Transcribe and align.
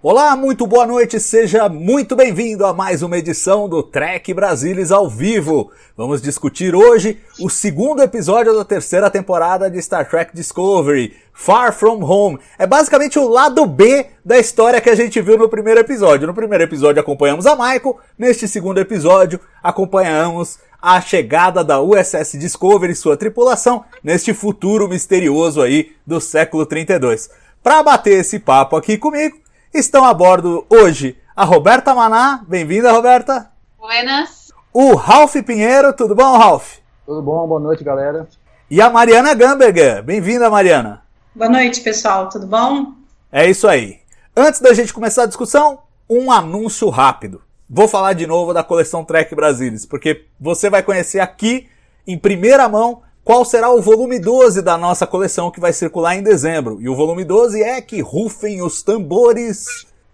Olá, 0.00 0.36
muito 0.36 0.64
boa 0.64 0.86
noite, 0.86 1.18
seja 1.18 1.68
muito 1.68 2.14
bem-vindo 2.14 2.64
a 2.64 2.72
mais 2.72 3.02
uma 3.02 3.18
edição 3.18 3.68
do 3.68 3.82
Trek 3.82 4.32
Brasilis 4.32 4.92
ao 4.92 5.10
vivo. 5.10 5.72
Vamos 5.96 6.22
discutir 6.22 6.72
hoje 6.72 7.18
o 7.40 7.50
segundo 7.50 8.00
episódio 8.00 8.54
da 8.54 8.64
terceira 8.64 9.10
temporada 9.10 9.68
de 9.68 9.82
Star 9.82 10.08
Trek 10.08 10.30
Discovery, 10.32 11.16
Far 11.32 11.72
From 11.72 12.04
Home. 12.04 12.38
É 12.56 12.64
basicamente 12.64 13.18
o 13.18 13.26
lado 13.26 13.66
B 13.66 14.06
da 14.24 14.38
história 14.38 14.80
que 14.80 14.88
a 14.88 14.94
gente 14.94 15.20
viu 15.20 15.36
no 15.36 15.48
primeiro 15.48 15.80
episódio. 15.80 16.28
No 16.28 16.34
primeiro 16.34 16.62
episódio 16.62 17.00
acompanhamos 17.00 17.44
a 17.44 17.56
Michael, 17.56 17.98
neste 18.16 18.46
segundo 18.46 18.78
episódio 18.78 19.40
acompanhamos 19.60 20.60
a 20.80 21.00
chegada 21.00 21.64
da 21.64 21.80
USS 21.80 22.38
Discovery 22.38 22.92
e 22.92 22.96
sua 22.96 23.16
tripulação 23.16 23.84
neste 24.00 24.32
futuro 24.32 24.88
misterioso 24.88 25.60
aí 25.60 25.90
do 26.06 26.20
século 26.20 26.64
32. 26.64 27.28
Para 27.64 27.82
bater 27.82 28.20
esse 28.20 28.38
papo 28.38 28.76
aqui 28.76 28.96
comigo, 28.96 29.47
Estão 29.72 30.02
a 30.04 30.14
bordo 30.14 30.66
hoje 30.70 31.18
a 31.36 31.44
Roberta 31.44 31.94
Maná, 31.94 32.42
bem-vinda 32.48 32.90
Roberta. 32.90 33.50
Buenas. 33.78 34.50
O 34.72 34.94
Ralph 34.94 35.36
Pinheiro, 35.46 35.92
tudo 35.92 36.14
bom 36.14 36.38
Ralph? 36.38 36.76
Tudo 37.04 37.20
bom? 37.20 37.46
Boa 37.46 37.60
noite, 37.60 37.84
galera. 37.84 38.26
E 38.70 38.80
a 38.80 38.88
Mariana 38.88 39.34
Gamberger, 39.34 40.02
bem-vinda 40.02 40.48
Mariana. 40.48 41.02
Boa 41.34 41.50
noite, 41.50 41.82
pessoal, 41.82 42.30
tudo 42.30 42.46
bom? 42.46 42.94
É 43.30 43.48
isso 43.48 43.68
aí. 43.68 44.00
Antes 44.34 44.60
da 44.60 44.72
gente 44.72 44.92
começar 44.92 45.24
a 45.24 45.26
discussão, 45.26 45.80
um 46.08 46.32
anúncio 46.32 46.88
rápido. 46.88 47.42
Vou 47.68 47.86
falar 47.86 48.14
de 48.14 48.26
novo 48.26 48.54
da 48.54 48.64
coleção 48.64 49.04
Trek 49.04 49.34
Brasilis, 49.34 49.84
porque 49.84 50.24
você 50.40 50.70
vai 50.70 50.82
conhecer 50.82 51.20
aqui, 51.20 51.68
em 52.06 52.18
primeira 52.18 52.66
mão, 52.70 53.02
qual 53.28 53.44
será 53.44 53.70
o 53.70 53.82
volume 53.82 54.18
12 54.18 54.62
da 54.62 54.78
nossa 54.78 55.06
coleção 55.06 55.50
que 55.50 55.60
vai 55.60 55.70
circular 55.70 56.16
em 56.16 56.22
dezembro. 56.22 56.78
E 56.80 56.88
o 56.88 56.96
volume 56.96 57.26
12 57.26 57.62
é 57.62 57.78
que 57.78 58.00
rufem 58.00 58.62
os 58.62 58.82
tambores. 58.82 59.66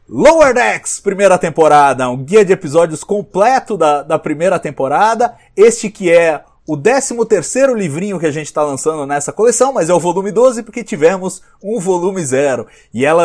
Lower 0.09 0.53
Decks, 0.53 0.99
primeira 0.99 1.39
temporada, 1.39 2.11
um 2.11 2.17
guia 2.17 2.45
de 2.45 2.53
episódios 2.53 3.05
completo 3.05 3.77
da, 3.77 4.03
da 4.03 4.19
primeira 4.19 4.59
temporada. 4.59 5.33
Este 5.57 5.89
que 5.91 6.11
é 6.11 6.43
o 6.67 6.77
13 6.77 7.25
terceiro 7.27 7.73
livrinho 7.77 8.19
que 8.19 8.27
a 8.27 8.33
gente 8.33 8.47
está 8.47 8.65
lançando 8.65 9.07
nessa 9.07 9.33
coleção, 9.33 9.73
mas 9.73 9.89
é 9.89 9.95
o 9.95 10.01
volume 10.01 10.33
12 10.33 10.65
porque 10.65 10.83
tivemos 10.83 11.41
um 11.63 11.79
volume 11.79 12.21
zero. 12.27 12.67
E 12.93 13.07
ela, 13.07 13.25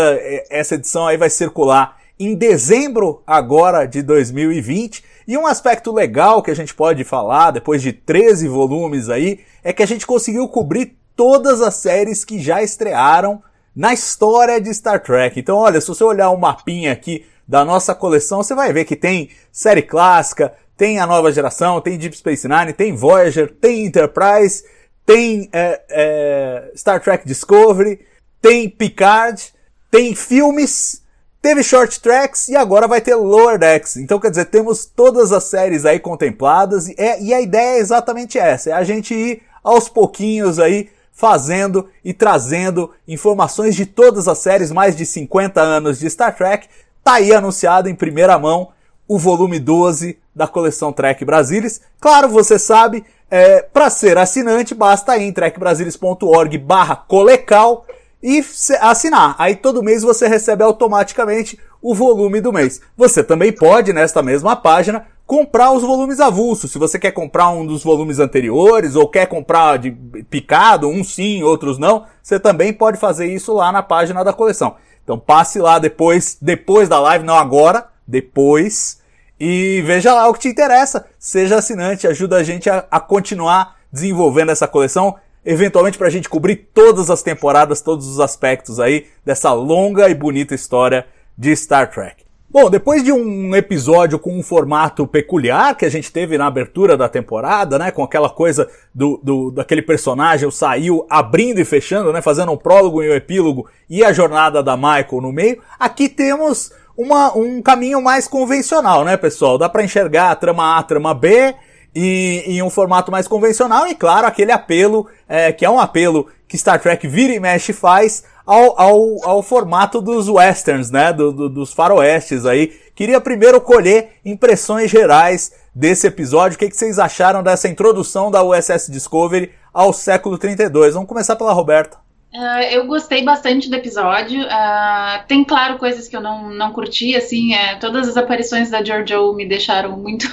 essa 0.51 0.75
edição 0.75 1.07
aí 1.07 1.17
vai 1.17 1.31
circular 1.31 1.97
em 2.19 2.35
dezembro 2.35 3.23
agora 3.25 3.87
de 3.87 4.03
2020. 4.03 5.03
E 5.29 5.37
um 5.37 5.45
aspecto 5.45 5.91
legal 5.91 6.41
que 6.41 6.49
a 6.49 6.55
gente 6.55 6.73
pode 6.73 7.03
falar, 7.03 7.51
depois 7.51 7.83
de 7.83 7.93
13 7.93 8.47
volumes 8.47 9.09
aí, 9.09 9.41
é 9.63 9.71
que 9.71 9.83
a 9.83 9.85
gente 9.85 10.07
conseguiu 10.07 10.47
cobrir 10.47 10.97
todas 11.15 11.61
as 11.61 11.75
séries 11.75 12.25
que 12.25 12.39
já 12.39 12.63
estrearam 12.63 13.39
na 13.75 13.93
história 13.93 14.59
de 14.59 14.73
Star 14.73 14.99
Trek. 15.03 15.39
Então, 15.39 15.55
olha, 15.55 15.79
se 15.79 15.87
você 15.87 16.03
olhar 16.03 16.31
o 16.31 16.33
um 16.33 16.39
mapinha 16.39 16.91
aqui 16.91 17.27
da 17.47 17.63
nossa 17.63 17.93
coleção, 17.93 18.41
você 18.41 18.55
vai 18.55 18.73
ver 18.73 18.85
que 18.85 18.95
tem 18.95 19.29
série 19.51 19.83
clássica, 19.83 20.51
tem 20.75 20.97
a 20.97 21.05
nova 21.05 21.31
geração, 21.31 21.79
tem 21.79 21.95
Deep 21.95 22.17
Space 22.17 22.47
Nine, 22.47 22.73
tem 22.73 22.95
Voyager, 22.95 23.53
tem 23.53 23.85
Enterprise, 23.85 24.63
tem 25.05 25.47
é, 25.53 25.81
é, 25.91 26.71
Star 26.75 27.03
Trek 27.03 27.27
Discovery, 27.27 28.03
tem 28.41 28.67
Picard, 28.67 29.53
tem 29.91 30.15
filmes, 30.15 30.98
Teve 31.41 31.63
short 31.63 32.01
tracks 32.01 32.49
e 32.49 32.55
agora 32.55 32.87
vai 32.87 32.99
ter 32.99 33.15
lower 33.15 33.57
decks. 33.57 33.95
Então, 33.95 34.19
quer 34.19 34.29
dizer, 34.29 34.45
temos 34.45 34.85
todas 34.85 35.31
as 35.31 35.45
séries 35.45 35.85
aí 35.85 35.97
contempladas 35.97 36.89
e, 36.89 36.95
é, 36.97 37.21
e 37.21 37.33
a 37.33 37.39
ideia 37.39 37.77
é 37.77 37.79
exatamente 37.79 38.37
essa: 38.37 38.71
é 38.71 38.73
a 38.73 38.83
gente 38.83 39.13
ir 39.13 39.41
aos 39.63 39.87
pouquinhos 39.87 40.59
aí 40.59 40.89
fazendo 41.13 41.87
e 42.03 42.13
trazendo 42.13 42.91
informações 43.07 43.75
de 43.75 43.85
todas 43.85 44.27
as 44.27 44.37
séries, 44.39 44.71
mais 44.71 44.95
de 44.95 45.05
50 45.05 45.61
anos 45.61 45.99
de 45.99 46.09
Star 46.09 46.35
Trek. 46.35 46.67
Tá 47.03 47.13
aí 47.15 47.33
anunciado 47.33 47.89
em 47.89 47.95
primeira 47.95 48.37
mão 48.37 48.69
o 49.07 49.17
volume 49.17 49.59
12 49.59 50.17
da 50.35 50.47
coleção 50.47 50.93
Trek 50.93 51.25
Brasilis. 51.25 51.81
Claro, 51.99 52.29
você 52.29 52.59
sabe, 52.59 53.03
é, 53.29 53.61
para 53.61 53.89
ser 53.89 54.17
assinante 54.17 54.75
basta 54.75 55.17
ir 55.17 55.23
em 55.23 55.33
trekbrasilis.org 55.33 56.57
barra 56.57 56.95
colecal 56.95 57.85
e 58.21 58.43
assinar. 58.81 59.35
Aí 59.37 59.55
todo 59.55 59.83
mês 59.83 60.03
você 60.03 60.27
recebe 60.27 60.63
automaticamente 60.63 61.59
o 61.81 61.95
volume 61.95 62.41
do 62.41 62.51
mês. 62.51 62.81
Você 62.97 63.23
também 63.23 63.51
pode, 63.51 63.93
nesta 63.93 64.21
mesma 64.21 64.55
página, 64.55 65.05
comprar 65.25 65.71
os 65.71 65.83
volumes 65.83 66.19
avulsos. 66.19 66.71
Se 66.71 66.77
você 66.77 66.97
quer 66.97 67.11
comprar 67.11 67.49
um 67.49 67.65
dos 67.65 67.83
volumes 67.83 68.19
anteriores 68.19 68.95
ou 68.95 69.07
quer 69.07 69.27
comprar 69.27 69.77
de 69.77 69.91
picado, 70.29 70.89
um 70.89 71.03
sim, 71.03 71.43
outros 71.43 71.77
não, 71.77 72.05
você 72.21 72.39
também 72.39 72.73
pode 72.73 72.97
fazer 72.97 73.27
isso 73.27 73.53
lá 73.53 73.71
na 73.71 73.83
página 73.83 74.23
da 74.23 74.33
coleção. 74.33 74.75
Então 75.03 75.17
passe 75.17 75.59
lá 75.59 75.79
depois, 75.79 76.37
depois 76.41 76.89
da 76.89 76.99
live, 76.99 77.25
não 77.25 77.35
agora, 77.35 77.87
depois, 78.07 78.99
e 79.39 79.81
veja 79.85 80.13
lá 80.13 80.27
o 80.27 80.33
que 80.33 80.41
te 80.41 80.47
interessa. 80.49 81.05
Seja 81.17 81.57
assinante, 81.57 82.07
ajuda 82.07 82.37
a 82.37 82.43
gente 82.43 82.69
a, 82.69 82.85
a 82.91 82.99
continuar 82.99 83.75
desenvolvendo 83.91 84.51
essa 84.51 84.67
coleção 84.67 85.15
eventualmente 85.49 85.97
para 85.97 86.05
a 86.05 86.11
gente 86.11 86.29
cobrir 86.29 86.69
todas 86.71 87.09
as 87.09 87.23
temporadas, 87.23 87.81
todos 87.81 88.07
os 88.07 88.19
aspectos 88.19 88.79
aí 88.79 89.07
dessa 89.25 89.51
longa 89.51 90.07
e 90.07 90.13
bonita 90.13 90.53
história 90.53 91.07
de 91.35 91.55
Star 91.55 91.89
Trek. 91.89 92.23
Bom, 92.47 92.69
depois 92.69 93.03
de 93.03 93.11
um 93.11 93.55
episódio 93.55 94.19
com 94.19 94.37
um 94.37 94.43
formato 94.43 95.07
peculiar 95.07 95.75
que 95.75 95.85
a 95.85 95.89
gente 95.89 96.11
teve 96.11 96.37
na 96.37 96.45
abertura 96.45 96.95
da 96.95 97.09
temporada, 97.09 97.79
né, 97.79 97.89
com 97.89 98.03
aquela 98.03 98.29
coisa 98.29 98.69
do, 98.93 99.19
do 99.23 99.49
daquele 99.49 99.81
personagem, 99.81 100.47
o 100.47 100.51
saiu 100.51 101.05
abrindo 101.09 101.59
e 101.59 101.65
fechando, 101.65 102.13
né, 102.13 102.21
fazendo 102.21 102.51
um 102.51 102.57
prólogo 102.57 103.01
e 103.01 103.09
um 103.09 103.15
epílogo 103.15 103.67
e 103.89 104.03
a 104.03 104.13
jornada 104.13 104.61
da 104.61 104.77
Michael 104.77 105.21
no 105.21 105.31
meio, 105.31 105.61
aqui 105.79 106.07
temos 106.07 106.71
uma, 106.95 107.35
um 107.35 107.59
caminho 107.59 108.01
mais 108.03 108.27
convencional, 108.27 109.03
né, 109.03 109.17
pessoal? 109.17 109.57
Dá 109.57 109.67
para 109.67 109.83
enxergar 109.83 110.29
a 110.29 110.35
trama 110.35 110.75
A, 110.75 110.77
a 110.77 110.83
trama 110.83 111.13
B, 111.13 111.55
e 111.95 112.43
em 112.45 112.61
um 112.61 112.69
formato 112.69 113.11
mais 113.11 113.27
convencional 113.27 113.87
e 113.87 113.95
claro 113.95 114.27
aquele 114.27 114.51
apelo 114.51 115.07
é, 115.27 115.51
que 115.51 115.65
é 115.65 115.69
um 115.69 115.79
apelo 115.79 116.27
que 116.47 116.57
Star 116.57 116.79
Trek 116.81 117.07
vira 117.07 117.33
e 117.33 117.39
mexe 117.39 117.73
faz 117.73 118.23
ao, 118.45 118.81
ao, 118.81 119.29
ao 119.29 119.43
formato 119.43 120.01
dos 120.01 120.27
westerns, 120.27 120.89
né, 120.89 121.13
do, 121.13 121.31
do, 121.31 121.49
dos 121.49 121.71
faroestes 121.71 122.47
aí. 122.47 122.73
Queria 122.95 123.21
primeiro 123.21 123.61
colher 123.61 124.13
impressões 124.25 124.89
gerais 124.89 125.53
desse 125.73 126.07
episódio. 126.07 126.55
O 126.55 126.59
que, 126.59 126.67
que 126.67 126.75
vocês 126.75 126.97
acharam 126.97 127.43
dessa 127.43 127.69
introdução 127.69 128.31
da 128.31 128.43
USS 128.43 128.91
Discovery 128.91 129.51
ao 129.71 129.93
século 129.93 130.35
32? 130.37 130.95
Vamos 130.95 131.07
começar 131.07 131.35
pela 131.35 131.53
Roberta. 131.53 131.97
Uh, 132.33 132.61
eu 132.71 132.87
gostei 132.87 133.23
bastante 133.23 133.69
do 133.69 133.75
episódio. 133.75 134.41
Uh, 134.41 135.27
tem, 135.27 135.43
claro, 135.43 135.77
coisas 135.77 136.07
que 136.07 136.15
eu 136.15 136.21
não, 136.21 136.49
não 136.49 136.71
curti, 136.71 137.15
assim, 137.15 137.53
uh, 137.53 137.79
todas 137.79 138.07
as 138.07 138.17
aparições 138.17 138.71
da 138.71 138.83
Giorgio 138.83 139.33
me 139.33 139.47
deixaram 139.47 139.95
muito 139.95 140.27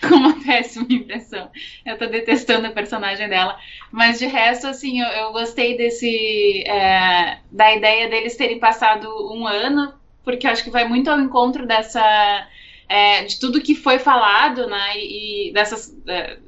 com 0.00 0.14
uma 0.16 0.42
péssima 0.42 0.86
impressão. 0.88 1.50
Eu 1.84 1.98
tô 1.98 2.06
detestando 2.06 2.66
a 2.66 2.70
personagem 2.70 3.28
dela. 3.28 3.58
Mas 3.90 4.18
de 4.18 4.26
resto, 4.26 4.66
assim, 4.66 5.00
eu, 5.00 5.08
eu 5.08 5.32
gostei 5.32 5.76
desse. 5.76 6.62
É, 6.66 7.38
da 7.50 7.74
ideia 7.74 8.08
deles 8.08 8.36
terem 8.36 8.58
passado 8.58 9.08
um 9.32 9.46
ano, 9.46 9.94
porque 10.24 10.46
acho 10.46 10.64
que 10.64 10.70
vai 10.70 10.86
muito 10.88 11.10
ao 11.10 11.20
encontro 11.20 11.66
dessa. 11.66 12.48
É, 12.88 13.24
de 13.24 13.40
tudo 13.40 13.60
que 13.60 13.74
foi 13.74 13.98
falado, 13.98 14.66
né? 14.66 14.96
E, 14.96 15.48
e 15.48 15.52
dessas. 15.52 15.96
É, 16.06 16.38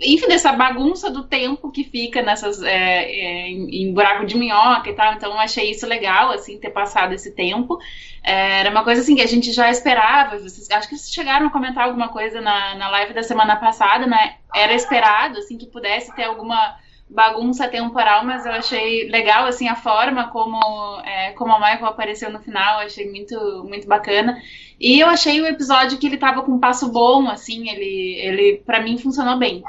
enfim, 0.00 0.26
dessa 0.28 0.52
bagunça 0.52 1.10
do 1.10 1.24
tempo 1.24 1.70
que 1.70 1.84
fica 1.84 2.22
nessas 2.22 2.62
é, 2.62 3.04
é, 3.04 3.48
em, 3.48 3.92
buraco 3.92 4.24
de 4.24 4.36
minhoca 4.36 4.88
e 4.88 4.94
tal. 4.94 5.14
Então, 5.14 5.32
eu 5.32 5.38
achei 5.38 5.70
isso 5.70 5.86
legal, 5.86 6.30
assim, 6.30 6.58
ter 6.58 6.70
passado 6.70 7.12
esse 7.12 7.32
tempo. 7.32 7.78
É, 8.22 8.60
era 8.60 8.70
uma 8.70 8.82
coisa 8.82 9.02
assim 9.02 9.14
que 9.14 9.22
a 9.22 9.26
gente 9.26 9.52
já 9.52 9.70
esperava. 9.70 10.38
Vocês, 10.38 10.70
acho 10.70 10.88
que 10.88 10.96
vocês 10.96 11.12
chegaram 11.12 11.46
a 11.46 11.50
comentar 11.50 11.84
alguma 11.84 12.08
coisa 12.08 12.40
na, 12.40 12.74
na 12.74 12.88
live 12.90 13.12
da 13.12 13.22
semana 13.22 13.56
passada, 13.56 14.06
né? 14.06 14.36
Era 14.54 14.72
esperado, 14.72 15.38
assim, 15.38 15.58
que 15.58 15.66
pudesse 15.66 16.14
ter 16.14 16.24
alguma 16.24 16.76
bagunça 17.08 17.68
temporal, 17.68 18.24
mas 18.24 18.44
eu 18.44 18.52
achei 18.52 19.08
legal 19.08 19.46
assim 19.46 19.68
a 19.68 19.76
forma 19.76 20.28
como 20.28 21.00
é, 21.04 21.30
como 21.32 21.52
a 21.52 21.60
Michael 21.60 21.86
apareceu 21.86 22.30
no 22.30 22.40
final, 22.40 22.80
achei 22.80 23.08
muito 23.08 23.64
muito 23.64 23.86
bacana. 23.86 24.40
E 24.78 25.00
eu 25.00 25.08
achei 25.08 25.40
o 25.40 25.46
episódio 25.46 25.98
que 25.98 26.06
ele 26.06 26.18
tava 26.18 26.42
com 26.42 26.52
um 26.52 26.58
passo 26.58 26.90
bom, 26.90 27.28
assim, 27.28 27.68
ele 27.68 28.14
ele 28.20 28.62
para 28.64 28.82
mim 28.82 28.98
funcionou 28.98 29.38
bem. 29.38 29.62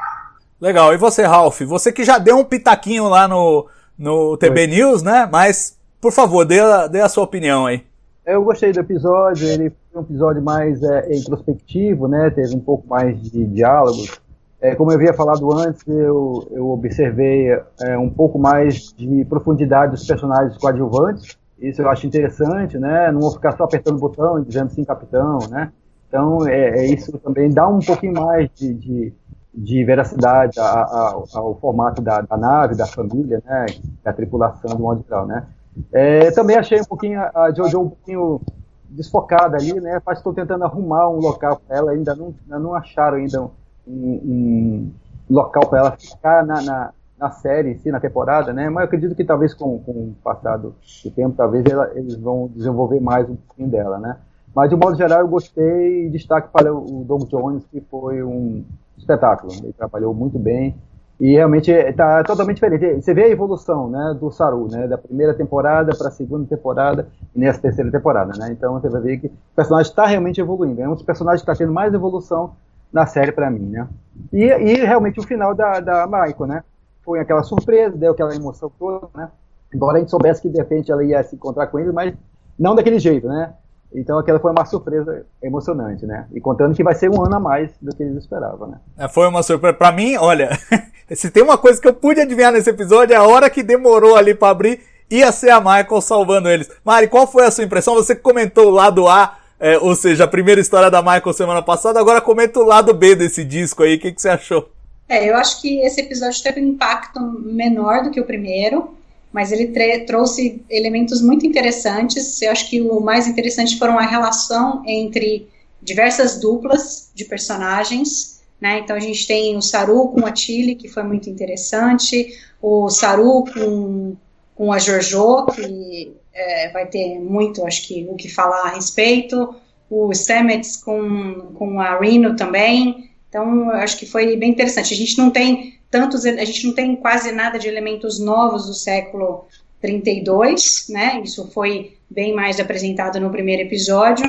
Legal. 0.59 0.93
E 0.93 0.97
você, 0.97 1.23
Ralph? 1.23 1.61
Você 1.61 1.91
que 1.91 2.03
já 2.03 2.17
deu 2.17 2.37
um 2.37 2.43
pitaquinho 2.43 3.07
lá 3.07 3.27
no 3.27 3.67
no 3.97 4.37
TB 4.37 4.61
Oi. 4.61 4.67
News, 4.67 5.01
né? 5.01 5.27
Mas 5.31 5.77
por 5.99 6.11
favor, 6.11 6.45
dê 6.45 6.59
a, 6.59 6.87
dê 6.87 7.01
a 7.01 7.09
sua 7.09 7.23
opinião 7.23 7.65
aí. 7.65 7.83
Eu 8.25 8.43
gostei 8.43 8.73
do 8.73 8.79
episódio, 8.81 9.47
ele 9.47 9.71
foi 9.91 10.01
um 10.01 10.03
episódio 10.03 10.41
mais 10.41 10.83
é, 10.83 11.15
introspectivo, 11.15 12.07
né? 12.07 12.29
Teve 12.29 12.55
um 12.55 12.59
pouco 12.59 12.87
mais 12.87 13.19
de 13.21 13.45
diálogos 13.45 14.19
é, 14.59 14.73
como 14.73 14.91
eu 14.91 14.95
havia 14.95 15.13
falado 15.13 15.51
antes, 15.53 15.83
eu, 15.87 16.47
eu 16.51 16.69
observei 16.71 17.49
é, 17.79 17.97
um 17.97 18.09
pouco 18.09 18.39
mais 18.39 18.91
de 18.93 19.23
profundidade 19.25 19.91
dos 19.91 20.05
personagens 20.05 20.57
coadjuvantes. 20.57 21.37
Isso 21.59 21.81
eu 21.81 21.89
acho 21.89 22.05
interessante, 22.05 22.77
né? 22.77 23.11
Não 23.11 23.21
vou 23.21 23.31
ficar 23.31 23.55
só 23.57 23.63
apertando 23.63 23.95
o 23.95 23.99
botão 23.99 24.39
e 24.39 24.45
dizendo 24.45 24.69
sim, 24.71 24.83
capitão, 24.83 25.39
né? 25.49 25.71
Então, 26.07 26.47
é, 26.47 26.69
é 26.79 26.85
isso 26.85 27.17
também 27.17 27.49
dá 27.49 27.67
um 27.67 27.79
pouquinho 27.79 28.13
mais 28.13 28.49
de, 28.55 28.73
de, 28.73 29.13
de 29.53 29.83
veracidade 29.83 30.59
a, 30.59 30.63
a, 30.63 31.21
ao 31.33 31.55
formato 31.59 32.01
da, 32.01 32.21
da, 32.21 32.37
nave, 32.37 32.75
da 32.75 32.85
família, 32.85 33.41
né? 33.45 33.65
Da 34.03 34.13
tripulação 34.13 34.69
do 34.69 34.79
modo 34.79 35.03
geral, 35.03 35.25
né? 35.25 35.47
É, 35.91 36.31
também 36.31 36.55
achei 36.55 36.79
um 36.79 36.85
pouquinho 36.85 37.19
a 37.19 37.51
Jojo 37.51 37.81
um 37.81 37.89
pouquinho 37.89 38.41
desfocada 38.89 39.57
ali, 39.57 39.79
né? 39.79 40.01
Mas 40.05 40.19
estou 40.19 40.33
tentando 40.33 40.63
arrumar 40.63 41.09
um 41.09 41.19
local 41.19 41.61
para 41.67 41.77
ela, 41.77 41.91
ainda 41.91 42.15
não, 42.15 42.33
ainda 42.43 42.59
não 42.59 42.73
acharam 42.73 43.17
ainda 43.17 43.41
um, 43.41 43.51
um 43.87 44.91
local 45.29 45.67
para 45.67 45.79
ela 45.79 45.91
ficar 45.91 46.45
na, 46.45 46.61
na, 46.61 46.93
na, 47.19 47.31
série, 47.31 47.77
sim, 47.77 47.91
na 47.91 47.99
temporada, 47.99 48.53
né? 48.53 48.69
Mas 48.69 48.83
eu 48.83 48.85
acredito 48.85 49.15
que 49.15 49.23
talvez 49.23 49.53
com, 49.53 49.79
com 49.79 49.91
o 49.91 50.15
passado 50.23 50.75
do 51.03 51.11
tempo, 51.11 51.35
talvez 51.35 51.65
ela, 51.65 51.91
eles 51.95 52.15
vão 52.15 52.49
desenvolver 52.53 52.99
mais 52.99 53.29
um 53.29 53.35
pouquinho 53.35 53.69
dela, 53.69 53.97
né? 53.97 54.17
Mas 54.55 54.69
de 54.69 54.75
um 54.75 54.79
modo 54.79 54.97
geral 54.97 55.19
eu 55.19 55.27
gostei, 55.27 56.09
destaque 56.09 56.49
para 56.51 56.73
o 56.73 57.03
Doug 57.05 57.23
Jones, 57.29 57.65
que 57.65 57.81
foi 57.81 58.23
um 58.23 58.63
espetáculo. 58.97 59.53
Ele 59.53 59.73
trabalhou 59.73 60.13
muito 60.13 60.39
bem 60.39 60.75
e 61.19 61.33
realmente 61.33 61.71
está 61.71 62.23
totalmente 62.23 62.55
diferente. 62.55 63.01
Você 63.01 63.13
vê 63.13 63.23
a 63.23 63.29
evolução, 63.29 63.89
né, 63.89 64.15
do 64.19 64.31
Saru, 64.31 64.67
né, 64.69 64.87
da 64.87 64.97
primeira 64.97 65.33
temporada 65.33 65.95
para 65.95 66.07
a 66.07 66.11
segunda 66.11 66.47
temporada 66.47 67.07
e 67.35 67.39
nessa 67.39 67.59
terceira 67.59 67.91
temporada, 67.91 68.33
né? 68.37 68.49
Então 68.51 68.73
você 68.73 68.89
vai 68.89 69.01
ver 69.01 69.17
que 69.17 69.27
o 69.27 69.31
personagem 69.55 69.89
está 69.89 70.05
realmente 70.05 70.39
evoluindo. 70.39 70.81
É 70.81 70.87
um 70.87 70.93
dos 70.93 71.03
personagens 71.03 71.43
que 71.43 71.49
está 71.51 71.57
tendo 71.57 71.73
mais 71.73 71.93
evolução 71.93 72.53
na 72.91 73.05
série 73.05 73.31
para 73.31 73.49
mim, 73.49 73.65
né? 73.69 73.87
E, 74.31 74.43
e, 74.43 74.85
realmente 74.85 75.19
o 75.19 75.23
final 75.23 75.53
da, 75.53 75.79
da 75.79 76.07
né? 76.47 76.63
Foi 77.07 77.21
aquela 77.21 77.41
surpresa, 77.41 77.95
deu 77.95 78.11
aquela 78.11 78.35
emoção 78.35 78.69
toda, 78.77 79.07
né? 79.15 79.29
Embora 79.73 79.95
a 79.95 79.99
gente 80.01 80.11
soubesse 80.11 80.41
que 80.41 80.49
de 80.49 80.57
repente 80.57 80.91
ela 80.91 81.01
ia 81.05 81.23
se 81.23 81.37
encontrar 81.37 81.67
com 81.67 81.79
ele, 81.79 81.93
mas 81.93 82.13
não 82.59 82.75
daquele 82.75 82.99
jeito, 82.99 83.29
né? 83.29 83.53
Então 83.95 84.19
aquela 84.19 84.41
foi 84.41 84.51
uma 84.51 84.65
surpresa 84.65 85.25
emocionante, 85.41 86.05
né? 86.05 86.27
E 86.33 86.41
contando 86.41 86.75
que 86.75 86.83
vai 86.83 86.93
ser 86.93 87.09
um 87.09 87.23
ano 87.23 87.37
a 87.37 87.39
mais 87.39 87.71
do 87.81 87.95
que 87.95 88.03
eles 88.03 88.17
esperavam, 88.17 88.67
né? 88.67 88.79
É, 88.97 89.07
foi 89.07 89.25
uma 89.25 89.41
surpresa. 89.41 89.77
Pra 89.77 89.89
mim, 89.89 90.17
olha, 90.17 90.49
se 91.15 91.31
tem 91.31 91.43
uma 91.43 91.57
coisa 91.57 91.79
que 91.79 91.87
eu 91.87 91.93
pude 91.93 92.19
adivinhar 92.19 92.51
nesse 92.51 92.69
episódio, 92.69 93.13
é 93.13 93.17
a 93.17 93.23
hora 93.23 93.49
que 93.49 93.63
demorou 93.63 94.17
ali 94.17 94.35
para 94.35 94.49
abrir, 94.49 94.81
ia 95.09 95.31
ser 95.31 95.51
a 95.51 95.61
Michael 95.61 96.01
salvando 96.01 96.49
eles. 96.49 96.69
Mari, 96.83 97.07
qual 97.07 97.25
foi 97.25 97.45
a 97.45 97.51
sua 97.51 97.63
impressão? 97.63 97.95
Você 97.95 98.17
comentou 98.17 98.69
lá 98.69 98.89
do 98.89 99.07
A 99.07 99.37
é, 99.59 99.77
ou 99.79 99.95
seja, 99.95 100.25
a 100.25 100.27
primeira 100.27 100.61
história 100.61 100.91
da 100.91 101.01
Michael 101.01 101.33
semana 101.33 101.61
passada, 101.63 101.99
agora 101.99 102.21
comenta 102.21 102.59
o 102.59 102.63
lado 102.63 102.93
B 102.93 103.15
desse 103.15 103.43
disco 103.43 103.81
aí, 103.81 103.95
o 103.95 103.99
que, 103.99 104.11
que 104.11 104.21
você 104.21 104.29
achou? 104.29 104.69
É, 105.09 105.29
eu 105.29 105.35
acho 105.35 105.61
que 105.61 105.79
esse 105.79 106.01
episódio 106.01 106.41
teve 106.43 106.61
um 106.61 106.69
impacto 106.69 107.19
menor 107.21 108.03
do 108.03 108.11
que 108.11 108.19
o 108.19 108.25
primeiro, 108.25 108.95
mas 109.31 109.51
ele 109.51 109.67
trouxe 110.05 110.61
elementos 110.69 111.21
muito 111.21 111.45
interessantes. 111.45 112.41
Eu 112.41 112.51
acho 112.51 112.69
que 112.69 112.81
o 112.81 112.99
mais 112.99 113.27
interessante 113.27 113.77
foram 113.77 113.97
a 113.97 114.05
relação 114.05 114.83
entre 114.85 115.47
diversas 115.81 116.39
duplas 116.39 117.11
de 117.13 117.25
personagens. 117.25 118.41
Né? 118.59 118.79
Então 118.79 118.95
a 118.95 118.99
gente 118.99 119.27
tem 119.27 119.55
o 119.55 119.61
Saru 119.61 120.09
com 120.09 120.25
a 120.25 120.31
Tilly, 120.31 120.75
que 120.75 120.87
foi 120.87 121.03
muito 121.03 121.29
interessante, 121.29 122.35
o 122.61 122.89
Saru 122.89 123.43
com, 123.45 124.15
com 124.55 124.73
a 124.73 124.79
Jojo, 124.79 125.45
que 125.45 126.15
é, 126.33 126.69
vai 126.69 126.87
ter 126.87 127.19
muito, 127.19 127.65
acho 127.65 127.87
que, 127.87 128.07
o 128.09 128.15
que 128.15 128.29
falar 128.29 128.63
a 128.63 128.75
respeito. 128.75 129.55
O 129.89 130.13
Stamets 130.13 130.77
com, 130.77 131.53
com 131.53 131.79
a 131.79 131.97
Reno 131.99 132.35
também. 132.35 133.06
Então, 133.29 133.69
acho 133.71 133.97
que 133.97 134.05
foi 134.05 134.35
bem 134.37 134.51
interessante. 134.51 134.93
A 134.93 134.97
gente 134.97 135.17
não 135.17 135.29
tem 135.29 135.77
tantos, 135.89 136.25
a 136.25 136.45
gente 136.45 136.65
não 136.65 136.73
tem 136.73 136.95
quase 136.95 137.31
nada 137.31 137.57
de 137.57 137.67
elementos 137.67 138.19
novos 138.19 138.65
do 138.65 138.73
século 138.73 139.45
32, 139.81 140.87
né? 140.89 141.21
Isso 141.23 141.49
foi 141.51 141.93
bem 142.09 142.33
mais 142.33 142.59
apresentado 142.59 143.19
no 143.19 143.29
primeiro 143.29 143.63
episódio, 143.63 144.25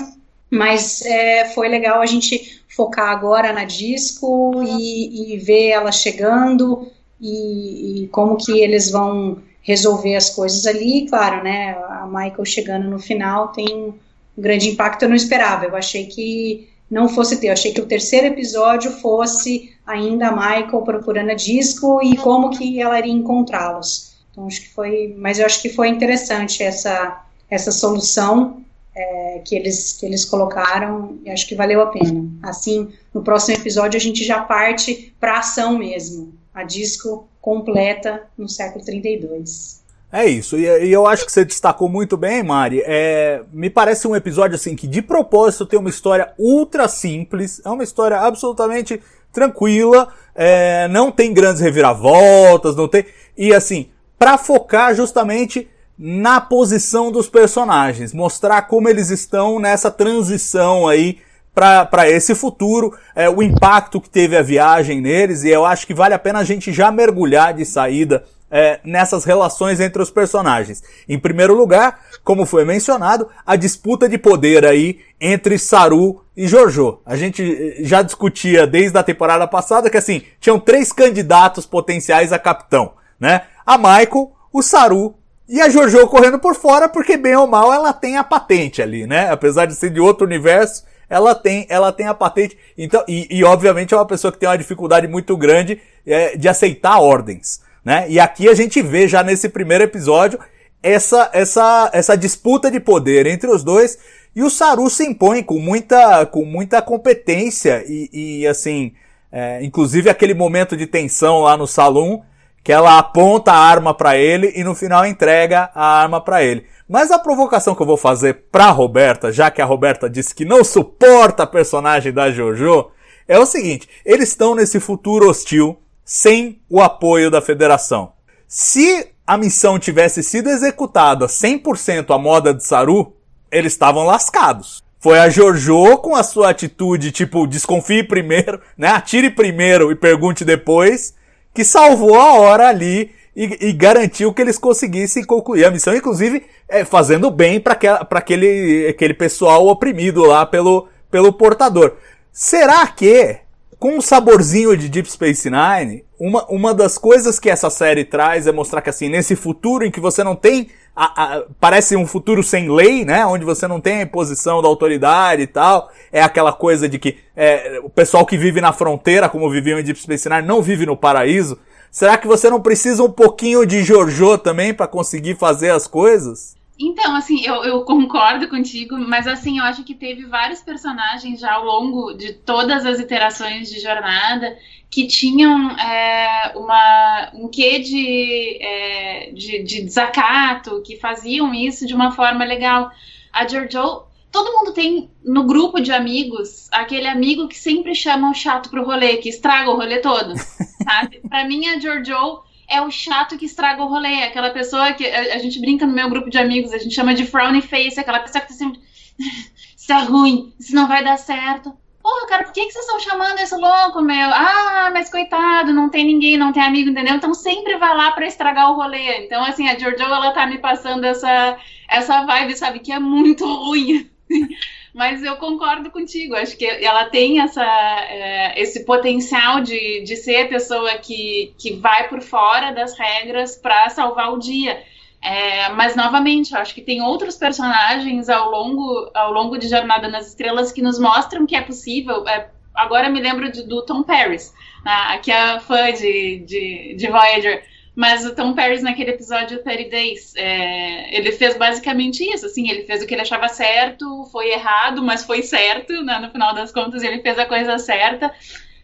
mas 0.50 1.02
é, 1.02 1.46
foi 1.46 1.68
legal 1.68 2.00
a 2.00 2.06
gente 2.06 2.62
focar 2.68 3.10
agora 3.10 3.52
na 3.52 3.64
disco 3.64 4.52
e, 4.64 5.34
e 5.34 5.38
ver 5.38 5.68
ela 5.68 5.92
chegando 5.92 6.90
e, 7.20 8.04
e, 8.04 8.08
como 8.08 8.36
que 8.36 8.60
eles 8.60 8.90
vão 8.90 9.42
resolver 9.62 10.14
as 10.14 10.30
coisas 10.30 10.66
ali. 10.66 11.06
Claro, 11.08 11.42
né? 11.42 11.70
A 11.88 12.06
Michael 12.06 12.44
chegando 12.44 12.88
no 12.88 12.98
final 12.98 13.48
tem 13.48 13.66
um 13.74 13.94
grande 14.36 14.68
impacto. 14.68 15.02
Eu 15.02 15.08
não 15.08 15.16
esperava. 15.16 15.64
Eu 15.64 15.76
achei 15.76 16.06
que 16.06 16.68
não 16.90 17.08
fosse 17.08 17.36
ter. 17.36 17.48
Eu 17.48 17.52
achei 17.52 17.72
que 17.72 17.80
o 17.80 17.86
terceiro 17.86 18.26
episódio 18.26 18.90
fosse 18.90 19.74
ainda 19.86 20.28
a 20.28 20.32
Michael 20.32 20.82
procurando 20.82 21.30
a 21.30 21.34
disco 21.34 22.02
e 22.02 22.16
como 22.16 22.50
que 22.50 22.80
ela 22.80 22.98
iria 22.98 23.12
encontrá-los. 23.12 24.16
Então 24.30 24.46
acho 24.46 24.62
que 24.62 24.68
foi, 24.70 25.14
mas 25.18 25.38
eu 25.38 25.46
acho 25.46 25.60
que 25.60 25.68
foi 25.68 25.88
interessante 25.88 26.62
essa 26.62 27.24
essa 27.50 27.72
solução 27.72 28.62
é, 28.94 29.42
que 29.44 29.54
eles 29.54 29.94
que 29.94 30.06
eles 30.06 30.24
colocaram. 30.24 31.18
E 31.24 31.30
acho 31.30 31.46
que 31.46 31.54
valeu 31.54 31.80
a 31.80 31.86
pena. 31.86 32.26
Assim, 32.42 32.88
no 33.12 33.22
próximo 33.22 33.58
episódio 33.58 33.96
a 33.96 34.00
gente 34.00 34.24
já 34.24 34.40
parte 34.40 35.14
para 35.20 35.38
ação 35.38 35.78
mesmo. 35.78 36.32
A 36.54 36.64
disco 36.64 37.28
completa 37.40 38.28
no 38.36 38.48
século 38.48 38.84
32. 38.84 39.77
É 40.10 40.24
isso, 40.24 40.56
e, 40.56 40.90
eu 40.90 41.06
acho 41.06 41.26
que 41.26 41.32
você 41.32 41.44
destacou 41.44 41.86
muito 41.86 42.16
bem, 42.16 42.42
Mari. 42.42 42.82
É, 42.86 43.42
me 43.52 43.68
parece 43.68 44.08
um 44.08 44.16
episódio 44.16 44.54
assim 44.54 44.74
que 44.74 44.86
de 44.86 45.02
propósito 45.02 45.66
tem 45.66 45.78
uma 45.78 45.90
história 45.90 46.32
ultra 46.38 46.88
simples, 46.88 47.60
é 47.62 47.68
uma 47.68 47.84
história 47.84 48.18
absolutamente 48.18 49.02
tranquila, 49.30 50.08
é, 50.34 50.88
não 50.88 51.12
tem 51.12 51.34
grandes 51.34 51.60
reviravoltas, 51.60 52.74
não 52.74 52.88
tem. 52.88 53.04
E 53.36 53.52
assim, 53.52 53.90
para 54.18 54.38
focar 54.38 54.94
justamente 54.94 55.68
na 55.98 56.40
posição 56.40 57.12
dos 57.12 57.28
personagens, 57.28 58.14
mostrar 58.14 58.62
como 58.62 58.88
eles 58.88 59.10
estão 59.10 59.58
nessa 59.58 59.90
transição 59.90 60.88
aí 60.88 61.18
para 61.54 62.08
esse 62.08 62.36
futuro, 62.36 62.96
é, 63.16 63.28
o 63.28 63.42
impacto 63.42 64.00
que 64.00 64.08
teve 64.08 64.36
a 64.36 64.42
viagem 64.42 65.00
neles, 65.00 65.42
e 65.42 65.48
eu 65.48 65.66
acho 65.66 65.86
que 65.86 65.92
vale 65.92 66.14
a 66.14 66.18
pena 66.18 66.38
a 66.38 66.44
gente 66.44 66.72
já 66.72 66.92
mergulhar 66.92 67.52
de 67.52 67.64
saída 67.64 68.24
é, 68.50 68.80
nessas 68.84 69.24
relações 69.24 69.80
entre 69.80 70.00
os 70.00 70.10
personagens. 70.10 70.82
Em 71.08 71.18
primeiro 71.18 71.54
lugar, 71.54 72.00
como 72.24 72.46
foi 72.46 72.64
mencionado, 72.64 73.28
a 73.46 73.56
disputa 73.56 74.08
de 74.08 74.18
poder 74.18 74.64
aí 74.64 75.00
entre 75.20 75.58
Saru 75.58 76.22
e 76.36 76.46
Jojo. 76.46 77.00
A 77.04 77.16
gente 77.16 77.42
eh, 77.42 77.84
já 77.84 78.00
discutia 78.02 78.66
desde 78.66 78.96
a 78.96 79.02
temporada 79.02 79.46
passada 79.46 79.90
que 79.90 79.96
assim, 79.96 80.22
tinham 80.40 80.58
três 80.58 80.92
candidatos 80.92 81.66
potenciais 81.66 82.32
a 82.32 82.38
capitão, 82.38 82.92
né? 83.18 83.42
A 83.66 83.76
Michael, 83.76 84.32
o 84.52 84.62
Saru 84.62 85.14
e 85.48 85.60
a 85.60 85.68
Jojo 85.68 86.06
correndo 86.06 86.38
por 86.38 86.54
fora 86.54 86.88
porque 86.88 87.16
bem 87.16 87.34
ou 87.34 87.46
mal 87.46 87.72
ela 87.72 87.92
tem 87.92 88.16
a 88.16 88.24
patente 88.24 88.80
ali, 88.80 89.06
né? 89.06 89.30
Apesar 89.30 89.66
de 89.66 89.74
ser 89.74 89.90
de 89.90 90.00
outro 90.00 90.26
universo, 90.26 90.84
ela 91.08 91.34
tem, 91.34 91.66
ela 91.68 91.90
tem 91.90 92.06
a 92.06 92.14
patente. 92.14 92.56
Então, 92.76 93.02
e, 93.08 93.26
e 93.30 93.42
obviamente 93.42 93.94
é 93.94 93.96
uma 93.96 94.06
pessoa 94.06 94.30
que 94.30 94.38
tem 94.38 94.48
uma 94.48 94.58
dificuldade 94.58 95.08
muito 95.08 95.36
grande 95.36 95.80
é, 96.06 96.36
de 96.36 96.48
aceitar 96.48 96.98
ordens, 97.00 97.60
né? 97.88 98.04
E 98.06 98.20
aqui 98.20 98.50
a 98.50 98.54
gente 98.54 98.82
vê 98.82 99.08
já 99.08 99.22
nesse 99.22 99.48
primeiro 99.48 99.82
episódio 99.82 100.38
essa, 100.82 101.30
essa, 101.32 101.88
essa 101.94 102.18
disputa 102.18 102.70
de 102.70 102.78
poder 102.78 103.24
entre 103.24 103.48
os 103.50 103.64
dois 103.64 103.98
e 104.36 104.42
o 104.42 104.50
Saru 104.50 104.90
se 104.90 105.06
impõe 105.06 105.42
com 105.42 105.58
muita, 105.58 106.26
com 106.26 106.44
muita 106.44 106.82
competência 106.82 107.82
e, 107.88 108.10
e 108.42 108.46
assim, 108.46 108.92
é, 109.32 109.64
inclusive 109.64 110.10
aquele 110.10 110.34
momento 110.34 110.76
de 110.76 110.86
tensão 110.86 111.40
lá 111.40 111.56
no 111.56 111.66
salão 111.66 112.22
que 112.62 112.70
ela 112.70 112.98
aponta 112.98 113.52
a 113.52 113.58
arma 113.58 113.94
para 113.94 114.18
ele 114.18 114.52
e 114.54 114.62
no 114.62 114.74
final 114.74 115.06
entrega 115.06 115.70
a 115.74 115.98
arma 115.98 116.20
para 116.20 116.44
ele. 116.44 116.66
Mas 116.86 117.10
a 117.10 117.18
provocação 117.18 117.74
que 117.74 117.80
eu 117.80 117.86
vou 117.86 117.96
fazer 117.96 118.48
pra 118.52 118.68
Roberta, 118.68 119.32
já 119.32 119.50
que 119.50 119.62
a 119.62 119.64
Roberta 119.64 120.10
disse 120.10 120.34
que 120.34 120.44
não 120.44 120.62
suporta 120.62 121.44
a 121.44 121.46
personagem 121.46 122.12
da 122.12 122.30
Jojo, 122.30 122.90
é 123.26 123.38
o 123.38 123.46
seguinte: 123.46 123.88
eles 124.04 124.28
estão 124.28 124.54
nesse 124.54 124.78
futuro 124.78 125.30
hostil 125.30 125.78
sem 126.08 126.58
o 126.70 126.80
apoio 126.80 127.30
da 127.30 127.42
federação. 127.42 128.14
Se 128.46 129.10
a 129.26 129.36
missão 129.36 129.78
tivesse 129.78 130.22
sido 130.22 130.48
executada 130.48 131.26
100% 131.26 132.14
à 132.14 132.16
moda 132.16 132.54
de 132.54 132.64
Saru, 132.64 133.14
eles 133.52 133.74
estavam 133.74 134.04
lascados. 134.04 134.82
Foi 134.98 135.18
a 135.18 135.28
Jojo 135.28 135.98
com 135.98 136.16
a 136.16 136.22
sua 136.22 136.48
atitude 136.48 137.12
tipo 137.12 137.46
desconfie 137.46 138.02
primeiro, 138.02 138.58
né? 138.74 138.88
Atire 138.88 139.28
primeiro 139.28 139.92
e 139.92 139.94
pergunte 139.94 140.46
depois, 140.46 141.14
que 141.52 141.62
salvou 141.62 142.18
a 142.18 142.32
hora 142.38 142.68
ali 142.68 143.10
e, 143.36 143.68
e 143.68 143.72
garantiu 143.74 144.32
que 144.32 144.40
eles 144.40 144.56
conseguissem 144.56 145.22
concluir 145.22 145.66
a 145.66 145.70
missão, 145.70 145.94
inclusive 145.94 146.42
é, 146.66 146.86
fazendo 146.86 147.30
bem 147.30 147.60
para 147.60 147.74
aquele, 148.12 148.88
aquele 148.88 149.12
pessoal 149.12 149.66
oprimido 149.66 150.24
lá 150.24 150.46
pelo, 150.46 150.88
pelo 151.10 151.34
portador. 151.34 151.96
Será 152.32 152.86
que, 152.86 153.40
com 153.78 153.96
um 153.96 154.00
saborzinho 154.00 154.76
de 154.76 154.88
Deep 154.88 155.10
Space 155.10 155.48
Nine, 155.48 156.04
uma, 156.18 156.44
uma 156.46 156.74
das 156.74 156.98
coisas 156.98 157.38
que 157.38 157.48
essa 157.48 157.70
série 157.70 158.04
traz 158.04 158.46
é 158.46 158.52
mostrar 158.52 158.82
que 158.82 158.90
assim, 158.90 159.08
nesse 159.08 159.36
futuro 159.36 159.84
em 159.84 159.90
que 159.90 160.00
você 160.00 160.24
não 160.24 160.34
tem 160.34 160.68
a, 160.96 161.04
a, 161.36 161.42
parece 161.60 161.94
um 161.94 162.04
futuro 162.04 162.42
sem 162.42 162.68
lei, 162.68 163.04
né? 163.04 163.24
Onde 163.24 163.44
você 163.44 163.68
não 163.68 163.80
tem 163.80 163.98
a 163.98 164.02
imposição 164.02 164.60
da 164.60 164.66
autoridade 164.66 165.42
e 165.42 165.46
tal. 165.46 165.92
É 166.10 166.20
aquela 166.20 166.52
coisa 166.52 166.88
de 166.88 166.98
que 166.98 167.18
é, 167.36 167.78
o 167.84 167.88
pessoal 167.88 168.26
que 168.26 168.36
vive 168.36 168.60
na 168.60 168.72
fronteira, 168.72 169.28
como 169.28 169.48
viviam 169.48 169.78
em 169.78 169.84
Deep 169.84 170.00
Space 170.00 170.28
Nine, 170.28 170.42
não 170.42 170.60
vive 170.60 170.84
no 170.84 170.96
paraíso. 170.96 171.56
Será 171.88 172.18
que 172.18 172.26
você 172.26 172.50
não 172.50 172.60
precisa 172.60 173.02
um 173.04 173.12
pouquinho 173.12 173.64
de 173.64 173.84
Jojo 173.84 174.38
também 174.38 174.74
para 174.74 174.88
conseguir 174.88 175.36
fazer 175.36 175.70
as 175.70 175.86
coisas? 175.86 176.57
Então, 176.78 177.16
assim, 177.16 177.44
eu, 177.44 177.64
eu, 177.64 177.82
concordo 177.82 178.46
contigo, 178.46 178.96
mas 178.96 179.26
assim, 179.26 179.58
eu 179.58 179.64
acho 179.64 179.82
que 179.82 179.94
teve 179.94 180.26
vários 180.26 180.62
personagens 180.62 181.40
já 181.40 181.54
ao 181.54 181.64
longo 181.64 182.12
de 182.12 182.32
todas 182.32 182.86
as 182.86 183.00
iterações 183.00 183.68
de 183.68 183.80
jornada 183.80 184.56
que 184.88 185.06
tinham 185.08 185.72
é, 185.72 186.52
uma, 186.54 187.30
um 187.34 187.48
quê 187.48 187.80
de, 187.80 188.58
é, 188.62 189.32
de, 189.32 189.62
de, 189.64 189.82
desacato, 189.82 190.80
que 190.82 190.96
faziam 190.96 191.52
isso 191.52 191.84
de 191.84 191.94
uma 191.94 192.12
forma 192.12 192.44
legal. 192.44 192.90
A 193.32 193.46
Jojo, 193.46 194.04
todo 194.30 194.52
mundo 194.52 194.72
tem 194.72 195.10
no 195.24 195.44
grupo 195.44 195.80
de 195.80 195.92
amigos 195.92 196.68
aquele 196.70 197.08
amigo 197.08 197.48
que 197.48 197.58
sempre 197.58 197.92
chama 197.92 198.30
o 198.30 198.34
chato 198.34 198.70
pro 198.70 198.84
rolê, 198.84 199.16
que 199.16 199.28
estraga 199.28 199.70
o 199.70 199.76
rolê 199.76 199.98
todo. 199.98 200.34
Sabe? 200.84 201.20
pra 201.28 201.44
mim, 201.44 201.66
a 201.66 201.78
Jojo 201.80 202.47
é 202.68 202.80
o 202.82 202.90
chato 202.90 203.38
que 203.38 203.46
estraga 203.46 203.82
o 203.82 203.88
rolê, 203.88 204.22
aquela 204.22 204.50
pessoa 204.50 204.92
que 204.92 205.06
a, 205.06 205.34
a 205.34 205.38
gente 205.38 205.60
brinca 205.60 205.86
no 205.86 205.92
meu 205.92 206.08
grupo 206.08 206.30
de 206.30 206.38
amigos, 206.38 206.72
a 206.72 206.78
gente 206.78 206.94
chama 206.94 207.14
de 207.14 207.26
frowny 207.26 207.62
face, 207.62 207.98
aquela 207.98 208.20
pessoa 208.20 208.42
que 208.42 208.48
tá 208.48 208.54
sempre. 208.54 208.80
isso 209.76 209.92
é 209.92 210.02
ruim, 210.02 210.52
isso 210.58 210.74
não 210.74 210.86
vai 210.86 211.02
dar 211.02 211.16
certo 211.16 211.76
Porra, 212.08 212.26
cara, 212.26 212.44
por 212.44 212.54
que, 212.54 212.64
que 212.64 212.72
vocês 212.72 212.86
estão 212.86 212.98
chamando 213.00 213.38
esse 213.38 213.54
louco, 213.54 214.00
meu? 214.00 214.30
Ah, 214.32 214.90
mas 214.92 215.10
coitado, 215.10 215.74
não 215.74 215.90
tem 215.90 216.06
ninguém, 216.06 216.38
não 216.38 216.52
tem 216.52 216.62
amigo, 216.62 216.88
entendeu? 216.88 217.14
Então 217.14 217.34
sempre 217.34 217.76
vai 217.76 217.94
lá 217.94 218.12
para 218.12 218.26
estragar 218.26 218.70
o 218.70 218.76
rolê. 218.76 219.26
Então, 219.26 219.44
assim, 219.44 219.68
a 219.68 219.78
Jojo, 219.78 220.02
ela 220.02 220.32
tá 220.32 220.46
me 220.46 220.56
passando 220.56 221.04
essa, 221.04 221.58
essa 221.86 222.24
vibe, 222.24 222.56
sabe, 222.56 222.78
que 222.78 222.92
é 222.92 222.98
muito 222.98 223.44
ruim. 223.46 224.08
mas 224.94 225.22
eu 225.22 225.36
concordo 225.36 225.90
contigo, 225.90 226.34
acho 226.34 226.56
que 226.56 226.64
ela 226.64 227.06
tem 227.06 227.40
essa, 227.40 227.64
é, 227.64 228.60
esse 228.60 228.84
potencial 228.84 229.60
de, 229.60 230.02
de 230.02 230.16
ser 230.16 230.46
a 230.46 230.48
pessoa 230.48 230.98
que, 230.98 231.54
que 231.58 231.74
vai 231.74 232.08
por 232.08 232.20
fora 232.20 232.72
das 232.72 232.98
regras 232.98 233.56
para 233.56 233.88
salvar 233.90 234.32
o 234.32 234.38
dia. 234.38 234.82
É, 235.20 235.68
mas 235.70 235.96
novamente, 235.96 236.54
eu 236.54 236.60
acho 236.60 236.74
que 236.74 236.80
tem 236.80 237.02
outros 237.02 237.36
personagens 237.36 238.28
ao 238.28 238.50
longo, 238.50 239.10
ao 239.14 239.32
longo 239.32 239.58
de 239.58 239.68
Jornada 239.68 240.08
nas 240.08 240.28
Estrelas 240.28 240.70
que 240.70 240.80
nos 240.80 240.98
mostram 240.98 241.46
que 241.46 241.56
é 241.56 241.60
possível. 241.60 242.26
É, 242.28 242.48
agora 242.74 243.08
me 243.08 243.20
lembro 243.20 243.50
de, 243.50 243.64
do 243.64 243.82
Tom 243.84 244.02
Paris, 244.02 244.54
né, 244.84 245.18
que 245.18 245.30
é 245.32 245.58
fã 245.60 245.92
de, 245.92 246.38
de, 246.46 246.94
de, 246.96 247.06
Voyager. 247.08 247.64
Mas 247.98 248.24
o 248.24 248.32
Tom 248.32 248.54
Paris 248.54 248.80
naquele 248.80 249.10
episódio 249.10 249.60
30 249.60 249.90
Days, 249.90 250.32
é, 250.36 251.16
ele 251.16 251.32
fez 251.32 251.58
basicamente 251.58 252.22
isso, 252.22 252.46
assim, 252.46 252.70
ele 252.70 252.84
fez 252.84 253.02
o 253.02 253.06
que 253.08 253.12
ele 253.12 253.22
achava 253.22 253.48
certo, 253.48 254.24
foi 254.30 254.52
errado, 254.52 255.02
mas 255.02 255.24
foi 255.24 255.42
certo, 255.42 255.92
né, 256.04 256.20
no 256.20 256.30
final 256.30 256.54
das 256.54 256.70
contas 256.70 257.02
ele 257.02 257.20
fez 257.20 257.36
a 257.40 257.44
coisa 257.44 257.76
certa. 257.76 258.32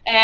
É, 0.04 0.18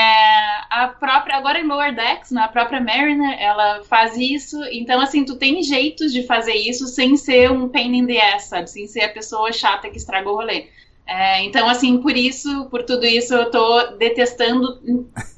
a 0.69 0.89
própria, 0.99 1.37
agora 1.37 1.61
em 1.61 1.69
Lower 1.69 1.95
Decks, 1.95 2.33
né, 2.33 2.43
a 2.43 2.49
própria 2.49 2.81
Mariner, 2.81 3.41
ela 3.41 3.85
faz 3.85 4.17
isso. 4.17 4.61
Então, 4.73 5.01
assim, 5.01 5.25
tu 5.25 5.37
tem 5.37 5.63
jeitos 5.63 6.13
de 6.13 6.25
fazer 6.25 6.55
isso 6.55 6.89
sem 6.89 7.17
ser 7.17 7.49
um 7.49 7.69
pain 7.69 7.97
in 7.97 8.09
the 8.09 8.21
ass, 8.35 8.47
sabe? 8.47 8.69
Sem 8.69 8.89
ser 8.89 9.03
a 9.03 9.09
pessoa 9.09 9.53
chata 9.53 9.89
que 9.89 9.99
estraga 9.99 10.29
o 10.29 10.35
rolê. 10.35 10.67
É, 11.11 11.43
então, 11.43 11.69
assim, 11.69 11.99
por 11.99 12.17
isso, 12.17 12.67
por 12.67 12.85
tudo 12.85 13.05
isso, 13.05 13.35
eu 13.35 13.51
tô 13.51 13.97
detestando 13.97 14.81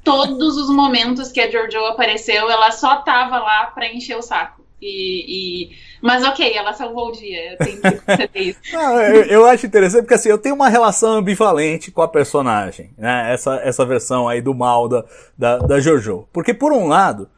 todos 0.05 0.59
os 0.59 0.69
momentos 0.69 1.33
que 1.33 1.41
a 1.41 1.51
Jojo 1.51 1.87
apareceu, 1.87 2.51
ela 2.51 2.71
só 2.71 2.97
tava 2.97 3.39
lá 3.39 3.65
pra 3.69 3.91
encher 3.91 4.19
o 4.19 4.21
saco. 4.21 4.61
E, 4.83 5.71
e, 5.71 5.71
Mas 6.03 6.25
ok, 6.25 6.55
ela 6.55 6.75
salvou 6.75 7.09
o 7.09 7.13
dia. 7.13 7.53
Eu 7.53 7.57
tenho 7.57 7.81
que 7.81 8.39
isso. 8.39 8.59
Não, 8.71 9.01
eu, 9.01 9.23
eu, 9.25 9.47
acho 9.47 9.65
interessante 9.65 10.03
porque 10.03 10.15
assim, 10.15 10.29
eu 10.29 10.37
tenho 10.37 10.55
uma 10.55 10.69
relação 10.69 11.15
ambivalente 11.15 11.91
com 11.91 12.03
a 12.03 12.09
personagem, 12.09 12.91
né? 12.99 13.33
Essa, 13.33 13.55
essa 13.65 13.87
versão 13.87 14.29
aí 14.29 14.43
do 14.43 14.53
mal 14.53 14.89
da, 14.89 15.05
da, 15.39 15.59
da 15.59 15.81
Jojo. 15.81 16.29
Porque 16.33 16.53
por 16.53 16.73
um 16.73 16.87
lado, 16.87 17.31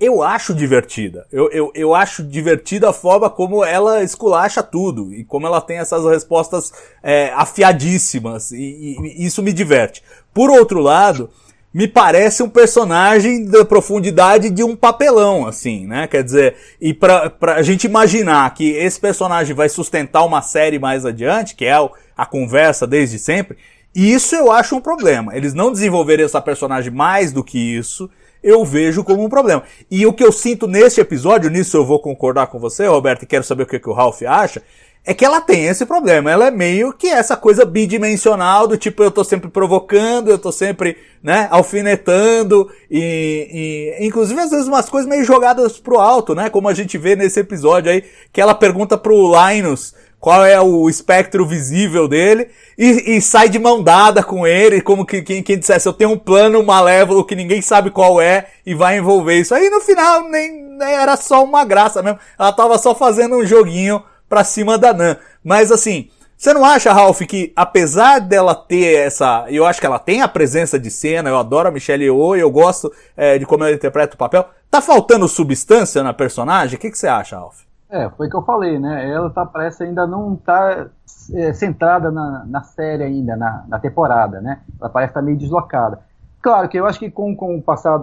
eu 0.00 0.22
acho 0.22 0.54
divertida. 0.54 1.26
Eu, 1.30 1.50
eu, 1.50 1.70
eu 1.74 1.94
acho 1.94 2.22
divertida 2.22 2.88
a 2.88 2.92
forma 2.92 3.28
como 3.28 3.64
ela 3.64 4.02
esculacha 4.02 4.62
tudo 4.62 5.12
e 5.12 5.24
como 5.24 5.46
ela 5.46 5.60
tem 5.60 5.78
essas 5.78 6.04
respostas 6.04 6.72
é, 7.02 7.30
afiadíssimas. 7.34 8.50
E, 8.50 8.96
e, 8.98 9.24
isso 9.26 9.42
me 9.42 9.52
diverte. 9.52 10.02
Por 10.32 10.50
outro 10.50 10.80
lado, 10.80 11.30
me 11.72 11.86
parece 11.86 12.42
um 12.42 12.48
personagem 12.48 13.44
da 13.44 13.64
profundidade 13.64 14.48
de 14.50 14.64
um 14.64 14.74
papelão, 14.74 15.46
assim, 15.46 15.86
né? 15.86 16.06
Quer 16.06 16.24
dizer, 16.24 16.56
e 16.80 16.94
pra, 16.94 17.28
pra 17.28 17.62
gente 17.62 17.84
imaginar 17.84 18.52
que 18.54 18.70
esse 18.70 18.98
personagem 18.98 19.54
vai 19.54 19.68
sustentar 19.68 20.24
uma 20.24 20.40
série 20.40 20.78
mais 20.78 21.04
adiante, 21.04 21.54
que 21.54 21.66
é 21.66 21.76
a 22.16 22.26
conversa 22.26 22.86
desde 22.86 23.18
sempre, 23.18 23.58
isso 23.94 24.34
eu 24.34 24.50
acho 24.50 24.76
um 24.76 24.80
problema. 24.80 25.36
Eles 25.36 25.52
não 25.52 25.70
desenvolverem 25.70 26.24
essa 26.24 26.40
personagem 26.40 26.92
mais 26.92 27.32
do 27.32 27.44
que 27.44 27.58
isso, 27.58 28.10
eu 28.42 28.64
vejo 28.64 29.04
como 29.04 29.24
um 29.24 29.28
problema. 29.28 29.62
E 29.90 30.06
o 30.06 30.12
que 30.12 30.24
eu 30.24 30.32
sinto 30.32 30.66
neste 30.66 31.00
episódio, 31.00 31.50
nisso 31.50 31.76
eu 31.76 31.84
vou 31.84 32.00
concordar 32.00 32.46
com 32.48 32.58
você, 32.58 32.86
Roberto, 32.86 33.22
e 33.22 33.26
quero 33.26 33.44
saber 33.44 33.64
o 33.64 33.66
que, 33.66 33.78
que 33.78 33.88
o 33.88 33.92
Ralph 33.92 34.22
acha, 34.22 34.62
é 35.04 35.14
que 35.14 35.24
ela 35.24 35.40
tem 35.40 35.64
esse 35.64 35.86
problema. 35.86 36.30
Ela 36.30 36.48
é 36.48 36.50
meio 36.50 36.92
que 36.92 37.06
essa 37.06 37.36
coisa 37.36 37.64
bidimensional 37.64 38.66
do 38.66 38.76
tipo, 38.76 39.02
eu 39.02 39.10
tô 39.10 39.24
sempre 39.24 39.48
provocando, 39.48 40.28
eu 40.28 40.38
tô 40.38 40.52
sempre, 40.52 40.98
né, 41.22 41.48
alfinetando 41.50 42.70
e, 42.90 43.96
e, 43.98 44.06
inclusive 44.06 44.38
às 44.38 44.50
vezes 44.50 44.66
umas 44.66 44.88
coisas 44.90 45.08
meio 45.08 45.24
jogadas 45.24 45.80
pro 45.80 45.98
alto, 45.98 46.34
né, 46.34 46.50
como 46.50 46.68
a 46.68 46.74
gente 46.74 46.98
vê 46.98 47.16
nesse 47.16 47.40
episódio 47.40 47.90
aí, 47.90 48.04
que 48.30 48.40
ela 48.40 48.54
pergunta 48.54 48.98
pro 48.98 49.32
Linus 49.32 49.94
qual 50.20 50.44
é 50.44 50.60
o 50.60 50.88
espectro 50.88 51.46
visível 51.46 52.08
dele 52.08 52.48
e, 52.76 53.16
e 53.16 53.20
sai 53.20 53.48
de 53.48 53.58
mão 53.58 53.82
dada 53.82 54.22
com 54.22 54.46
ele, 54.46 54.80
como 54.80 55.06
que 55.06 55.22
quem, 55.22 55.42
quem 55.42 55.58
dissesse, 55.58 55.86
eu 55.86 55.92
tenho 55.92 56.10
um 56.10 56.18
plano 56.18 56.62
malévolo 56.62 57.24
que 57.24 57.36
ninguém 57.36 57.62
sabe 57.62 57.90
qual 57.90 58.20
é 58.20 58.46
e 58.66 58.74
vai 58.74 58.98
envolver 58.98 59.38
isso. 59.38 59.54
Aí 59.54 59.70
no 59.70 59.80
final 59.80 60.28
nem, 60.28 60.52
nem 60.52 60.94
era 60.94 61.16
só 61.16 61.44
uma 61.44 61.64
graça 61.64 62.02
mesmo, 62.02 62.18
ela 62.38 62.52
tava 62.52 62.78
só 62.78 62.94
fazendo 62.94 63.36
um 63.36 63.46
joguinho 63.46 64.02
pra 64.28 64.44
cima 64.44 64.76
da 64.76 64.92
Nan. 64.92 65.16
Mas 65.42 65.70
assim, 65.70 66.10
você 66.36 66.52
não 66.52 66.64
acha, 66.64 66.92
Ralph, 66.92 67.20
que 67.22 67.52
apesar 67.56 68.20
dela 68.20 68.54
ter 68.54 68.96
essa. 68.98 69.46
Eu 69.48 69.66
acho 69.66 69.80
que 69.80 69.86
ela 69.86 69.98
tem 69.98 70.22
a 70.22 70.28
presença 70.28 70.78
de 70.78 70.90
cena, 70.90 71.28
eu 71.28 71.36
adoro 71.36 71.68
a 71.68 71.70
Michelle 71.72 72.04
Yeoh, 72.04 72.36
eu 72.36 72.50
gosto 72.50 72.92
é, 73.16 73.38
de 73.38 73.44
como 73.46 73.64
ela 73.64 73.74
interpreta 73.74 74.14
o 74.14 74.18
papel. 74.18 74.48
Tá 74.70 74.80
faltando 74.80 75.26
substância 75.26 76.02
na 76.02 76.12
personagem? 76.12 76.76
O 76.76 76.78
que, 76.78 76.90
que 76.90 76.98
você 76.98 77.08
acha, 77.08 77.36
Ralph? 77.36 77.67
É, 77.90 78.08
foi 78.10 78.26
o 78.26 78.30
que 78.30 78.36
eu 78.36 78.42
falei, 78.42 78.78
né? 78.78 79.10
Ela 79.10 79.30
tá, 79.30 79.46
parece 79.46 79.82
ainda 79.82 80.06
não 80.06 80.36
tá 80.36 80.88
é, 81.34 81.52
centrada 81.52 82.10
na, 82.10 82.44
na 82.46 82.62
série 82.62 83.02
ainda, 83.02 83.34
na, 83.34 83.64
na 83.66 83.78
temporada, 83.78 84.40
né? 84.40 84.60
Ela 84.78 84.90
parece 84.90 85.10
estar 85.10 85.20
tá 85.20 85.24
meio 85.24 85.38
deslocada. 85.38 86.00
Claro 86.42 86.68
que 86.68 86.78
eu 86.78 86.86
acho 86.86 86.98
que 86.98 87.10
com, 87.10 87.34
com 87.34 87.56
o 87.56 87.62
passar 87.62 87.98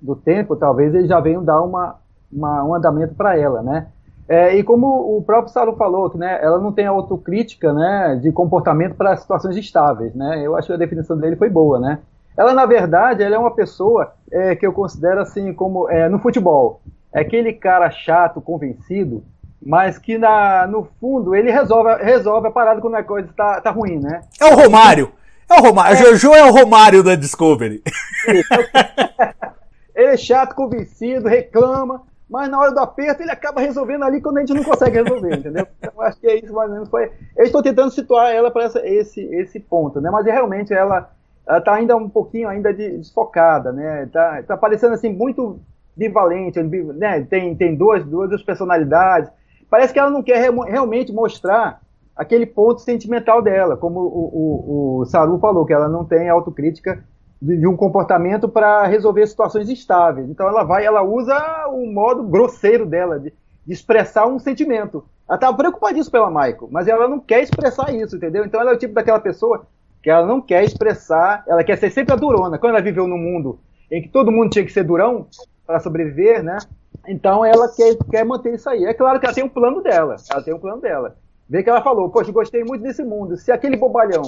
do 0.00 0.14
tempo, 0.14 0.56
talvez 0.56 0.94
eles 0.94 1.08
já 1.08 1.18
venham 1.20 1.42
dar 1.42 1.60
uma, 1.62 1.96
uma 2.30 2.62
um 2.64 2.74
andamento 2.74 3.14
para 3.14 3.36
ela, 3.36 3.62
né? 3.62 3.86
É, 4.30 4.54
e 4.54 4.62
como 4.62 5.16
o 5.16 5.22
próprio 5.22 5.52
Salo 5.52 5.74
falou, 5.74 6.08
que 6.08 6.16
né, 6.16 6.38
ela 6.40 6.60
não 6.60 6.70
tem 6.70 6.86
autocrítica 6.86 7.72
né, 7.72 8.16
de 8.22 8.30
comportamento 8.30 8.94
para 8.94 9.16
situações 9.16 9.56
estáveis. 9.56 10.14
Né? 10.14 10.46
Eu 10.46 10.54
acho 10.54 10.68
que 10.68 10.72
a 10.72 10.76
definição 10.76 11.18
dele 11.18 11.34
foi 11.34 11.50
boa. 11.50 11.80
Né? 11.80 11.98
Ela, 12.36 12.54
na 12.54 12.64
verdade, 12.64 13.24
ela 13.24 13.34
é 13.34 13.38
uma 13.38 13.50
pessoa 13.50 14.12
é, 14.30 14.54
que 14.54 14.64
eu 14.64 14.72
considero 14.72 15.20
assim 15.20 15.52
como 15.52 15.90
é, 15.90 16.08
no 16.08 16.20
futebol. 16.20 16.80
É 17.12 17.20
aquele 17.20 17.52
cara 17.52 17.90
chato, 17.90 18.40
convencido, 18.40 19.24
mas 19.60 19.98
que 19.98 20.16
na, 20.16 20.66
no 20.66 20.88
fundo 21.00 21.34
ele 21.34 21.50
resolve, 21.50 22.02
resolve 22.02 22.48
a 22.48 22.50
parada 22.50 22.80
quando 22.80 22.94
a 22.94 23.02
coisa 23.02 23.28
está 23.28 23.60
tá 23.60 23.70
ruim, 23.70 23.98
né? 23.98 24.22
É 24.40 24.46
o 24.46 24.56
Romário. 24.56 25.12
É 25.48 25.60
o 25.60 25.62
Romário. 25.62 25.96
É. 25.96 26.00
Jojo 26.00 26.32
é 26.32 26.44
o 26.44 26.52
Romário 26.52 27.02
da 27.02 27.16
Discovery. 27.16 27.82
ele 29.94 30.08
é 30.08 30.16
chato, 30.16 30.54
convencido, 30.54 31.28
reclama, 31.28 32.02
mas 32.28 32.48
na 32.48 32.60
hora 32.60 32.70
do 32.70 32.78
aperto 32.78 33.22
ele 33.22 33.32
acaba 33.32 33.60
resolvendo 33.60 34.04
ali 34.04 34.20
quando 34.20 34.38
a 34.38 34.40
gente 34.40 34.54
não 34.54 34.62
consegue 34.62 35.02
resolver, 35.02 35.36
entendeu? 35.36 35.66
Então 35.82 36.00
acho 36.02 36.20
que 36.20 36.28
é 36.28 36.36
isso 36.36 36.54
mais 36.54 36.68
ou 36.68 36.74
menos. 36.74 36.88
Foi... 36.88 37.10
Eu 37.36 37.44
estou 37.44 37.62
tentando 37.62 37.90
situar 37.90 38.32
ela 38.32 38.50
para 38.50 38.66
esse, 38.84 39.20
esse 39.34 39.58
ponto, 39.58 40.00
né? 40.00 40.10
Mas 40.10 40.24
realmente 40.24 40.72
ela 40.72 41.10
está 41.48 41.74
ainda 41.74 41.96
um 41.96 42.08
pouquinho 42.08 42.48
ainda 42.48 42.72
desfocada, 42.72 43.72
né? 43.72 44.04
Está 44.04 44.42
tá 44.44 44.56
parecendo 44.56 44.94
assim 44.94 45.12
muito 45.12 45.60
bivalente, 46.00 46.62
né? 46.62 47.20
Tem, 47.28 47.54
tem 47.54 47.76
duas, 47.76 48.02
duas 48.06 48.42
personalidades. 48.42 49.30
Parece 49.68 49.92
que 49.92 49.98
ela 49.98 50.10
não 50.10 50.22
quer 50.22 50.50
realmente 50.66 51.12
mostrar 51.12 51.80
aquele 52.16 52.46
ponto 52.46 52.80
sentimental 52.80 53.42
dela, 53.42 53.76
como 53.76 54.00
o, 54.00 54.30
o, 54.32 54.98
o 55.00 55.04
Saru 55.04 55.38
falou, 55.38 55.66
que 55.66 55.74
ela 55.74 55.88
não 55.88 56.04
tem 56.04 56.28
autocrítica 56.30 57.04
de, 57.40 57.58
de 57.58 57.66
um 57.66 57.76
comportamento 57.76 58.48
para 58.48 58.86
resolver 58.86 59.26
situações 59.26 59.68
instáveis. 59.68 60.28
Então 60.28 60.48
ela 60.48 60.64
vai, 60.64 60.86
ela 60.86 61.02
usa 61.02 61.36
o 61.68 61.86
modo 61.86 62.22
grosseiro 62.22 62.86
dela 62.86 63.18
de, 63.18 63.32
de 63.66 63.72
expressar 63.72 64.26
um 64.26 64.38
sentimento. 64.38 65.04
Ela 65.28 65.36
estava 65.36 65.56
preocupadíssima 65.56 66.12
pela 66.12 66.30
Michael, 66.30 66.68
mas 66.70 66.88
ela 66.88 67.06
não 67.06 67.20
quer 67.20 67.42
expressar 67.42 67.94
isso, 67.94 68.16
entendeu? 68.16 68.44
Então 68.44 68.60
ela 68.60 68.70
é 68.70 68.74
o 68.74 68.78
tipo 68.78 68.94
daquela 68.94 69.20
pessoa 69.20 69.66
que 70.02 70.08
ela 70.08 70.26
não 70.26 70.40
quer 70.40 70.64
expressar, 70.64 71.44
ela 71.46 71.62
quer 71.62 71.76
ser 71.76 71.90
sempre 71.90 72.14
a 72.14 72.16
durona. 72.16 72.58
Quando 72.58 72.72
ela 72.72 72.82
viveu 72.82 73.06
num 73.06 73.18
mundo 73.18 73.58
em 73.90 74.00
que 74.00 74.08
todo 74.08 74.32
mundo 74.32 74.50
tinha 74.50 74.64
que 74.64 74.72
ser 74.72 74.84
durão 74.84 75.26
para 75.70 75.78
sobreviver, 75.78 76.42
né? 76.42 76.58
Então 77.06 77.44
ela 77.44 77.68
quer, 77.68 77.96
quer 78.10 78.24
manter 78.24 78.54
isso 78.54 78.68
aí. 78.68 78.84
É 78.84 78.92
claro 78.92 79.20
que 79.20 79.26
ela 79.26 79.34
tem 79.34 79.44
um 79.44 79.48
plano 79.48 79.80
dela. 79.80 80.16
Ela 80.28 80.42
tem 80.42 80.52
um 80.52 80.58
plano 80.58 80.80
dela. 80.82 81.16
Vê 81.48 81.62
que 81.62 81.70
ela 81.70 81.80
falou, 81.80 82.10
poxa, 82.10 82.32
gostei 82.32 82.64
muito 82.64 82.82
desse 82.82 83.04
mundo. 83.04 83.36
Se 83.36 83.52
aquele 83.52 83.76
bobalhão 83.76 84.22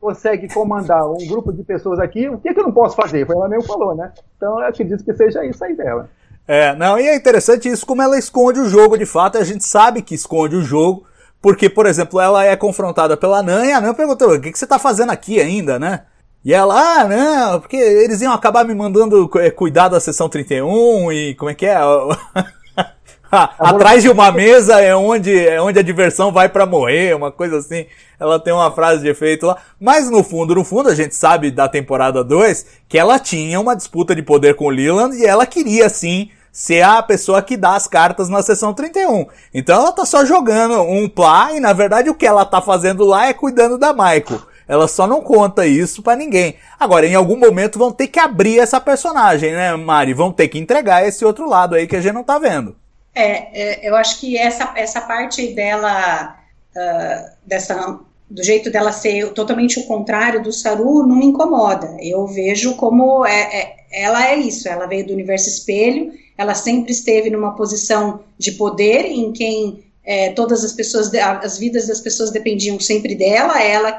consegue 0.00 0.52
comandar 0.52 1.08
um 1.08 1.26
grupo 1.26 1.52
de 1.52 1.62
pessoas 1.62 2.00
aqui, 2.00 2.28
o 2.28 2.38
que, 2.38 2.52
que 2.52 2.60
eu 2.60 2.64
não 2.64 2.72
posso 2.72 2.96
fazer? 2.96 3.24
Foi 3.26 3.36
ela 3.36 3.48
mesmo 3.48 3.64
falou, 3.64 3.94
né? 3.94 4.12
Então 4.36 4.60
eu 4.60 4.66
acredito 4.66 5.04
que 5.04 5.14
seja 5.14 5.44
isso 5.44 5.64
aí 5.64 5.76
dela. 5.76 6.10
É, 6.46 6.74
não, 6.74 6.98
e 6.98 7.06
é 7.06 7.14
interessante 7.14 7.68
isso 7.68 7.86
como 7.86 8.02
ela 8.02 8.18
esconde 8.18 8.58
o 8.58 8.68
jogo 8.68 8.96
de 8.96 9.06
fato, 9.06 9.38
a 9.38 9.44
gente 9.44 9.64
sabe 9.64 10.02
que 10.02 10.14
esconde 10.14 10.56
o 10.56 10.62
jogo, 10.62 11.04
porque, 11.42 11.68
por 11.68 11.84
exemplo, 11.84 12.18
ela 12.18 12.44
é 12.44 12.56
confrontada 12.56 13.16
pela 13.16 13.42
Nan 13.42 13.66
e 13.66 13.72
a 13.72 13.80
Nan 13.80 13.94
perguntou, 13.94 14.34
o 14.34 14.40
que, 14.40 14.50
que 14.50 14.58
você 14.58 14.66
tá 14.66 14.78
fazendo 14.78 15.10
aqui 15.10 15.40
ainda, 15.40 15.78
né? 15.78 16.02
E 16.48 16.54
ela, 16.54 17.02
ah, 17.02 17.04
não, 17.06 17.60
porque 17.60 17.76
eles 17.76 18.22
iam 18.22 18.32
acabar 18.32 18.64
me 18.64 18.74
mandando 18.74 19.30
é, 19.34 19.50
cuidar 19.50 19.88
da 19.88 20.00
sessão 20.00 20.30
31 20.30 21.12
e 21.12 21.34
como 21.34 21.50
é 21.50 21.54
que 21.54 21.66
é? 21.66 21.76
Atrás 23.30 24.02
de 24.02 24.08
uma 24.08 24.32
mesa 24.32 24.80
é 24.80 24.96
onde, 24.96 25.46
é 25.46 25.60
onde 25.60 25.78
a 25.78 25.82
diversão 25.82 26.32
vai 26.32 26.48
para 26.48 26.64
morrer, 26.64 27.14
uma 27.14 27.30
coisa 27.30 27.58
assim. 27.58 27.84
Ela 28.18 28.40
tem 28.40 28.50
uma 28.50 28.70
frase 28.70 29.02
de 29.02 29.08
efeito 29.10 29.44
lá. 29.44 29.58
Mas 29.78 30.08
no 30.08 30.24
fundo, 30.24 30.54
no 30.54 30.64
fundo, 30.64 30.88
a 30.88 30.94
gente 30.94 31.14
sabe 31.14 31.50
da 31.50 31.68
temporada 31.68 32.24
2 32.24 32.64
que 32.88 32.96
ela 32.96 33.18
tinha 33.18 33.60
uma 33.60 33.76
disputa 33.76 34.14
de 34.14 34.22
poder 34.22 34.54
com 34.54 34.68
o 34.68 34.70
Leland 34.70 35.14
e 35.18 35.26
ela 35.26 35.44
queria 35.44 35.90
sim 35.90 36.30
ser 36.50 36.80
a 36.80 37.02
pessoa 37.02 37.42
que 37.42 37.58
dá 37.58 37.76
as 37.76 37.86
cartas 37.86 38.30
na 38.30 38.40
sessão 38.40 38.72
31. 38.72 39.26
Então 39.52 39.78
ela 39.78 39.92
tá 39.92 40.06
só 40.06 40.24
jogando 40.24 40.80
um 40.80 41.10
plá 41.10 41.52
e 41.52 41.60
na 41.60 41.74
verdade 41.74 42.08
o 42.08 42.14
que 42.14 42.26
ela 42.26 42.46
tá 42.46 42.62
fazendo 42.62 43.04
lá 43.04 43.26
é 43.26 43.34
cuidando 43.34 43.76
da 43.76 43.92
Michael. 43.92 44.47
Ela 44.68 44.86
só 44.86 45.06
não 45.06 45.22
conta 45.22 45.66
isso 45.66 46.02
para 46.02 46.14
ninguém. 46.14 46.56
Agora, 46.78 47.06
em 47.06 47.14
algum 47.14 47.36
momento 47.36 47.78
vão 47.78 47.90
ter 47.90 48.06
que 48.06 48.20
abrir 48.20 48.58
essa 48.58 48.78
personagem, 48.78 49.52
né, 49.52 49.74
Mari? 49.74 50.12
Vão 50.12 50.30
ter 50.30 50.46
que 50.48 50.58
entregar 50.58 51.06
esse 51.06 51.24
outro 51.24 51.48
lado 51.48 51.74
aí 51.74 51.86
que 51.86 51.96
a 51.96 52.00
gente 52.02 52.12
não 52.12 52.22
tá 52.22 52.38
vendo. 52.38 52.76
É, 53.14 53.62
é 53.62 53.88
eu 53.88 53.96
acho 53.96 54.20
que 54.20 54.36
essa, 54.36 54.74
essa 54.76 55.00
parte 55.00 55.54
dela, 55.54 56.36
uh, 56.76 57.30
dessa, 57.46 57.98
do 58.28 58.44
jeito 58.44 58.70
dela 58.70 58.92
ser 58.92 59.32
totalmente 59.32 59.80
o 59.80 59.86
contrário 59.86 60.42
do 60.42 60.52
Saru, 60.52 61.06
não 61.06 61.16
me 61.16 61.26
incomoda. 61.26 61.96
Eu 61.98 62.26
vejo 62.26 62.74
como 62.74 63.24
é, 63.24 63.40
é, 63.40 63.76
ela 63.90 64.28
é 64.28 64.36
isso. 64.36 64.68
Ela 64.68 64.86
veio 64.86 65.06
do 65.06 65.14
universo 65.14 65.48
espelho, 65.48 66.12
ela 66.36 66.54
sempre 66.54 66.92
esteve 66.92 67.30
numa 67.30 67.56
posição 67.56 68.20
de 68.36 68.52
poder 68.52 69.06
em 69.06 69.32
quem 69.32 69.82
é, 70.04 70.30
todas 70.32 70.62
as 70.62 70.72
pessoas, 70.72 71.10
as 71.14 71.58
vidas 71.58 71.86
das 71.86 72.00
pessoas 72.00 72.30
dependiam 72.30 72.78
sempre 72.78 73.14
dela. 73.14 73.62
Ela 73.62 73.98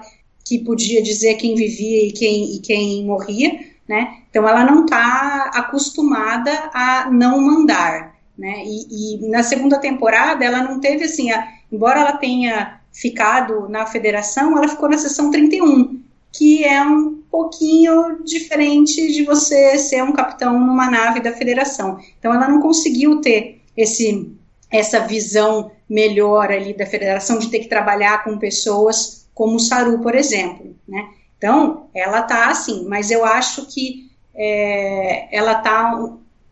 que 0.50 0.58
podia 0.58 1.00
dizer 1.00 1.36
quem 1.36 1.53
vivia 1.53 2.08
e 2.08 2.12
quem, 2.12 2.56
e 2.56 2.60
quem 2.60 3.06
morria, 3.06 3.60
né? 3.88 4.18
Então 4.32 4.48
ela 4.48 4.65
não 4.65 4.84
está 4.84 5.51
acostumada 5.53 6.51
a 6.74 7.08
não 7.12 7.39
mandar, 7.39 8.15
né? 8.36 8.63
E, 8.65 9.18
e, 9.20 9.29
na 9.29 9.44
segunda 9.44 9.77
temporada 9.77 10.44
ela 10.44 10.63
não 10.63 10.79
teve 10.79 11.06
assim, 11.06 11.29
a, 11.29 11.48
embora 11.72 12.00
ela 12.00 12.13
tenha 12.13 12.82
ficado 12.91 13.70
na 13.70 13.86
federação, 13.86 14.58
ela 14.58 14.68
ficou 14.68 14.89
na 14.89 14.98
sessão 14.98 15.29
31, 15.29 16.01
que 16.32 16.65
é 16.65 16.82
um 16.82 17.22
pouquinho 17.29 18.24
diferente 18.24 19.13
de 19.13 19.24
você 19.24 19.77
ser 19.77 20.03
um 20.03 20.12
capitão 20.12 20.60
numa 20.60 20.89
nave 20.89 21.20
da 21.20 21.32
federação. 21.32 22.00
Então 22.18 22.34
ela 22.34 22.48
não 22.48 22.60
conseguiu 22.60 23.22
ter 23.22 23.62
esse 23.77 24.32
essa 24.72 25.00
visão 25.00 25.72
melhor 25.89 26.51
ali 26.51 26.75
da 26.75 26.86
federação 26.86 27.39
de 27.39 27.50
ter 27.50 27.60
que 27.60 27.68
trabalhar 27.68 28.24
com 28.24 28.38
pessoas 28.38 29.19
como 29.39 29.55
o 29.55 29.60
Saru, 29.60 30.00
por 30.00 30.15
exemplo, 30.15 30.75
né? 30.86 31.12
Então, 31.38 31.86
ela 31.93 32.24
tá 32.24 32.50
assim, 32.50 32.86
mas 32.89 33.10
eu 33.10 33.24
acho 33.24 33.67
que 33.67 34.12
é, 34.36 35.33
ela 35.33 35.55
tá, 35.55 35.98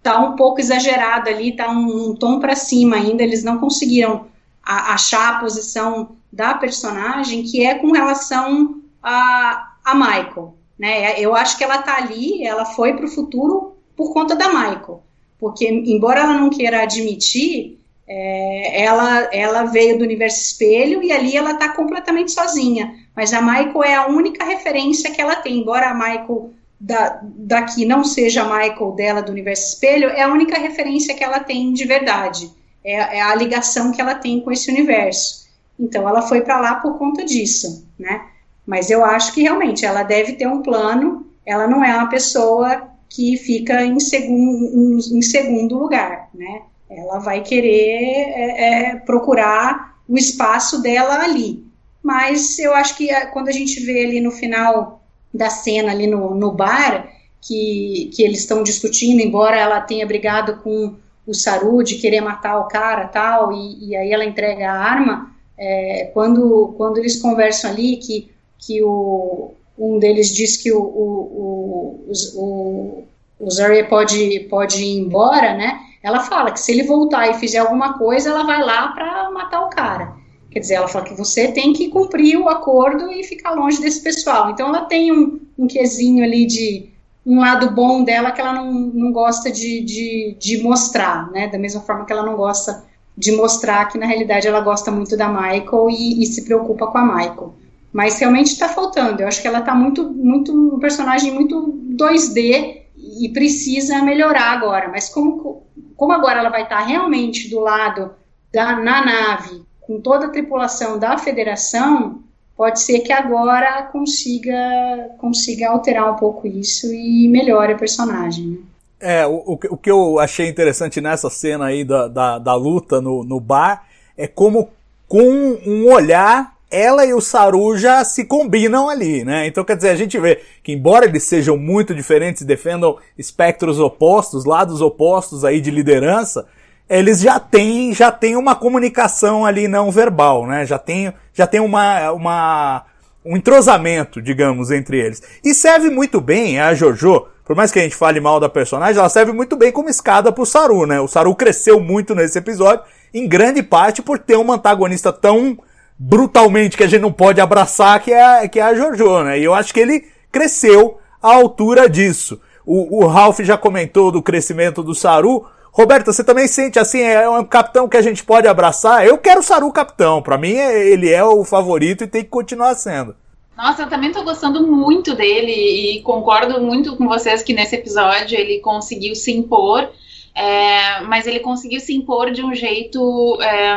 tá 0.02 0.18
um 0.22 0.38
pouco 0.38 0.62
exagerada 0.62 1.30
ali, 1.30 1.54
tá 1.54 1.70
um, 1.70 2.12
um 2.12 2.16
tom 2.16 2.40
para 2.40 2.56
cima 2.56 2.96
ainda, 2.96 3.22
eles 3.22 3.44
não 3.44 3.58
conseguiram 3.58 4.28
a, 4.64 4.94
achar 4.94 5.36
a 5.36 5.40
posição 5.40 6.16
da 6.32 6.54
personagem 6.54 7.44
que 7.44 7.62
é 7.66 7.76
com 7.76 7.92
relação 7.92 8.82
a, 9.04 9.74
a 9.84 9.94
Michael, 9.94 10.56
né? 10.80 11.20
Eu 11.20 11.36
acho 11.36 11.58
que 11.58 11.66
ela 11.66 11.80
tá 11.80 11.98
ali, 11.98 12.46
ela 12.46 12.64
foi 12.64 12.94
para 12.94 13.06
o 13.06 13.12
futuro 13.12 13.76
por 13.98 14.14
conta 14.14 14.34
da 14.34 14.48
Michael, 14.48 15.04
porque 15.38 15.68
embora 15.68 16.22
ela 16.22 16.36
não 16.36 16.50
queira 16.50 16.84
admitir, 16.84 17.82
é, 18.08 18.84
ela, 18.84 19.30
ela 19.34 19.64
veio 19.66 19.98
do 19.98 20.04
universo 20.04 20.40
espelho 20.40 21.04
e 21.04 21.12
ali 21.12 21.36
ela 21.36 21.52
está 21.52 21.70
completamente 21.70 22.32
sozinha. 22.32 22.96
Mas 23.16 23.34
a 23.34 23.42
Michael 23.42 23.84
é 23.84 23.96
a 23.96 24.08
única 24.08 24.46
referência 24.46 25.12
que 25.12 25.22
ela 25.22 25.36
tem, 25.36 25.60
embora 25.60 25.90
a 25.90 25.94
Michael 25.94 26.52
da, 26.80 27.20
daqui 27.24 27.86
não 27.86 28.04
seja 28.04 28.44
a 28.44 28.46
Michael 28.46 28.92
dela 28.92 29.22
do 29.22 29.32
universo 29.32 29.74
espelho, 29.74 30.10
é 30.10 30.22
a 30.22 30.32
única 30.32 30.58
referência 30.58 31.16
que 31.16 31.24
ela 31.24 31.40
tem 31.40 31.74
de 31.74 31.86
verdade. 31.86 32.50
É, 32.84 33.18
é 33.18 33.22
a 33.22 33.36
ligação 33.36 33.92
que 33.92 34.00
ela 34.00 34.16
tem 34.16 34.40
com 34.40 34.52
esse 34.52 34.72
universo. 34.72 35.48
Então 35.78 36.08
ela 36.08 36.22
foi 36.22 36.42
para 36.42 36.60
lá 36.60 36.76
por 36.76 36.98
conta 36.98 37.26
disso, 37.26 37.86
né? 38.00 38.22
Mas 38.66 38.90
eu 38.90 39.04
acho 39.04 39.34
que 39.34 39.42
realmente 39.42 39.86
ela 39.86 40.04
deve 40.04 40.34
ter 40.34 40.48
um 40.48 40.62
plano. 40.62 41.28
Ela 41.46 41.68
não 41.68 41.84
é 41.84 41.96
uma 41.96 42.10
pessoa 42.10 42.90
que 43.10 43.38
fica 43.38 43.84
em 43.84 44.00
segundo, 44.00 45.00
em 45.14 45.22
segundo 45.22 45.78
lugar, 45.78 46.30
né? 46.34 46.62
Ela 46.90 47.20
vai 47.20 47.42
querer 47.42 47.70
é, 47.70 48.92
é, 48.92 48.96
procurar 48.96 49.98
o 50.08 50.18
espaço 50.18 50.82
dela 50.82 51.24
ali. 51.24 51.64
Mas 52.02 52.58
eu 52.60 52.74
acho 52.74 52.96
que 52.96 53.10
é, 53.10 53.26
quando 53.26 53.50
a 53.50 53.52
gente 53.52 53.80
vê 53.82 54.06
ali 54.06 54.22
no 54.22 54.32
final 54.32 55.02
da 55.34 55.50
cena, 55.50 55.92
ali 55.92 56.08
no, 56.08 56.34
no 56.34 56.52
bar, 56.52 57.12
que, 57.42 58.10
que 58.14 58.24
eles 58.24 58.40
estão 58.40 58.64
discutindo, 58.64 59.22
embora 59.22 59.58
ela 59.58 59.82
tenha 59.82 60.06
brigado 60.06 60.58
com 60.58 60.96
o 61.26 61.34
Saru 61.34 61.84
de 61.84 61.96
querer 61.96 62.22
matar 62.22 62.60
o 62.60 62.68
cara 62.68 63.08
tal, 63.08 63.52
e, 63.52 63.90
e 63.90 63.96
aí 63.96 64.12
ela 64.12 64.24
entrega 64.24 64.72
a 64.72 64.78
arma, 64.78 65.36
é, 65.58 66.10
quando, 66.14 66.74
quando 66.78 66.98
eles 66.98 67.22
conversam 67.22 67.72
ali, 67.72 67.98
que, 67.98 68.32
que 68.58 68.82
o, 68.82 69.52
um 69.78 70.00
deles 70.00 70.34
diz 70.34 70.56
que 70.56 70.72
o, 70.72 70.80
o, 70.80 72.02
o, 72.08 72.14
o, 72.36 73.04
o 73.40 73.52
Zarya 73.52 73.86
pode, 73.86 74.42
pode 74.50 74.82
ir 74.82 74.98
embora, 74.98 75.54
né? 75.56 75.87
Ela 76.02 76.20
fala 76.20 76.52
que 76.52 76.60
se 76.60 76.72
ele 76.72 76.84
voltar 76.84 77.30
e 77.30 77.34
fizer 77.36 77.60
alguma 77.60 77.98
coisa, 77.98 78.30
ela 78.30 78.44
vai 78.44 78.64
lá 78.64 78.90
para 78.90 79.30
matar 79.32 79.62
o 79.62 79.70
cara. 79.70 80.16
Quer 80.52 80.60
dizer, 80.60 80.76
ela 80.76 80.88
fala 80.88 81.06
que 81.06 81.14
você 81.14 81.50
tem 81.52 81.74
que 81.74 81.90
cumprir 81.90 82.38
o 82.38 82.50
acordo 82.50 83.12
e 83.12 83.24
ficar 83.24 83.52
longe 83.52 83.82
desse 83.82 84.02
pessoal. 84.02 84.50
Então 84.50 84.70
ela 84.70 84.86
tem 84.86 85.12
um, 85.12 85.40
um 85.58 85.68
quesinho 85.68 86.24
ali 86.24 86.46
de 86.46 86.90
um 87.26 87.40
lado 87.40 87.72
bom 87.72 88.04
dela 88.04 88.32
que 88.32 88.40
ela 88.40 88.54
não, 88.54 88.72
não 88.72 89.12
gosta 89.12 89.52
de, 89.52 89.82
de, 89.82 90.36
de 90.40 90.64
mostrar, 90.64 91.30
né? 91.32 91.48
Da 91.48 91.60
mesma 91.60 91.82
forma 91.82 92.06
que 92.06 92.14
ela 92.14 92.24
não 92.24 92.36
gosta 92.36 92.86
de 93.18 93.32
mostrar 93.34 93.86
que 93.86 93.98
na 93.98 94.06
realidade 94.06 94.48
ela 94.48 94.62
gosta 94.62 94.92
muito 94.92 95.18
da 95.18 95.28
Michael 95.28 95.90
e, 95.90 96.24
e 96.24 96.26
se 96.26 96.46
preocupa 96.46 96.88
com 96.88 96.98
a 96.98 97.04
Michael. 97.04 97.54
Mas 97.92 98.20
realmente 98.20 98.48
está 98.48 98.70
faltando. 98.70 99.22
Eu 99.22 99.28
acho 99.28 99.42
que 99.42 99.48
ela 99.48 99.60
está 99.60 99.76
muito, 99.76 100.10
muito 100.10 100.54
um 100.54 100.80
personagem 100.80 101.34
muito 101.34 101.74
2D 101.92 102.87
e 103.20 103.30
precisa 103.30 104.02
melhorar 104.02 104.52
agora. 104.52 104.90
Mas 104.90 105.10
como, 105.10 105.64
como 105.96 106.14
agora 106.14 106.40
ela 106.40 106.50
vai 106.50 106.64
estar 106.64 106.86
realmente 106.86 107.50
do 107.50 107.60
lado 107.60 108.12
da 108.54 108.76
na 108.76 109.06
nave 109.06 109.64
com 109.82 110.02
toda 110.02 110.26
a 110.26 110.30
tripulação 110.30 111.00
da 111.00 111.18
Federação, 111.18 112.22
pode 112.56 112.82
ser 112.82 113.00
que 113.00 113.14
agora 113.14 113.84
consiga 113.84 115.12
consiga 115.18 115.70
alterar 115.70 116.12
um 116.12 116.16
pouco 116.16 116.48
isso 116.48 116.94
e 116.94 117.28
melhore 117.28 117.74
a 117.74 117.78
personagem. 117.78 118.48
Né? 118.48 118.58
É, 119.00 119.28
o, 119.28 119.58
o 119.70 119.78
que 119.78 119.92
eu 119.92 120.18
achei 120.20 120.48
interessante 120.48 121.00
nessa 121.00 121.30
cena 121.30 121.66
aí 121.66 121.86
da, 121.86 122.08
da, 122.08 122.40
da 122.40 122.56
luta 122.56 123.00
no, 123.00 123.24
no 123.24 123.40
bar 123.40 123.86
é 124.18 124.28
como 124.28 124.70
com 125.08 125.22
um 125.66 125.92
olhar 125.92 126.57
ela 126.70 127.06
e 127.06 127.14
o 127.14 127.22
Saru 127.22 127.78
já 127.78 128.04
se 128.04 128.26
combinam 128.26 128.90
ali, 128.90 129.24
né? 129.24 129.48
Então 129.48 129.64
quer 129.64 129.76
dizer, 129.76 129.90
a 129.90 129.96
gente 129.96 130.20
vê 130.20 130.42
que 130.62 130.74
embora 130.74 131.06
eles 131.06 131.24
sejam 131.24 131.58
muito 131.58 131.96
diferentes 131.96 132.42
e 132.42 132.46
defendam 132.46 132.98
espectros 133.18 133.80
opostos, 133.80 134.46
lados 134.46 134.82
opostos 134.82 135.46
aí 135.46 135.62
de 135.62 135.72
liderança, 135.72 136.46
eles 136.90 137.20
já 137.22 137.40
têm, 137.40 137.94
já 137.94 138.12
têm 138.12 138.36
uma 138.36 138.56
comunicação 138.56 139.46
ali 139.46 139.68
não 139.68 139.92
verbal, 139.92 140.46
né? 140.46 140.66
Já 140.66 140.78
tem, 140.78 141.14
já 141.34 141.48
tem 141.48 141.60
uma, 141.60 142.12
uma, 142.12 142.84
um 143.24 143.38
entrosamento, 143.38 144.22
digamos, 144.22 144.72
entre 144.72 145.00
eles. 145.00 145.22
E 145.44 145.54
serve 145.54 145.90
muito 145.90 146.20
bem 146.20 146.60
a 146.60 146.74
Jojo, 146.74 147.28
por 147.46 147.56
mais 147.56 147.72
que 147.72 147.80
a 147.80 147.82
gente 147.82 147.96
fale 147.96 148.20
mal 148.20 148.42
da 148.42 148.50
personagem, 148.50 149.00
ela 149.00 149.10
serve 149.10 149.32
muito 149.32 149.56
bem 149.56 149.72
como 149.72 149.90
escada 149.90 150.34
pro 150.34 150.46
Saru, 150.46 150.86
né? 150.86 151.00
O 151.00 151.08
Saru 151.08 151.34
cresceu 151.34 151.80
muito 151.80 152.14
nesse 152.14 152.38
episódio, 152.38 152.84
em 153.14 153.26
grande 153.26 153.64
parte 153.64 154.02
por 154.02 154.20
ter 154.20 154.38
um 154.38 154.52
antagonista 154.52 155.14
tão 155.14 155.58
brutalmente 155.98 156.78
que 156.78 156.84
a 156.84 156.88
gente 156.88 157.02
não 157.02 157.12
pode 157.12 157.42
abraçar, 157.42 158.00
que 158.02 158.12
é 158.12 158.24
a, 158.24 158.48
que 158.48 158.60
é 158.60 158.64
a 158.64 158.76
Jojo, 158.76 159.24
né? 159.24 159.40
E 159.40 159.44
eu 159.44 159.54
acho 159.54 159.74
que 159.74 159.80
ele 159.80 160.06
cresceu 160.32 161.00
à 161.22 161.34
altura 161.34 161.90
disso. 161.90 162.40
O, 162.66 163.04
o 163.04 163.08
Ralph 163.08 163.40
já 163.40 163.58
comentou 163.58 164.12
do 164.12 164.22
crescimento 164.22 164.84
do 164.84 164.94
Saru. 164.94 165.46
Roberta, 165.72 166.12
você 166.12 166.24
também 166.24 166.48
sente 166.48 166.78
assim, 166.80 167.02
é 167.02 167.30
um 167.30 167.44
capitão 167.44 167.88
que 167.88 167.98
a 167.98 168.02
gente 168.02 168.24
pode 168.24 168.48
abraçar? 168.48 169.06
Eu 169.06 169.18
quero 169.18 169.40
o 169.40 169.44
Saru 169.44 169.72
capitão. 169.72 170.22
Para 170.22 170.38
mim, 170.38 170.52
ele 170.52 171.10
é 171.10 171.24
o 171.24 171.44
favorito 171.44 172.04
e 172.04 172.08
tem 172.08 172.24
que 172.24 172.30
continuar 172.30 172.76
sendo. 172.76 173.16
Nossa, 173.56 173.84
eu 173.84 173.90
também 173.90 174.12
tô 174.12 174.24
gostando 174.24 174.68
muito 174.68 175.16
dele 175.16 175.52
e 175.52 176.02
concordo 176.02 176.62
muito 176.62 176.96
com 176.96 177.08
vocês 177.08 177.42
que 177.42 177.54
nesse 177.54 177.76
episódio 177.76 178.38
ele 178.38 178.60
conseguiu 178.60 179.16
se 179.16 179.32
impor, 179.32 179.90
é, 180.36 181.02
mas 181.02 181.26
ele 181.26 181.40
conseguiu 181.40 181.80
se 181.80 181.92
impor 181.96 182.30
de 182.30 182.44
um 182.44 182.54
jeito 182.54 183.40
é, 183.42 183.76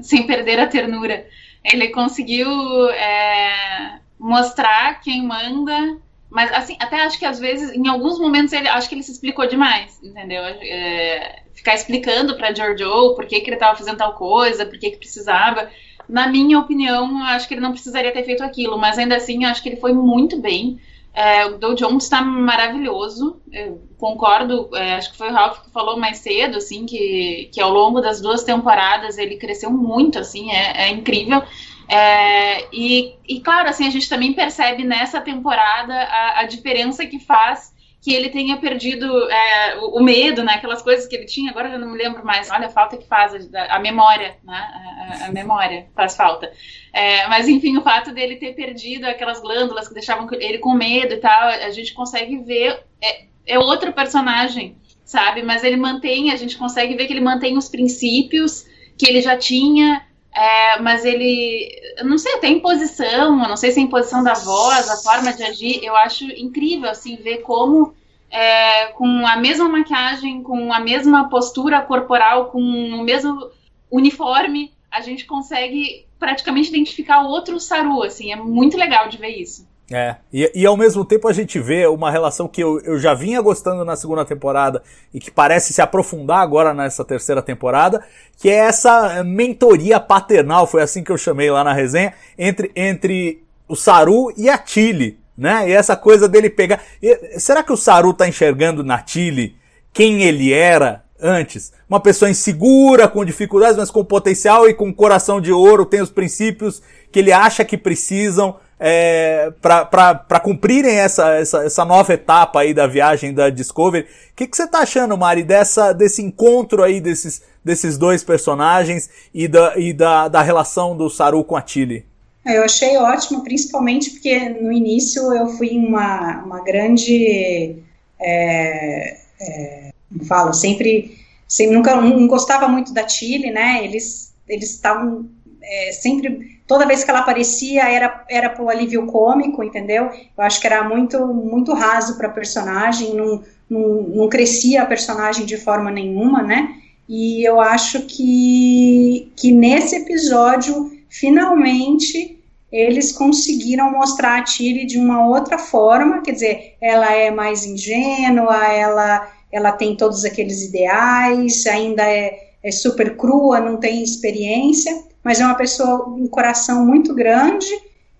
sem 0.00 0.26
perder 0.26 0.58
a 0.58 0.66
ternura. 0.66 1.26
Ele 1.64 1.88
conseguiu 1.88 2.48
é, 2.90 3.98
mostrar 4.18 5.00
quem 5.00 5.22
manda, 5.22 5.98
mas 6.30 6.52
assim, 6.52 6.76
até 6.80 7.02
acho 7.02 7.18
que 7.18 7.24
às 7.24 7.38
vezes, 7.38 7.72
em 7.72 7.88
alguns 7.88 8.18
momentos, 8.18 8.52
ele 8.52 8.68
acho 8.68 8.88
que 8.88 8.94
ele 8.94 9.02
se 9.02 9.12
explicou 9.12 9.46
demais, 9.46 10.00
entendeu? 10.02 10.42
É, 10.42 11.42
ficar 11.54 11.74
explicando 11.74 12.36
para 12.36 12.54
Giorgio 12.54 13.14
por 13.14 13.26
que, 13.26 13.40
que 13.40 13.48
ele 13.48 13.56
estava 13.56 13.76
fazendo 13.76 13.98
tal 13.98 14.14
coisa, 14.14 14.66
por 14.66 14.78
que, 14.78 14.90
que 14.90 14.98
precisava 14.98 15.68
na 16.08 16.28
minha 16.28 16.58
opinião, 16.58 17.22
acho 17.24 17.48
que 17.48 17.54
ele 17.54 17.60
não 17.60 17.72
precisaria 17.72 18.12
ter 18.12 18.24
feito 18.24 18.42
aquilo, 18.42 18.78
mas 18.78 18.98
ainda 18.98 19.16
assim, 19.16 19.44
acho 19.44 19.62
que 19.62 19.68
ele 19.68 19.80
foi 19.80 19.92
muito 19.92 20.40
bem. 20.40 20.78
É, 21.16 21.46
o 21.46 21.56
Dow 21.56 21.74
Jones 21.74 22.04
está 22.04 22.20
maravilhoso, 22.20 23.40
eu 23.50 23.82
concordo, 23.96 24.68
é, 24.76 24.96
acho 24.96 25.12
que 25.12 25.16
foi 25.16 25.30
o 25.30 25.32
Ralph 25.32 25.60
que 25.60 25.70
falou 25.70 25.98
mais 25.98 26.18
cedo, 26.18 26.58
assim, 26.58 26.84
que, 26.84 27.48
que 27.50 27.58
ao 27.58 27.72
longo 27.72 28.02
das 28.02 28.20
duas 28.20 28.44
temporadas 28.44 29.16
ele 29.16 29.38
cresceu 29.38 29.70
muito, 29.70 30.18
assim, 30.18 30.50
é, 30.50 30.88
é 30.88 30.90
incrível. 30.90 31.42
É, 31.88 32.68
e, 32.70 33.14
e, 33.26 33.40
claro, 33.40 33.66
assim, 33.66 33.86
a 33.86 33.90
gente 33.90 34.10
também 34.10 34.34
percebe 34.34 34.84
nessa 34.84 35.18
temporada 35.18 35.94
a, 35.94 36.40
a 36.40 36.44
diferença 36.44 37.06
que 37.06 37.18
faz 37.18 37.74
que 38.06 38.14
ele 38.14 38.28
tenha 38.28 38.56
perdido 38.58 39.28
é, 39.28 39.78
o, 39.78 40.00
medo, 40.00 40.44
né? 40.44 40.52
Aquelas 40.52 40.80
coisas 40.80 41.08
que 41.08 41.16
ele 41.16 41.24
tinha, 41.24 41.50
agora 41.50 41.70
eu 41.70 41.78
não 41.80 41.90
me 41.90 41.98
lembro 41.98 42.24
mais. 42.24 42.48
Olha 42.52 42.68
a 42.68 42.70
falta 42.70 42.96
que 42.96 43.04
faz, 43.04 43.52
a, 43.52 43.74
a 43.74 43.80
memória, 43.80 44.36
né? 44.44 44.54
A, 44.54 45.26
a, 45.26 45.32
memória 45.32 45.88
faz 45.92 46.16
falta. 46.16 46.52
É, 46.92 47.26
mas 47.26 47.48
enfim, 47.48 47.76
o 47.76 47.82
fato 47.82 48.14
dele 48.14 48.36
ter 48.36 48.54
perdido 48.54 49.06
aquelas 49.06 49.40
glândulas 49.40 49.88
que 49.88 49.94
deixavam 49.94 50.28
ele 50.34 50.58
com 50.58 50.72
medo 50.72 51.14
e 51.14 51.16
tal, 51.16 51.48
a 51.48 51.70
gente 51.70 51.94
consegue 51.94 52.38
ver. 52.38 52.80
É, 53.02 53.24
é 53.44 53.58
outro 53.58 53.92
personagem, 53.92 54.76
sabe? 55.04 55.42
Mas 55.42 55.64
ele 55.64 55.76
mantém, 55.76 56.30
a 56.30 56.36
gente 56.36 56.56
consegue 56.56 56.94
ver 56.94 57.08
que 57.08 57.12
ele 57.12 57.20
mantém 57.20 57.58
os 57.58 57.68
princípios 57.68 58.68
que 58.96 59.10
ele 59.10 59.20
já 59.20 59.36
tinha, 59.36 60.06
é, 60.36 60.78
mas 60.80 61.02
ele, 61.02 61.66
não 62.04 62.18
sei, 62.18 62.34
até 62.34 62.46
imposição, 62.48 63.42
eu 63.42 63.48
não 63.48 63.56
sei 63.56 63.72
se 63.72 63.80
é 63.80 63.82
imposição 63.82 64.22
da 64.22 64.34
voz, 64.34 64.86
a 64.90 64.96
forma 64.98 65.32
de 65.32 65.42
agir, 65.42 65.82
eu 65.82 65.96
acho 65.96 66.24
incrível, 66.24 66.90
assim, 66.90 67.16
ver 67.16 67.38
como 67.38 67.94
é, 68.30 68.88
com 68.88 69.26
a 69.26 69.36
mesma 69.38 69.66
maquiagem, 69.66 70.42
com 70.42 70.70
a 70.74 70.78
mesma 70.78 71.30
postura 71.30 71.80
corporal, 71.80 72.50
com 72.50 72.60
o 72.60 73.02
mesmo 73.02 73.50
uniforme, 73.90 74.74
a 74.90 75.00
gente 75.00 75.24
consegue 75.24 76.04
praticamente 76.18 76.68
identificar 76.68 77.22
outro 77.22 77.58
Saru, 77.58 78.02
assim, 78.02 78.30
é 78.30 78.36
muito 78.36 78.76
legal 78.76 79.08
de 79.08 79.16
ver 79.16 79.40
isso. 79.40 79.66
É, 79.90 80.16
e, 80.32 80.50
e 80.52 80.66
ao 80.66 80.76
mesmo 80.76 81.04
tempo 81.04 81.28
a 81.28 81.32
gente 81.32 81.60
vê 81.60 81.86
uma 81.86 82.10
relação 82.10 82.48
que 82.48 82.60
eu, 82.60 82.80
eu 82.80 82.98
já 82.98 83.14
vinha 83.14 83.40
gostando 83.40 83.84
na 83.84 83.94
segunda 83.94 84.24
temporada 84.24 84.82
e 85.14 85.20
que 85.20 85.30
parece 85.30 85.72
se 85.72 85.80
aprofundar 85.80 86.40
agora 86.40 86.74
nessa 86.74 87.04
terceira 87.04 87.40
temporada, 87.40 88.04
que 88.36 88.50
é 88.50 88.54
essa 88.54 89.22
mentoria 89.22 90.00
paternal, 90.00 90.66
foi 90.66 90.82
assim 90.82 91.04
que 91.04 91.12
eu 91.12 91.16
chamei 91.16 91.50
lá 91.52 91.62
na 91.62 91.72
resenha, 91.72 92.12
entre, 92.36 92.72
entre 92.74 93.44
o 93.68 93.76
Saru 93.76 94.32
e 94.36 94.48
a 94.48 94.58
Tilly, 94.58 95.20
né? 95.38 95.68
E 95.68 95.72
essa 95.72 95.96
coisa 95.96 96.28
dele 96.28 96.50
pegar. 96.50 96.82
E, 97.00 97.38
será 97.38 97.62
que 97.62 97.72
o 97.72 97.76
Saru 97.76 98.12
tá 98.12 98.26
enxergando 98.26 98.82
na 98.82 98.98
Tilly 98.98 99.54
quem 99.92 100.24
ele 100.24 100.52
era 100.52 101.04
antes? 101.20 101.72
Uma 101.88 102.00
pessoa 102.00 102.28
insegura, 102.28 103.06
com 103.06 103.24
dificuldades, 103.24 103.76
mas 103.76 103.90
com 103.90 104.04
potencial 104.04 104.68
e 104.68 104.74
com 104.74 104.92
coração 104.92 105.40
de 105.40 105.52
ouro, 105.52 105.86
tem 105.86 106.00
os 106.00 106.10
princípios 106.10 106.82
que 107.12 107.20
ele 107.20 107.32
acha 107.32 107.64
que 107.64 107.78
precisam 107.78 108.56
é, 108.78 109.52
para 109.60 110.40
cumprirem 110.40 110.96
essa, 110.96 111.30
essa, 111.34 111.64
essa 111.64 111.84
nova 111.84 112.12
etapa 112.12 112.60
aí 112.60 112.74
da 112.74 112.86
viagem 112.86 113.32
da 113.32 113.50
Discovery. 113.50 114.04
O 114.04 114.06
que, 114.36 114.48
você 114.50 114.66
tá 114.66 114.80
achando, 114.80 115.16
Mari, 115.16 115.42
dessa, 115.42 115.92
desse 115.92 116.22
encontro 116.22 116.82
aí 116.82 117.00
desses, 117.00 117.42
desses 117.64 117.96
dois 117.96 118.22
personagens 118.22 119.08
e, 119.32 119.48
da, 119.48 119.78
e 119.78 119.92
da, 119.92 120.28
da 120.28 120.42
relação 120.42 120.96
do 120.96 121.08
Saru 121.08 121.42
com 121.42 121.56
a 121.56 121.62
Tilly? 121.62 122.04
Eu 122.44 122.62
achei 122.62 122.96
ótimo, 122.96 123.42
principalmente 123.42 124.10
porque 124.10 124.48
no 124.48 124.70
início 124.70 125.32
eu 125.32 125.48
fui 125.48 125.70
uma, 125.70 126.44
uma 126.44 126.62
grande. 126.62 127.76
É, 128.20 129.18
é, 129.40 129.90
falo, 130.28 130.52
sempre, 130.52 131.18
sempre 131.48 131.74
nunca 131.74 131.96
não 131.96 132.26
gostava 132.28 132.68
muito 132.68 132.94
da 132.94 133.02
Tilly, 133.02 133.50
né? 133.50 133.84
Eles 133.84 134.26
eles 134.48 134.70
estavam 134.70 135.28
é, 135.62 135.92
sempre 135.92 136.55
toda 136.66 136.86
vez 136.86 137.04
que 137.04 137.10
ela 137.10 137.20
aparecia 137.20 137.84
era 137.88 138.24
era 138.28 138.50
pro 138.50 138.68
alívio 138.68 139.06
cômico, 139.06 139.62
entendeu? 139.62 140.10
Eu 140.36 140.44
acho 140.44 140.60
que 140.60 140.66
era 140.66 140.82
muito 140.82 141.26
muito 141.26 141.72
raso 141.72 142.16
para 142.16 142.28
personagem, 142.28 143.14
não, 143.14 143.42
não, 143.68 144.02
não 144.02 144.28
crescia 144.28 144.82
a 144.82 144.86
personagem 144.86 145.46
de 145.46 145.56
forma 145.56 145.90
nenhuma, 145.90 146.42
né? 146.42 146.74
E 147.08 147.46
eu 147.46 147.60
acho 147.60 148.02
que 148.02 149.30
que 149.36 149.52
nesse 149.52 149.96
episódio 149.96 150.92
finalmente 151.08 152.36
eles 152.70 153.12
conseguiram 153.12 153.90
mostrar 153.90 154.38
a 154.38 154.42
Tilly 154.42 154.86
de 154.86 154.98
uma 154.98 155.26
outra 155.26 155.56
forma, 155.56 156.20
quer 156.20 156.32
dizer, 156.32 156.74
ela 156.80 157.10
é 157.12 157.30
mais 157.30 157.64
ingênua, 157.64 158.56
ela 158.66 159.32
ela 159.52 159.72
tem 159.72 159.96
todos 159.96 160.24
aqueles 160.24 160.64
ideais, 160.64 161.64
ainda 161.66 162.02
é, 162.02 162.50
é 162.62 162.70
super 162.72 163.16
crua, 163.16 163.60
não 163.60 163.76
tem 163.78 164.02
experiência, 164.02 165.05
mas 165.26 165.40
é 165.40 165.44
uma 165.44 165.56
pessoa, 165.56 166.08
um 166.08 166.28
coração 166.28 166.86
muito 166.86 167.12
grande 167.12 167.66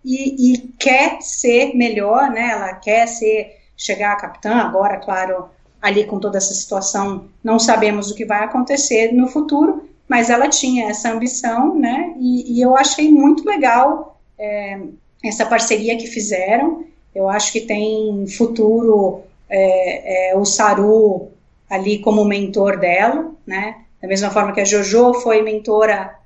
e, 0.05 0.55
e 0.55 0.59
quer 0.77 1.23
ser 1.23 1.73
melhor, 1.77 2.31
né? 2.31 2.51
Ela 2.51 2.75
quer 2.75 3.07
ser, 3.07 3.59
chegar 3.77 4.11
a 4.11 4.16
capitã, 4.16 4.55
agora, 4.55 4.97
claro, 4.97 5.49
ali 5.81 6.03
com 6.03 6.19
toda 6.19 6.38
essa 6.38 6.53
situação, 6.53 7.27
não 7.45 7.61
sabemos 7.61 8.11
o 8.11 8.14
que 8.16 8.25
vai 8.25 8.42
acontecer 8.42 9.12
no 9.12 9.29
futuro, 9.29 9.88
mas 10.09 10.31
ela 10.31 10.49
tinha 10.49 10.90
essa 10.90 11.12
ambição, 11.12 11.77
né? 11.77 12.12
E, 12.19 12.59
e 12.59 12.61
eu 12.61 12.77
achei 12.77 13.09
muito 13.09 13.47
legal 13.49 14.19
é, 14.37 14.81
essa 15.25 15.47
parceria 15.47 15.97
que 15.97 16.09
fizeram. 16.09 16.87
Eu 17.14 17.29
acho 17.29 17.53
que 17.53 17.61
tem 17.61 18.27
futuro 18.27 19.21
é, 19.49 20.33
é, 20.33 20.37
o 20.37 20.45
Saru 20.45 21.29
ali 21.71 22.01
como 22.01 22.25
mentor 22.25 22.81
dela, 22.81 23.31
né? 23.47 23.77
Da 24.03 24.09
mesma 24.09 24.29
forma 24.29 24.51
que 24.51 24.61
a 24.61 24.64
Jojo 24.64 25.14
foi 25.14 25.40
mentora 25.42 26.16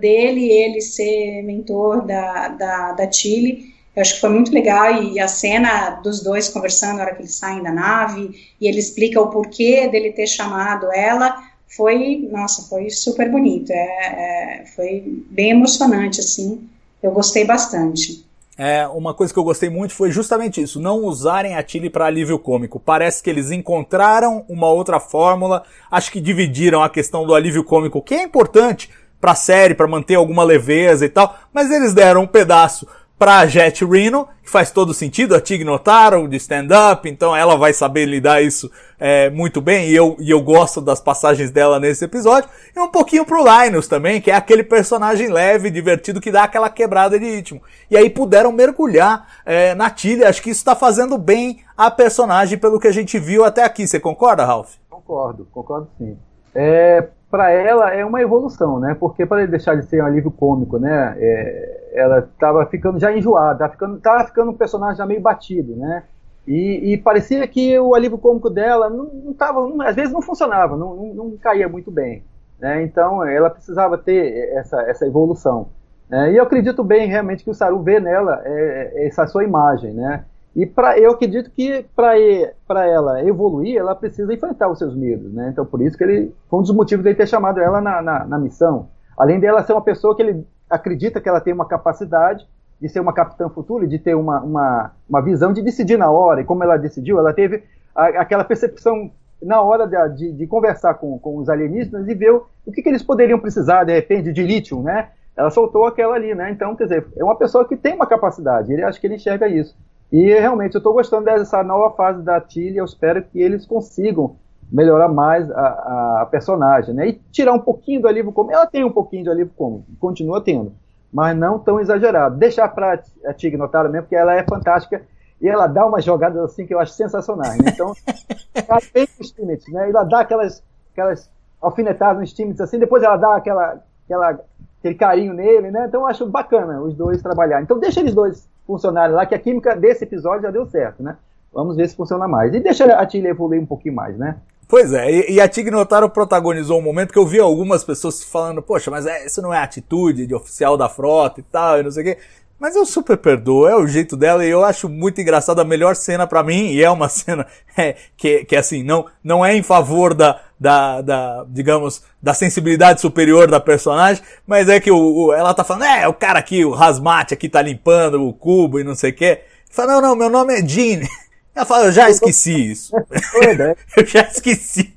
dele, 0.00 0.50
ele 0.50 0.80
ser 0.80 1.42
mentor 1.42 2.06
da, 2.06 2.48
da, 2.48 2.92
da 2.92 3.10
Chile. 3.10 3.74
Eu 3.94 4.02
acho 4.02 4.14
que 4.14 4.20
foi 4.20 4.30
muito 4.30 4.52
legal 4.52 5.02
e 5.02 5.20
a 5.20 5.28
cena 5.28 6.00
dos 6.02 6.20
dois 6.22 6.48
conversando 6.48 6.96
na 6.96 7.04
hora 7.04 7.14
que 7.14 7.22
eles 7.22 7.34
saem 7.34 7.62
da 7.62 7.72
nave 7.72 8.30
e 8.60 8.66
ele 8.66 8.78
explica 8.78 9.20
o 9.20 9.30
porquê 9.30 9.86
dele 9.88 10.12
ter 10.12 10.26
chamado 10.26 10.92
ela 10.92 11.54
foi, 11.76 12.28
nossa, 12.30 12.68
foi 12.68 12.90
super 12.90 13.30
bonito, 13.30 13.70
é, 13.72 13.76
é, 13.76 14.66
foi 14.76 15.24
bem 15.30 15.50
emocionante, 15.50 16.20
assim, 16.20 16.68
eu 17.02 17.10
gostei 17.10 17.44
bastante. 17.44 18.24
É, 18.56 18.86
uma 18.86 19.12
coisa 19.12 19.32
que 19.32 19.38
eu 19.38 19.44
gostei 19.44 19.68
muito 19.68 19.92
foi 19.92 20.12
justamente 20.12 20.62
isso, 20.62 20.80
não 20.80 21.04
usarem 21.04 21.56
a 21.56 21.62
Tilly 21.62 21.90
para 21.90 22.06
alívio 22.06 22.38
cômico. 22.38 22.78
Parece 22.78 23.20
que 23.20 23.28
eles 23.28 23.50
encontraram 23.50 24.44
uma 24.48 24.70
outra 24.70 25.00
fórmula, 25.00 25.64
acho 25.90 26.12
que 26.12 26.20
dividiram 26.20 26.80
a 26.80 26.88
questão 26.88 27.26
do 27.26 27.34
alívio 27.34 27.64
cômico, 27.64 28.00
que 28.00 28.14
é 28.14 28.22
importante, 28.22 28.88
pra 29.24 29.34
série, 29.34 29.74
para 29.74 29.88
manter 29.88 30.16
alguma 30.16 30.44
leveza 30.44 31.06
e 31.06 31.08
tal, 31.08 31.34
mas 31.50 31.70
eles 31.70 31.94
deram 31.94 32.24
um 32.24 32.26
pedaço 32.26 32.86
pra 33.18 33.46
Jet 33.46 33.82
Reno, 33.82 34.28
que 34.42 34.50
faz 34.50 34.70
todo 34.70 34.92
sentido, 34.92 35.34
a 35.34 35.40
Tig 35.40 35.64
Notaro 35.64 36.28
de 36.28 36.36
stand-up, 36.36 37.08
então 37.08 37.34
ela 37.34 37.56
vai 37.56 37.72
saber 37.72 38.04
lidar 38.04 38.42
isso 38.42 38.70
é, 39.00 39.30
muito 39.30 39.62
bem, 39.62 39.88
e 39.88 39.96
eu, 39.96 40.14
e 40.20 40.30
eu 40.30 40.42
gosto 40.42 40.78
das 40.78 41.00
passagens 41.00 41.50
dela 41.50 41.80
nesse 41.80 42.04
episódio, 42.04 42.50
e 42.76 42.78
um 42.78 42.88
pouquinho 42.88 43.24
pro 43.24 43.42
Linus 43.42 43.88
também, 43.88 44.20
que 44.20 44.30
é 44.30 44.34
aquele 44.34 44.62
personagem 44.62 45.32
leve, 45.32 45.70
divertido, 45.70 46.20
que 46.20 46.30
dá 46.30 46.44
aquela 46.44 46.68
quebrada 46.68 47.18
de 47.18 47.24
ritmo. 47.24 47.62
E 47.90 47.96
aí 47.96 48.10
puderam 48.10 48.52
mergulhar 48.52 49.26
é, 49.46 49.74
na 49.74 49.88
Tilly, 49.88 50.22
acho 50.22 50.42
que 50.42 50.50
isso 50.50 50.62
tá 50.62 50.76
fazendo 50.76 51.16
bem 51.16 51.60
a 51.74 51.90
personagem 51.90 52.58
pelo 52.58 52.78
que 52.78 52.88
a 52.88 52.92
gente 52.92 53.18
viu 53.18 53.42
até 53.42 53.64
aqui, 53.64 53.86
você 53.86 53.98
concorda, 53.98 54.44
Ralph? 54.44 54.74
Concordo, 54.90 55.48
concordo 55.50 55.88
sim. 55.96 56.18
É, 56.54 57.08
para 57.34 57.50
ela 57.50 57.92
é 57.92 58.04
uma 58.04 58.22
evolução, 58.22 58.78
né? 58.78 58.94
Porque 58.94 59.26
para 59.26 59.42
ele 59.42 59.50
deixar 59.50 59.74
de 59.74 59.84
ser 59.86 60.00
um 60.00 60.06
alívio 60.06 60.30
cômico, 60.30 60.78
né? 60.78 61.16
É, 61.18 61.90
ela 61.92 62.20
estava 62.20 62.64
ficando 62.66 63.00
já 63.00 63.12
enjoada, 63.12 63.54
estava 63.54 63.72
ficando, 63.72 63.98
tava 63.98 64.24
ficando 64.24 64.52
um 64.52 64.56
personagem 64.56 64.98
já 64.98 65.04
meio 65.04 65.20
batido, 65.20 65.74
né? 65.74 66.04
E, 66.46 66.92
e 66.92 66.96
parecia 66.96 67.44
que 67.48 67.76
o 67.76 67.92
alívio 67.92 68.18
cômico 68.18 68.48
dela 68.48 68.88
não, 68.88 69.06
não 69.06 69.32
tava, 69.32 69.66
não, 69.66 69.84
às 69.84 69.96
vezes 69.96 70.12
não 70.12 70.22
funcionava, 70.22 70.76
não, 70.76 70.94
não, 70.94 71.14
não, 71.14 71.36
caía 71.36 71.68
muito 71.68 71.90
bem, 71.90 72.22
né? 72.60 72.84
Então 72.84 73.26
ela 73.26 73.50
precisava 73.50 73.98
ter 73.98 74.54
essa, 74.54 74.82
essa 74.82 75.04
evolução. 75.04 75.70
Né? 76.08 76.34
E 76.34 76.36
eu 76.36 76.44
acredito 76.44 76.84
bem 76.84 77.08
realmente 77.08 77.42
que 77.42 77.50
o 77.50 77.54
Saru 77.54 77.82
vê 77.82 77.98
nela 77.98 78.42
é, 78.44 79.08
essa 79.08 79.26
sua 79.26 79.42
imagem, 79.42 79.92
né? 79.92 80.24
E 80.54 80.64
para 80.64 80.98
eu 80.98 81.12
acredito 81.12 81.50
que 81.50 81.84
para 81.96 82.86
ela 82.86 83.24
evoluir, 83.24 83.76
ela 83.76 83.94
precisa 83.94 84.32
enfrentar 84.32 84.68
os 84.68 84.78
seus 84.78 84.94
medos, 84.94 85.32
né? 85.32 85.48
Então 85.52 85.66
por 85.66 85.82
isso 85.82 85.98
que 85.98 86.04
ele 86.04 86.34
foi 86.48 86.60
um 86.60 86.62
dos 86.62 86.74
motivos 86.74 87.02
dele 87.02 87.16
ter 87.16 87.26
chamado 87.26 87.60
ela 87.60 87.80
na, 87.80 88.00
na, 88.00 88.24
na 88.24 88.38
missão. 88.38 88.88
Além 89.16 89.40
dela 89.40 89.62
ser 89.64 89.72
uma 89.72 89.82
pessoa 89.82 90.14
que 90.14 90.22
ele 90.22 90.46
acredita 90.70 91.20
que 91.20 91.28
ela 91.28 91.40
tem 91.40 91.52
uma 91.52 91.66
capacidade 91.66 92.46
de 92.80 92.88
ser 92.88 93.00
uma 93.00 93.12
capitã 93.12 93.48
futura, 93.48 93.86
de 93.86 93.98
ter 93.98 94.14
uma, 94.14 94.40
uma, 94.40 94.92
uma 95.08 95.22
visão 95.22 95.52
de 95.52 95.62
decidir 95.62 95.96
na 95.96 96.10
hora. 96.10 96.40
E 96.40 96.44
como 96.44 96.62
ela 96.62 96.76
decidiu, 96.76 97.18
ela 97.18 97.32
teve 97.32 97.62
a, 97.94 98.06
aquela 98.20 98.44
percepção 98.44 99.10
na 99.42 99.60
hora 99.60 99.86
de, 99.86 100.16
de, 100.16 100.32
de, 100.32 100.46
conversar 100.46 100.94
com, 100.94 101.18
com 101.18 101.38
os 101.38 101.48
alienígenas 101.48 102.08
e 102.08 102.14
ver 102.14 102.32
o, 102.32 102.46
o 102.66 102.72
que, 102.72 102.82
que, 102.82 102.88
eles 102.88 103.02
poderiam 103.02 103.38
precisar, 103.38 103.84
de 103.84 103.92
repente, 103.92 104.32
de 104.32 104.42
lítio, 104.42 104.82
né? 104.82 105.10
Ela 105.36 105.50
soltou 105.50 105.84
aquela 105.84 106.14
ali, 106.14 106.34
né? 106.34 106.50
Então, 106.50 106.74
quer 106.76 106.84
dizer, 106.84 107.06
é 107.16 107.24
uma 107.24 107.36
pessoa 107.36 107.66
que 107.66 107.76
tem 107.76 107.94
uma 107.94 108.06
capacidade, 108.06 108.72
ele 108.72 108.82
acho 108.82 109.00
que 109.00 109.06
ele 109.06 109.16
enxerga 109.16 109.48
isso. 109.48 109.76
E 110.14 110.26
realmente 110.26 110.76
eu 110.76 110.78
estou 110.78 110.92
gostando 110.92 111.24
dessa 111.24 111.60
nova 111.64 111.92
fase 111.96 112.22
da 112.22 112.40
Tilly, 112.40 112.76
eu 112.76 112.84
espero 112.84 113.20
que 113.20 113.42
eles 113.42 113.66
consigam 113.66 114.36
melhorar 114.70 115.08
mais 115.08 115.50
a, 115.50 116.20
a, 116.20 116.28
personagem, 116.30 116.94
né? 116.94 117.08
E 117.08 117.12
tirar 117.32 117.52
um 117.52 117.58
pouquinho 117.58 118.00
do 118.00 118.06
alívio 118.06 118.30
cômico. 118.30 118.54
Ela 118.54 118.64
tem 118.64 118.84
um 118.84 118.92
pouquinho 118.92 119.24
de 119.24 119.30
alívio 119.30 119.52
cômico, 119.56 119.84
continua 119.98 120.40
tendo, 120.40 120.72
mas 121.12 121.36
não 121.36 121.58
tão 121.58 121.80
exagerado. 121.80 122.36
Deixar 122.36 122.68
para 122.68 123.02
a 123.26 123.34
Tig 123.34 123.56
notar 123.56 123.88
mesmo, 123.88 124.02
porque 124.02 124.14
ela 124.14 124.34
é 124.34 124.44
fantástica 124.44 125.02
e 125.42 125.48
ela 125.48 125.66
dá 125.66 125.84
umas 125.84 126.04
jogadas 126.04 126.44
assim 126.44 126.64
que 126.64 126.72
eu 126.72 126.78
acho 126.78 126.92
sensacionais. 126.92 127.58
Né? 127.58 127.72
Então, 127.74 127.92
ela 128.54 128.80
tem 128.92 129.08
os 129.18 129.32
times, 129.32 129.66
né? 129.66 129.90
Ela 129.90 130.04
dá 130.04 130.20
aquelas, 130.20 130.62
aquelas 130.92 131.28
alfinetadas 131.60 132.20
nos 132.20 132.32
times 132.32 132.60
assim, 132.60 132.78
depois 132.78 133.02
ela 133.02 133.16
dá 133.16 133.34
aquela, 133.34 133.82
aquela, 134.04 134.38
aquele 134.84 134.94
carinho 134.94 135.32
nele, 135.32 135.70
né? 135.70 135.86
Então 135.88 136.02
eu 136.02 136.06
acho 136.06 136.26
bacana 136.26 136.82
os 136.82 136.94
dois 136.94 137.22
trabalharem. 137.22 137.64
Então 137.64 137.78
deixa 137.78 138.00
eles 138.00 138.14
dois 138.14 138.46
funcionarem 138.66 139.14
lá, 139.14 139.24
que 139.24 139.34
a 139.34 139.38
química 139.38 139.74
desse 139.74 140.04
episódio 140.04 140.42
já 140.42 140.50
deu 140.50 140.66
certo, 140.66 141.02
né? 141.02 141.16
Vamos 141.52 141.76
ver 141.76 141.88
se 141.88 141.96
funciona 141.96 142.28
mais. 142.28 142.52
E 142.52 142.60
deixa 142.60 142.84
a 142.84 143.06
Tilly 143.06 143.28
evoluir 143.28 143.60
um 143.60 143.66
pouquinho 143.66 143.94
mais, 143.94 144.18
né? 144.18 144.36
Pois 144.68 144.92
é, 144.92 145.10
e, 145.10 145.34
e 145.34 145.40
a 145.40 145.48
Tig 145.48 145.70
Notaro 145.70 146.08
protagonizou 146.08 146.78
um 146.78 146.82
momento 146.82 147.12
que 147.12 147.18
eu 147.18 147.26
vi 147.26 147.38
algumas 147.38 147.84
pessoas 147.84 148.22
falando, 148.24 148.62
poxa, 148.62 148.90
mas 148.90 149.06
é, 149.06 149.26
isso 149.26 149.40
não 149.42 149.52
é 149.52 149.58
atitude 149.58 150.26
de 150.26 150.34
oficial 150.34 150.76
da 150.76 150.88
frota 150.88 151.40
e 151.40 151.42
tal, 151.42 151.78
e 151.78 151.82
não 151.82 151.90
sei 151.90 152.02
o 152.02 152.06
quê. 152.06 152.18
Mas 152.58 152.74
eu 152.74 152.86
super 152.86 153.18
perdoo, 153.18 153.68
é 153.68 153.76
o 153.76 153.86
jeito 153.86 154.16
dela 154.16 154.44
e 154.44 154.48
eu 154.48 154.64
acho 154.64 154.88
muito 154.88 155.20
engraçado 155.20 155.60
a 155.60 155.64
melhor 155.64 155.94
cena 155.94 156.26
para 156.26 156.42
mim, 156.42 156.68
e 156.68 156.82
é 156.82 156.90
uma 156.90 157.08
cena 157.10 157.46
é, 157.76 157.94
que, 158.16 158.44
que 158.46 158.56
assim, 158.56 158.82
não, 158.82 159.04
não 159.22 159.44
é 159.44 159.54
em 159.54 159.62
favor 159.62 160.14
da, 160.14 160.40
da, 160.64 161.02
da, 161.02 161.44
digamos, 161.46 162.02
da 162.22 162.32
sensibilidade 162.32 162.98
superior 162.98 163.50
da 163.50 163.60
personagem, 163.60 164.22
mas 164.46 164.66
é 164.66 164.80
que 164.80 164.90
o, 164.90 164.96
o, 164.96 165.32
ela 165.34 165.52
tá 165.52 165.62
falando, 165.62 165.84
é, 165.84 166.08
o 166.08 166.14
cara 166.14 166.38
aqui, 166.38 166.64
o 166.64 166.70
Rasmat 166.70 167.32
aqui 167.32 167.50
tá 167.50 167.60
limpando 167.60 168.26
o 168.26 168.32
cubo 168.32 168.80
e 168.80 168.84
não 168.84 168.94
sei 168.94 169.10
o 169.10 169.14
quê. 169.14 169.42
Fala, 169.70 169.92
não, 169.92 170.00
não, 170.00 170.16
meu 170.16 170.30
nome 170.30 170.54
é 170.54 170.66
Jean. 170.66 171.00
Ela 171.54 171.66
fala, 171.66 171.84
eu 171.84 171.92
já 171.92 172.08
esqueci 172.08 172.70
isso. 172.70 172.96
eu 173.94 174.06
já 174.06 174.22
esqueci. 174.22 174.94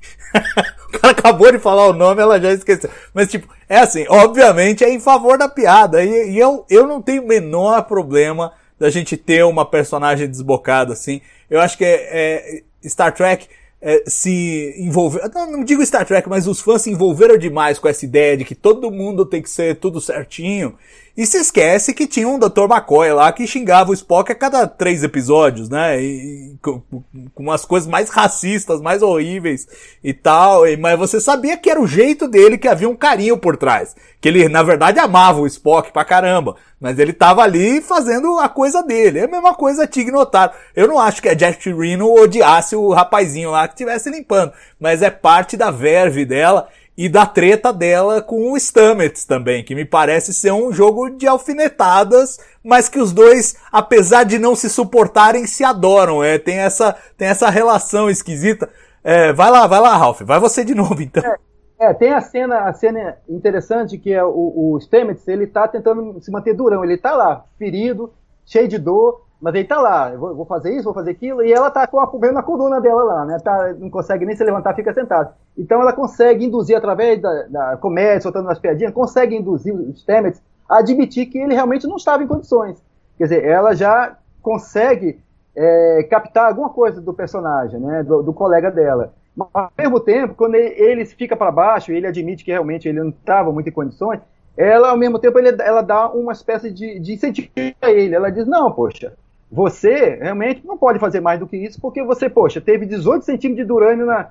o 0.88 0.99
cara 0.99 1.12
acabou 1.12 1.51
de 1.51 1.60
falar 1.60 1.88
o 1.88 1.93
nome, 1.93 2.21
ela 2.21 2.39
já 2.39 2.53
esqueceu. 2.53 2.89
Mas, 3.13 3.30
tipo, 3.30 3.53
é 3.67 3.80
assim, 3.80 4.06
obviamente 4.08 4.84
é 4.84 4.89
em 4.89 4.99
favor 4.99 5.38
da 5.38 5.49
piada. 5.49 6.03
E, 6.03 6.32
e 6.32 6.39
eu, 6.39 6.65
eu 6.69 6.88
não 6.88 7.01
tenho 7.01 7.23
o 7.23 7.27
menor 7.27 7.84
problema 7.84 8.53
da 8.80 8.89
gente 8.89 9.17
ter 9.17 9.43
uma 9.43 9.65
personagem 9.65 10.27
desbocada 10.27 10.93
assim. 10.93 11.21
Eu 11.49 11.60
acho 11.60 11.77
que 11.77 11.86
é, 11.86 12.62
é 12.82 12.89
Star 12.89 13.13
Trek 13.13 13.47
é, 13.81 14.03
se 14.07 14.75
envolver. 14.77 15.29
Não, 15.33 15.51
não 15.51 15.63
digo 15.63 15.85
Star 15.85 16.05
Trek, 16.05 16.27
mas 16.27 16.47
os 16.47 16.59
fãs 16.59 16.81
se 16.81 16.91
envolveram 16.91 17.37
demais 17.37 17.79
com 17.79 17.87
essa 17.87 18.05
ideia 18.05 18.35
de 18.37 18.45
que 18.45 18.55
todo 18.55 18.91
mundo 18.91 19.25
tem 19.25 19.41
que 19.41 19.49
ser 19.49 19.75
tudo 19.75 20.01
certinho. 20.01 20.75
E 21.17 21.25
se 21.25 21.39
esquece 21.39 21.95
que 21.95 22.06
tinha 22.06 22.27
um 22.27 22.38
Dr. 22.38 22.65
McCoy 22.69 23.12
lá 23.12 23.32
que 23.32 23.47
xingava 23.47 23.89
o 23.89 23.93
Spock 23.95 24.32
a 24.32 24.36
cada 24.36 24.67
três 24.67 25.03
episódios, 25.03 25.67
né? 25.67 25.99
E, 25.99 26.56
com, 26.62 26.80
com, 26.80 27.03
umas 27.43 27.65
coisas 27.65 27.89
mais 27.89 28.12
racistas, 28.12 28.80
mais 28.80 29.01
horríveis 29.01 29.67
e 30.03 30.13
tal. 30.13 30.67
E, 30.67 30.77
mas 30.77 30.99
você 30.99 31.19
sabia 31.19 31.58
que 31.58 31.71
era 31.71 31.82
o 31.82 31.88
jeito 31.88 32.27
dele, 32.27 32.56
que 32.56 32.67
havia 32.67 32.88
um 32.88 32.95
carinho 32.95 33.36
por 33.36 33.58
trás. 33.58 33.95
Que 34.21 34.30
ele, 34.30 34.47
na 34.47 34.62
verdade, 34.62 34.99
amava 34.99 35.41
o 35.41 35.47
Spock 35.47 35.91
pra 35.91 36.06
caramba. 36.06 36.56
Mas 36.80 36.99
ele 36.99 37.13
tava 37.13 37.41
ali 37.41 37.82
fazendo 37.82 38.38
a 38.38 38.47
coisa 38.47 38.84
dele. 38.84 39.17
É 39.17 39.23
a 39.23 39.27
mesma 39.27 39.56
coisa 39.56 39.88
Tig 39.88 40.12
Notaro. 40.12 40.51
Eu 40.75 40.88
não 40.88 40.99
acho 40.99 41.19
que 41.19 41.30
a 41.30 41.34
Jack 41.34 41.73
Reno 41.73 42.13
odiasse 42.13 42.75
o 42.75 42.93
rapazinho 42.93 43.49
lá 43.49 43.67
que 43.67 43.73
estivesse 43.73 44.12
limpando. 44.12 44.53
Mas 44.80 45.01
é 45.01 45.10
parte 45.10 45.58
da 45.58 45.71
verve 45.71 46.25
dela 46.25 46.67
e 46.97 47.07
da 47.07 47.27
treta 47.27 47.71
dela 47.71 48.23
com 48.23 48.51
o 48.51 48.60
Stamets 48.60 49.23
também, 49.23 49.63
que 49.63 49.75
me 49.75 49.86
parece 49.86 50.33
ser 50.33 50.51
um 50.51 50.73
jogo 50.73 51.12
de 51.12 51.27
alfinetadas, 51.27 52.39
mas 52.63 52.89
que 52.89 52.99
os 52.99 53.13
dois, 53.13 53.55
apesar 53.71 54.23
de 54.23 54.39
não 54.39 54.55
se 54.55 54.67
suportarem, 54.67 55.45
se 55.45 55.63
adoram. 55.63 56.23
É, 56.23 56.39
tem 56.39 56.57
essa, 56.57 56.95
tem 57.15 57.27
essa 57.27 57.51
relação 57.51 58.10
esquisita. 58.10 58.67
É, 59.03 59.31
vai 59.31 59.51
lá, 59.51 59.67
vai 59.67 59.79
lá, 59.79 59.95
Ralph, 59.95 60.21
vai 60.21 60.39
você 60.39 60.65
de 60.65 60.73
novo 60.75 60.99
então. 60.99 61.23
É, 61.23 61.91
é 61.91 61.93
tem 61.93 62.12
a 62.12 62.19
cena, 62.19 62.62
a 62.62 62.73
cena 62.73 63.17
interessante 63.29 63.99
que 63.99 64.12
é 64.12 64.23
o, 64.23 64.73
o 64.73 64.79
Stamets, 64.81 65.27
ele 65.27 65.45
tá 65.45 65.67
tentando 65.67 66.19
se 66.19 66.31
manter 66.31 66.55
durão, 66.55 66.83
ele 66.83 66.97
tá 66.97 67.15
lá, 67.15 67.45
ferido, 67.60 68.12
cheio 68.43 68.67
de 68.67 68.79
dor, 68.79 69.26
mas 69.39 69.54
ele 69.54 69.65
tá 69.65 69.80
lá, 69.80 70.15
vou, 70.15 70.45
fazer 70.45 70.73
isso, 70.73 70.86
vou 70.86 70.93
fazer 70.93 71.12
aquilo, 71.12 71.43
e 71.43 71.54
ela 71.54 71.69
tá 71.69 71.86
com 71.86 72.00
a 72.00 72.32
na 72.32 72.41
coluna 72.41 72.82
dela 72.82 73.04
lá, 73.04 73.26
né? 73.26 73.38
Tá, 73.39 73.73
não 73.78 73.89
consegue 73.89 74.26
nem 74.26 74.36
se 74.36 74.43
levantar, 74.43 74.73
fica 74.73 74.93
sentada. 74.93 75.34
Então 75.56 75.80
ela 75.80 75.93
consegue 75.93 76.45
induzir, 76.45 76.76
através 76.76 77.21
da, 77.21 77.43
da 77.43 77.78
comédia, 77.78 78.21
soltando 78.21 78.45
umas 78.45 78.58
piadinhas, 78.58 78.93
consegue 78.93 79.36
induzir 79.36 79.76
os 79.76 80.02
Stamets 80.02 80.41
a 80.67 80.80
admitir 80.80 81.28
que 81.28 81.38
ele 81.38 81.54
realmente 81.54 81.86
não 81.86 81.97
estava 81.97 82.23
em 82.23 82.28
condições. 82.28 82.82
Quer 83.17 83.26
dizer, 83.26 83.43
ela 83.45 83.76
já 83.76 84.17
consegue 84.41 85.19
é, 85.56 86.08
captar 86.10 86.47
alguma 86.47 86.69
coisa 86.69 87.00
do 87.00 87.13
personagem, 87.13 87.80
né? 87.80 88.04
Do, 88.04 88.23
do, 88.23 88.34
colega 88.34 88.71
dela. 88.71 89.13
Mas, 89.36 89.50
ao 89.54 89.71
mesmo 89.78 90.00
tempo, 90.00 90.34
quando 90.34 90.56
ele, 90.56 90.73
ele 90.82 91.06
fica 91.06 91.36
para 91.36 91.52
baixo, 91.52 91.91
ele 91.91 92.08
admite 92.08 92.43
que 92.43 92.52
realmente 92.52 92.89
ele 92.89 93.00
não 93.00 93.10
estava 93.10 93.52
muito 93.52 93.69
em 93.69 93.71
condições, 93.71 94.19
ela, 94.58 94.89
ao 94.89 94.97
mesmo 94.97 95.19
tempo, 95.19 95.38
ele, 95.38 95.56
ela 95.62 95.84
dá 95.84 96.10
uma 96.10 96.32
espécie 96.32 96.71
de, 96.71 97.00
de 97.00 97.13
incentivo 97.13 97.50
a 97.80 97.91
ele. 97.91 98.15
Ela 98.15 98.32
diz, 98.32 98.47
não, 98.47 98.71
poxa, 98.71 99.13
você 99.51 100.15
realmente 100.21 100.65
não 100.65 100.77
pode 100.77 100.99
fazer 100.99 101.21
mais 101.21 101.39
do 101.39 101.47
que 101.47 101.57
isso, 101.57 101.79
porque 101.79 102.03
você, 102.03 102.29
poxa, 102.29 102.60
teve 102.60 102.86
18 102.86 103.23
centímetros 103.23 103.65
de 103.65 103.67
durânio 103.67 104.05
na, 104.05 104.29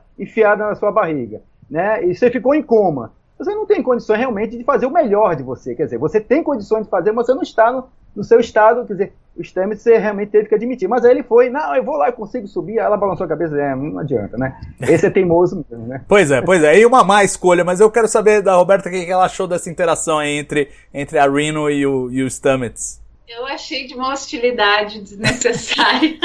na 0.57 0.75
sua 0.75 0.93
barriga, 0.93 1.41
né? 1.71 2.05
E 2.05 2.15
você 2.15 2.31
ficou 2.31 2.55
em 2.55 2.63
coma. 2.63 3.13
Você 3.39 3.55
não 3.55 3.67
tem 3.67 3.83
condições 3.83 4.19
realmente 4.19 4.57
de 4.57 4.65
fazer 4.65 4.87
o 4.87 4.91
melhor 4.91 5.37
de 5.37 5.43
você. 5.43 5.75
Quer 5.75 5.85
dizer, 5.85 5.99
você 5.99 6.21
tem 6.21 6.43
condições 6.43 6.85
de 6.85 6.91
fazer, 6.91 7.13
mas 7.13 7.27
você 7.27 7.35
não 7.35 7.43
está 7.43 7.71
no, 7.71 7.85
no 8.15 8.25
seu 8.25 8.41
estado. 8.41 8.87
Quer 8.87 8.93
dizer, 8.95 9.13
o 9.37 9.45
Stamets 9.45 9.83
você 9.83 9.99
realmente 9.99 10.31
teve 10.31 10.49
que 10.49 10.55
admitir. 10.55 10.89
Mas 10.89 11.05
aí 11.05 11.11
ele 11.11 11.23
foi, 11.23 11.51
não, 11.51 11.75
eu 11.77 11.85
vou 11.85 11.97
lá, 11.97 12.09
eu 12.09 12.15
consigo 12.15 12.47
subir. 12.47 12.79
Aí 12.79 12.87
ela 12.87 12.97
balançou 12.97 13.27
a 13.27 13.29
cabeça, 13.29 13.55
é, 13.59 13.75
não 13.75 13.99
adianta, 13.99 14.39
né? 14.39 14.59
Esse 14.81 15.07
é 15.07 15.11
teimoso 15.11 15.63
mesmo, 15.71 15.87
né? 15.87 16.03
Pois 16.09 16.31
é, 16.31 16.41
pois 16.41 16.63
é. 16.65 16.79
E 16.79 16.87
uma 16.87 17.05
má 17.05 17.23
escolha, 17.23 17.63
mas 17.63 17.79
eu 17.79 17.91
quero 17.91 18.09
saber 18.09 18.41
da 18.41 18.55
Roberta 18.55 18.89
o 18.89 18.93
que 18.93 19.11
ela 19.11 19.27
achou 19.27 19.47
dessa 19.47 19.69
interação 19.69 20.23
entre, 20.23 20.71
entre 20.95 21.19
a 21.19 21.29
Reno 21.29 21.69
e 21.69 21.87
o, 21.87 22.11
e 22.11 22.23
o 22.23 22.31
Stamets. 22.31 23.05
Eu 23.29 23.45
achei 23.45 23.89
de 23.89 23.95
uma 23.95 24.13
hostilidade 24.13 25.01
desnecessária. 25.01 26.17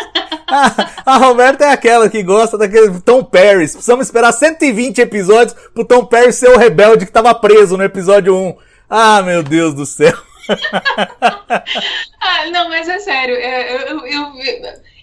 a 1.03 1.17
Roberta 1.17 1.65
é 1.65 1.69
aquela 1.69 2.07
que 2.07 2.21
gosta 2.21 2.59
daquele 2.59 3.01
Tom 3.01 3.23
Perry. 3.23 3.67
Precisamos 3.67 4.05
esperar 4.05 4.31
120 4.31 5.01
episódios 5.01 5.57
pro 5.73 5.83
Tom 5.83 6.05
Perry 6.05 6.31
ser 6.31 6.49
o 6.49 6.57
rebelde 6.57 7.07
que 7.07 7.11
tava 7.11 7.33
preso 7.33 7.75
no 7.75 7.83
episódio 7.83 8.37
1. 8.37 8.55
Ah, 8.87 9.23
meu 9.23 9.41
Deus 9.41 9.73
do 9.73 9.83
céu. 9.83 10.15
ah, 12.21 12.45
não, 12.51 12.69
mas 12.69 12.87
é 12.87 12.99
sério. 12.99 13.35
É, 13.35 13.73
eu, 13.73 13.79
eu, 13.79 14.05
eu, 14.05 14.33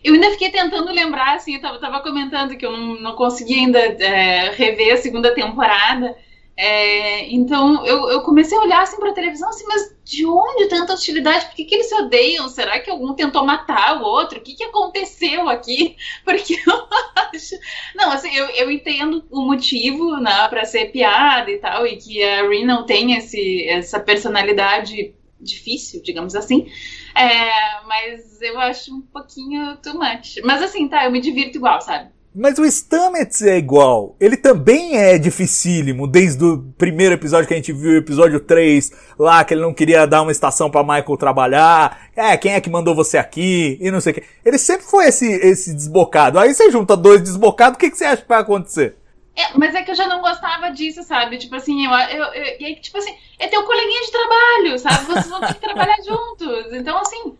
eu, 0.04 0.14
ainda 0.14 0.30
fiquei 0.30 0.50
tentando 0.50 0.92
lembrar, 0.92 1.34
assim, 1.34 1.56
eu 1.56 1.60
tava, 1.60 1.80
tava 1.80 2.00
comentando 2.00 2.56
que 2.56 2.64
eu 2.64 2.70
não, 2.70 3.00
não 3.00 3.16
consegui 3.16 3.54
ainda 3.54 3.80
é, 3.80 4.50
rever 4.50 4.94
a 4.94 4.98
segunda 4.98 5.34
temporada. 5.34 6.14
É, 6.60 7.32
então 7.32 7.86
eu, 7.86 8.10
eu, 8.10 8.20
comecei 8.22 8.58
a 8.58 8.60
olhar 8.60 8.82
assim 8.82 8.98
para 8.98 9.10
a 9.10 9.14
televisão, 9.14 9.48
assim, 9.48 9.64
mas 9.68 9.96
de 10.04 10.26
onde 10.26 10.66
tanta 10.66 10.92
hostilidade? 10.92 11.46
Por 11.46 11.54
que, 11.54 11.64
que, 11.64 11.72
eles 11.76 11.88
se 11.88 11.94
odeiam? 11.94 12.48
Será 12.48 12.80
que 12.80 12.90
algum 12.90 13.14
tentou 13.14 13.46
matar 13.46 14.02
o 14.02 14.04
outro? 14.04 14.40
O 14.40 14.42
que, 14.42 14.56
que 14.56 14.64
aconteceu 14.64 15.48
aqui? 15.48 15.96
Porque 16.24 16.54
eu 16.54 16.88
acho. 17.14 17.54
Não, 17.94 18.10
assim, 18.10 18.34
eu, 18.34 18.46
eu 18.46 18.72
entendo 18.72 19.24
o 19.30 19.42
motivo 19.42 20.16
né, 20.16 20.48
para 20.48 20.64
ser 20.64 20.90
piada 20.90 21.48
e 21.48 21.58
tal, 21.58 21.86
e 21.86 21.96
que 21.96 22.24
a 22.24 22.48
Rin 22.48 22.64
não 22.64 22.84
tem 22.84 23.14
esse, 23.14 23.64
essa 23.68 24.00
personalidade 24.00 25.14
difícil, 25.40 26.02
digamos 26.02 26.34
assim. 26.34 26.68
É, 27.14 27.84
mas 27.86 28.42
eu 28.42 28.58
acho 28.58 28.92
um 28.92 29.00
pouquinho 29.00 29.76
too 29.76 29.94
much. 29.94 30.40
Mas 30.42 30.60
assim, 30.60 30.88
tá, 30.88 31.04
eu 31.04 31.12
me 31.12 31.20
divirto 31.20 31.58
igual, 31.58 31.80
sabe? 31.80 32.10
Mas 32.34 32.58
o 32.58 32.64
Stamets 32.64 33.42
é 33.42 33.56
igual. 33.56 34.14
Ele 34.20 34.36
também 34.36 34.96
é 34.96 35.18
dificílimo, 35.18 36.06
desde 36.06 36.44
o 36.44 36.58
primeiro 36.76 37.14
episódio 37.14 37.48
que 37.48 37.54
a 37.54 37.56
gente 37.56 37.72
viu, 37.72 37.96
episódio 37.96 38.38
3, 38.38 38.92
lá 39.18 39.42
que 39.44 39.54
ele 39.54 39.62
não 39.62 39.74
queria 39.74 40.06
dar 40.06 40.22
uma 40.22 40.30
estação 40.30 40.70
para 40.70 40.82
Michael 40.82 41.16
trabalhar. 41.16 42.08
É, 42.14 42.36
quem 42.36 42.52
é 42.52 42.60
que 42.60 42.70
mandou 42.70 42.94
você 42.94 43.18
aqui? 43.18 43.78
E 43.80 43.90
não 43.90 44.00
sei 44.00 44.12
o 44.12 44.14
que. 44.14 44.22
Ele 44.44 44.58
sempre 44.58 44.86
foi 44.86 45.06
esse, 45.06 45.26
esse 45.26 45.74
desbocado. 45.74 46.38
Aí 46.38 46.54
você 46.54 46.70
junta 46.70 46.96
dois 46.96 47.20
desbocados, 47.22 47.76
o 47.76 47.78
que, 47.78 47.90
que 47.90 47.96
você 47.96 48.04
acha 48.04 48.22
que 48.22 48.28
vai 48.28 48.40
acontecer? 48.40 48.96
É, 49.34 49.56
mas 49.56 49.74
é 49.74 49.82
que 49.82 49.90
eu 49.92 49.94
já 49.94 50.08
não 50.08 50.20
gostava 50.20 50.70
disso, 50.70 51.02
sabe? 51.04 51.38
Tipo 51.38 51.54
assim, 51.54 51.86
eu, 51.86 51.92
eu, 51.92 52.24
eu, 52.34 52.80
tipo 52.80 52.98
assim, 52.98 53.14
é 53.38 53.46
teu 53.46 53.62
coleguinha 53.62 54.02
de 54.02 54.10
trabalho, 54.10 54.78
sabe? 54.80 55.06
Vocês 55.06 55.28
vão 55.28 55.40
ter 55.40 55.54
que 55.54 55.60
trabalhar 55.60 55.96
juntos. 56.02 56.72
Então, 56.72 56.98
assim, 56.98 57.36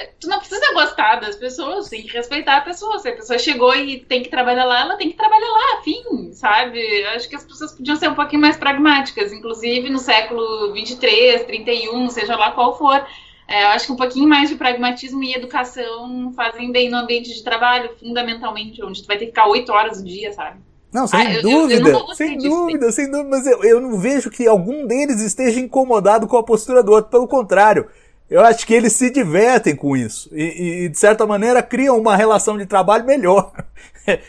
é, 0.00 0.10
tu 0.20 0.28
não 0.28 0.38
precisa 0.38 0.72
gostar 0.74 1.16
das 1.20 1.36
pessoas, 1.36 1.88
tem 1.88 2.02
que 2.02 2.12
respeitar 2.12 2.56
a 2.56 2.60
pessoa. 2.62 2.98
Se 2.98 3.08
a 3.08 3.14
pessoa 3.16 3.38
chegou 3.38 3.74
e 3.74 4.00
tem 4.00 4.22
que 4.22 4.28
trabalhar 4.30 4.64
lá, 4.64 4.80
ela 4.80 4.96
tem 4.96 5.10
que 5.10 5.16
trabalhar 5.16 5.48
lá, 5.50 5.82
fim, 5.82 6.32
sabe? 6.32 6.80
Acho 7.14 7.28
que 7.28 7.36
as 7.36 7.44
pessoas 7.44 7.72
podiam 7.72 7.96
ser 7.96 8.08
um 8.08 8.14
pouquinho 8.14 8.40
mais 8.40 8.56
pragmáticas, 8.56 9.32
inclusive 9.32 9.88
no 9.90 9.98
século 9.98 10.72
23, 10.72 11.44
31, 11.44 12.08
seja 12.10 12.36
lá 12.36 12.52
qual 12.52 12.76
for. 12.78 13.04
É, 13.48 13.64
eu 13.64 13.68
acho 13.68 13.86
que 13.86 13.92
um 13.92 13.96
pouquinho 13.96 14.28
mais 14.28 14.48
de 14.48 14.54
pragmatismo 14.54 15.22
e 15.22 15.34
educação 15.34 16.32
fazem 16.34 16.72
bem 16.72 16.88
no 16.88 16.96
ambiente 16.96 17.34
de 17.34 17.42
trabalho, 17.42 17.90
fundamentalmente, 18.00 18.82
onde 18.82 19.02
tu 19.02 19.06
vai 19.06 19.18
ter 19.18 19.26
que 19.26 19.32
ficar 19.32 19.48
oito 19.48 19.72
horas 19.72 20.00
do 20.00 20.08
dia, 20.08 20.32
sabe? 20.32 20.58
Não, 20.92 21.06
sem 21.06 21.20
Ah, 21.20 21.24
eu- 21.24 21.36
eu- 21.36 21.42
dúvida, 21.42 21.88
eu 21.88 21.92
não 21.92 22.14
sem 22.14 22.36
disso. 22.36 22.48
dúvida, 22.50 22.92
sem 22.92 23.10
dúvida, 23.10 23.28
mas 23.30 23.46
eu, 23.46 23.64
eu 23.64 23.80
não 23.80 23.98
vejo 23.98 24.30
que 24.30 24.46
algum 24.46 24.86
deles 24.86 25.20
esteja 25.22 25.58
incomodado 25.58 26.26
com 26.26 26.36
a 26.36 26.42
postura 26.42 26.82
do 26.82 26.92
outro, 26.92 27.10
pelo 27.10 27.26
contrário. 27.26 27.88
Eu 28.32 28.40
acho 28.40 28.66
que 28.66 28.72
eles 28.72 28.94
se 28.94 29.10
divertem 29.10 29.76
com 29.76 29.94
isso 29.94 30.30
e, 30.32 30.84
e, 30.84 30.88
de 30.88 30.98
certa 30.98 31.26
maneira, 31.26 31.62
criam 31.62 31.98
uma 31.98 32.16
relação 32.16 32.56
de 32.56 32.64
trabalho 32.64 33.04
melhor. 33.04 33.52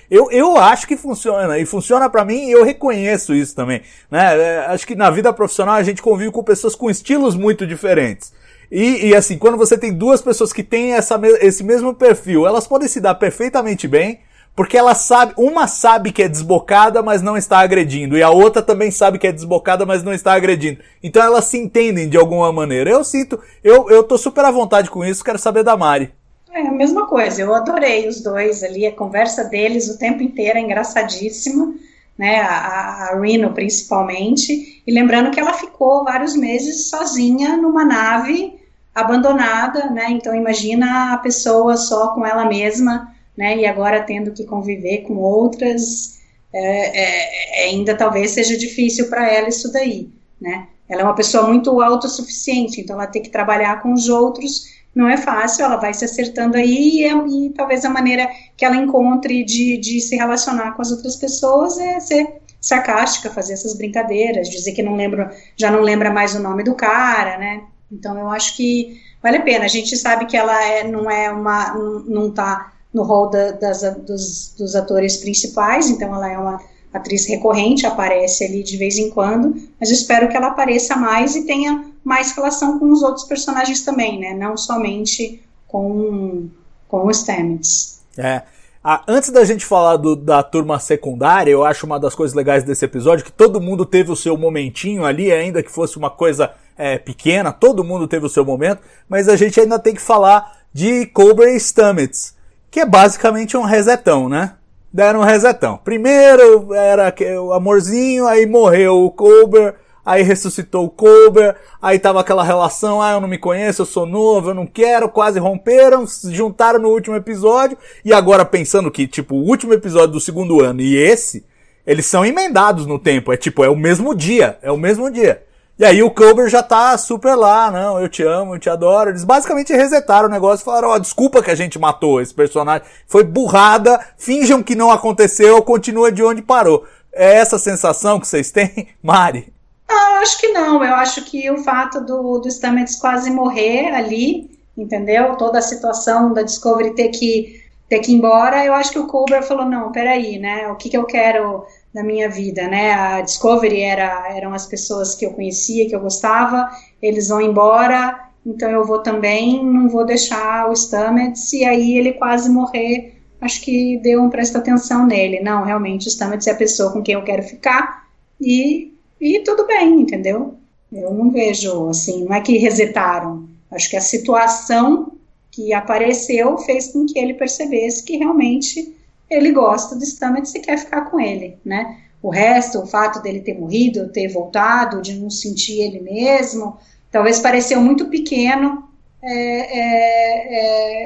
Eu, 0.08 0.30
eu 0.30 0.56
acho 0.56 0.86
que 0.86 0.96
funciona 0.96 1.58
e 1.58 1.66
funciona 1.66 2.08
pra 2.08 2.24
mim 2.24 2.46
e 2.46 2.52
eu 2.52 2.64
reconheço 2.64 3.34
isso 3.34 3.56
também. 3.56 3.82
Né? 4.12 4.40
É, 4.40 4.66
Acho 4.68 4.86
que 4.86 4.94
na 4.94 5.10
vida 5.10 5.34
profissional 5.34 5.74
a 5.74 5.82
gente 5.82 6.00
convive 6.00 6.30
com 6.30 6.44
pessoas 6.44 6.76
com 6.76 6.92
estilos 6.92 7.36
muito 7.36 7.66
diferentes. 7.66 8.32
E, 8.72 9.08
e, 9.08 9.16
assim, 9.16 9.36
quando 9.36 9.58
você 9.58 9.76
tem 9.76 9.92
duas 9.92 10.22
pessoas 10.22 10.54
que 10.54 10.62
têm 10.62 10.94
essa, 10.94 11.20
esse 11.42 11.64
mesmo 11.64 11.92
perfil, 11.92 12.46
elas 12.46 12.68
podem 12.68 12.88
se 12.88 13.02
dar 13.02 13.16
perfeitamente 13.16 13.88
bem, 13.88 14.20
porque 14.56 14.78
ela 14.78 14.94
sabe, 14.94 15.34
uma 15.38 15.68
sabe 15.68 16.12
que 16.12 16.22
é 16.22 16.28
desbocada, 16.28 17.02
mas 17.02 17.22
não 17.22 17.36
está 17.36 17.60
agredindo, 17.60 18.18
e 18.18 18.24
a 18.24 18.30
outra 18.30 18.62
também 18.62 18.92
sabe 18.92 19.18
que 19.18 19.28
é 19.28 19.32
desbocada, 19.32 19.86
mas 19.86 20.04
não 20.04 20.14
está 20.14 20.34
agredindo. 20.34 20.80
Então 21.02 21.24
elas 21.24 21.46
se 21.46 21.58
entendem 21.58 22.08
de 22.08 22.18
alguma 22.18 22.52
maneira. 22.52 22.90
Eu 22.90 23.04
sinto, 23.04 23.40
eu, 23.64 23.90
eu 23.90 24.04
tô 24.04 24.18
super 24.18 24.46
à 24.46 24.52
vontade 24.52 24.90
com 24.90 25.04
isso, 25.04 25.24
quero 25.24 25.40
saber 25.40 25.64
da 25.64 25.76
Mari. 25.76 26.12
É 26.52 26.68
a 26.68 26.72
mesma 26.72 27.08
coisa, 27.08 27.42
eu 27.42 27.54
adorei 27.56 28.08
os 28.08 28.22
dois 28.22 28.64
ali, 28.64 28.86
a 28.86 28.92
conversa 28.92 29.44
deles 29.46 29.90
o 29.90 29.98
tempo 29.98 30.22
inteiro 30.22 30.60
é 30.60 30.62
engraçadíssima, 30.62 31.74
né, 32.16 32.42
a, 32.42 33.10
a 33.10 33.20
Reno 33.20 33.54
principalmente, 33.54 34.84
e 34.86 34.94
lembrando 34.94 35.32
que 35.32 35.40
ela 35.40 35.54
ficou 35.54 36.04
vários 36.04 36.36
meses 36.36 36.92
sozinha 36.92 37.58
numa 37.58 37.84
nave 37.84 38.60
abandonada, 38.94 39.90
né, 39.90 40.12
então 40.12 40.36
imagina 40.36 41.14
a 41.14 41.18
pessoa 41.18 41.76
só 41.76 42.10
com 42.10 42.24
ela 42.24 42.46
mesma, 42.46 43.12
né, 43.38 43.58
e 43.58 43.66
agora 43.66 44.04
tendo 44.04 44.32
que 44.32 44.46
conviver 44.46 45.00
com 45.00 45.16
outras, 45.16 46.20
é, 46.54 47.64
é, 47.64 47.66
ainda 47.70 47.96
talvez 47.96 48.32
seja 48.32 48.58
difícil 48.58 49.10
para 49.10 49.30
ela 49.32 49.50
isso 49.50 49.72
daí, 49.72 50.10
né, 50.40 50.68
ela 50.88 51.02
é 51.02 51.04
uma 51.04 51.16
pessoa 51.16 51.48
muito 51.48 51.82
autossuficiente, 51.82 52.82
então 52.82 52.96
ela 52.96 53.08
tem 53.08 53.22
que 53.22 53.30
trabalhar 53.30 53.82
com 53.82 53.94
os 53.94 54.10
outros, 54.10 54.66
não 54.94 55.08
é 55.08 55.18
fácil, 55.18 55.66
ela 55.66 55.78
vai 55.78 55.94
se 55.94 56.06
acertando 56.06 56.56
aí 56.56 57.00
e, 57.00 57.04
é- 57.06 57.28
e 57.28 57.50
talvez 57.56 57.84
a 57.84 57.90
maneira 57.90 58.30
que 58.56 58.64
ela 58.64 58.76
encontre 58.76 59.44
de, 59.44 59.78
de 59.78 60.00
se 60.02 60.16
relacionar 60.16 60.74
com 60.74 60.82
as 60.82 60.92
outras 60.92 61.16
pessoas 61.16 61.80
é 61.80 62.00
ser 62.00 62.42
sarcástica, 62.62 63.30
fazer 63.30 63.54
essas 63.54 63.76
brincadeiras, 63.76 64.50
dizer 64.50 64.72
que 64.74 64.84
não 64.84 64.96
lembra, 64.96 65.36
já 65.58 65.72
não 65.72 65.82
lembra 65.82 66.12
mais 66.12 66.36
o 66.36 66.40
nome 66.40 66.64
do 66.64 66.76
cara, 66.76 67.38
né? 67.38 67.64
Então 67.92 68.18
eu 68.18 68.30
acho 68.30 68.56
que 68.56 69.02
vale 69.22 69.38
a 69.38 69.42
pena. 69.42 69.66
A 69.66 69.68
gente 69.68 69.98
sabe 69.98 70.26
que 70.26 70.38
ela 70.38 70.64
é, 70.64 70.84
não 70.88 71.10
é 71.10 71.30
uma, 71.32 71.74
não, 71.74 72.00
não 72.04 72.32
tá 72.34 72.73
no 72.94 73.04
rol 73.04 73.30
da- 73.30 73.52
das, 73.52 73.82
dos, 74.06 74.54
dos 74.58 74.76
atores 74.76 75.18
principais, 75.18 75.90
então 75.90 76.14
ela 76.14 76.32
é 76.32 76.38
uma 76.38 76.62
atriz 76.94 77.26
recorrente, 77.26 77.88
aparece 77.88 78.44
ali 78.46 78.62
de 78.62 78.78
vez 78.78 78.98
em 79.00 79.10
quando, 79.10 79.56
mas 79.80 79.90
eu 79.90 79.96
espero 79.96 80.30
que 80.30 80.38
ela 80.38 80.48
apareça 80.48 80.96
mais 80.96 81.36
e 81.36 81.44
tenha 81.46 81.86
mais 82.04 82.32
relação 82.34 82.78
com 82.78 82.92
os 82.92 83.02
outros 83.02 83.26
personagens 83.26 83.82
também, 83.84 84.20
né? 84.20 84.34
Não 84.34 84.56
somente 84.56 85.42
com, 85.68 86.48
com 86.88 87.08
os 87.08 87.18
Stamets. 87.18 88.00
É. 88.18 88.44
Ah, 88.84 89.02
antes 89.08 89.30
da 89.30 89.44
gente 89.46 89.66
falar 89.66 89.96
do- 89.98 90.16
da 90.16 90.44
turma 90.44 90.78
secundária, 90.78 91.50
eu 91.50 91.64
acho 91.64 91.86
uma 91.86 91.98
das 92.00 92.14
coisas 92.14 92.36
legais 92.36 92.64
desse 92.64 92.84
episódio 92.86 93.24
que 93.26 93.32
todo 93.32 93.62
mundo 93.62 93.86
teve 93.86 94.12
o 94.12 94.16
seu 94.16 94.38
momentinho 94.38 95.06
ali, 95.06 95.32
ainda 95.32 95.64
que 95.64 95.72
fosse 95.72 95.98
uma 95.98 96.10
coisa 96.10 96.52
é, 96.78 96.98
pequena, 96.98 97.52
todo 97.54 97.84
mundo 97.84 98.08
teve 98.08 98.26
o 98.26 98.30
seu 98.30 98.44
momento, 98.44 98.82
mas 99.08 99.30
a 99.30 99.36
gente 99.36 99.60
ainda 99.60 99.80
tem 99.80 99.94
que 99.96 100.02
falar 100.02 100.64
de 100.74 101.06
Cobra 101.08 101.50
e 101.52 101.60
Stamets, 101.60 102.33
que 102.74 102.80
é 102.80 102.86
basicamente 102.88 103.56
um 103.56 103.62
resetão, 103.62 104.28
né? 104.28 104.56
Deram 104.92 105.20
um 105.20 105.24
resetão. 105.24 105.78
Primeiro 105.78 106.74
era 106.74 107.14
o 107.40 107.54
amorzinho, 107.54 108.26
aí 108.26 108.48
morreu 108.48 109.04
o 109.04 109.12
Cobra, 109.12 109.76
aí 110.04 110.24
ressuscitou 110.24 110.86
o 110.86 110.90
Cobra, 110.90 111.56
aí 111.80 112.00
tava 112.00 112.20
aquela 112.20 112.44
relação, 112.44 113.00
ah, 113.00 113.12
eu 113.12 113.22
não 113.22 113.28
me 113.28 113.38
conheço, 113.38 113.84
eu 113.84 113.86
sou 113.86 114.08
novo, 114.08 114.50
eu 114.50 114.54
não 114.56 114.66
quero, 114.66 115.08
quase 115.08 115.38
romperam, 115.38 116.08
se 116.08 116.34
juntaram 116.34 116.80
no 116.80 116.90
último 116.90 117.16
episódio, 117.16 117.78
e 118.04 118.12
agora 118.12 118.44
pensando 118.44 118.90
que, 118.90 119.06
tipo, 119.06 119.36
o 119.36 119.48
último 119.48 119.72
episódio 119.74 120.14
do 120.14 120.20
segundo 120.20 120.60
ano 120.60 120.82
e 120.82 120.98
esse, 120.98 121.46
eles 121.86 122.08
são 122.08 122.26
emendados 122.26 122.88
no 122.88 122.98
tempo, 122.98 123.32
é 123.32 123.38
tipo, 123.38 123.64
é 123.64 123.70
o 123.70 123.76
mesmo 123.76 124.16
dia, 124.16 124.58
é 124.64 124.72
o 124.72 124.78
mesmo 124.78 125.12
dia. 125.12 125.44
E 125.78 125.84
aí 125.84 126.04
o 126.04 126.12
Cobra 126.12 126.48
já 126.48 126.62
tá 126.62 126.96
super 127.00 127.34
lá, 127.34 127.72
não, 127.72 128.00
eu 128.00 128.08
te 128.08 128.22
amo, 128.22 128.54
eu 128.54 128.60
te 128.60 128.70
adoro. 128.70 129.10
Eles 129.10 129.24
basicamente 129.24 129.74
resetaram 129.74 130.28
o 130.28 130.32
negócio 130.32 130.62
e 130.62 130.66
falaram, 130.66 130.90
ó, 130.90 131.00
desculpa 131.00 131.42
que 131.42 131.50
a 131.50 131.56
gente 131.56 131.80
matou 131.80 132.22
esse 132.22 132.34
personagem, 132.34 132.88
foi 133.08 133.24
burrada, 133.24 134.00
finjam 134.16 134.62
que 134.62 134.76
não 134.76 134.92
aconteceu, 134.92 135.62
continua 135.64 136.12
de 136.12 136.24
onde 136.24 136.44
parou. 136.44 136.86
É 137.12 137.38
essa 137.38 137.58
sensação 137.58 138.20
que 138.20 138.28
vocês 138.28 138.52
têm, 138.52 138.88
Mari? 139.02 139.52
Ah, 139.88 140.16
eu 140.16 140.22
acho 140.22 140.40
que 140.40 140.48
não. 140.50 140.84
Eu 140.84 140.94
acho 140.96 141.26
que 141.26 141.50
o 141.50 141.58
fato 141.64 142.02
do, 142.02 142.40
do 142.40 142.52
Stamets 142.52 142.96
quase 142.96 143.32
morrer 143.32 143.94
ali, 143.96 144.52
entendeu? 144.78 145.36
Toda 145.38 145.58
a 145.58 145.62
situação 145.62 146.34
da 146.34 146.44
Discovery 146.44 146.94
ter 146.94 147.10
que, 147.10 147.64
ter 147.90 148.00
que 148.00 148.12
ir 148.12 148.16
embora, 148.16 148.64
eu 148.64 148.74
acho 148.74 148.92
que 148.92 149.00
o 149.00 149.08
Cobra 149.08 149.42
falou, 149.42 149.66
não, 149.66 149.92
peraí, 149.92 150.38
né? 150.38 150.68
O 150.70 150.76
que, 150.76 150.90
que 150.90 150.98
eu 150.98 151.04
quero 151.04 151.66
na 151.94 152.04
minha 152.04 152.30
vida, 152.30 152.68
né? 152.68 152.94
A 152.94 153.22
Discovery 153.22 153.82
era, 153.82 154.36
eram 154.36 154.54
as 154.54 154.66
pessoas 154.66 155.14
que 155.14 155.26
eu 155.26 155.32
conhecia, 155.32 155.88
que 155.88 155.96
eu 155.96 156.00
gostava, 156.00 156.70
eles 157.02 157.28
vão 157.28 157.42
embora, 157.42 158.30
então 158.46 158.70
eu 158.70 158.84
vou 158.86 159.00
também, 159.00 159.64
não 159.64 159.88
vou 159.88 160.06
deixar 160.06 160.70
o 160.70 160.76
Stamets, 160.76 161.54
e 161.54 161.64
aí 161.64 161.98
ele 161.98 162.14
quase 162.14 162.50
morrer, 162.50 163.16
acho 163.40 163.62
que 163.62 163.98
deu 163.98 164.22
um 164.22 164.30
presta 164.30 164.58
atenção 164.58 165.06
nele. 165.06 165.40
Não, 165.40 165.64
realmente, 165.64 166.08
o 166.08 166.12
Stamets 166.12 166.48
é 166.48 166.52
a 166.52 166.56
pessoa 166.56 166.92
com 166.92 167.04
quem 167.04 167.16
eu 167.16 167.24
quero 167.24 167.44
ficar, 167.44 168.08
e 168.42 168.92
e 169.24 169.40
tudo 169.40 169.66
bem, 169.66 170.02
entendeu? 170.02 170.56
Eu 170.92 171.14
não 171.14 171.32
vejo 171.32 171.88
assim, 171.88 172.26
não 172.26 172.36
é 172.36 172.42
que 172.42 172.58
resetaram. 172.58 173.48
Acho 173.72 173.90
que 173.90 173.96
a 173.96 174.02
situação 174.02 175.14
que 175.50 175.74
apareceu 175.74 176.58
fez 176.58 176.88
com 176.88 177.06
que 177.06 177.18
ele 177.18 177.34
percebesse 177.34 178.04
que 178.04 178.18
realmente 178.18 178.94
ele 179.30 179.52
gosta 179.52 179.96
do 179.96 180.06
Stamets 180.06 180.54
e 180.56 180.60
quer 180.60 180.78
ficar 180.78 181.02
com 181.10 181.20
ele, 181.20 181.58
né? 181.64 181.98
O 182.22 182.30
resto, 182.30 182.80
o 182.80 182.86
fato 182.88 183.22
dele 183.22 183.42
ter 183.42 183.60
morrido, 183.60 184.10
ter 184.10 184.28
voltado, 184.30 185.02
de 185.02 185.16
não 185.16 185.30
sentir 185.30 185.82
ele 185.82 186.00
mesmo, 186.00 186.78
talvez 187.12 187.40
pareceu 187.40 187.82
muito 187.82 188.08
pequeno 188.08 188.88
é, 189.22 189.80
é, 189.80 190.56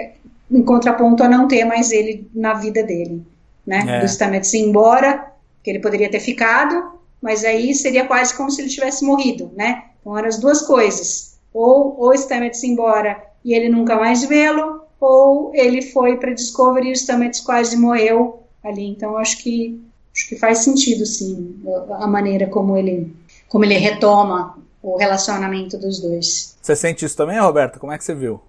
é, 0.05 0.13
em 0.49 0.63
contraponto 0.63 1.23
a 1.23 1.27
não 1.27 1.47
ter 1.47 1.65
mais 1.65 1.91
ele 1.91 2.29
na 2.33 2.53
vida 2.53 2.83
dele, 2.83 3.25
né? 3.65 3.83
É. 3.87 3.99
Do 3.99 4.07
Stamets 4.07 4.53
ir 4.53 4.59
embora, 4.59 5.31
que 5.63 5.69
ele 5.69 5.79
poderia 5.79 6.09
ter 6.09 6.19
ficado, 6.19 6.97
mas 7.21 7.43
aí 7.43 7.73
seria 7.73 8.05
quase 8.05 8.35
como 8.35 8.49
se 8.49 8.61
ele 8.61 8.69
tivesse 8.69 9.05
morrido, 9.05 9.51
né? 9.55 9.83
Então 9.99 10.17
eram 10.17 10.27
as 10.27 10.39
duas 10.39 10.61
coisas. 10.61 11.37
Ou 11.53 11.99
o 11.99 12.13
Stamets 12.15 12.63
ir 12.63 12.69
embora 12.69 13.21
e 13.43 13.53
ele 13.53 13.69
nunca 13.69 13.95
mais 13.95 14.23
vê-lo, 14.23 14.81
ou 14.99 15.51
ele 15.53 15.81
foi 15.81 16.17
para 16.17 16.33
Discovery 16.33 16.89
e 16.89 16.91
o 16.91 16.95
Stamets 16.95 17.39
quase 17.39 17.77
morreu 17.77 18.43
ali. 18.63 18.87
Então 18.87 19.17
acho 19.17 19.37
que 19.39 19.79
acho 20.13 20.29
que 20.29 20.35
faz 20.35 20.59
sentido 20.59 21.05
sim 21.05 21.61
a 21.91 22.05
a 22.05 22.07
maneira 22.07 22.47
como 22.47 22.77
ele 22.77 23.13
como 23.47 23.63
ele 23.63 23.75
retoma 23.75 24.57
o 24.81 24.97
relacionamento 24.97 25.77
dos 25.77 25.99
dois. 25.99 26.57
Você 26.61 26.75
sente 26.75 27.05
isso 27.05 27.15
também, 27.15 27.39
Roberta? 27.39 27.79
Como 27.79 27.91
é 27.91 27.97
que 27.97 28.03
você 28.03 28.13
viu? 28.13 28.41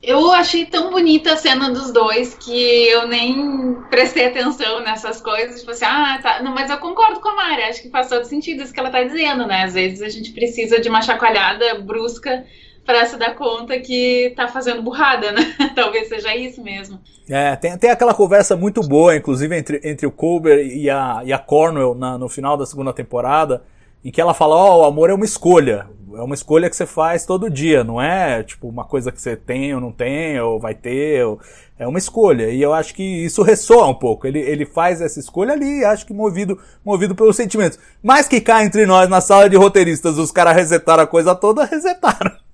Eu 0.00 0.30
achei 0.30 0.64
tão 0.64 0.90
bonita 0.90 1.32
a 1.32 1.36
cena 1.36 1.70
dos 1.70 1.92
dois 1.92 2.32
que 2.34 2.86
eu 2.88 3.08
nem 3.08 3.74
prestei 3.90 4.26
atenção 4.26 4.80
nessas 4.80 5.20
coisas. 5.20 5.58
Tipo 5.60 5.72
assim, 5.72 5.84
ah, 5.84 6.20
tá. 6.22 6.42
Não, 6.42 6.54
mas 6.54 6.70
eu 6.70 6.78
concordo 6.78 7.20
com 7.20 7.28
a 7.28 7.34
Mari, 7.34 7.62
acho 7.62 7.82
que 7.82 7.90
faz 7.90 8.08
todo 8.08 8.24
sentido 8.24 8.62
isso 8.62 8.72
que 8.72 8.78
ela 8.78 8.90
tá 8.90 9.02
dizendo, 9.02 9.44
né? 9.46 9.64
Às 9.64 9.74
vezes 9.74 10.00
a 10.00 10.08
gente 10.08 10.30
precisa 10.30 10.80
de 10.80 10.88
uma 10.88 11.02
chacoalhada 11.02 11.80
brusca 11.80 12.46
para 12.88 13.04
se 13.04 13.18
dar 13.18 13.34
conta 13.34 13.78
que 13.78 14.32
tá 14.34 14.48
fazendo 14.48 14.80
burrada, 14.80 15.30
né? 15.30 15.54
Talvez 15.76 16.08
seja 16.08 16.34
isso 16.34 16.62
mesmo. 16.62 16.98
É, 17.28 17.54
tem, 17.54 17.76
tem 17.76 17.90
aquela 17.90 18.14
conversa 18.14 18.56
muito 18.56 18.80
boa, 18.80 19.14
inclusive, 19.14 19.54
entre, 19.54 19.78
entre 19.84 20.06
o 20.06 20.10
Colbert 20.10 20.66
e 20.66 20.88
a, 20.88 21.20
e 21.22 21.30
a 21.30 21.38
Cornwell 21.38 21.94
na- 21.94 22.16
no 22.16 22.30
final 22.30 22.56
da 22.56 22.64
segunda 22.64 22.90
temporada, 22.90 23.62
em 24.02 24.10
que 24.10 24.18
ela 24.18 24.32
fala, 24.32 24.54
ó, 24.56 24.80
o 24.80 24.84
amor 24.86 25.10
é 25.10 25.12
uma 25.12 25.26
escolha. 25.26 25.86
É 26.14 26.22
uma 26.22 26.34
escolha 26.34 26.70
que 26.70 26.76
você 26.76 26.86
faz 26.86 27.26
todo 27.26 27.50
dia, 27.50 27.84
não 27.84 28.00
é 28.00 28.42
tipo 28.42 28.66
uma 28.66 28.86
coisa 28.86 29.12
que 29.12 29.20
você 29.20 29.36
tem 29.36 29.74
ou 29.74 29.82
não 29.82 29.92
tem, 29.92 30.40
ou 30.40 30.58
vai 30.58 30.74
ter, 30.74 31.26
ou... 31.26 31.38
é 31.78 31.86
uma 31.86 31.98
escolha. 31.98 32.48
E 32.48 32.62
eu 32.62 32.72
acho 32.72 32.94
que 32.94 33.02
isso 33.02 33.42
ressoa 33.42 33.86
um 33.86 33.94
pouco. 33.94 34.26
Ele, 34.26 34.40
ele 34.40 34.64
faz 34.64 35.02
essa 35.02 35.20
escolha 35.20 35.52
ali, 35.52 35.84
acho 35.84 36.06
que 36.06 36.14
movido, 36.14 36.58
movido 36.82 37.14
pelos 37.14 37.36
sentimentos. 37.36 37.78
Mas 38.02 38.26
que 38.26 38.40
cá 38.40 38.64
entre 38.64 38.86
nós, 38.86 39.10
na 39.10 39.20
sala 39.20 39.50
de 39.50 39.56
roteiristas, 39.58 40.16
os 40.16 40.30
caras 40.32 40.56
resetaram 40.56 41.02
a 41.02 41.06
coisa 41.06 41.34
toda, 41.34 41.66
resetaram. 41.68 42.47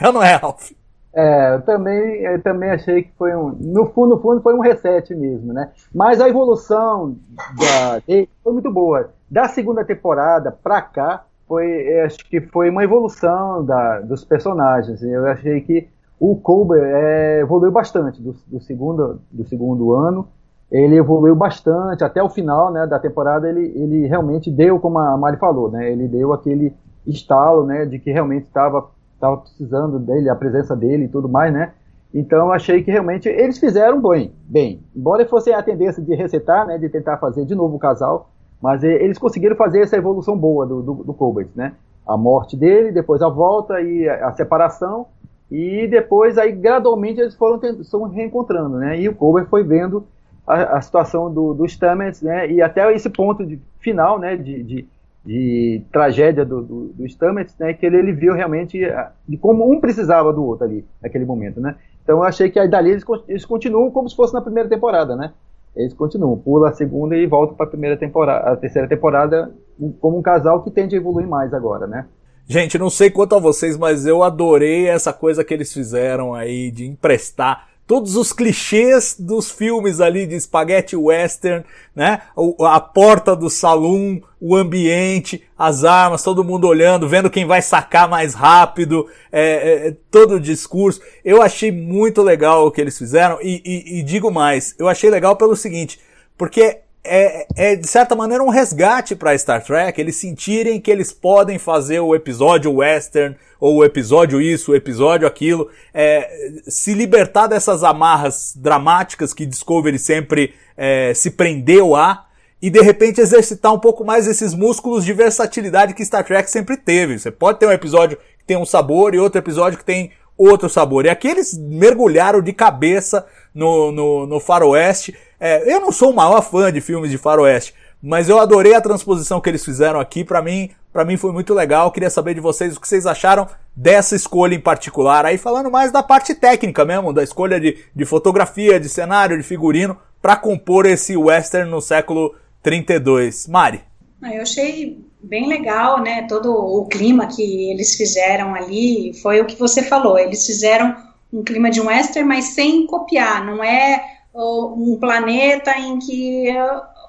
É 0.00 0.06
ou 0.06 0.12
não 0.12 0.22
é, 0.22 0.34
Ralph? 0.36 0.70
É, 1.12 1.54
eu 1.54 1.62
também, 1.62 2.20
eu 2.22 2.40
também 2.40 2.70
achei 2.70 3.02
que 3.02 3.12
foi 3.18 3.34
um. 3.34 3.50
No 3.50 3.86
fundo, 3.86 4.14
no 4.14 4.22
fundo, 4.22 4.40
foi 4.40 4.54
um 4.54 4.60
reset 4.60 5.12
mesmo, 5.14 5.52
né? 5.52 5.70
Mas 5.92 6.20
a 6.20 6.28
evolução 6.28 7.16
da, 7.58 8.00
foi 8.42 8.52
muito 8.52 8.70
boa. 8.70 9.10
Da 9.28 9.48
segunda 9.48 9.84
temporada 9.84 10.52
pra 10.52 10.80
cá, 10.80 11.24
foi, 11.48 12.00
acho 12.02 12.18
que 12.28 12.40
foi 12.40 12.70
uma 12.70 12.84
evolução 12.84 13.64
da, 13.64 14.00
dos 14.00 14.24
personagens. 14.24 15.02
Eu 15.02 15.26
achei 15.26 15.60
que 15.62 15.88
o 16.18 16.36
Colbert 16.36 16.84
é, 16.84 17.40
evoluiu 17.40 17.72
bastante 17.72 18.22
do, 18.22 18.36
do, 18.46 18.60
segundo, 18.60 19.20
do 19.32 19.44
segundo 19.48 19.92
ano. 19.92 20.28
Ele 20.70 20.96
evoluiu 20.96 21.34
bastante 21.34 22.04
até 22.04 22.22
o 22.22 22.28
final 22.28 22.70
né, 22.70 22.86
da 22.86 23.00
temporada. 23.00 23.48
Ele, 23.48 23.72
ele 23.74 24.06
realmente 24.06 24.48
deu, 24.48 24.78
como 24.78 25.00
a 25.00 25.16
Mari 25.16 25.38
falou, 25.38 25.68
né? 25.68 25.90
Ele 25.90 26.06
deu 26.06 26.32
aquele 26.32 26.72
estalo, 27.04 27.66
né, 27.66 27.84
de 27.84 27.98
que 27.98 28.12
realmente 28.12 28.44
estava 28.44 28.88
estava 29.20 29.36
precisando 29.36 29.98
dele, 29.98 30.30
a 30.30 30.34
presença 30.34 30.74
dele 30.74 31.04
e 31.04 31.08
tudo 31.08 31.28
mais, 31.28 31.52
né? 31.52 31.72
Então 32.12 32.50
achei 32.50 32.82
que 32.82 32.90
realmente 32.90 33.28
eles 33.28 33.58
fizeram 33.58 34.00
bem, 34.00 34.32
bem. 34.42 34.80
Embora 34.96 35.26
fosse 35.28 35.52
a 35.52 35.62
tendência 35.62 36.02
de 36.02 36.14
resetar, 36.14 36.66
né, 36.66 36.76
de 36.76 36.88
tentar 36.88 37.18
fazer 37.18 37.44
de 37.44 37.54
novo 37.54 37.76
o 37.76 37.78
casal, 37.78 38.30
mas 38.60 38.82
eles 38.82 39.18
conseguiram 39.18 39.54
fazer 39.54 39.82
essa 39.82 39.96
evolução 39.96 40.36
boa 40.36 40.66
do, 40.66 40.82
do, 40.82 40.94
do 41.04 41.14
Colbert, 41.14 41.48
né? 41.54 41.74
A 42.06 42.16
morte 42.16 42.56
dele, 42.56 42.90
depois 42.90 43.22
a 43.22 43.28
volta 43.28 43.80
e 43.80 44.08
a, 44.08 44.32
separação, 44.32 45.06
e 45.50 45.86
depois 45.86 46.36
aí 46.36 46.50
gradualmente 46.52 47.20
eles 47.20 47.34
foram 47.34 47.60
se 47.60 47.96
reencontrando, 48.12 48.78
né? 48.78 48.98
E 48.98 49.08
o 49.08 49.14
Colbert 49.14 49.46
foi 49.46 49.62
vendo 49.62 50.04
a, 50.46 50.78
a 50.78 50.80
situação 50.80 51.32
do, 51.32 51.54
do 51.54 51.66
Stamets, 51.68 52.22
né? 52.22 52.50
E 52.50 52.60
até 52.60 52.92
esse 52.92 53.08
ponto 53.08 53.46
de, 53.46 53.60
final, 53.78 54.18
né? 54.18 54.36
de, 54.36 54.62
de 54.62 54.88
de 55.24 55.82
tragédia 55.92 56.44
do, 56.44 56.62
do, 56.62 56.84
do 56.94 57.08
Stamets, 57.08 57.54
né, 57.58 57.74
que 57.74 57.84
ele, 57.84 57.98
ele 57.98 58.12
viu 58.12 58.32
realmente 58.32 58.82
ah, 58.84 59.12
de 59.28 59.36
como 59.36 59.70
um 59.70 59.80
precisava 59.80 60.32
do 60.32 60.44
outro 60.44 60.64
ali, 60.64 60.84
naquele 61.02 61.24
momento, 61.24 61.60
né. 61.60 61.76
Então 62.02 62.18
eu 62.18 62.24
achei 62.24 62.50
que 62.50 62.58
aí 62.58 62.68
dali 62.68 62.90
eles, 62.90 63.04
eles 63.28 63.44
continuam 63.44 63.90
como 63.90 64.08
se 64.08 64.16
fosse 64.16 64.32
na 64.32 64.40
primeira 64.40 64.68
temporada, 64.68 65.14
né. 65.14 65.32
Eles 65.76 65.94
continuam, 65.94 66.36
pula 66.36 66.70
a 66.70 66.72
segunda 66.72 67.16
e 67.16 67.26
volta 67.26 67.54
para 67.54 67.66
a 67.66 67.68
primeira 67.68 67.96
temporada, 67.96 68.50
a 68.50 68.56
terceira 68.56 68.88
temporada 68.88 69.52
como 70.00 70.18
um 70.18 70.22
casal 70.22 70.62
que 70.62 70.70
tende 70.70 70.96
a 70.96 70.98
evoluir 70.98 71.28
mais 71.28 71.52
agora, 71.54 71.86
né. 71.86 72.06
Gente, 72.46 72.78
não 72.78 72.90
sei 72.90 73.10
quanto 73.10 73.36
a 73.36 73.38
vocês, 73.38 73.76
mas 73.76 74.06
eu 74.06 74.24
adorei 74.24 74.88
essa 74.88 75.12
coisa 75.12 75.44
que 75.44 75.54
eles 75.54 75.72
fizeram 75.72 76.34
aí 76.34 76.70
de 76.72 76.84
emprestar 76.84 77.69
todos 77.90 78.14
os 78.14 78.32
clichês 78.32 79.16
dos 79.18 79.50
filmes 79.50 80.00
ali 80.00 80.24
de 80.24 80.36
espaguete 80.36 80.94
western, 80.94 81.64
né? 81.92 82.22
A 82.60 82.78
porta 82.78 83.34
do 83.34 83.50
salão, 83.50 84.22
o 84.40 84.54
ambiente, 84.54 85.42
as 85.58 85.82
armas, 85.82 86.22
todo 86.22 86.44
mundo 86.44 86.68
olhando, 86.68 87.08
vendo 87.08 87.28
quem 87.28 87.44
vai 87.44 87.60
sacar 87.60 88.08
mais 88.08 88.32
rápido, 88.32 89.08
é, 89.32 89.42
é, 89.42 89.88
é, 89.88 89.96
todo 90.08 90.34
o 90.34 90.40
discurso. 90.40 91.00
Eu 91.24 91.42
achei 91.42 91.72
muito 91.72 92.22
legal 92.22 92.64
o 92.64 92.70
que 92.70 92.80
eles 92.80 92.96
fizeram 92.96 93.40
e, 93.42 93.60
e, 93.64 93.98
e 93.98 94.02
digo 94.04 94.30
mais, 94.30 94.72
eu 94.78 94.86
achei 94.86 95.10
legal 95.10 95.34
pelo 95.34 95.56
seguinte, 95.56 95.98
porque 96.38 96.82
é, 97.02 97.46
é, 97.56 97.76
de 97.76 97.88
certa 97.88 98.14
maneira 98.14 98.42
um 98.44 98.48
resgate 98.48 99.16
para 99.16 99.36
Star 99.36 99.64
Trek, 99.64 100.00
eles 100.00 100.16
sentirem 100.16 100.80
que 100.80 100.90
eles 100.90 101.12
podem 101.12 101.58
fazer 101.58 102.00
o 102.00 102.14
episódio 102.14 102.72
western, 102.74 103.36
ou 103.58 103.76
o 103.76 103.84
episódio 103.84 104.40
isso, 104.40 104.72
o 104.72 104.74
episódio 104.74 105.26
aquilo, 105.26 105.68
é, 105.92 106.50
se 106.66 106.94
libertar 106.94 107.46
dessas 107.46 107.82
amarras 107.82 108.54
dramáticas 108.56 109.34
que 109.34 109.44
Discovery 109.44 109.98
sempre 109.98 110.54
é, 110.76 111.12
se 111.14 111.30
prendeu 111.30 111.94
a, 111.94 112.26
e 112.62 112.68
de 112.68 112.80
repente 112.80 113.20
exercitar 113.20 113.72
um 113.72 113.78
pouco 113.78 114.04
mais 114.04 114.26
esses 114.26 114.54
músculos 114.54 115.04
de 115.04 115.12
versatilidade 115.12 115.94
que 115.94 116.04
Star 116.04 116.24
Trek 116.24 116.50
sempre 116.50 116.76
teve. 116.76 117.18
Você 117.18 117.30
pode 117.30 117.58
ter 117.58 117.66
um 117.66 117.72
episódio 117.72 118.18
que 118.38 118.44
tem 118.46 118.56
um 118.56 118.66
sabor 118.66 119.14
e 119.14 119.18
outro 119.18 119.38
episódio 119.38 119.78
que 119.78 119.84
tem 119.84 120.12
outro 120.36 120.68
sabor. 120.68 121.04
E 121.04 121.10
aqui 121.10 121.28
eles 121.28 121.56
mergulharam 121.58 122.40
de 122.40 122.52
cabeça 122.52 123.26
no, 123.54 123.90
no, 123.92 124.26
no 124.26 124.40
faroeste, 124.40 125.16
é, 125.38 125.72
eu 125.72 125.80
não 125.80 125.90
sou 125.90 126.10
o 126.10 126.16
maior 126.16 126.42
fã 126.42 126.72
de 126.72 126.80
filmes 126.80 127.10
de 127.10 127.18
faroeste, 127.18 127.74
mas 128.02 128.28
eu 128.28 128.38
adorei 128.38 128.74
a 128.74 128.80
transposição 128.80 129.40
que 129.40 129.48
eles 129.48 129.64
fizeram 129.64 130.00
aqui. 130.00 130.24
Para 130.24 130.40
mim, 130.42 130.70
para 130.92 131.04
mim 131.04 131.16
foi 131.16 131.32
muito 131.32 131.52
legal. 131.54 131.90
Queria 131.90 132.10
saber 132.10 132.34
de 132.34 132.40
vocês 132.40 132.76
o 132.76 132.80
que 132.80 132.88
vocês 132.88 133.06
acharam 133.06 133.46
dessa 133.74 134.16
escolha 134.16 134.54
em 134.54 134.60
particular. 134.60 135.26
Aí 135.26 135.38
falando 135.38 135.70
mais 135.70 135.92
da 135.92 136.02
parte 136.02 136.34
técnica 136.34 136.84
mesmo, 136.84 137.12
da 137.12 137.22
escolha 137.22 137.60
de, 137.60 137.78
de 137.94 138.04
fotografia, 138.04 138.80
de 138.80 138.88
cenário, 138.88 139.36
de 139.36 139.42
figurino 139.42 139.96
para 140.20 140.36
compor 140.36 140.86
esse 140.86 141.16
western 141.16 141.70
no 141.70 141.80
século 141.80 142.34
32. 142.62 143.46
Mari. 143.48 143.82
Ah, 144.22 144.34
eu 144.34 144.42
achei 144.42 145.02
bem 145.22 145.48
legal, 145.48 146.02
né? 146.02 146.26
Todo 146.28 146.52
o 146.52 146.86
clima 146.86 147.26
que 147.26 147.70
eles 147.70 147.94
fizeram 147.94 148.54
ali 148.54 149.12
foi 149.22 149.40
o 149.40 149.46
que 149.46 149.58
você 149.58 149.82
falou. 149.82 150.18
Eles 150.18 150.44
fizeram 150.44 150.94
um 151.32 151.42
clima 151.42 151.70
de 151.70 151.80
um 151.80 151.86
western, 151.86 152.28
mas 152.28 152.46
sem 152.46 152.86
copiar. 152.86 153.44
Não 153.44 153.62
é 153.62 154.18
um 154.34 154.96
planeta 155.00 155.76
em 155.78 155.98
que 155.98 156.48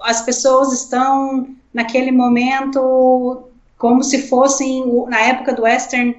as 0.02 0.22
pessoas 0.22 0.74
estão 0.74 1.48
naquele 1.74 2.12
momento 2.12 3.44
como 3.78 4.04
se 4.04 4.28
fossem 4.28 4.86
na 5.08 5.20
época 5.22 5.54
do 5.54 5.64
western 5.64 6.16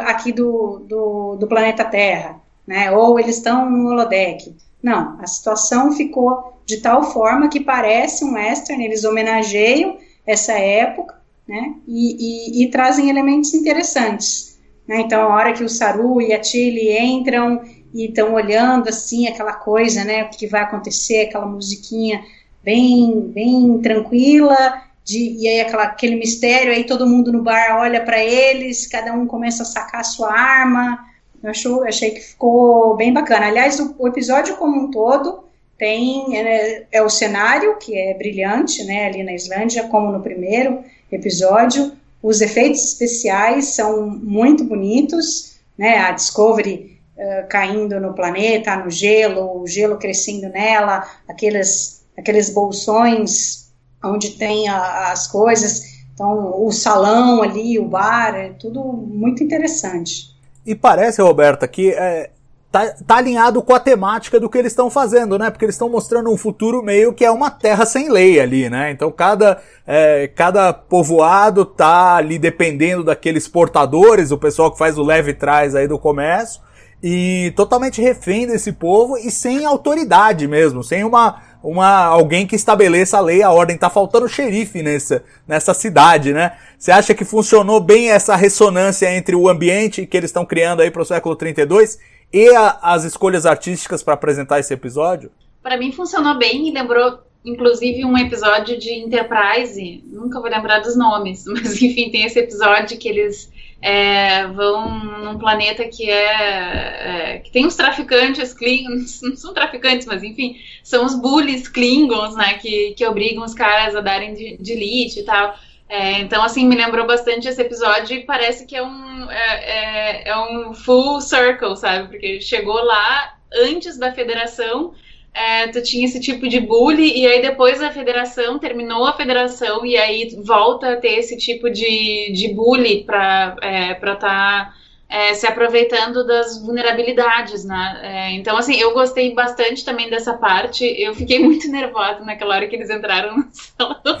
aqui 0.00 0.32
do, 0.32 0.84
do, 0.88 1.36
do 1.36 1.46
planeta 1.46 1.84
Terra, 1.84 2.40
né? 2.66 2.90
Ou 2.90 3.18
eles 3.18 3.36
estão 3.36 3.70
no 3.70 3.90
holodeck. 3.90 4.54
Não, 4.82 5.18
a 5.20 5.26
situação 5.26 5.92
ficou 5.92 6.56
de 6.64 6.78
tal 6.78 7.04
forma 7.04 7.48
que 7.48 7.60
parece 7.60 8.24
um 8.24 8.34
western, 8.34 8.84
eles 8.84 9.04
homenageiam 9.04 9.98
essa 10.26 10.52
época, 10.52 11.14
né? 11.46 11.74
E, 11.86 12.60
e, 12.60 12.64
e 12.64 12.70
trazem 12.70 13.08
elementos 13.08 13.54
interessantes. 13.54 14.55
Né? 14.86 15.00
Então, 15.00 15.22
a 15.22 15.34
hora 15.34 15.52
que 15.52 15.64
o 15.64 15.68
Saru 15.68 16.20
e 16.20 16.32
a 16.32 16.40
Tilly 16.40 16.96
entram 16.98 17.62
e 17.92 18.06
estão 18.06 18.34
olhando 18.34 18.88
assim 18.88 19.26
aquela 19.26 19.54
coisa, 19.54 20.04
né, 20.04 20.24
o 20.24 20.28
que 20.28 20.46
vai 20.46 20.62
acontecer, 20.62 21.22
aquela 21.22 21.46
musiquinha 21.46 22.22
bem 22.62 23.20
bem 23.20 23.78
tranquila, 23.78 24.82
de, 25.04 25.36
e 25.38 25.48
aí 25.48 25.60
aquela, 25.60 25.84
aquele 25.84 26.16
mistério, 26.16 26.72
aí 26.72 26.84
todo 26.84 27.06
mundo 27.06 27.32
no 27.32 27.42
bar 27.42 27.78
olha 27.78 28.02
para 28.04 28.22
eles, 28.22 28.86
cada 28.86 29.12
um 29.12 29.26
começa 29.26 29.62
a 29.62 29.66
sacar 29.66 30.00
a 30.00 30.04
sua 30.04 30.32
arma. 30.32 31.06
Eu 31.42 31.50
acho, 31.50 31.84
achei 31.84 32.10
que 32.10 32.20
ficou 32.20 32.96
bem 32.96 33.12
bacana. 33.12 33.46
Aliás, 33.46 33.78
o, 33.78 33.94
o 33.98 34.08
episódio 34.08 34.56
como 34.56 34.80
um 34.80 34.90
todo 34.90 35.44
tem 35.78 36.36
é, 36.36 36.86
é, 36.90 37.02
o 37.02 37.08
cenário 37.08 37.78
que 37.78 37.96
é 37.96 38.14
brilhante, 38.14 38.82
né, 38.84 39.06
ali 39.06 39.22
na 39.22 39.32
Islândia, 39.32 39.84
como 39.84 40.10
no 40.10 40.20
primeiro 40.20 40.82
episódio. 41.10 41.92
Os 42.26 42.40
efeitos 42.40 42.82
especiais 42.82 43.76
são 43.76 44.04
muito 44.04 44.64
bonitos, 44.64 45.54
né? 45.78 45.98
A 45.98 46.10
Discovery 46.10 46.98
uh, 47.16 47.48
caindo 47.48 48.00
no 48.00 48.14
planeta, 48.14 48.74
no 48.74 48.90
gelo, 48.90 49.62
o 49.62 49.66
gelo 49.68 49.96
crescendo 49.96 50.48
nela, 50.48 51.08
aqueles, 51.28 52.04
aqueles 52.18 52.50
bolsões 52.50 53.70
onde 54.02 54.30
tem 54.30 54.66
a, 54.66 55.12
as 55.12 55.28
coisas, 55.28 55.84
então 56.12 56.64
o 56.66 56.72
salão 56.72 57.44
ali, 57.44 57.78
o 57.78 57.86
bar, 57.86 58.34
é 58.34 58.48
tudo 58.58 58.82
muito 58.82 59.44
interessante. 59.44 60.34
E 60.66 60.74
parece, 60.74 61.22
Roberta, 61.22 61.68
que 61.68 61.92
é, 61.92 62.30
tá, 62.76 62.94
tá 63.06 63.16
alinhado 63.16 63.62
com 63.62 63.74
a 63.74 63.80
temática 63.80 64.38
do 64.38 64.50
que 64.50 64.58
eles 64.58 64.72
estão 64.72 64.90
fazendo, 64.90 65.38
né? 65.38 65.50
Porque 65.50 65.64
eles 65.64 65.74
estão 65.74 65.88
mostrando 65.88 66.30
um 66.30 66.36
futuro 66.36 66.82
meio 66.82 67.14
que 67.14 67.24
é 67.24 67.30
uma 67.30 67.50
terra 67.50 67.86
sem 67.86 68.10
lei 68.10 68.38
ali, 68.38 68.68
né? 68.68 68.90
Então 68.90 69.10
cada, 69.10 69.58
é, 69.86 70.28
cada 70.34 70.74
povoado 70.74 71.64
tá 71.64 72.16
ali 72.16 72.38
dependendo 72.38 73.02
daqueles 73.02 73.48
portadores, 73.48 74.30
o 74.30 74.36
pessoal 74.36 74.70
que 74.70 74.78
faz 74.78 74.98
o 74.98 75.02
leve 75.02 75.32
trás 75.32 75.74
aí 75.74 75.88
do 75.88 75.98
comércio, 75.98 76.60
e 77.02 77.52
totalmente 77.56 78.02
refém 78.02 78.46
desse 78.46 78.72
povo 78.72 79.16
e 79.16 79.30
sem 79.30 79.64
autoridade 79.64 80.46
mesmo, 80.46 80.82
sem 80.82 81.04
uma, 81.04 81.40
uma 81.62 82.04
alguém 82.04 82.46
que 82.46 82.56
estabeleça 82.56 83.18
a 83.18 83.20
lei, 83.20 83.42
a 83.42 83.50
ordem. 83.50 83.76
Tá 83.78 83.88
faltando 83.88 84.28
xerife 84.28 84.82
nessa, 84.82 85.22
nessa 85.46 85.72
cidade, 85.72 86.32
né? 86.32 86.52
Você 86.78 86.90
acha 86.90 87.14
que 87.14 87.24
funcionou 87.24 87.80
bem 87.80 88.10
essa 88.10 88.36
ressonância 88.36 89.10
entre 89.14 89.34
o 89.34 89.48
ambiente 89.48 90.06
que 90.06 90.16
eles 90.16 90.28
estão 90.28 90.44
criando 90.44 90.82
aí 90.82 90.90
para 90.90 91.02
o 91.02 91.06
século 91.06 91.36
32 91.36 91.98
e 92.32 92.48
a, 92.54 92.78
as 92.82 93.04
escolhas 93.04 93.46
artísticas 93.46 94.02
para 94.02 94.14
apresentar 94.14 94.58
esse 94.58 94.72
episódio? 94.72 95.30
Para 95.62 95.76
mim 95.76 95.92
funcionou 95.92 96.36
bem 96.38 96.68
e 96.68 96.72
lembrou 96.72 97.26
inclusive 97.46 98.04
um 98.04 98.18
episódio 98.18 98.76
de 98.76 98.92
Enterprise, 98.92 100.02
nunca 100.04 100.40
vou 100.40 100.50
lembrar 100.50 100.80
dos 100.80 100.96
nomes, 100.96 101.44
mas 101.46 101.80
enfim, 101.80 102.10
tem 102.10 102.24
esse 102.24 102.40
episódio 102.40 102.98
que 102.98 103.08
eles 103.08 103.50
é, 103.80 104.48
vão 104.48 104.98
num 105.24 105.38
planeta 105.38 105.84
que 105.84 106.10
é, 106.10 107.34
é, 107.34 107.38
que 107.38 107.52
tem 107.52 107.64
os 107.64 107.76
traficantes 107.76 108.52
Klingons, 108.52 109.20
não 109.22 109.36
são 109.36 109.54
traficantes, 109.54 110.06
mas 110.06 110.24
enfim, 110.24 110.56
são 110.82 111.06
os 111.06 111.14
bullies 111.14 111.68
Klingons, 111.68 112.34
né, 112.34 112.54
que, 112.54 112.94
que 112.94 113.06
obrigam 113.06 113.44
os 113.44 113.54
caras 113.54 113.94
a 113.94 114.00
darem 114.00 114.34
de, 114.34 114.56
de 114.56 114.74
e 115.20 115.22
tal. 115.22 115.56
É, 115.88 116.18
então, 116.18 116.42
assim, 116.42 116.66
me 116.66 116.76
lembrou 116.76 117.06
bastante 117.06 117.48
esse 117.48 117.60
episódio 117.62 118.16
e 118.16 118.24
parece 118.24 118.66
que 118.66 118.74
é 118.76 118.82
um, 118.82 119.30
é, 119.30 120.24
é, 120.24 120.28
é 120.28 120.38
um 120.38 120.74
full 120.74 121.20
circle, 121.20 121.76
sabe? 121.76 122.08
Porque 122.08 122.40
chegou 122.40 122.82
lá 122.82 123.36
antes 123.52 123.96
da 123.96 124.12
federação 124.12 124.94
é, 125.36 125.68
tu 125.68 125.82
tinha 125.82 126.06
esse 126.06 126.18
tipo 126.18 126.48
de 126.48 126.58
bullying, 126.58 127.12
e 127.14 127.26
aí 127.26 127.42
depois 127.42 127.82
a 127.82 127.90
federação, 127.92 128.58
terminou 128.58 129.04
a 129.04 129.12
federação, 129.12 129.84
e 129.84 129.94
aí 129.94 130.34
volta 130.42 130.94
a 130.94 130.96
ter 130.96 131.18
esse 131.18 131.36
tipo 131.36 131.68
de, 131.70 132.32
de 132.32 132.48
bullying 132.54 133.02
pra 133.04 133.54
é, 133.60 133.92
estar 133.92 134.16
tá, 134.16 134.74
é, 135.08 135.34
se 135.34 135.46
aproveitando 135.46 136.26
das 136.26 136.60
vulnerabilidades, 136.60 137.64
né? 137.64 138.00
É, 138.02 138.30
então, 138.32 138.56
assim, 138.56 138.76
eu 138.76 138.92
gostei 138.92 139.32
bastante 139.34 139.84
também 139.84 140.10
dessa 140.10 140.34
parte. 140.34 140.84
Eu 140.84 141.14
fiquei 141.14 141.38
muito 141.38 141.68
nervosa 141.68 142.20
naquela 142.20 142.56
hora 142.56 142.66
que 142.66 142.76
eles 142.76 142.90
entraram 142.90 143.36
no 143.36 143.46
salão 143.52 144.20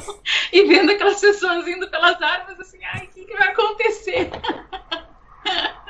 e 0.52 0.64
vendo 0.64 0.92
aquelas 0.92 1.20
pessoas 1.20 1.66
indo 1.66 1.90
pelas 1.90 2.20
armas, 2.22 2.58
assim, 2.60 2.78
ai, 2.94 3.04
o 3.04 3.08
que, 3.08 3.24
que 3.24 3.36
vai 3.36 3.48
acontecer? 3.48 4.30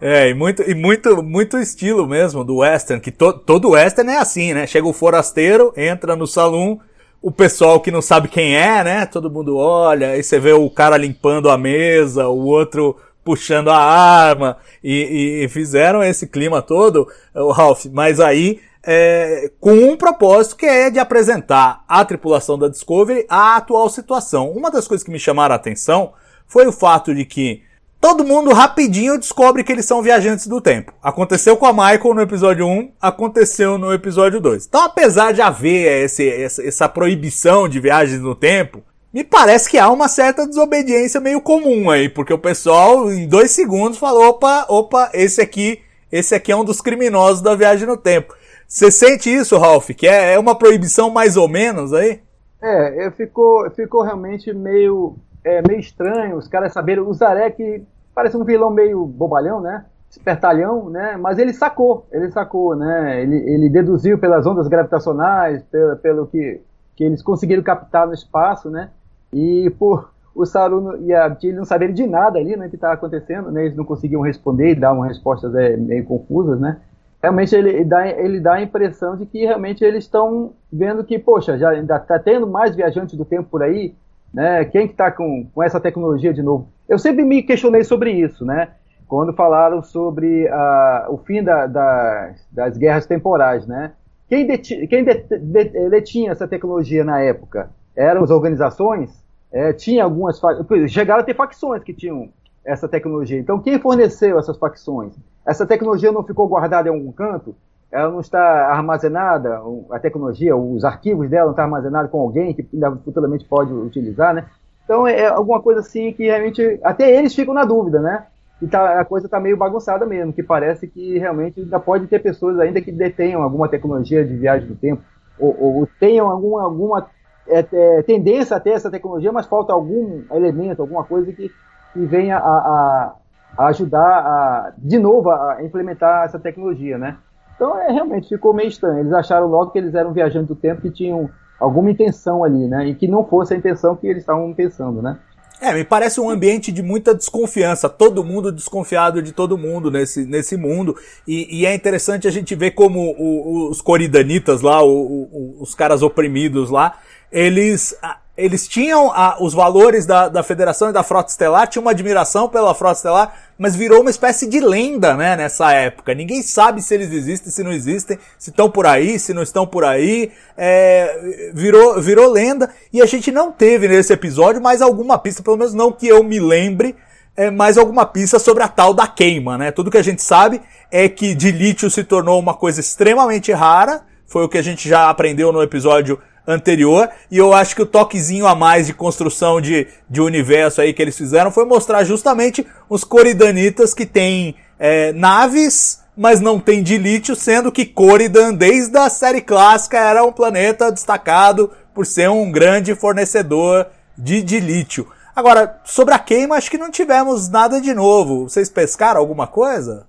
É, 0.00 0.28
e 0.28 0.34
muito, 0.34 0.60
e 0.62 0.74
muito, 0.74 1.22
muito 1.22 1.56
estilo 1.56 2.06
mesmo 2.06 2.44
do 2.44 2.58
western, 2.58 3.00
que 3.00 3.10
to, 3.10 3.32
todo 3.32 3.70
western 3.70 4.12
é 4.12 4.18
assim, 4.18 4.52
né? 4.52 4.66
Chega 4.66 4.86
o 4.86 4.92
forasteiro, 4.92 5.72
entra 5.74 6.14
no 6.14 6.26
salão, 6.26 6.78
o 7.22 7.30
pessoal 7.30 7.80
que 7.80 7.90
não 7.90 8.02
sabe 8.02 8.28
quem 8.28 8.54
é, 8.54 8.84
né? 8.84 9.06
Todo 9.06 9.30
mundo 9.30 9.56
olha, 9.56 10.10
aí 10.10 10.22
você 10.22 10.38
vê 10.38 10.52
o 10.52 10.68
cara 10.68 10.98
limpando 10.98 11.48
a 11.48 11.56
mesa, 11.56 12.28
o 12.28 12.44
outro 12.44 12.96
puxando 13.24 13.70
a 13.70 13.78
arma, 13.78 14.58
e, 14.82 15.44
e 15.44 15.48
fizeram 15.48 16.02
esse 16.02 16.26
clima 16.26 16.60
todo, 16.60 17.08
o 17.34 17.50
Ralph, 17.50 17.86
mas 17.86 18.20
aí 18.20 18.60
é, 18.86 19.50
com 19.58 19.72
um 19.72 19.96
propósito 19.96 20.56
que 20.56 20.66
é 20.66 20.90
de 20.90 20.98
apresentar 20.98 21.82
à 21.88 22.04
tripulação 22.04 22.58
da 22.58 22.68
Discovery 22.68 23.24
a 23.28 23.56
atual 23.56 23.88
situação. 23.88 24.50
Uma 24.50 24.70
das 24.70 24.86
coisas 24.86 25.04
que 25.04 25.10
me 25.10 25.18
chamaram 25.18 25.54
a 25.54 25.56
atenção 25.56 26.12
foi 26.46 26.66
o 26.66 26.72
fato 26.72 27.14
de 27.14 27.24
que 27.24 27.62
todo 28.00 28.24
mundo 28.24 28.52
rapidinho 28.52 29.18
descobre 29.18 29.64
que 29.64 29.72
eles 29.72 29.86
são 29.86 30.02
viajantes 30.02 30.46
do 30.46 30.60
tempo. 30.60 30.92
Aconteceu 31.02 31.56
com 31.56 31.64
a 31.64 31.72
Michael 31.72 32.14
no 32.14 32.20
episódio 32.20 32.66
1, 32.66 32.92
aconteceu 33.00 33.78
no 33.78 33.92
episódio 33.92 34.40
2. 34.40 34.66
Então, 34.66 34.82
apesar 34.82 35.32
de 35.32 35.40
haver 35.40 36.04
esse, 36.04 36.28
essa, 36.28 36.62
essa 36.62 36.88
proibição 36.88 37.66
de 37.66 37.80
viagens 37.80 38.20
no 38.20 38.34
tempo, 38.34 38.82
me 39.14 39.22
parece 39.22 39.70
que 39.70 39.78
há 39.78 39.88
uma 39.88 40.08
certa 40.08 40.44
desobediência 40.44 41.20
meio 41.20 41.40
comum 41.40 41.88
aí, 41.88 42.08
porque 42.08 42.34
o 42.34 42.38
pessoal 42.38 43.12
em 43.12 43.28
dois 43.28 43.52
segundos 43.52 43.96
falou, 43.96 44.30
opa, 44.30 44.66
opa, 44.68 45.08
esse 45.14 45.40
aqui, 45.40 45.80
esse 46.10 46.34
aqui 46.34 46.50
é 46.50 46.56
um 46.56 46.64
dos 46.64 46.80
criminosos 46.80 47.40
da 47.40 47.54
viagem 47.54 47.86
no 47.86 47.96
tempo. 47.96 48.34
Você 48.66 48.90
sente 48.90 49.32
isso, 49.32 49.56
Ralph? 49.56 49.90
Que 49.90 50.08
é, 50.08 50.32
é 50.32 50.38
uma 50.38 50.58
proibição 50.58 51.10
mais 51.10 51.36
ou 51.36 51.46
menos 51.46 51.92
aí? 51.92 52.22
É, 52.60 53.08
ficou, 53.12 53.70
ficou 53.70 54.02
realmente 54.02 54.52
meio, 54.52 55.14
é, 55.44 55.62
meio 55.62 55.78
estranho 55.78 56.36
os 56.36 56.48
caras 56.48 56.72
saberem. 56.72 57.04
O 57.04 57.14
Zarek 57.14 57.84
parece 58.12 58.36
um 58.36 58.42
vilão 58.42 58.70
meio 58.70 59.06
bobalhão, 59.06 59.60
né? 59.60 59.84
Espertalhão, 60.10 60.90
né? 60.90 61.16
Mas 61.16 61.38
ele 61.38 61.52
sacou, 61.52 62.04
ele 62.10 62.32
sacou, 62.32 62.74
né? 62.74 63.22
Ele, 63.22 63.36
ele 63.36 63.70
deduziu 63.70 64.18
pelas 64.18 64.44
ondas 64.44 64.66
gravitacionais, 64.66 65.62
pelo, 65.70 65.96
pelo 65.98 66.26
que, 66.26 66.60
que 66.96 67.04
eles 67.04 67.22
conseguiram 67.22 67.62
captar 67.62 68.08
no 68.08 68.14
espaço, 68.14 68.68
né? 68.68 68.90
E 69.34 69.68
por 69.70 70.14
o 70.34 70.44
Saru 70.44 70.98
e 71.02 71.14
a 71.14 71.30
Tilly 71.30 71.54
não 71.54 71.64
saberem 71.64 71.94
de 71.94 72.06
nada 72.06 72.38
ali, 72.38 72.56
né? 72.56 72.68
Que 72.68 72.74
estava 72.74 72.94
acontecendo, 72.94 73.50
né? 73.52 73.66
Eles 73.66 73.76
não 73.76 73.84
conseguiam 73.84 74.20
responder 74.20 74.70
e 74.72 74.74
davam 74.74 75.02
respostas 75.02 75.54
é, 75.54 75.76
meio 75.76 76.04
confusas, 76.04 76.58
né? 76.58 76.78
Realmente 77.22 77.54
ele 77.54 77.84
dá, 77.84 78.06
ele 78.06 78.40
dá 78.40 78.54
a 78.54 78.62
impressão 78.62 79.16
de 79.16 79.24
que 79.24 79.46
realmente 79.46 79.82
eles 79.82 80.04
estão 80.04 80.52
vendo 80.70 81.04
que, 81.04 81.18
poxa, 81.18 81.56
já 81.56 81.70
ainda 81.70 81.96
está 81.96 82.18
tendo 82.18 82.46
mais 82.46 82.76
viajantes 82.76 83.16
do 83.16 83.24
tempo 83.24 83.48
por 83.48 83.62
aí, 83.62 83.94
né? 84.32 84.64
Quem 84.66 84.86
que 84.86 84.92
está 84.92 85.10
com, 85.10 85.46
com 85.54 85.62
essa 85.62 85.80
tecnologia 85.80 86.34
de 86.34 86.42
novo? 86.42 86.68
Eu 86.88 86.98
sempre 86.98 87.24
me 87.24 87.42
questionei 87.42 87.82
sobre 87.84 88.10
isso, 88.10 88.44
né? 88.44 88.68
Quando 89.06 89.32
falaram 89.32 89.82
sobre 89.82 90.46
uh, 90.48 91.12
o 91.12 91.18
fim 91.18 91.42
da, 91.42 91.66
da, 91.66 92.34
das 92.50 92.76
guerras 92.76 93.06
temporais, 93.06 93.66
né? 93.66 93.92
Quem, 94.28 94.46
quem 94.58 95.04
det, 95.04 95.26
det, 95.30 95.90
detinha 95.90 96.32
essa 96.32 96.48
tecnologia 96.48 97.04
na 97.04 97.20
época? 97.20 97.70
Eram 97.96 98.24
as 98.24 98.30
organizações? 98.30 99.23
É, 99.54 99.72
tinha 99.72 100.02
algumas 100.02 100.40
chegaram 100.88 101.20
a 101.20 101.24
ter 101.24 101.32
facções 101.32 101.84
que 101.84 101.94
tinham 101.94 102.28
essa 102.64 102.88
tecnologia. 102.88 103.38
Então, 103.38 103.60
quem 103.60 103.78
forneceu 103.78 104.36
essas 104.36 104.58
facções? 104.58 105.14
Essa 105.46 105.64
tecnologia 105.64 106.10
não 106.10 106.24
ficou 106.24 106.48
guardada 106.48 106.88
em 106.88 106.92
algum 106.92 107.12
canto? 107.12 107.54
Ela 107.92 108.10
não 108.10 108.18
está 108.18 108.66
armazenada? 108.66 109.62
A 109.92 110.00
tecnologia, 110.00 110.56
os 110.56 110.84
arquivos 110.84 111.30
dela 111.30 111.44
não 111.44 111.50
estão 111.52 111.66
armazenados 111.66 112.10
com 112.10 112.18
alguém 112.18 112.52
que 112.52 112.66
futuramente 113.04 113.44
pode 113.44 113.72
utilizar, 113.72 114.34
né? 114.34 114.44
Então 114.84 115.06
é 115.06 115.28
alguma 115.28 115.62
coisa 115.62 115.78
assim 115.80 116.12
que 116.12 116.24
realmente 116.24 116.80
até 116.82 117.16
eles 117.16 117.32
ficam 117.32 117.54
na 117.54 117.64
dúvida, 117.64 118.00
né? 118.00 118.26
E 118.60 118.66
tá, 118.66 118.98
a 119.00 119.04
coisa 119.04 119.28
está 119.28 119.38
meio 119.38 119.56
bagunçada 119.56 120.04
mesmo, 120.04 120.32
que 120.32 120.42
parece 120.42 120.88
que 120.88 121.16
realmente 121.16 121.60
ainda 121.60 121.78
pode 121.78 122.08
ter 122.08 122.18
pessoas 122.18 122.58
ainda 122.58 122.80
que 122.80 122.90
detenham 122.90 123.40
alguma 123.40 123.68
tecnologia 123.68 124.24
de 124.24 124.36
viagem 124.36 124.66
do 124.66 124.74
tempo 124.74 125.02
ou, 125.38 125.56
ou 125.60 125.88
tenham 126.00 126.28
alguma, 126.28 126.62
alguma 126.62 127.06
é, 127.48 127.64
é, 127.72 128.02
tendência 128.02 128.56
a 128.56 128.60
ter 128.60 128.70
essa 128.70 128.90
tecnologia, 128.90 129.32
mas 129.32 129.46
falta 129.46 129.72
algum 129.72 130.22
elemento, 130.32 130.80
alguma 130.80 131.04
coisa 131.04 131.32
que, 131.32 131.50
que 131.92 132.06
venha 132.06 132.38
a, 132.38 133.14
a, 133.56 133.66
ajudar 133.66 134.00
a, 134.00 134.72
de 134.78 134.98
novo 134.98 135.30
a 135.30 135.58
implementar 135.62 136.24
essa 136.24 136.38
tecnologia, 136.38 136.98
né? 136.98 137.16
Então 137.54 137.78
é, 137.78 137.92
realmente 137.92 138.28
ficou 138.28 138.52
meio 138.52 138.68
estranho. 138.68 139.00
Eles 139.00 139.12
acharam 139.12 139.46
logo 139.46 139.70
que 139.70 139.78
eles 139.78 139.94
eram 139.94 140.12
viajantes 140.12 140.48
do 140.48 140.56
tempo 140.56 140.82
que 140.82 140.90
tinham 140.90 141.30
alguma 141.60 141.90
intenção 141.90 142.42
ali, 142.42 142.66
né? 142.66 142.86
E 142.86 142.94
que 142.94 143.06
não 143.06 143.24
fosse 143.24 143.54
a 143.54 143.56
intenção 143.56 143.94
que 143.94 144.06
eles 144.06 144.22
estavam 144.22 144.52
pensando, 144.52 145.00
né? 145.00 145.18
É, 145.60 145.72
me 145.72 145.84
parece 145.84 146.20
um 146.20 146.28
ambiente 146.28 146.72
de 146.72 146.82
muita 146.82 147.14
desconfiança, 147.14 147.88
todo 147.88 148.24
mundo 148.24 148.50
desconfiado 148.50 149.22
de 149.22 149.32
todo 149.32 149.56
mundo 149.56 149.90
nesse, 149.90 150.26
nesse 150.26 150.56
mundo. 150.56 150.96
E, 151.26 151.60
e 151.60 151.64
é 151.64 151.74
interessante 151.74 152.26
a 152.26 152.30
gente 152.30 152.54
ver 152.54 152.72
como 152.72 153.14
o, 153.16 153.70
os 153.70 153.80
coridanitas 153.80 154.60
lá, 154.60 154.82
o, 154.82 154.90
o, 154.90 155.56
os 155.62 155.74
caras 155.74 156.02
oprimidos 156.02 156.70
lá, 156.70 156.98
eles 157.34 157.96
eles 158.36 158.66
tinham 158.66 159.12
a, 159.12 159.36
os 159.40 159.54
valores 159.54 160.06
da, 160.06 160.28
da 160.28 160.42
Federação 160.42 160.90
e 160.90 160.92
da 160.92 161.04
Frota 161.04 161.30
Estelar, 161.30 161.68
tinham 161.68 161.84
uma 161.84 161.92
admiração 161.92 162.48
pela 162.48 162.74
Frota 162.74 162.96
Estelar, 162.96 163.32
mas 163.56 163.76
virou 163.76 164.00
uma 164.00 164.10
espécie 164.10 164.48
de 164.48 164.58
lenda, 164.58 165.16
né, 165.16 165.36
nessa 165.36 165.70
época. 165.70 166.12
Ninguém 166.14 166.42
sabe 166.42 166.82
se 166.82 166.92
eles 166.94 167.12
existem, 167.12 167.52
se 167.52 167.62
não 167.62 167.70
existem, 167.70 168.18
se 168.36 168.50
estão 168.50 168.68
por 168.68 168.86
aí, 168.86 169.20
se 169.20 169.32
não 169.32 169.42
estão 169.42 169.64
por 169.64 169.84
aí. 169.84 170.32
É, 170.56 171.50
virou, 171.54 172.00
virou 172.02 172.28
lenda 172.28 172.70
e 172.92 173.00
a 173.00 173.06
gente 173.06 173.30
não 173.30 173.52
teve 173.52 173.86
nesse 173.86 174.12
episódio 174.12 174.60
mais 174.60 174.82
alguma 174.82 175.16
pista, 175.16 175.40
pelo 175.40 175.56
menos 175.56 175.72
não 175.72 175.92
que 175.92 176.08
eu 176.08 176.24
me 176.24 176.40
lembre, 176.40 176.96
é, 177.36 177.52
mais 177.52 177.78
alguma 177.78 178.04
pista 178.04 178.40
sobre 178.40 178.64
a 178.64 178.68
tal 178.68 178.92
da 178.92 179.06
queima, 179.06 179.56
né? 179.56 179.70
Tudo 179.70 179.92
que 179.92 179.98
a 179.98 180.02
gente 180.02 180.22
sabe 180.22 180.60
é 180.90 181.08
que 181.08 181.36
de 181.36 181.52
lítio 181.52 181.88
se 181.88 182.02
tornou 182.02 182.40
uma 182.40 182.54
coisa 182.54 182.80
extremamente 182.80 183.52
rara, 183.52 184.02
foi 184.26 184.42
o 184.42 184.48
que 184.48 184.58
a 184.58 184.62
gente 184.62 184.88
já 184.88 185.08
aprendeu 185.08 185.52
no 185.52 185.62
episódio 185.62 186.18
anterior. 186.46 187.08
E 187.30 187.38
eu 187.38 187.52
acho 187.52 187.74
que 187.74 187.82
o 187.82 187.86
toquezinho 187.86 188.46
a 188.46 188.54
mais 188.54 188.86
de 188.86 188.94
construção 188.94 189.60
de, 189.60 189.86
de 190.08 190.20
universo 190.20 190.80
aí 190.80 190.92
que 190.92 191.02
eles 191.02 191.16
fizeram 191.16 191.50
foi 191.50 191.64
mostrar 191.64 192.04
justamente 192.04 192.66
os 192.88 193.04
Coridanitas 193.04 193.94
que 193.94 194.06
têm 194.06 194.56
é, 194.78 195.12
naves, 195.12 196.02
mas 196.16 196.40
não 196.40 196.60
tem 196.60 196.82
de 196.82 196.96
lítio, 196.98 197.34
sendo 197.34 197.72
que 197.72 197.84
Coridan, 197.84 198.54
desde 198.54 198.96
a 198.96 199.08
série 199.08 199.40
clássica, 199.40 199.98
era 199.98 200.24
um 200.24 200.32
planeta 200.32 200.92
destacado 200.92 201.70
por 201.92 202.06
ser 202.06 202.28
um 202.28 202.50
grande 202.50 202.94
fornecedor 202.94 203.86
de, 204.16 204.42
de 204.42 204.60
lítio. 204.60 205.08
Agora, 205.34 205.80
sobre 205.84 206.14
a 206.14 206.18
queima, 206.18 206.56
acho 206.56 206.70
que 206.70 206.78
não 206.78 206.90
tivemos 206.90 207.48
nada 207.48 207.80
de 207.80 207.92
novo. 207.92 208.48
Vocês 208.48 208.68
pescaram 208.68 209.20
alguma 209.20 209.48
coisa? 209.48 210.06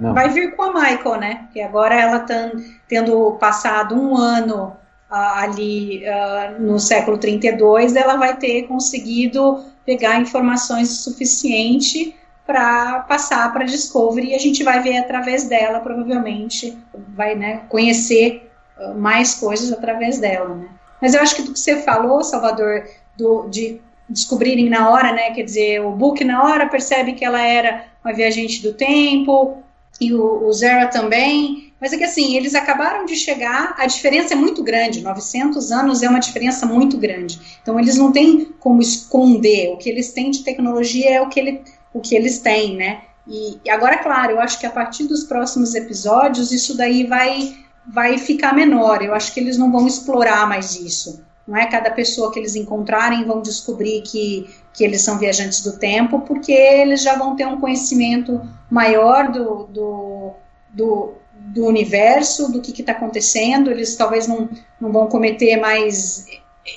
Não. 0.00 0.14
Vai 0.14 0.30
vir 0.30 0.56
com 0.56 0.62
a 0.64 0.72
Michael, 0.72 1.20
né? 1.20 1.48
Que 1.52 1.62
agora 1.62 1.94
ela 1.94 2.20
tá 2.20 2.50
tendo 2.88 3.32
passado 3.32 3.94
um 3.94 4.16
ano 4.16 4.76
ali 5.12 6.02
uh, 6.06 6.62
no 6.62 6.78
século 6.80 7.18
32, 7.18 7.94
ela 7.94 8.16
vai 8.16 8.36
ter 8.36 8.62
conseguido 8.62 9.62
pegar 9.84 10.18
informações 10.20 10.88
suficiente 10.88 12.16
para 12.46 13.00
passar 13.00 13.52
para 13.52 13.64
Discovery 13.64 14.30
e 14.30 14.34
a 14.34 14.38
gente 14.38 14.64
vai 14.64 14.82
ver 14.82 14.96
através 14.96 15.44
dela, 15.44 15.80
provavelmente, 15.80 16.76
vai 17.14 17.34
né, 17.34 17.62
conhecer 17.68 18.50
uh, 18.78 18.94
mais 18.94 19.34
coisas 19.34 19.70
através 19.70 20.18
dela. 20.18 20.54
Né? 20.54 20.68
Mas 21.00 21.14
eu 21.14 21.20
acho 21.20 21.36
que 21.36 21.42
do 21.42 21.52
que 21.52 21.60
você 21.60 21.82
falou, 21.82 22.24
Salvador, 22.24 22.84
do, 23.16 23.48
de 23.48 23.80
descobrirem 24.08 24.70
na 24.70 24.90
hora, 24.90 25.12
né, 25.12 25.30
quer 25.32 25.42
dizer, 25.42 25.80
o 25.82 25.90
Book 25.90 26.24
na 26.24 26.42
hora 26.42 26.68
percebe 26.68 27.12
que 27.12 27.24
ela 27.24 27.40
era 27.40 27.84
uma 28.02 28.14
viajante 28.14 28.62
do 28.62 28.72
tempo, 28.72 29.62
e 30.00 30.12
o, 30.12 30.46
o 30.46 30.52
Zera 30.52 30.86
também, 30.86 31.61
mas 31.82 31.92
é 31.92 31.98
que 31.98 32.04
assim, 32.04 32.36
eles 32.36 32.54
acabaram 32.54 33.04
de 33.04 33.16
chegar, 33.16 33.74
a 33.76 33.86
diferença 33.86 34.34
é 34.34 34.36
muito 34.36 34.62
grande, 34.62 35.02
900 35.02 35.72
anos 35.72 36.00
é 36.00 36.08
uma 36.08 36.20
diferença 36.20 36.64
muito 36.64 36.96
grande. 36.96 37.58
Então 37.60 37.76
eles 37.76 37.96
não 37.96 38.12
têm 38.12 38.54
como 38.60 38.80
esconder, 38.80 39.72
o 39.72 39.76
que 39.76 39.90
eles 39.90 40.12
têm 40.12 40.30
de 40.30 40.44
tecnologia 40.44 41.10
é 41.10 41.20
o 41.20 41.28
que, 41.28 41.40
ele, 41.40 41.60
o 41.92 42.00
que 42.00 42.14
eles 42.14 42.38
têm, 42.38 42.76
né? 42.76 43.00
E, 43.26 43.58
e 43.64 43.68
agora, 43.68 43.98
claro, 43.98 44.30
eu 44.30 44.40
acho 44.40 44.60
que 44.60 44.66
a 44.66 44.70
partir 44.70 45.08
dos 45.08 45.24
próximos 45.24 45.74
episódios 45.74 46.52
isso 46.52 46.76
daí 46.76 47.04
vai, 47.04 47.56
vai 47.84 48.16
ficar 48.16 48.54
menor. 48.54 49.02
Eu 49.02 49.12
acho 49.12 49.34
que 49.34 49.40
eles 49.40 49.58
não 49.58 49.72
vão 49.72 49.84
explorar 49.84 50.48
mais 50.48 50.76
isso. 50.76 51.24
Não 51.48 51.56
é 51.56 51.66
cada 51.66 51.90
pessoa 51.90 52.30
que 52.30 52.38
eles 52.38 52.54
encontrarem 52.54 53.24
vão 53.24 53.42
descobrir 53.42 54.02
que, 54.02 54.48
que 54.72 54.84
eles 54.84 55.02
são 55.02 55.18
viajantes 55.18 55.64
do 55.64 55.76
tempo, 55.76 56.20
porque 56.20 56.52
eles 56.52 57.02
já 57.02 57.16
vão 57.16 57.34
ter 57.34 57.44
um 57.44 57.58
conhecimento 57.58 58.40
maior 58.70 59.32
do, 59.32 59.64
do, 59.64 60.30
do 60.72 61.21
do 61.48 61.66
universo, 61.66 62.50
do 62.50 62.60
que 62.60 62.80
está 62.80 62.92
acontecendo, 62.92 63.70
eles 63.70 63.96
talvez 63.96 64.26
não, 64.26 64.48
não 64.80 64.92
vão 64.92 65.06
cometer 65.08 65.56
mais 65.56 66.26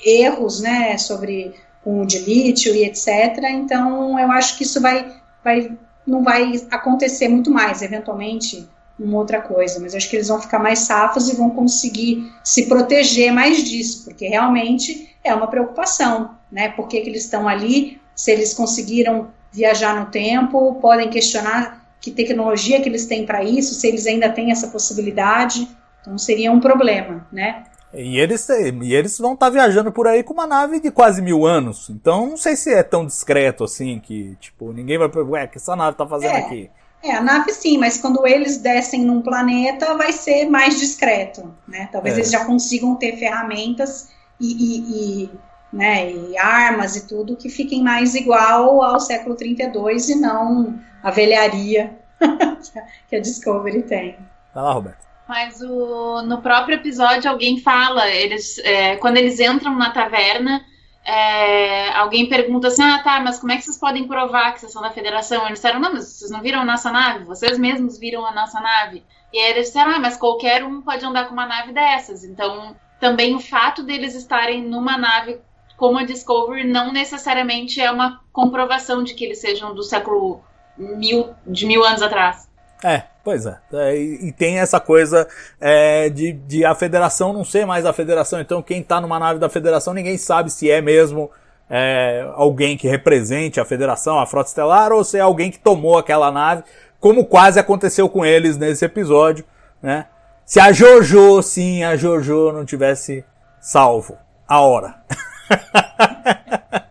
erros, 0.04 0.60
né, 0.60 0.98
sobre 0.98 1.54
o 1.84 2.04
de 2.04 2.18
e 2.18 2.84
etc. 2.84 3.44
Então, 3.50 4.18
eu 4.18 4.30
acho 4.32 4.56
que 4.58 4.64
isso 4.64 4.80
vai, 4.80 5.12
vai 5.44 5.70
não 6.06 6.22
vai 6.22 6.52
acontecer 6.70 7.28
muito 7.28 7.50
mais, 7.50 7.82
eventualmente 7.82 8.68
uma 8.98 9.18
outra 9.18 9.40
coisa, 9.42 9.78
mas 9.78 9.94
acho 9.94 10.08
que 10.08 10.16
eles 10.16 10.28
vão 10.28 10.40
ficar 10.40 10.58
mais 10.58 10.80
safos 10.80 11.28
e 11.28 11.36
vão 11.36 11.50
conseguir 11.50 12.32
se 12.42 12.66
proteger 12.66 13.32
mais 13.32 13.62
disso, 13.62 14.04
porque 14.04 14.26
realmente 14.26 15.14
é 15.22 15.34
uma 15.34 15.48
preocupação, 15.48 16.30
né? 16.50 16.70
Por 16.70 16.88
que, 16.88 17.00
que 17.00 17.10
eles 17.10 17.24
estão 17.24 17.46
ali? 17.46 18.00
Se 18.14 18.30
eles 18.30 18.54
conseguiram 18.54 19.28
viajar 19.52 20.00
no 20.00 20.10
tempo, 20.10 20.76
podem 20.80 21.10
questionar 21.10 21.85
que 22.06 22.12
tecnologia 22.12 22.80
que 22.80 22.88
eles 22.88 23.04
têm 23.04 23.26
para 23.26 23.42
isso, 23.42 23.74
se 23.74 23.88
eles 23.88 24.06
ainda 24.06 24.30
têm 24.30 24.52
essa 24.52 24.68
possibilidade, 24.68 25.68
então 26.00 26.16
seria 26.16 26.52
um 26.52 26.60
problema, 26.60 27.26
né? 27.32 27.64
E 27.92 28.16
eles, 28.18 28.48
e 28.48 28.94
eles 28.94 29.18
vão 29.18 29.34
estar 29.34 29.46
tá 29.46 29.50
viajando 29.50 29.90
por 29.90 30.06
aí 30.06 30.22
com 30.22 30.32
uma 30.32 30.46
nave 30.46 30.78
de 30.78 30.90
quase 30.92 31.20
mil 31.20 31.44
anos. 31.44 31.90
Então 31.90 32.28
não 32.28 32.36
sei 32.36 32.54
se 32.54 32.72
é 32.72 32.82
tão 32.84 33.04
discreto 33.04 33.64
assim 33.64 33.98
que, 33.98 34.36
tipo, 34.38 34.72
ninguém 34.72 34.98
vai 34.98 35.08
perguntar, 35.08 35.32
ué, 35.32 35.44
o 35.46 35.48
que 35.48 35.58
essa 35.58 35.74
nave 35.74 35.96
tá 35.96 36.06
fazendo 36.06 36.36
é, 36.36 36.38
aqui? 36.38 36.70
É, 37.02 37.12
a 37.16 37.20
nave 37.20 37.52
sim, 37.52 37.76
mas 37.76 37.98
quando 37.98 38.24
eles 38.24 38.58
descem 38.58 39.02
num 39.02 39.20
planeta 39.20 39.96
vai 39.96 40.12
ser 40.12 40.48
mais 40.48 40.78
discreto, 40.78 41.52
né? 41.66 41.88
Talvez 41.90 42.14
É. 42.14 42.18
eles 42.18 42.30
já 42.30 42.44
consigam 42.44 42.94
ter 42.94 43.16
ferramentas 43.16 44.10
e, 44.38 44.46
e- 44.46 45.24
e, 45.24 45.30
né, 45.72 46.12
e 46.12 46.38
armas 46.38 46.96
e 46.96 47.06
tudo 47.08 47.36
que 47.36 47.48
fiquem 47.48 47.82
mais 47.82 48.14
igual 48.14 48.82
ao 48.82 49.00
século 49.00 49.34
32 49.34 50.08
e 50.08 50.20
não 50.20 50.78
a 51.02 51.10
velharia 51.10 51.98
que 53.08 53.16
a- 53.16 53.20
Discovery 53.20 53.82
tem. 53.82 54.16
Vai 54.54 54.64
lá, 54.64 54.72
Roberto. 54.72 55.06
Mas 55.28 55.60
o, 55.60 56.22
no 56.22 56.40
próprio 56.40 56.76
episódio 56.76 57.28
alguém 57.30 57.58
fala, 57.60 58.08
eles, 58.08 58.58
é, 58.58 58.96
quando 58.96 59.16
eles 59.16 59.40
entram 59.40 59.74
na 59.74 59.90
taverna, 59.90 60.64
é, 61.04 61.90
alguém 61.94 62.28
pergunta 62.28 62.68
assim, 62.68 62.82
ah 62.82 63.00
tá, 63.02 63.20
mas 63.20 63.38
como 63.38 63.52
é 63.52 63.56
que 63.56 63.62
vocês 63.62 63.76
podem 63.76 64.06
provar 64.06 64.52
que 64.52 64.60
vocês 64.60 64.72
são 64.72 64.82
da 64.82 64.90
federação? 64.90 65.44
Eles 65.46 65.58
disseram, 65.58 65.80
não, 65.80 65.92
mas 65.92 66.04
vocês 66.04 66.30
não 66.30 66.40
viram 66.40 66.60
a 66.60 66.64
nossa 66.64 66.90
nave, 66.92 67.24
vocês 67.24 67.58
mesmos 67.58 67.98
viram 67.98 68.24
a 68.24 68.32
nossa 68.32 68.60
nave. 68.60 69.04
E 69.32 69.38
aí 69.38 69.50
eles 69.50 69.66
disseram, 69.66 69.92
ah, 69.92 69.98
mas 69.98 70.16
qualquer 70.16 70.64
um 70.64 70.80
pode 70.80 71.04
andar 71.04 71.26
com 71.26 71.32
uma 71.32 71.46
nave 71.46 71.72
dessas. 71.72 72.24
Então, 72.24 72.76
também 73.00 73.34
o 73.34 73.40
fato 73.40 73.82
deles 73.82 74.14
estarem 74.14 74.62
numa 74.62 74.96
nave 74.96 75.40
como 75.76 75.98
a 75.98 76.04
Discovery 76.04 76.64
não 76.66 76.92
necessariamente 76.92 77.80
é 77.80 77.90
uma 77.90 78.20
comprovação 78.32 79.02
de 79.02 79.14
que 79.14 79.24
eles 79.24 79.38
sejam 79.38 79.74
do 79.74 79.82
século 79.82 80.40
mil, 80.76 81.30
de 81.46 81.66
mil 81.66 81.84
anos 81.84 82.02
atrás. 82.02 82.48
É, 82.82 83.02
pois 83.24 83.46
é. 83.46 83.58
É, 83.72 83.96
e, 83.96 84.28
e 84.28 84.32
tem 84.32 84.58
essa 84.58 84.78
coisa 84.78 85.26
é, 85.60 86.08
de, 86.08 86.32
de 86.32 86.64
a 86.64 86.74
federação 86.74 87.32
não 87.32 87.44
ser 87.44 87.66
mais 87.66 87.86
a 87.86 87.92
federação. 87.92 88.40
Então, 88.40 88.62
quem 88.62 88.82
tá 88.82 89.00
numa 89.00 89.18
nave 89.18 89.38
da 89.38 89.48
federação, 89.48 89.94
ninguém 89.94 90.18
sabe 90.18 90.50
se 90.50 90.70
é 90.70 90.80
mesmo 90.80 91.30
é, 91.68 92.26
alguém 92.34 92.76
que 92.76 92.88
represente 92.88 93.60
a 93.60 93.64
federação, 93.64 94.18
a 94.18 94.26
frota 94.26 94.48
estelar, 94.48 94.92
ou 94.92 95.02
se 95.02 95.16
é 95.16 95.20
alguém 95.20 95.50
que 95.50 95.58
tomou 95.58 95.98
aquela 95.98 96.30
nave, 96.30 96.64
como 97.00 97.24
quase 97.24 97.58
aconteceu 97.58 98.08
com 98.08 98.24
eles 98.24 98.56
nesse 98.56 98.84
episódio, 98.84 99.44
né? 99.82 100.06
Se 100.44 100.60
a 100.60 100.70
Jojo, 100.70 101.42
sim, 101.42 101.82
a 101.82 101.96
Jojo 101.96 102.52
não 102.52 102.64
tivesse 102.64 103.24
salvo 103.60 104.16
a 104.46 104.60
hora. 104.60 104.94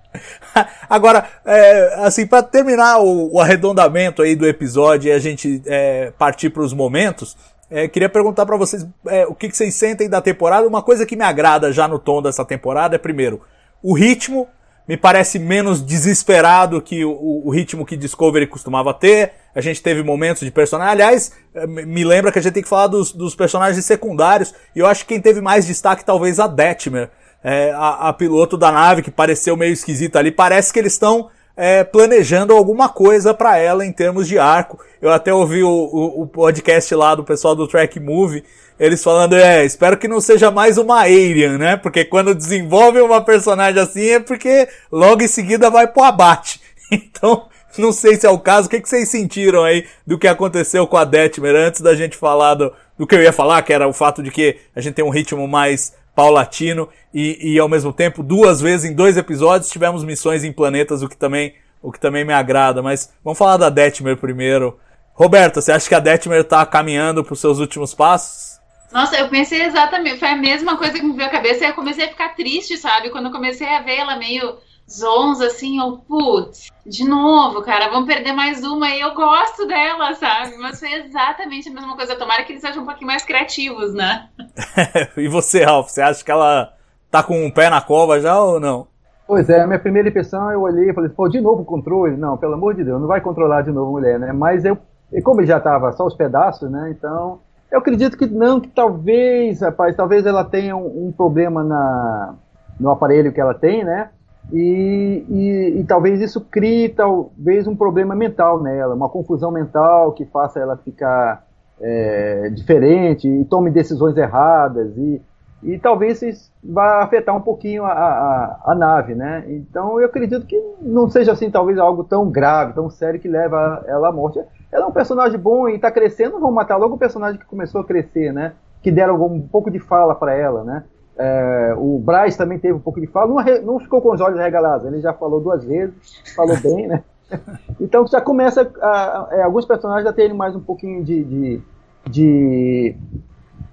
Agora, 0.89 1.27
é, 1.45 2.05
assim, 2.05 2.25
para 2.25 2.43
terminar 2.43 2.99
o, 2.99 3.33
o 3.33 3.39
arredondamento 3.39 4.21
aí 4.21 4.35
do 4.35 4.47
episódio 4.47 5.09
e 5.09 5.11
a 5.11 5.19
gente 5.19 5.61
é, 5.65 6.11
partir 6.17 6.49
para 6.49 6.63
os 6.63 6.73
momentos, 6.73 7.35
é, 7.69 7.87
queria 7.87 8.09
perguntar 8.09 8.45
para 8.45 8.57
vocês 8.57 8.85
é, 9.07 9.25
o 9.25 9.33
que, 9.33 9.49
que 9.49 9.57
vocês 9.57 9.73
sentem 9.75 10.09
da 10.09 10.21
temporada. 10.21 10.67
Uma 10.67 10.81
coisa 10.81 11.05
que 11.05 11.15
me 11.15 11.23
agrada 11.23 11.73
já 11.73 11.87
no 11.87 11.99
tom 11.99 12.21
dessa 12.21 12.45
temporada 12.45 12.95
é, 12.95 12.99
primeiro, 12.99 13.41
o 13.81 13.93
ritmo 13.93 14.47
me 14.87 14.95
parece 14.95 15.39
menos 15.39 15.83
desesperado 15.83 16.79
que 16.79 17.03
o, 17.03 17.41
o 17.45 17.49
ritmo 17.49 17.85
que 17.85 17.97
Discovery 17.97 18.45
costumava 18.45 18.93
ter. 18.93 19.31
A 19.55 19.61
gente 19.61 19.81
teve 19.81 20.03
momentos 20.03 20.41
de 20.41 20.51
personagem. 20.51 20.91
Aliás, 20.91 21.31
me 21.67 21.85
me 21.85 22.03
lembra 22.03 22.31
que 22.31 22.37
a 22.37 22.41
gente 22.41 22.53
tem 22.53 22.63
que 22.63 22.69
falar 22.69 22.87
dos, 22.87 23.11
dos 23.11 23.33
personagens 23.33 23.83
secundários. 23.83 24.53
E 24.75 24.79
eu 24.79 24.85
acho 24.85 25.01
que 25.01 25.15
quem 25.15 25.21
teve 25.21 25.41
mais 25.41 25.65
destaque 25.65 26.05
talvez 26.05 26.39
a 26.39 26.45
Detmer. 26.45 27.09
É, 27.47 27.71
a, 27.73 28.09
a 28.09 28.13
piloto 28.13 28.57
da 28.57 28.71
nave 28.71 29.03
que 29.03 29.11
pareceu 29.11 29.55
meio 29.55 29.71
esquisita 29.71 30.17
ali. 30.17 30.31
Parece 30.31 30.73
que 30.73 30.79
eles 30.79 30.93
estão 30.93 31.29
é, 31.55 31.83
planejando 31.83 32.53
alguma 32.53 32.89
coisa 32.89 33.35
para 33.35 33.57
ela 33.57 33.85
em 33.85 33.91
termos 33.91 34.27
de 34.27 34.39
arco. 34.39 34.79
Eu 34.99 35.11
até 35.11 35.31
ouvi 35.31 35.63
o, 35.63 35.69
o, 35.69 36.23
o 36.23 36.27
podcast 36.27 36.93
lá 36.95 37.13
do 37.13 37.23
pessoal 37.23 37.55
do 37.55 37.67
Track 37.67 37.99
Movie, 37.99 38.43
eles 38.79 39.03
falando, 39.03 39.35
é, 39.35 39.63
espero 39.63 39.95
que 39.95 40.07
não 40.07 40.19
seja 40.19 40.49
mais 40.49 40.77
uma 40.79 41.01
Arian, 41.01 41.57
né? 41.57 41.77
Porque 41.77 42.03
quando 42.03 42.35
desenvolve 42.35 42.99
uma 42.99 43.21
personagem 43.21 43.79
assim 43.79 44.09
é 44.09 44.19
porque 44.19 44.67
logo 44.91 45.21
em 45.23 45.27
seguida 45.27 45.69
vai 45.69 45.87
pro 45.87 46.03
abate. 46.03 46.59
Então, 46.91 47.47
não 47.79 47.91
sei 47.91 48.15
se 48.15 48.27
é 48.27 48.29
o 48.29 48.37
caso. 48.37 48.67
O 48.67 48.69
que, 48.69 48.79
que 48.79 48.87
vocês 48.87 49.09
sentiram 49.09 49.63
aí 49.63 49.87
do 50.05 50.19
que 50.19 50.27
aconteceu 50.27 50.85
com 50.85 50.97
a 50.97 51.03
Detmer 51.03 51.55
antes 51.55 51.81
da 51.81 51.95
gente 51.95 52.15
falar 52.15 52.53
do, 52.53 52.71
do 52.95 53.07
que 53.07 53.15
eu 53.15 53.23
ia 53.23 53.33
falar, 53.33 53.63
que 53.63 53.73
era 53.73 53.87
o 53.87 53.91
fato 53.91 54.21
de 54.21 54.29
que 54.29 54.57
a 54.75 54.81
gente 54.81 54.93
tem 54.93 55.03
um 55.03 55.09
ritmo 55.09 55.47
mais 55.47 55.93
paulatino 56.15 56.87
e, 57.13 57.53
e 57.53 57.59
ao 57.59 57.67
mesmo 57.67 57.91
tempo 57.91 58.23
duas 58.23 58.61
vezes 58.61 58.89
em 58.89 58.95
dois 58.95 59.17
episódios 59.17 59.69
tivemos 59.69 60.03
missões 60.03 60.43
em 60.43 60.51
planetas, 60.51 61.03
o 61.03 61.09
que 61.09 61.17
também 61.17 61.53
o 61.81 61.91
que 61.91 61.99
também 61.99 62.25
me 62.25 62.33
agrada. 62.33 62.81
Mas 62.81 63.13
vamos 63.23 63.37
falar 63.37 63.57
da 63.57 63.69
Detmer 63.69 64.17
primeiro. 64.17 64.79
Roberta, 65.13 65.61
você 65.61 65.71
acha 65.71 65.87
que 65.87 65.93
a 65.93 65.99
Detmer 65.99 66.43
tá 66.43 66.65
caminhando 66.65 67.23
para 67.23 67.33
os 67.33 67.39
seus 67.39 67.59
últimos 67.59 67.93
passos? 67.93 68.59
Nossa, 68.91 69.17
eu 69.17 69.29
pensei 69.29 69.61
exatamente, 69.61 70.19
foi 70.19 70.29
a 70.29 70.35
mesma 70.37 70.77
coisa 70.77 70.93
que 70.93 71.03
me 71.03 71.15
veio 71.15 71.27
à 71.27 71.31
cabeça 71.31 71.65
eu 71.65 71.73
comecei 71.73 72.05
a 72.05 72.09
ficar 72.09 72.29
triste, 72.29 72.77
sabe? 72.77 73.09
Quando 73.09 73.25
eu 73.25 73.31
comecei 73.31 73.67
a 73.67 73.81
ver 73.81 73.97
ela 73.97 74.15
meio 74.15 74.57
zonza, 74.89 75.47
assim, 75.47 75.79
eu, 75.79 75.97
putz, 76.07 76.71
de 76.85 77.03
novo, 77.07 77.61
cara, 77.63 77.89
vamos 77.89 78.07
perder 78.07 78.33
mais 78.33 78.63
uma 78.63 78.89
e 78.89 79.01
eu 79.01 79.13
gosto 79.15 79.67
dela, 79.67 80.13
sabe? 80.13 80.57
Mas 80.57 80.79
foi 80.79 80.93
exatamente 80.93 81.69
a 81.69 81.73
mesma 81.73 81.95
coisa. 81.95 82.15
Tomara 82.15 82.43
que 82.43 82.53
eles 82.53 82.61
sejam 82.61 82.83
um 82.83 82.85
pouquinho 82.85 83.07
mais 83.07 83.23
criativos, 83.23 83.93
né? 83.93 84.29
e 85.17 85.27
você, 85.27 85.63
Ralph, 85.63 85.89
você 85.89 86.01
acha 86.01 86.23
que 86.23 86.31
ela 86.31 86.73
tá 87.09 87.23
com 87.23 87.45
um 87.45 87.49
pé 87.49 87.69
na 87.69 87.81
cova 87.81 88.19
já 88.19 88.39
ou 88.39 88.59
não? 88.59 88.87
Pois 89.27 89.49
é, 89.49 89.61
a 89.61 89.67
minha 89.67 89.79
primeira 89.79 90.09
impressão, 90.09 90.51
eu 90.51 90.61
olhei 90.61 90.91
e 90.91 90.93
falei, 90.93 91.09
pô, 91.09 91.27
de 91.27 91.41
novo 91.41 91.63
o 91.63 91.65
controle? 91.65 92.15
Não, 92.15 92.37
pelo 92.37 92.53
amor 92.53 92.75
de 92.75 92.83
Deus, 92.83 93.01
não 93.01 93.07
vai 93.07 93.21
controlar 93.21 93.63
de 93.63 93.71
novo 93.71 93.89
a 93.89 93.99
mulher, 93.99 94.19
né? 94.19 94.31
Mas 94.31 94.63
eu, 94.63 94.77
e 95.11 95.19
como 95.21 95.41
ele 95.41 95.47
já 95.47 95.59
tava 95.59 95.91
só 95.93 96.05
os 96.05 96.13
pedaços, 96.13 96.69
né? 96.69 96.93
Então, 96.95 97.39
eu 97.71 97.79
acredito 97.79 98.15
que 98.17 98.27
não, 98.27 98.59
que 98.61 98.67
talvez, 98.67 99.61
rapaz, 99.61 99.95
talvez 99.95 100.27
ela 100.27 100.43
tenha 100.43 100.75
um, 100.75 101.07
um 101.07 101.11
problema 101.11 101.63
na, 101.63 102.35
no 102.79 102.91
aparelho 102.91 103.33
que 103.33 103.41
ela 103.41 103.55
tem, 103.55 103.83
né? 103.83 104.09
E, 104.53 105.25
e, 105.27 105.79
e 105.79 105.83
talvez 105.85 106.21
isso 106.21 106.39
crie 106.39 106.89
talvez 106.89 107.67
um 107.67 107.75
problema 107.75 108.15
mental 108.15 108.61
nela, 108.61 108.93
uma 108.93 109.09
confusão 109.09 109.51
mental 109.51 110.11
que 110.11 110.25
faça 110.25 110.59
ela 110.59 110.77
ficar 110.77 111.45
é, 111.81 112.49
diferente 112.49 113.27
e 113.27 113.43
tome 113.45 113.71
decisões 113.71 114.15
erradas 114.15 114.95
e, 114.97 115.21
e 115.63 115.79
talvez 115.79 116.21
isso 116.21 116.51
vá 116.63 117.01
afetar 117.03 117.35
um 117.35 117.41
pouquinho 117.41 117.83
a, 117.83 117.91
a, 117.91 118.61
a 118.67 118.75
nave, 118.75 119.15
né? 119.15 119.43
Então 119.47 119.99
eu 119.99 120.05
acredito 120.05 120.45
que 120.45 120.61
não 120.79 121.09
seja 121.09 121.31
assim 121.31 121.49
talvez 121.49 121.77
algo 121.79 122.03
tão 122.03 122.29
grave, 122.29 122.73
tão 122.73 122.89
sério 122.89 123.19
que 123.19 123.27
leva 123.27 123.83
ela 123.87 124.09
à 124.09 124.11
morte. 124.11 124.39
Ela 124.71 124.85
é 124.85 124.87
um 124.87 124.91
personagem 124.91 125.39
bom 125.39 125.67
e 125.67 125.75
está 125.75 125.89
crescendo, 125.89 126.39
vão 126.39 126.51
matar 126.51 126.77
logo 126.77 126.95
o 126.95 126.99
personagem 126.99 127.39
que 127.39 127.45
começou 127.45 127.81
a 127.81 127.85
crescer, 127.85 128.31
né? 128.31 128.53
Que 128.81 128.91
deram 128.91 129.21
um 129.25 129.41
pouco 129.41 129.71
de 129.71 129.79
fala 129.79 130.13
para 130.13 130.35
ela, 130.35 130.63
né? 130.63 130.83
É, 131.17 131.73
o 131.77 131.97
Bryce 131.99 132.37
também 132.37 132.59
teve 132.59 132.73
um 132.73 132.79
pouco 132.79 132.99
de 132.99 133.07
fala, 133.07 133.27
não, 133.43 133.61
não 133.61 133.79
ficou 133.79 134.01
com 134.01 134.11
os 134.13 134.19
olhos 134.21 134.37
regalados, 134.39 134.85
ele 134.85 134.99
já 134.99 135.13
falou 135.13 135.39
duas 135.39 135.63
vezes, 135.63 135.95
falou 136.35 136.57
bem, 136.59 136.87
né? 136.87 137.03
Então 137.81 138.05
já 138.05 138.21
começa 138.21 138.71
a- 138.81 138.87
a- 138.87 139.27
é, 139.31 139.41
alguns 139.41 139.65
personagens 139.65 140.05
a 140.07 140.13
terem 140.13 140.35
mais 140.35 140.55
um 140.55 140.59
pouquinho 140.59 141.03
de, 141.03 141.23
de, 141.23 141.61
de, 142.07 142.95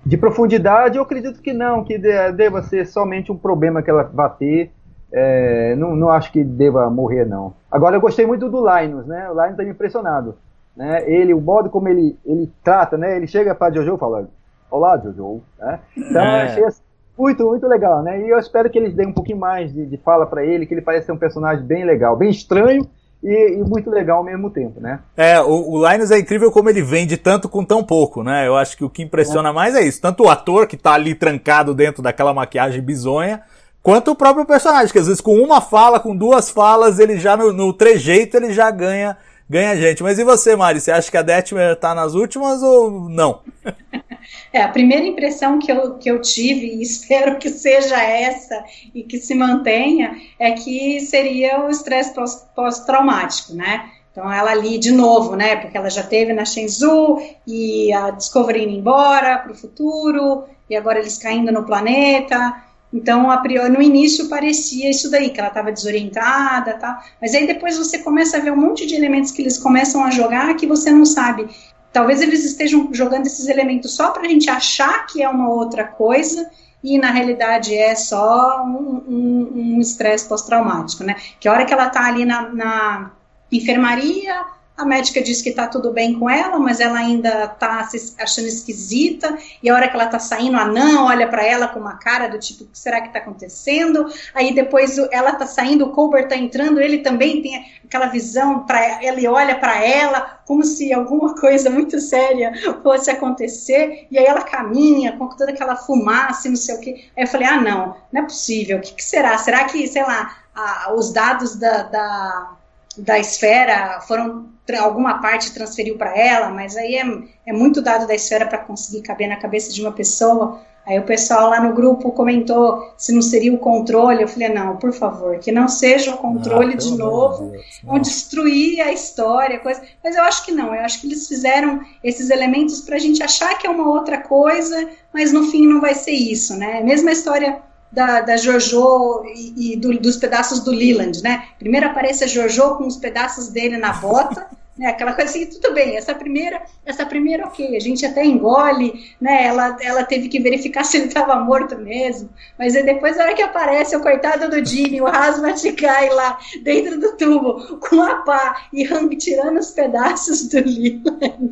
de 0.07 0.17
profundidade. 0.17 0.97
Eu 0.97 1.03
acredito 1.03 1.41
que 1.43 1.53
não, 1.53 1.85
que 1.85 1.99
de- 1.99 2.33
deva 2.33 2.63
ser 2.63 2.87
somente 2.87 3.31
um 3.31 3.37
problema 3.37 3.83
que 3.83 3.91
ela 3.91 4.05
vai 4.05 4.31
ter. 4.39 4.71
É, 5.13 5.77
não, 5.77 5.95
não 5.95 6.09
acho 6.09 6.33
que 6.33 6.43
deva 6.43 6.89
morrer, 6.89 7.27
não. 7.27 7.53
Agora 7.71 7.95
eu 7.97 8.01
gostei 8.01 8.25
muito 8.25 8.49
do 8.49 8.67
Linus, 8.67 9.07
né? 9.07 9.29
O 9.31 9.35
Linus 9.41 9.57
tá 9.59 9.63
me 9.63 9.71
impressionado. 9.71 10.35
Né? 10.75 11.05
Ele, 11.07 11.35
o 11.35 11.41
modo 11.41 11.69
como 11.69 11.87
ele, 11.89 12.19
ele 12.25 12.51
trata, 12.65 12.97
né? 12.97 13.15
Ele 13.19 13.27
chega 13.27 13.55
para 13.55 13.73
Jojo 13.75 13.95
e 13.95 13.99
fala: 13.99 14.29
Olá, 14.71 14.97
Jojo. 14.97 15.43
Né? 15.59 15.79
Então 15.95 16.23
É. 16.23 16.41
eu 16.41 16.47
achei 16.47 16.65
assim, 16.65 16.83
muito, 17.17 17.45
muito 17.45 17.67
legal, 17.67 18.03
né? 18.03 18.21
E 18.21 18.29
eu 18.29 18.39
espero 18.39 18.71
que 18.71 18.79
eles 18.79 18.95
deem 18.95 19.09
um 19.09 19.13
pouquinho 19.13 19.39
mais 19.39 19.73
de, 19.73 19.87
de 19.87 19.97
fala 19.99 20.27
para 20.27 20.45
ele, 20.45 20.67
que 20.67 20.75
ele 20.75 20.81
parece 20.81 21.07
ser 21.07 21.13
um 21.13 21.19
personagem 21.19 21.65
bem 21.65 21.85
legal, 21.85 22.17
bem 22.17 22.31
estranho 22.31 22.89
e, 23.23 23.55
e 23.55 23.59
muito 23.59 23.89
legal 23.91 24.19
ao 24.19 24.25
mesmo 24.25 24.51
tempo, 24.51 24.81
né? 24.81 24.99
É, 25.17 25.41
o, 25.41 25.71
o 25.71 25.89
Linus 25.89 26.11
é 26.11 26.19
incrível 26.19 26.51
como 26.51 26.69
ele 26.69 26.83
vende 26.83 27.17
tanto 27.17 27.49
com 27.49 27.65
tão 27.65 27.85
pouco, 27.85 28.23
né? 28.23 28.47
Eu 28.47 28.57
acho 28.57 28.77
que 28.77 28.85
o 28.85 28.91
que 28.91 29.03
impressiona 29.03 29.53
mais 29.53 29.75
é 29.75 29.83
isso. 29.83 30.01
Tanto 30.01 30.25
o 30.25 30.29
ator 30.29 30.67
que 30.67 30.77
tá 30.77 30.95
ali 30.95 31.15
trancado 31.15 31.75
dentro 31.75 32.03
daquela 32.03 32.35
maquiagem 32.35 32.83
bizonha, 32.83 33.43
quanto 33.83 34.11
o 34.11 34.17
próprio 34.17 34.45
personagem, 34.45 34.93
que 34.93 34.99
às 34.99 35.07
vezes 35.07 35.21
com 35.21 35.37
uma 35.37 35.61
fala, 35.61 36.01
com 36.01 36.17
duas 36.17 36.51
falas, 36.51 36.99
ele 36.99 37.19
já 37.19 37.37
no, 37.37 37.53
no 37.53 37.73
trejeito 37.73 38.37
ele 38.37 38.53
já 38.53 38.71
ganha 38.71 39.17
ganha 39.49 39.77
gente. 39.77 40.03
Mas 40.03 40.19
e 40.19 40.25
você, 40.25 40.57
Mari? 40.57 40.81
Você 40.81 40.91
acha 40.91 41.11
que 41.11 41.17
a 41.17 41.23
Detmer 41.23 41.77
tá 41.77 41.95
nas 41.95 42.15
últimas 42.15 42.63
ou 42.63 43.09
não? 43.09 43.41
É, 44.53 44.63
a 44.63 44.69
primeira 44.69 45.07
impressão 45.07 45.59
que 45.59 45.71
eu, 45.71 45.99
que 45.99 46.11
eu 46.11 46.21
tive, 46.21 46.67
e 46.67 46.83
espero 46.83 47.39
que 47.39 47.49
seja 47.49 48.01
essa 48.03 48.65
e 48.95 49.03
que 49.03 49.19
se 49.19 49.35
mantenha, 49.35 50.17
é 50.39 50.53
que 50.53 51.01
seria 51.01 51.65
o 51.65 51.71
estresse 51.71 52.15
pós- 52.15 52.47
pós-traumático, 52.55 53.55
né? 53.55 53.91
Então 54.13 54.31
ela 54.31 54.51
ali 54.51 54.79
de 54.79 54.93
novo, 54.93 55.35
né? 55.35 55.57
Porque 55.57 55.77
ela 55.77 55.89
já 55.89 56.03
teve 56.03 56.33
na 56.33 56.45
Shenzhou 56.45 57.23
e 57.47 57.93
a 57.93 58.11
Discovery 58.11 58.65
indo 58.65 58.79
embora 58.79 59.39
para 59.39 59.53
o 59.53 59.55
futuro 59.55 60.45
e 60.69 60.77
agora 60.77 60.99
eles 60.99 61.17
caindo 61.19 61.51
no 61.51 61.65
planeta. 61.65 62.63
Então, 62.93 63.31
a 63.31 63.39
priori, 63.39 63.71
no 63.71 63.81
início 63.81 64.29
parecia 64.29 64.91
isso 64.91 65.11
daí, 65.11 65.31
que 65.31 65.41
ela 65.41 65.49
estava 65.49 65.73
desorientada, 65.73 66.75
tá? 66.75 67.03
Mas 67.21 67.35
aí 67.35 67.47
depois 67.47 67.79
você 67.79 67.99
começa 68.01 68.37
a 68.37 68.41
ver 68.41 68.53
um 68.53 68.57
monte 68.57 68.87
de 68.87 68.95
elementos 68.95 69.31
que 69.31 69.41
eles 69.41 69.57
começam 69.57 70.05
a 70.05 70.11
jogar 70.11 70.55
que 70.57 70.67
você 70.67 70.91
não 70.91 71.07
sabe. 71.07 71.49
Talvez 71.93 72.21
eles 72.23 72.45
estejam 72.45 72.89
jogando 72.93 73.27
esses 73.27 73.49
elementos 73.49 73.95
só 73.95 74.11
para 74.11 74.23
a 74.23 74.29
gente 74.29 74.49
achar 74.49 75.07
que 75.07 75.23
é 75.23 75.29
uma 75.29 75.49
outra 75.49 75.85
coisa 75.85 76.51
e 76.83 76.99
na 76.99 77.11
realidade 77.11 77.75
é 77.75 77.95
só 77.95 78.65
um 78.65 79.79
estresse 79.81 80.25
um, 80.25 80.27
um 80.27 80.29
pós-traumático, 80.31 81.05
né? 81.05 81.17
Que 81.39 81.49
a 81.49 81.53
hora 81.53 81.65
que 81.65 81.73
ela 81.73 81.87
está 81.89 82.07
ali 82.07 82.25
na, 82.25 82.49
na 82.49 83.11
enfermaria, 83.51 84.45
a 84.77 84.85
médica 84.85 85.23
diz 85.23 85.43
que 85.43 85.51
está 85.51 85.67
tudo 85.67 85.93
bem 85.93 86.19
com 86.19 86.29
ela, 86.29 86.59
mas 86.59 86.81
ela 86.81 86.99
ainda 86.99 87.45
está 87.45 87.85
se 87.85 88.15
achando 88.21 88.49
esquisita. 88.49 89.37
E 89.63 89.69
a 89.69 89.75
hora 89.75 89.89
que 89.89 89.95
ela 89.95 90.07
está 90.07 90.19
saindo, 90.19 90.57
a 90.57 90.65
Nan 90.65 91.05
olha 91.05 91.29
para 91.29 91.45
ela 91.45 91.69
com 91.69 91.79
uma 91.79 91.99
cara 91.99 92.27
do 92.27 92.39
tipo: 92.39 92.65
o 92.65 92.67
que 92.67 92.79
será 92.79 93.01
que 93.01 93.09
está 93.09 93.19
acontecendo? 93.19 94.07
Aí 94.35 94.55
depois 94.55 94.97
ela 95.11 95.33
está 95.33 95.47
saindo, 95.47 95.85
o 95.85 95.91
Colbert 95.91 96.25
está 96.25 96.37
entrando, 96.37 96.81
ele 96.81 96.99
também 96.99 97.43
tem 97.43 97.65
aquela 97.85 98.07
visão, 98.07 98.65
para 98.65 99.05
ele 99.05 99.29
olha 99.29 99.59
para 99.59 99.85
ela 99.85 100.41
como 100.47 100.65
se 100.65 100.93
alguma 100.93 101.35
coisa 101.39 101.69
muito 101.69 102.01
séria 102.01 102.53
fosse 102.83 103.11
acontecer. 103.11 104.07
E 104.11 104.19
aí 104.19 104.25
ela 104.25 104.43
caminha 104.43 105.17
com 105.17 105.29
toda 105.29 105.53
aquela 105.53 105.77
fumaça 105.77 106.49
e 106.49 106.51
não 106.51 106.57
sei 106.57 106.75
o 106.75 106.81
que. 106.81 106.91
Aí 107.17 107.25
eu 107.25 107.27
falei: 107.27 107.47
ah, 107.47 107.61
não, 107.61 107.97
não 108.11 108.23
é 108.23 108.25
possível. 108.25 108.79
O 108.79 108.81
que, 108.81 108.95
que 108.95 109.05
será? 109.05 109.37
Será 109.39 109.65
que, 109.65 109.87
sei 109.87 110.03
lá, 110.03 110.39
a, 110.55 110.93
os 110.95 111.13
dados 111.13 111.57
da, 111.57 111.83
da 111.83 112.53
da 112.97 113.19
esfera 113.19 114.01
foram 114.03 114.52
alguma 114.79 115.21
parte 115.21 115.53
transferiu 115.53 115.97
para 115.97 116.17
ela, 116.17 116.51
mas 116.51 116.77
aí 116.77 116.97
é, 116.97 117.05
é 117.47 117.53
muito 117.53 117.83
dado 117.83 118.07
da 118.07 118.15
esfera 118.15 118.47
para 118.47 118.59
conseguir 118.59 119.03
caber 119.03 119.29
na 119.29 119.37
cabeça 119.37 119.73
de 119.73 119.81
uma 119.81 119.93
pessoa. 119.93 120.61
Aí 120.85 120.99
o 120.99 121.05
pessoal 121.05 121.49
lá 121.49 121.61
no 121.61 121.75
grupo 121.75 122.11
comentou 122.11 122.93
se 122.97 123.13
não 123.13 123.23
seria 123.23 123.53
o 123.55 123.59
controle. 123.59 124.23
Eu 124.23 124.29
falei, 124.29 124.49
não, 124.49 124.77
por 124.77 124.93
favor, 124.93 125.39
que 125.39 125.53
não 125.53 125.69
seja 125.69 126.13
o 126.13 126.19
controle 126.19 126.75
ah, 126.75 126.77
de 126.77 126.97
novo, 126.97 127.51
Deus, 127.51 127.81
vão 127.85 127.99
destruir 128.01 128.81
a 128.81 128.93
história, 128.93 129.61
coisa. 129.61 129.81
Mas 130.03 130.17
eu 130.17 130.25
acho 130.25 130.45
que 130.45 130.51
não, 130.51 130.75
eu 130.75 130.81
acho 130.83 131.01
que 131.01 131.07
eles 131.07 131.29
fizeram 131.29 131.81
esses 132.03 132.31
elementos 132.31 132.81
para 132.81 132.97
a 132.97 132.99
gente 132.99 133.23
achar 133.23 133.57
que 133.59 133.67
é 133.67 133.71
uma 133.71 133.89
outra 133.89 134.19
coisa, 134.19 134.89
mas 135.13 135.33
no 135.33 135.45
fim 135.51 135.67
não 135.67 135.81
vai 135.81 135.95
ser 135.95 136.13
isso, 136.13 136.57
né? 136.57 136.81
Mesma 136.81 137.13
história 137.13 137.63
da, 137.93 138.23
da 138.23 138.37
Jojo 138.37 139.23
e, 139.35 139.75
e 139.75 139.77
do, 139.77 139.99
dos 139.99 140.17
pedaços 140.17 140.61
do 140.61 140.71
Leland, 140.71 141.23
né? 141.23 141.45
Primeiro 141.59 141.87
aparece 141.87 142.25
a 142.25 142.27
Jojo 142.27 142.77
com 142.77 142.87
os 142.87 142.97
pedaços 142.97 143.49
dele 143.49 143.77
na 143.77 143.93
bota, 143.93 144.47
né? 144.77 144.87
Aquela 144.87 145.13
coisa 145.13 145.31
assim, 145.31 145.45
tudo 145.45 145.75
bem. 145.75 145.97
Essa 145.97 146.15
primeira, 146.15 146.63
essa 146.87 147.05
primeira, 147.05 147.47
ok, 147.47 147.77
a 147.77 147.81
gente 147.81 148.07
até 148.07 148.25
engole, 148.25 149.15
né? 149.21 149.45
Ela, 149.45 149.77
ela 149.83 150.05
teve 150.05 150.29
que 150.31 150.41
verificar 150.41 150.85
se 150.87 150.97
ele 150.97 151.07
estava 151.07 151.37
morto 151.37 151.77
mesmo. 151.79 152.31
Mas 152.59 152.75
aí 152.75 152.83
depois, 152.83 153.19
na 153.19 153.25
hora 153.25 153.35
que 153.35 153.43
aparece 153.43 153.95
o 153.95 154.01
coitado 154.01 154.49
do 154.49 154.65
Jimmy, 154.65 155.03
o 155.03 155.07
Hazmat 155.07 155.61
cai 155.77 156.09
lá 156.09 156.39
dentro 156.63 156.99
do 156.99 157.15
tubo 157.19 157.77
com 157.77 158.01
a 158.01 158.17
pá 158.23 158.69
e 158.73 158.87
Hang 158.87 159.15
tirando 159.17 159.59
os 159.59 159.71
pedaços 159.73 160.49
do 160.49 160.57
Leland. 160.57 161.51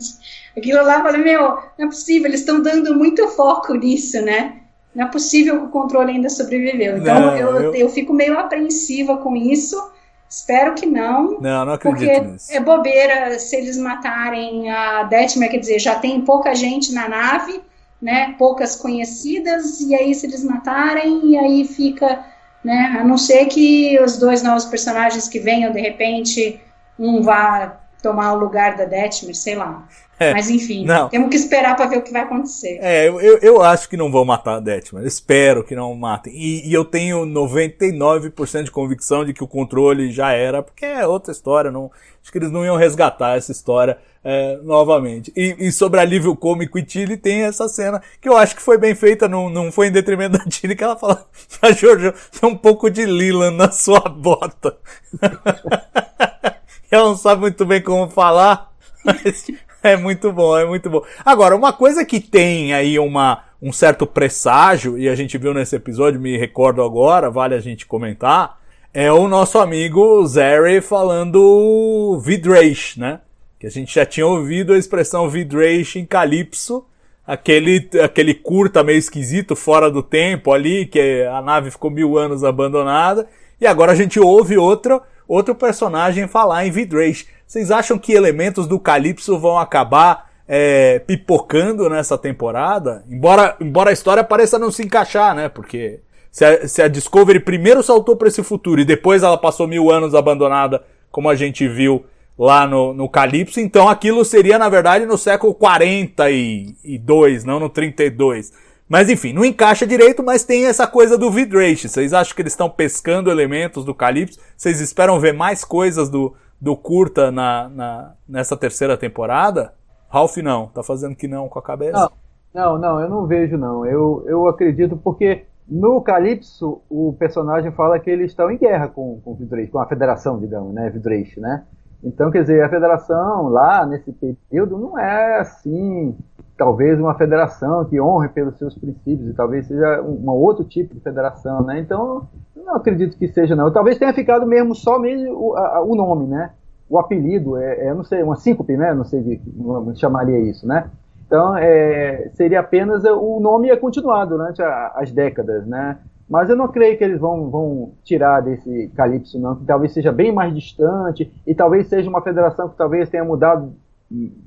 Aquilo 0.57 0.82
lá, 0.82 0.99
eu 0.99 1.03
falei, 1.03 1.22
meu, 1.22 1.43
não 1.78 1.86
é 1.86 1.86
possível, 1.86 2.28
eles 2.28 2.41
estão 2.41 2.61
dando 2.61 2.97
muito 2.97 3.28
foco 3.28 3.74
nisso, 3.74 4.20
né? 4.22 4.60
Não 4.95 5.07
é 5.07 5.11
possível 5.11 5.61
que 5.61 5.66
o 5.66 5.68
controle 5.68 6.12
ainda 6.12 6.28
sobreviveu. 6.28 6.99
Então 6.99 7.20
não, 7.20 7.36
eu, 7.36 7.62
eu... 7.62 7.74
eu 7.74 7.88
fico 7.88 8.12
meio 8.12 8.38
apreensiva 8.38 9.16
com 9.18 9.36
isso. 9.36 9.80
Espero 10.28 10.74
que 10.74 10.86
não. 10.86 11.41
Não, 11.41 11.64
não 11.64 11.72
acredito 11.72 12.07
porque 12.07 12.20
nisso. 12.20 12.53
É 12.53 12.61
bobeira 12.61 13.38
se 13.38 13.57
eles 13.57 13.76
matarem 13.76 14.70
a 14.70 15.03
Detmer, 15.05 15.51
quer 15.51 15.59
dizer, 15.59 15.80
já 15.80 15.97
tem 15.97 16.20
pouca 16.20 16.55
gente 16.55 16.93
na 16.93 17.09
nave, 17.09 17.61
né? 18.01 18.34
Poucas 18.38 18.76
conhecidas, 18.76 19.80
e 19.80 19.93
aí 19.95 20.14
se 20.14 20.26
eles 20.26 20.45
matarem, 20.45 21.32
e 21.32 21.36
aí 21.36 21.64
fica, 21.64 22.24
né? 22.62 22.97
A 23.01 23.05
não 23.05 23.18
ser 23.18 23.47
que 23.47 23.99
os 24.01 24.18
dois 24.18 24.41
novos 24.41 24.64
personagens 24.64 25.28
que 25.28 25.41
venham, 25.41 25.72
de 25.72 25.80
repente, 25.80 26.61
um 26.97 27.22
vá 27.22 27.80
tomar 28.01 28.32
o 28.32 28.38
lugar 28.38 28.76
da 28.76 28.84
Detmer, 28.84 29.34
sei 29.34 29.57
lá. 29.57 29.84
É, 30.21 30.35
Mas 30.35 30.51
enfim, 30.51 30.85
não. 30.85 31.09
temos 31.09 31.31
que 31.31 31.37
esperar 31.37 31.75
para 31.75 31.87
ver 31.87 31.97
o 31.97 32.03
que 32.03 32.12
vai 32.12 32.21
acontecer. 32.21 32.79
É, 32.83 33.09
eu, 33.09 33.39
eu 33.39 33.62
acho 33.62 33.89
que 33.89 33.97
não 33.97 34.12
vão 34.12 34.23
matar 34.23 34.57
a 34.57 34.61
Detmer. 34.61 35.07
Espero 35.07 35.64
que 35.64 35.75
não 35.75 35.95
matem. 35.95 36.31
E, 36.37 36.68
e, 36.68 36.75
eu 36.75 36.85
tenho 36.85 37.25
99% 37.25 38.64
de 38.64 38.71
convicção 38.71 39.25
de 39.25 39.33
que 39.33 39.43
o 39.43 39.49
controle 39.49 40.12
já 40.12 40.33
era, 40.33 40.62
porque 40.62 40.85
é 40.85 41.07
outra 41.07 41.33
história. 41.33 41.71
Não, 41.71 41.91
acho 42.23 42.31
que 42.31 42.37
eles 42.37 42.51
não 42.51 42.62
iam 42.62 42.77
resgatar 42.77 43.39
essa 43.39 43.51
história 43.51 43.97
é, 44.23 44.59
novamente. 44.62 45.33
E, 45.35 45.57
e, 45.59 45.73
sobre 45.73 45.99
alívio 45.99 46.37
cômico 46.37 46.79
e 46.79 46.83
Tilly 46.83 47.16
tem 47.16 47.45
essa 47.45 47.66
cena 47.66 48.03
que 48.21 48.29
eu 48.29 48.37
acho 48.37 48.55
que 48.55 48.61
foi 48.61 48.77
bem 48.77 48.95
feita, 48.95 49.27
não, 49.27 49.49
não 49.49 49.73
foi 49.73 49.87
em 49.87 49.93
detrimento 49.93 50.37
da 50.39 50.45
Tilly, 50.45 50.77
que 50.77 50.85
ela 50.85 50.99
fala 50.99 51.27
pra 51.59 51.73
Jojo, 51.73 52.12
tem 52.39 52.47
um 52.47 52.59
pouco 52.59 52.91
de 52.91 53.07
Leland 53.07 53.57
na 53.57 53.71
sua 53.71 54.01
bota. 54.01 54.77
ela 56.91 57.05
não 57.05 57.16
sabe 57.16 57.41
muito 57.41 57.64
bem 57.64 57.81
como 57.81 58.11
falar, 58.11 58.71
mas 59.03 59.47
É 59.83 59.97
muito 59.97 60.31
bom, 60.33 60.57
é 60.59 60.64
muito 60.64 60.91
bom. 60.91 61.03
Agora, 61.24 61.57
uma 61.57 61.72
coisa 61.72 62.05
que 62.05 62.20
tem 62.20 62.74
aí 62.74 62.99
uma, 62.99 63.45
um 63.62 63.72
certo 63.72 64.07
presságio, 64.07 64.99
e 64.99 65.09
a 65.09 65.14
gente 65.14 65.39
viu 65.39 65.55
nesse 65.55 65.74
episódio, 65.74 66.20
me 66.20 66.37
recordo 66.37 66.83
agora, 66.83 67.31
vale 67.31 67.55
a 67.55 67.61
gente 67.61 67.87
comentar, 67.87 68.59
é 68.93 69.11
o 69.11 69.28
nosso 69.28 69.59
amigo 69.59 70.26
Zeri 70.26 70.81
falando 70.81 72.20
Vidrash, 72.22 72.97
né? 72.97 73.20
Que 73.59 73.66
a 73.66 73.70
gente 73.70 73.95
já 73.95 74.05
tinha 74.05 74.26
ouvido 74.26 74.72
a 74.72 74.78
expressão 74.78 75.28
Vidrash 75.28 75.97
em 75.97 76.05
Calypso, 76.05 76.85
aquele, 77.26 77.89
aquele 78.03 78.35
curta 78.35 78.83
meio 78.83 78.99
esquisito, 78.99 79.55
fora 79.55 79.91
do 79.91 80.03
tempo 80.03 80.53
ali, 80.53 80.87
que 80.87 81.22
a 81.22 81.41
nave 81.41 81.70
ficou 81.70 81.91
mil 81.91 82.18
anos 82.18 82.43
abandonada, 82.43 83.28
e 83.61 83.66
agora 83.66 83.93
a 83.93 83.95
gente 83.95 84.18
ouve 84.18 84.59
outro, 84.59 85.01
outro 85.31 85.55
personagem 85.55 86.26
falar 86.26 86.66
em 86.66 86.70
Vidrash. 86.70 87.26
Vocês 87.47 87.70
acham 87.70 87.97
que 87.97 88.12
elementos 88.12 88.66
do 88.66 88.81
Calypso 88.81 89.39
vão 89.39 89.59
acabar 89.59 90.28
é, 90.49 90.99
pipocando 90.99 91.89
nessa 91.89 92.18
temporada? 92.18 93.05
Embora, 93.09 93.57
embora 93.61 93.91
a 93.91 93.93
história 93.93 94.24
pareça 94.24 94.59
não 94.59 94.72
se 94.72 94.83
encaixar, 94.83 95.35
né? 95.35 95.49
Porque 95.49 96.01
se 96.33 96.45
a, 96.45 96.66
se 96.66 96.83
a 96.83 96.89
Discovery 96.89 97.39
primeiro 97.39 97.81
saltou 97.83 98.16
para 98.16 98.26
esse 98.26 98.43
futuro 98.43 98.81
e 98.81 98.85
depois 98.85 99.22
ela 99.22 99.39
passou 99.39 99.68
mil 99.68 99.91
anos 99.91 100.14
abandonada, 100.14 100.83
como 101.12 101.28
a 101.28 101.37
gente 101.37 101.68
viu 101.68 102.05
lá 102.37 102.66
no, 102.66 102.93
no 102.93 103.09
Calypso, 103.09 103.61
então 103.61 103.89
aquilo 103.89 104.24
seria, 104.24 104.59
na 104.59 104.68
verdade, 104.68 105.07
no 105.07 105.16
século 105.18 105.55
42, 105.55 107.45
não 107.45 107.61
no 107.61 107.68
32. 107.68 108.53
Mas 108.91 109.09
enfim, 109.09 109.32
não 109.32 109.45
encaixa 109.45 109.86
direito, 109.86 110.20
mas 110.20 110.43
tem 110.43 110.66
essa 110.66 110.84
coisa 110.84 111.16
do 111.16 111.30
Vidrace. 111.30 111.88
Vocês 111.88 112.12
acham 112.12 112.34
que 112.34 112.43
eles 112.43 112.55
estão 112.55 112.68
pescando 112.68 113.30
elementos 113.30 113.84
do 113.84 113.95
Calypso? 113.95 114.41
Vocês 114.57 114.80
esperam 114.80 115.20
ver 115.20 115.32
mais 115.32 115.64
coisas 115.64 116.11
do, 116.11 116.34
do 116.61 116.76
curta 116.76 117.30
na, 117.30 117.68
na, 117.68 118.12
nessa 118.28 118.57
terceira 118.57 118.97
temporada? 118.97 119.74
Ralph 120.09 120.38
não, 120.38 120.66
tá 120.66 120.82
fazendo 120.82 121.14
que 121.14 121.28
não 121.28 121.49
com 121.49 121.61
a 121.61 121.62
cabeça? 121.62 122.11
Não, 122.53 122.72
não, 122.72 122.78
não 122.80 123.01
eu 123.01 123.09
não 123.09 123.26
vejo 123.28 123.57
não. 123.57 123.86
Eu, 123.86 124.24
eu 124.26 124.49
acredito 124.49 124.97
porque 124.97 125.45
no 125.68 126.01
Calypso 126.01 126.82
o 126.91 127.14
personagem 127.16 127.70
fala 127.70 128.01
que 128.01 128.11
eles 128.11 128.32
estão 128.32 128.51
em 128.51 128.59
guerra 128.59 128.88
com, 128.88 129.20
com 129.20 129.36
com 129.70 129.78
a 129.78 129.86
federação, 129.86 130.36
digamos, 130.41 130.74
né, 130.74 130.91
Vidrace, 130.91 131.38
né? 131.38 131.62
Então, 132.03 132.30
quer 132.30 132.41
dizer, 132.43 132.64
a 132.64 132.68
federação 132.68 133.49
lá 133.49 133.84
nesse 133.86 134.11
período 134.12 134.78
não 134.78 134.99
é 134.99 135.38
assim, 135.38 136.16
talvez 136.61 137.01
uma 137.01 137.15
federação 137.15 137.87
que 137.87 137.99
honre 137.99 138.29
pelos 138.29 138.59
seus 138.59 138.75
princípios, 138.75 139.31
e 139.31 139.33
talvez 139.33 139.67
seja 139.67 140.03
um, 140.03 140.31
um 140.31 140.31
outro 140.33 140.63
tipo 140.63 140.95
de 140.95 141.01
federação, 141.01 141.63
né? 141.63 141.81
Então, 141.81 142.29
não 142.55 142.75
acredito 142.75 143.17
que 143.17 143.29
seja, 143.29 143.57
não. 143.57 143.73
Talvez 143.73 143.97
tenha 143.97 144.13
ficado 144.13 144.47
mesmo 144.47 144.75
só 144.75 144.99
mesmo 144.99 145.33
o, 145.33 145.57
a, 145.57 145.81
o 145.83 145.95
nome, 145.95 146.27
né? 146.27 146.51
O 146.87 146.99
apelido, 146.99 147.57
é, 147.57 147.87
é, 147.87 147.95
não 147.95 148.05
sei, 148.05 148.23
uma 148.23 148.37
síncope, 148.37 148.77
né? 148.77 148.93
Não 148.93 149.05
sei 149.05 149.41
como 149.57 149.97
chamaria 149.97 150.39
isso, 150.39 150.69
né? 150.69 150.91
Então, 151.27 151.57
é, 151.57 152.29
seria 152.35 152.61
apenas 152.61 153.05
o 153.05 153.41
nome 153.41 153.69
ia 153.69 153.77
continuar 153.79 154.27
durante 154.27 154.61
a, 154.61 154.93
as 154.97 155.11
décadas, 155.11 155.67
né? 155.67 155.97
Mas 156.29 156.51
eu 156.51 156.57
não 156.57 156.69
creio 156.69 156.99
que 156.99 157.05
eles 157.05 157.19
vão, 157.19 157.49
vão 157.49 157.93
tirar 158.05 158.43
desse 158.43 158.93
Calypso, 158.95 159.41
não, 159.41 159.57
que 159.57 159.65
talvez 159.65 159.95
seja 159.95 160.13
bem 160.13 160.31
mais 160.31 160.55
distante, 160.55 161.33
e 161.47 161.55
talvez 161.55 161.87
seja 161.87 162.11
uma 162.11 162.21
federação 162.21 162.69
que 162.69 162.77
talvez 162.77 163.09
tenha 163.09 163.25
mudado 163.25 163.73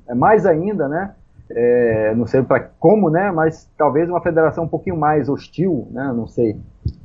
é, 0.06 0.14
mais 0.14 0.46
ainda, 0.46 0.86
né? 0.86 1.12
É, 1.50 2.14
não 2.14 2.26
sei 2.26 2.42
para 2.42 2.60
como, 2.78 3.10
né? 3.10 3.30
Mas 3.30 3.70
talvez 3.76 4.08
uma 4.08 4.20
federação 4.20 4.64
um 4.64 4.68
pouquinho 4.68 4.96
mais 4.96 5.28
hostil, 5.28 5.88
né? 5.90 6.12
Não 6.14 6.26
sei 6.26 6.56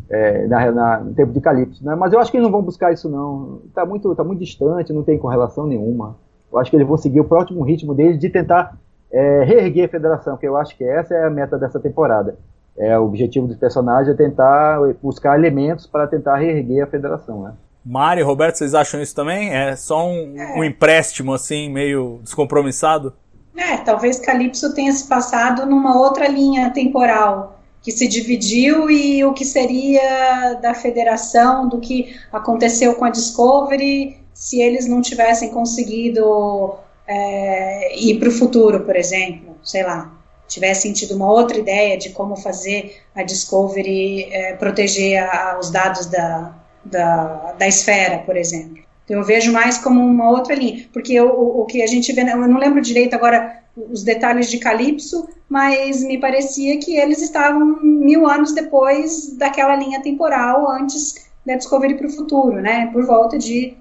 é, 0.09 0.47
na, 0.47 0.71
na, 0.71 0.99
no 0.99 1.13
tempo 1.13 1.31
de 1.31 1.39
Calypso, 1.39 1.85
né? 1.85 1.95
Mas 1.95 2.13
eu 2.13 2.19
acho 2.19 2.31
que 2.31 2.37
eles 2.37 2.45
não 2.45 2.51
vão 2.51 2.61
buscar 2.61 2.91
isso 2.91 3.09
não. 3.09 3.61
Está 3.67 3.85
muito, 3.85 4.13
tá 4.15 4.23
muito 4.23 4.39
distante, 4.39 4.91
não 4.91 5.03
tem 5.03 5.17
correlação 5.17 5.67
nenhuma. 5.67 6.15
Eu 6.51 6.57
acho 6.57 6.71
que 6.71 6.77
eles 6.77 6.87
vão 6.87 6.97
seguir 6.97 7.19
o 7.19 7.25
próximo 7.25 7.61
ritmo 7.63 7.93
deles 7.93 8.19
de 8.19 8.29
tentar 8.29 8.75
é, 9.11 9.43
reerguer 9.43 9.85
a 9.85 9.89
federação, 9.89 10.35
que 10.37 10.47
eu 10.47 10.57
acho 10.57 10.75
que 10.75 10.83
essa 10.83 11.13
é 11.13 11.25
a 11.25 11.29
meta 11.29 11.57
dessa 11.57 11.79
temporada. 11.79 12.37
É, 12.77 12.97
o 12.97 13.03
objetivo 13.03 13.45
dos 13.45 13.57
personagens 13.57 14.13
é 14.13 14.17
tentar 14.17 14.79
buscar 15.01 15.37
elementos 15.37 15.85
para 15.85 16.07
tentar 16.07 16.37
reerguer 16.37 16.83
a 16.83 16.87
federação, 16.87 17.43
né? 17.43 17.53
Mari, 17.85 18.21
Roberto, 18.21 18.57
vocês 18.57 18.73
acham 18.73 19.01
isso 19.01 19.15
também? 19.15 19.53
É 19.53 19.75
só 19.75 20.07
um, 20.07 20.35
um 20.57 20.63
empréstimo, 20.63 21.33
assim, 21.33 21.69
meio 21.69 22.19
descompromissado? 22.23 23.13
É, 23.57 23.77
talvez 23.77 24.19
Calypso 24.19 24.73
tenha 24.73 24.91
se 24.91 25.07
passado 25.07 25.65
numa 25.65 25.99
outra 25.99 26.27
linha 26.27 26.69
temporal, 26.71 27.59
que 27.81 27.91
se 27.91 28.07
dividiu 28.07 28.89
e 28.89 29.23
o 29.23 29.33
que 29.33 29.45
seria 29.45 30.55
da 30.55 30.73
federação, 30.73 31.67
do 31.67 31.79
que 31.79 32.15
aconteceu 32.31 32.95
com 32.95 33.05
a 33.05 33.09
Discovery, 33.09 34.17
se 34.33 34.61
eles 34.61 34.87
não 34.87 35.01
tivessem 35.01 35.49
conseguido 35.49 36.75
é, 37.07 37.99
ir 37.99 38.19
para 38.19 38.29
o 38.29 38.31
futuro, 38.31 38.81
por 38.81 38.95
exemplo, 38.95 39.57
sei 39.63 39.83
lá, 39.83 40.13
tivessem 40.47 40.93
tido 40.93 41.15
uma 41.15 41.31
outra 41.31 41.57
ideia 41.57 41.97
de 41.97 42.09
como 42.09 42.35
fazer 42.35 43.01
a 43.15 43.23
Discovery 43.23 44.25
é, 44.31 44.53
proteger 44.55 45.23
a, 45.23 45.57
os 45.59 45.69
dados 45.69 46.05
da, 46.07 46.53
da, 46.83 47.53
da 47.57 47.67
esfera, 47.67 48.19
por 48.19 48.35
exemplo. 48.35 48.88
Então, 49.10 49.22
eu 49.22 49.26
vejo 49.26 49.51
mais 49.51 49.80
como 49.80 50.05
uma 50.05 50.30
outra 50.30 50.53
linha, 50.53 50.88
porque 50.93 51.20
o, 51.20 51.62
o 51.62 51.66
que 51.66 51.82
a 51.82 51.88
gente 51.88 52.14
vê, 52.14 52.22
eu 52.22 52.47
não 52.47 52.60
lembro 52.60 52.80
direito 52.80 53.16
agora 53.16 53.64
os 53.76 54.03
detalhes 54.03 54.51
de 54.51 54.60
Calypso, 54.60 55.28
mas 55.49 56.03
me 56.03 56.20
parecia 56.20 56.78
que 56.80 56.95
eles 56.95 57.20
estavam 57.20 57.82
mil 57.82 58.28
anos 58.30 58.51
depois 58.51 59.34
daquela 59.36 59.76
linha 59.76 59.99
temporal, 60.03 60.70
antes 60.70 61.28
da 61.43 61.55
Discovery 61.55 61.95
para 61.95 62.05
o 62.05 62.12
futuro, 62.12 62.62
né, 62.62 62.88
por 62.93 63.03
volta 63.03 63.36
de 63.36 63.76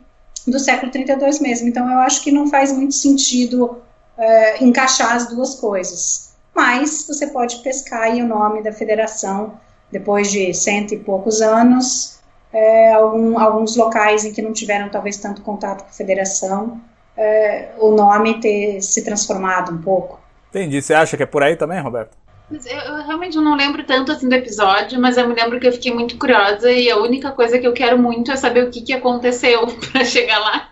do 0.46 0.58
século 0.58 0.90
32 0.90 1.40
mesmo. 1.40 1.68
Então, 1.68 1.90
eu 1.90 1.98
acho 1.98 2.22
que 2.22 2.32
não 2.32 2.46
faz 2.46 2.72
muito 2.72 2.94
sentido 2.94 3.82
é, 4.16 4.64
encaixar 4.64 5.14
as 5.14 5.28
duas 5.28 5.56
coisas. 5.56 6.32
Mas 6.54 7.04
você 7.06 7.26
pode 7.26 7.56
pescar 7.56 8.04
aí 8.04 8.22
o 8.22 8.26
nome 8.26 8.62
da 8.62 8.72
federação 8.72 9.60
depois 9.92 10.30
de 10.30 10.54
cento 10.54 10.94
e 10.94 10.98
poucos 10.98 11.42
anos 11.42 12.17
é, 12.58 12.92
algum, 12.92 13.38
alguns 13.38 13.76
locais 13.76 14.24
em 14.24 14.32
que 14.32 14.42
não 14.42 14.52
tiveram 14.52 14.88
talvez 14.88 15.16
tanto 15.16 15.42
contato 15.42 15.84
com 15.84 15.90
a 15.90 15.92
federação, 15.92 16.80
é, 17.16 17.68
o 17.78 17.90
nome 17.90 18.40
ter 18.40 18.82
se 18.82 19.04
transformado 19.04 19.72
um 19.72 19.80
pouco. 19.80 20.20
Entendi. 20.50 20.82
Você 20.82 20.94
acha 20.94 21.16
que 21.16 21.22
é 21.22 21.26
por 21.26 21.42
aí 21.42 21.56
também, 21.56 21.80
Roberto? 21.80 22.16
Eu, 22.50 22.78
eu, 22.78 23.04
realmente 23.04 23.36
não 23.36 23.54
lembro 23.54 23.84
tanto 23.84 24.10
assim 24.10 24.26
do 24.26 24.34
episódio, 24.34 24.98
mas 24.98 25.18
eu 25.18 25.28
me 25.28 25.34
lembro 25.34 25.60
que 25.60 25.66
eu 25.66 25.72
fiquei 25.72 25.92
muito 25.92 26.16
curiosa 26.16 26.72
e 26.72 26.90
a 26.90 26.96
única 26.96 27.30
coisa 27.30 27.58
que 27.58 27.66
eu 27.66 27.74
quero 27.74 27.98
muito 27.98 28.32
é 28.32 28.36
saber 28.36 28.64
o 28.64 28.70
que, 28.70 28.80
que 28.80 28.92
aconteceu 28.94 29.66
para 29.92 30.02
chegar 30.02 30.38
lá. 30.38 30.70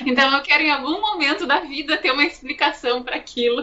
então 0.00 0.34
eu 0.34 0.42
quero 0.42 0.62
em 0.62 0.70
algum 0.70 0.98
momento 0.98 1.46
da 1.46 1.60
vida 1.60 1.98
ter 1.98 2.10
uma 2.10 2.24
explicação 2.24 3.02
para 3.02 3.16
aquilo. 3.16 3.62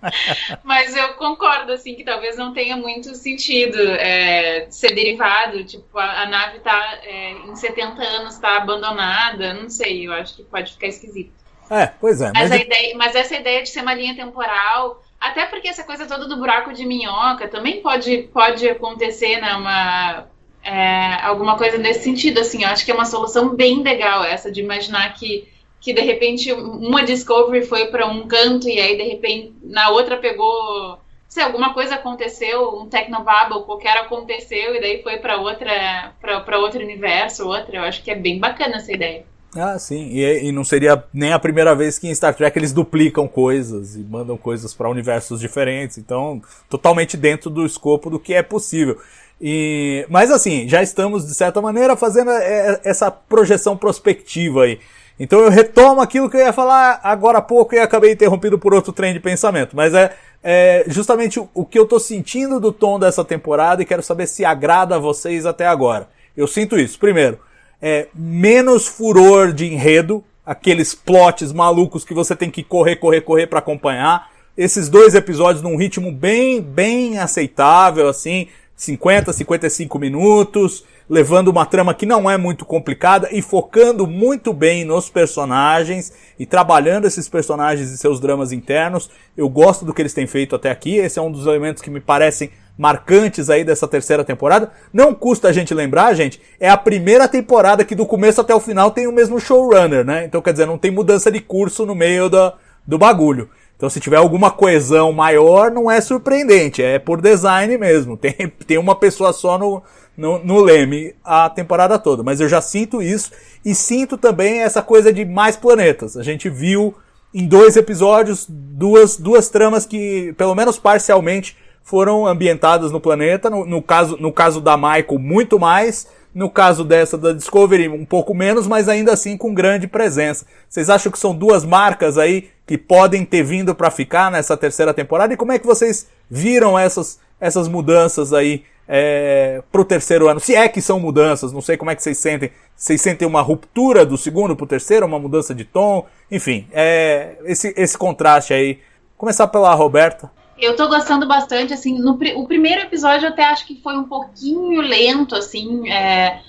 mas 0.64 0.96
eu 0.96 1.14
concordo 1.14 1.72
assim 1.72 1.94
que 1.94 2.02
talvez 2.02 2.38
não 2.38 2.54
tenha 2.54 2.78
muito 2.78 3.14
sentido 3.14 3.78
é, 3.78 4.66
ser 4.70 4.94
derivado, 4.94 5.64
tipo 5.64 5.98
a, 5.98 6.22
a 6.22 6.26
nave 6.26 6.60
tá 6.60 6.98
é, 7.02 7.32
em 7.32 7.54
70 7.54 8.02
anos 8.02 8.34
está 8.34 8.56
abandonada, 8.56 9.52
não 9.52 9.68
sei, 9.68 10.06
eu 10.06 10.14
acho 10.14 10.34
que 10.36 10.44
pode 10.44 10.72
ficar 10.72 10.86
esquisito. 10.86 11.32
É, 11.70 11.86
pois 12.00 12.20
é. 12.20 12.32
Mas, 12.34 12.48
mas... 12.48 12.60
Ideia, 12.62 12.96
mas 12.96 13.14
essa 13.14 13.34
ideia 13.34 13.62
de 13.62 13.68
ser 13.68 13.82
uma 13.82 13.92
linha 13.92 14.14
temporal 14.14 15.02
até 15.26 15.46
porque 15.46 15.68
essa 15.68 15.84
coisa 15.84 16.06
toda 16.06 16.26
do 16.26 16.36
buraco 16.36 16.72
de 16.72 16.86
minhoca 16.86 17.48
também 17.48 17.80
pode, 17.80 18.28
pode 18.32 18.68
acontecer, 18.68 19.40
né? 19.40 19.54
Uma, 19.54 20.26
é, 20.62 21.14
alguma 21.22 21.56
coisa 21.56 21.78
nesse 21.78 22.04
sentido, 22.04 22.40
assim. 22.40 22.62
Eu 22.62 22.68
acho 22.68 22.84
que 22.84 22.90
é 22.90 22.94
uma 22.94 23.04
solução 23.04 23.54
bem 23.54 23.82
legal 23.82 24.24
essa 24.24 24.50
de 24.50 24.60
imaginar 24.60 25.14
que, 25.14 25.48
que 25.80 25.92
de 25.92 26.00
repente 26.00 26.52
uma 26.52 27.04
Discovery 27.04 27.66
foi 27.66 27.86
para 27.86 28.06
um 28.06 28.26
canto 28.26 28.68
e 28.68 28.80
aí 28.80 28.96
de 28.96 29.04
repente 29.04 29.54
na 29.62 29.90
outra 29.90 30.16
pegou 30.16 30.98
se 31.28 31.40
alguma 31.40 31.74
coisa 31.74 31.96
aconteceu, 31.96 32.76
um 32.78 32.88
Tecnobabble 32.88 33.64
qualquer 33.64 33.98
aconteceu 33.98 34.74
e 34.74 34.80
daí 34.80 35.02
foi 35.02 35.18
para 35.18 35.36
outra 35.36 36.14
para 36.20 36.58
outro 36.58 36.80
universo, 36.82 37.46
outra. 37.46 37.76
Eu 37.76 37.82
acho 37.82 38.02
que 38.02 38.10
é 38.10 38.14
bem 38.14 38.38
bacana 38.38 38.76
essa 38.76 38.92
ideia. 38.92 39.26
Ah, 39.54 39.78
sim. 39.78 40.08
E, 40.10 40.48
e, 40.48 40.52
não 40.52 40.64
seria 40.64 41.02
nem 41.12 41.32
a 41.32 41.38
primeira 41.38 41.74
vez 41.74 41.98
que 41.98 42.08
em 42.08 42.14
Star 42.14 42.34
Trek 42.34 42.58
eles 42.58 42.72
duplicam 42.72 43.26
coisas 43.26 43.96
e 43.96 44.00
mandam 44.00 44.36
coisas 44.36 44.74
para 44.74 44.88
universos 44.88 45.40
diferentes. 45.40 45.98
Então, 45.98 46.42
totalmente 46.68 47.16
dentro 47.16 47.48
do 47.48 47.64
escopo 47.64 48.10
do 48.10 48.18
que 48.18 48.34
é 48.34 48.42
possível. 48.42 48.98
E, 49.40 50.06
mas 50.08 50.30
assim, 50.30 50.68
já 50.68 50.82
estamos 50.82 51.26
de 51.26 51.34
certa 51.34 51.60
maneira 51.60 51.96
fazendo 51.96 52.30
é, 52.30 52.72
é, 52.72 52.80
essa 52.84 53.10
projeção 53.10 53.76
prospectiva 53.76 54.64
aí. 54.64 54.80
Então 55.18 55.40
eu 55.40 55.50
retomo 55.50 56.00
aquilo 56.00 56.28
que 56.28 56.36
eu 56.36 56.40
ia 56.42 56.52
falar 56.52 57.00
agora 57.02 57.38
há 57.38 57.42
pouco 57.42 57.74
e 57.74 57.78
acabei 57.78 58.12
interrompido 58.12 58.58
por 58.58 58.74
outro 58.74 58.92
trem 58.92 59.14
de 59.14 59.20
pensamento. 59.20 59.74
Mas 59.74 59.94
é, 59.94 60.14
é 60.42 60.84
justamente 60.88 61.40
o, 61.40 61.48
o 61.54 61.64
que 61.64 61.78
eu 61.78 61.84
estou 61.84 62.00
sentindo 62.00 62.60
do 62.60 62.72
tom 62.72 62.98
dessa 62.98 63.24
temporada 63.24 63.82
e 63.82 63.86
quero 63.86 64.02
saber 64.02 64.26
se 64.26 64.44
agrada 64.44 64.96
a 64.96 64.98
vocês 64.98 65.46
até 65.46 65.66
agora. 65.66 66.08
Eu 66.36 66.46
sinto 66.46 66.78
isso. 66.78 66.98
Primeiro, 66.98 67.38
é, 67.80 68.08
menos 68.14 68.86
furor 68.86 69.52
de 69.52 69.66
enredo, 69.66 70.24
aqueles 70.44 70.94
plots 70.94 71.52
malucos 71.52 72.04
que 72.04 72.14
você 72.14 72.36
tem 72.36 72.50
que 72.50 72.62
correr, 72.62 72.96
correr, 72.96 73.20
correr 73.20 73.46
para 73.46 73.58
acompanhar. 73.58 74.30
Esses 74.56 74.88
dois 74.88 75.14
episódios 75.14 75.62
num 75.62 75.76
ritmo 75.76 76.10
bem, 76.10 76.62
bem 76.62 77.18
aceitável, 77.18 78.08
assim, 78.08 78.48
50, 78.74 79.32
55 79.32 79.98
minutos, 79.98 80.84
levando 81.08 81.48
uma 81.48 81.64
trama 81.64 81.94
que 81.94 82.04
não 82.04 82.28
é 82.28 82.36
muito 82.36 82.64
complicada 82.64 83.28
e 83.32 83.40
focando 83.40 84.06
muito 84.06 84.52
bem 84.52 84.84
nos 84.84 85.08
personagens 85.08 86.12
e 86.38 86.44
trabalhando 86.44 87.06
esses 87.06 87.28
personagens 87.28 87.90
e 87.90 87.98
seus 87.98 88.20
dramas 88.20 88.52
internos. 88.52 89.10
Eu 89.36 89.48
gosto 89.48 89.84
do 89.84 89.94
que 89.94 90.02
eles 90.02 90.14
têm 90.14 90.26
feito 90.26 90.56
até 90.56 90.70
aqui, 90.70 90.96
esse 90.96 91.18
é 91.18 91.22
um 91.22 91.30
dos 91.30 91.46
elementos 91.46 91.82
que 91.82 91.90
me 91.90 92.00
parecem 92.00 92.50
marcantes 92.76 93.48
aí 93.48 93.64
dessa 93.64 93.88
terceira 93.88 94.24
temporada. 94.24 94.70
Não 94.92 95.14
custa 95.14 95.48
a 95.48 95.52
gente 95.52 95.72
lembrar, 95.72 96.14
gente, 96.14 96.40
é 96.60 96.68
a 96.68 96.76
primeira 96.76 97.26
temporada 97.26 97.84
que 97.84 97.94
do 97.94 98.06
começo 98.06 98.40
até 98.40 98.54
o 98.54 98.60
final 98.60 98.90
tem 98.90 99.06
o 99.06 99.12
mesmo 99.12 99.40
showrunner, 99.40 100.04
né? 100.04 100.24
Então 100.24 100.42
quer 100.42 100.52
dizer, 100.52 100.66
não 100.66 100.78
tem 100.78 100.90
mudança 100.90 101.30
de 101.30 101.40
curso 101.40 101.86
no 101.86 101.94
meio 101.94 102.28
do, 102.28 102.52
do 102.86 102.98
bagulho. 102.98 103.48
Então 103.76 103.90
se 103.90 104.00
tiver 104.00 104.16
alguma 104.16 104.50
coesão 104.50 105.12
maior, 105.12 105.70
não 105.70 105.90
é 105.90 106.00
surpreendente, 106.00 106.82
é 106.82 106.98
por 106.98 107.20
design 107.20 107.76
mesmo. 107.78 108.16
Tem, 108.18 108.32
tem 108.66 108.78
uma 108.78 108.94
pessoa 108.94 109.32
só 109.32 109.58
no, 109.58 109.82
no, 110.16 110.38
no 110.42 110.60
leme 110.60 111.14
a 111.22 111.48
temporada 111.50 111.98
toda. 111.98 112.22
Mas 112.22 112.40
eu 112.40 112.48
já 112.48 112.60
sinto 112.60 113.02
isso 113.02 113.30
e 113.64 113.74
sinto 113.74 114.16
também 114.16 114.60
essa 114.62 114.82
coisa 114.82 115.12
de 115.12 115.24
mais 115.24 115.56
planetas. 115.56 116.16
A 116.16 116.22
gente 116.22 116.48
viu 116.48 116.94
em 117.34 117.46
dois 117.46 117.76
episódios 117.76 118.46
duas, 118.48 119.18
duas 119.18 119.48
tramas 119.50 119.84
que, 119.84 120.32
pelo 120.38 120.54
menos 120.54 120.78
parcialmente, 120.78 121.56
foram 121.86 122.26
ambientadas 122.26 122.90
no 122.90 123.00
planeta. 123.00 123.48
No, 123.48 123.64
no, 123.64 123.80
caso, 123.80 124.16
no 124.18 124.32
caso 124.32 124.60
da 124.60 124.76
Michael, 124.76 125.18
muito 125.20 125.58
mais. 125.58 126.08
No 126.34 126.50
caso 126.50 126.84
dessa 126.84 127.16
da 127.16 127.32
Discovery, 127.32 127.88
um 127.88 128.04
pouco 128.04 128.34
menos, 128.34 128.66
mas 128.66 128.90
ainda 128.90 129.12
assim 129.12 129.38
com 129.38 129.54
grande 129.54 129.86
presença. 129.86 130.44
Vocês 130.68 130.90
acham 130.90 131.10
que 131.10 131.18
são 131.18 131.34
duas 131.34 131.64
marcas 131.64 132.18
aí 132.18 132.50
que 132.66 132.76
podem 132.76 133.24
ter 133.24 133.42
vindo 133.42 133.74
para 133.74 133.90
ficar 133.90 134.30
nessa 134.30 134.54
terceira 134.54 134.92
temporada? 134.92 135.32
E 135.32 135.36
como 135.36 135.52
é 135.52 135.58
que 135.58 135.66
vocês 135.66 136.08
viram 136.28 136.78
essas, 136.78 137.18
essas 137.40 137.68
mudanças 137.68 138.34
aí 138.34 138.64
é, 138.86 139.62
pro 139.72 139.82
terceiro 139.82 140.28
ano? 140.28 140.40
Se 140.40 140.54
é 140.54 140.68
que 140.68 140.82
são 140.82 141.00
mudanças, 141.00 141.54
não 141.54 141.62
sei 141.62 141.78
como 141.78 141.90
é 141.90 141.94
que 141.94 142.02
vocês 142.02 142.18
sentem. 142.18 142.50
Vocês 142.76 143.00
sentem 143.00 143.26
uma 143.26 143.40
ruptura 143.40 144.04
do 144.04 144.18
segundo 144.18 144.54
pro 144.54 144.66
terceiro, 144.66 145.06
uma 145.06 145.18
mudança 145.18 145.54
de 145.54 145.64
tom? 145.64 146.04
Enfim, 146.30 146.66
é, 146.72 147.36
esse, 147.44 147.72
esse 147.78 147.96
contraste 147.96 148.52
aí. 148.52 148.80
Começar 149.16 149.46
pela 149.46 149.72
Roberta. 149.72 150.30
Eu 150.58 150.74
tô 150.74 150.88
gostando 150.88 151.26
bastante, 151.26 151.74
assim, 151.74 151.98
no 151.98 152.12
o 152.12 152.46
primeiro 152.46 152.82
episódio 152.82 153.26
eu 153.26 153.30
até 153.30 153.44
acho 153.44 153.66
que 153.66 153.80
foi 153.82 153.96
um 153.96 154.04
pouquinho 154.04 154.80
lento, 154.80 155.34
assim, 155.34 155.88
é, 155.90 156.40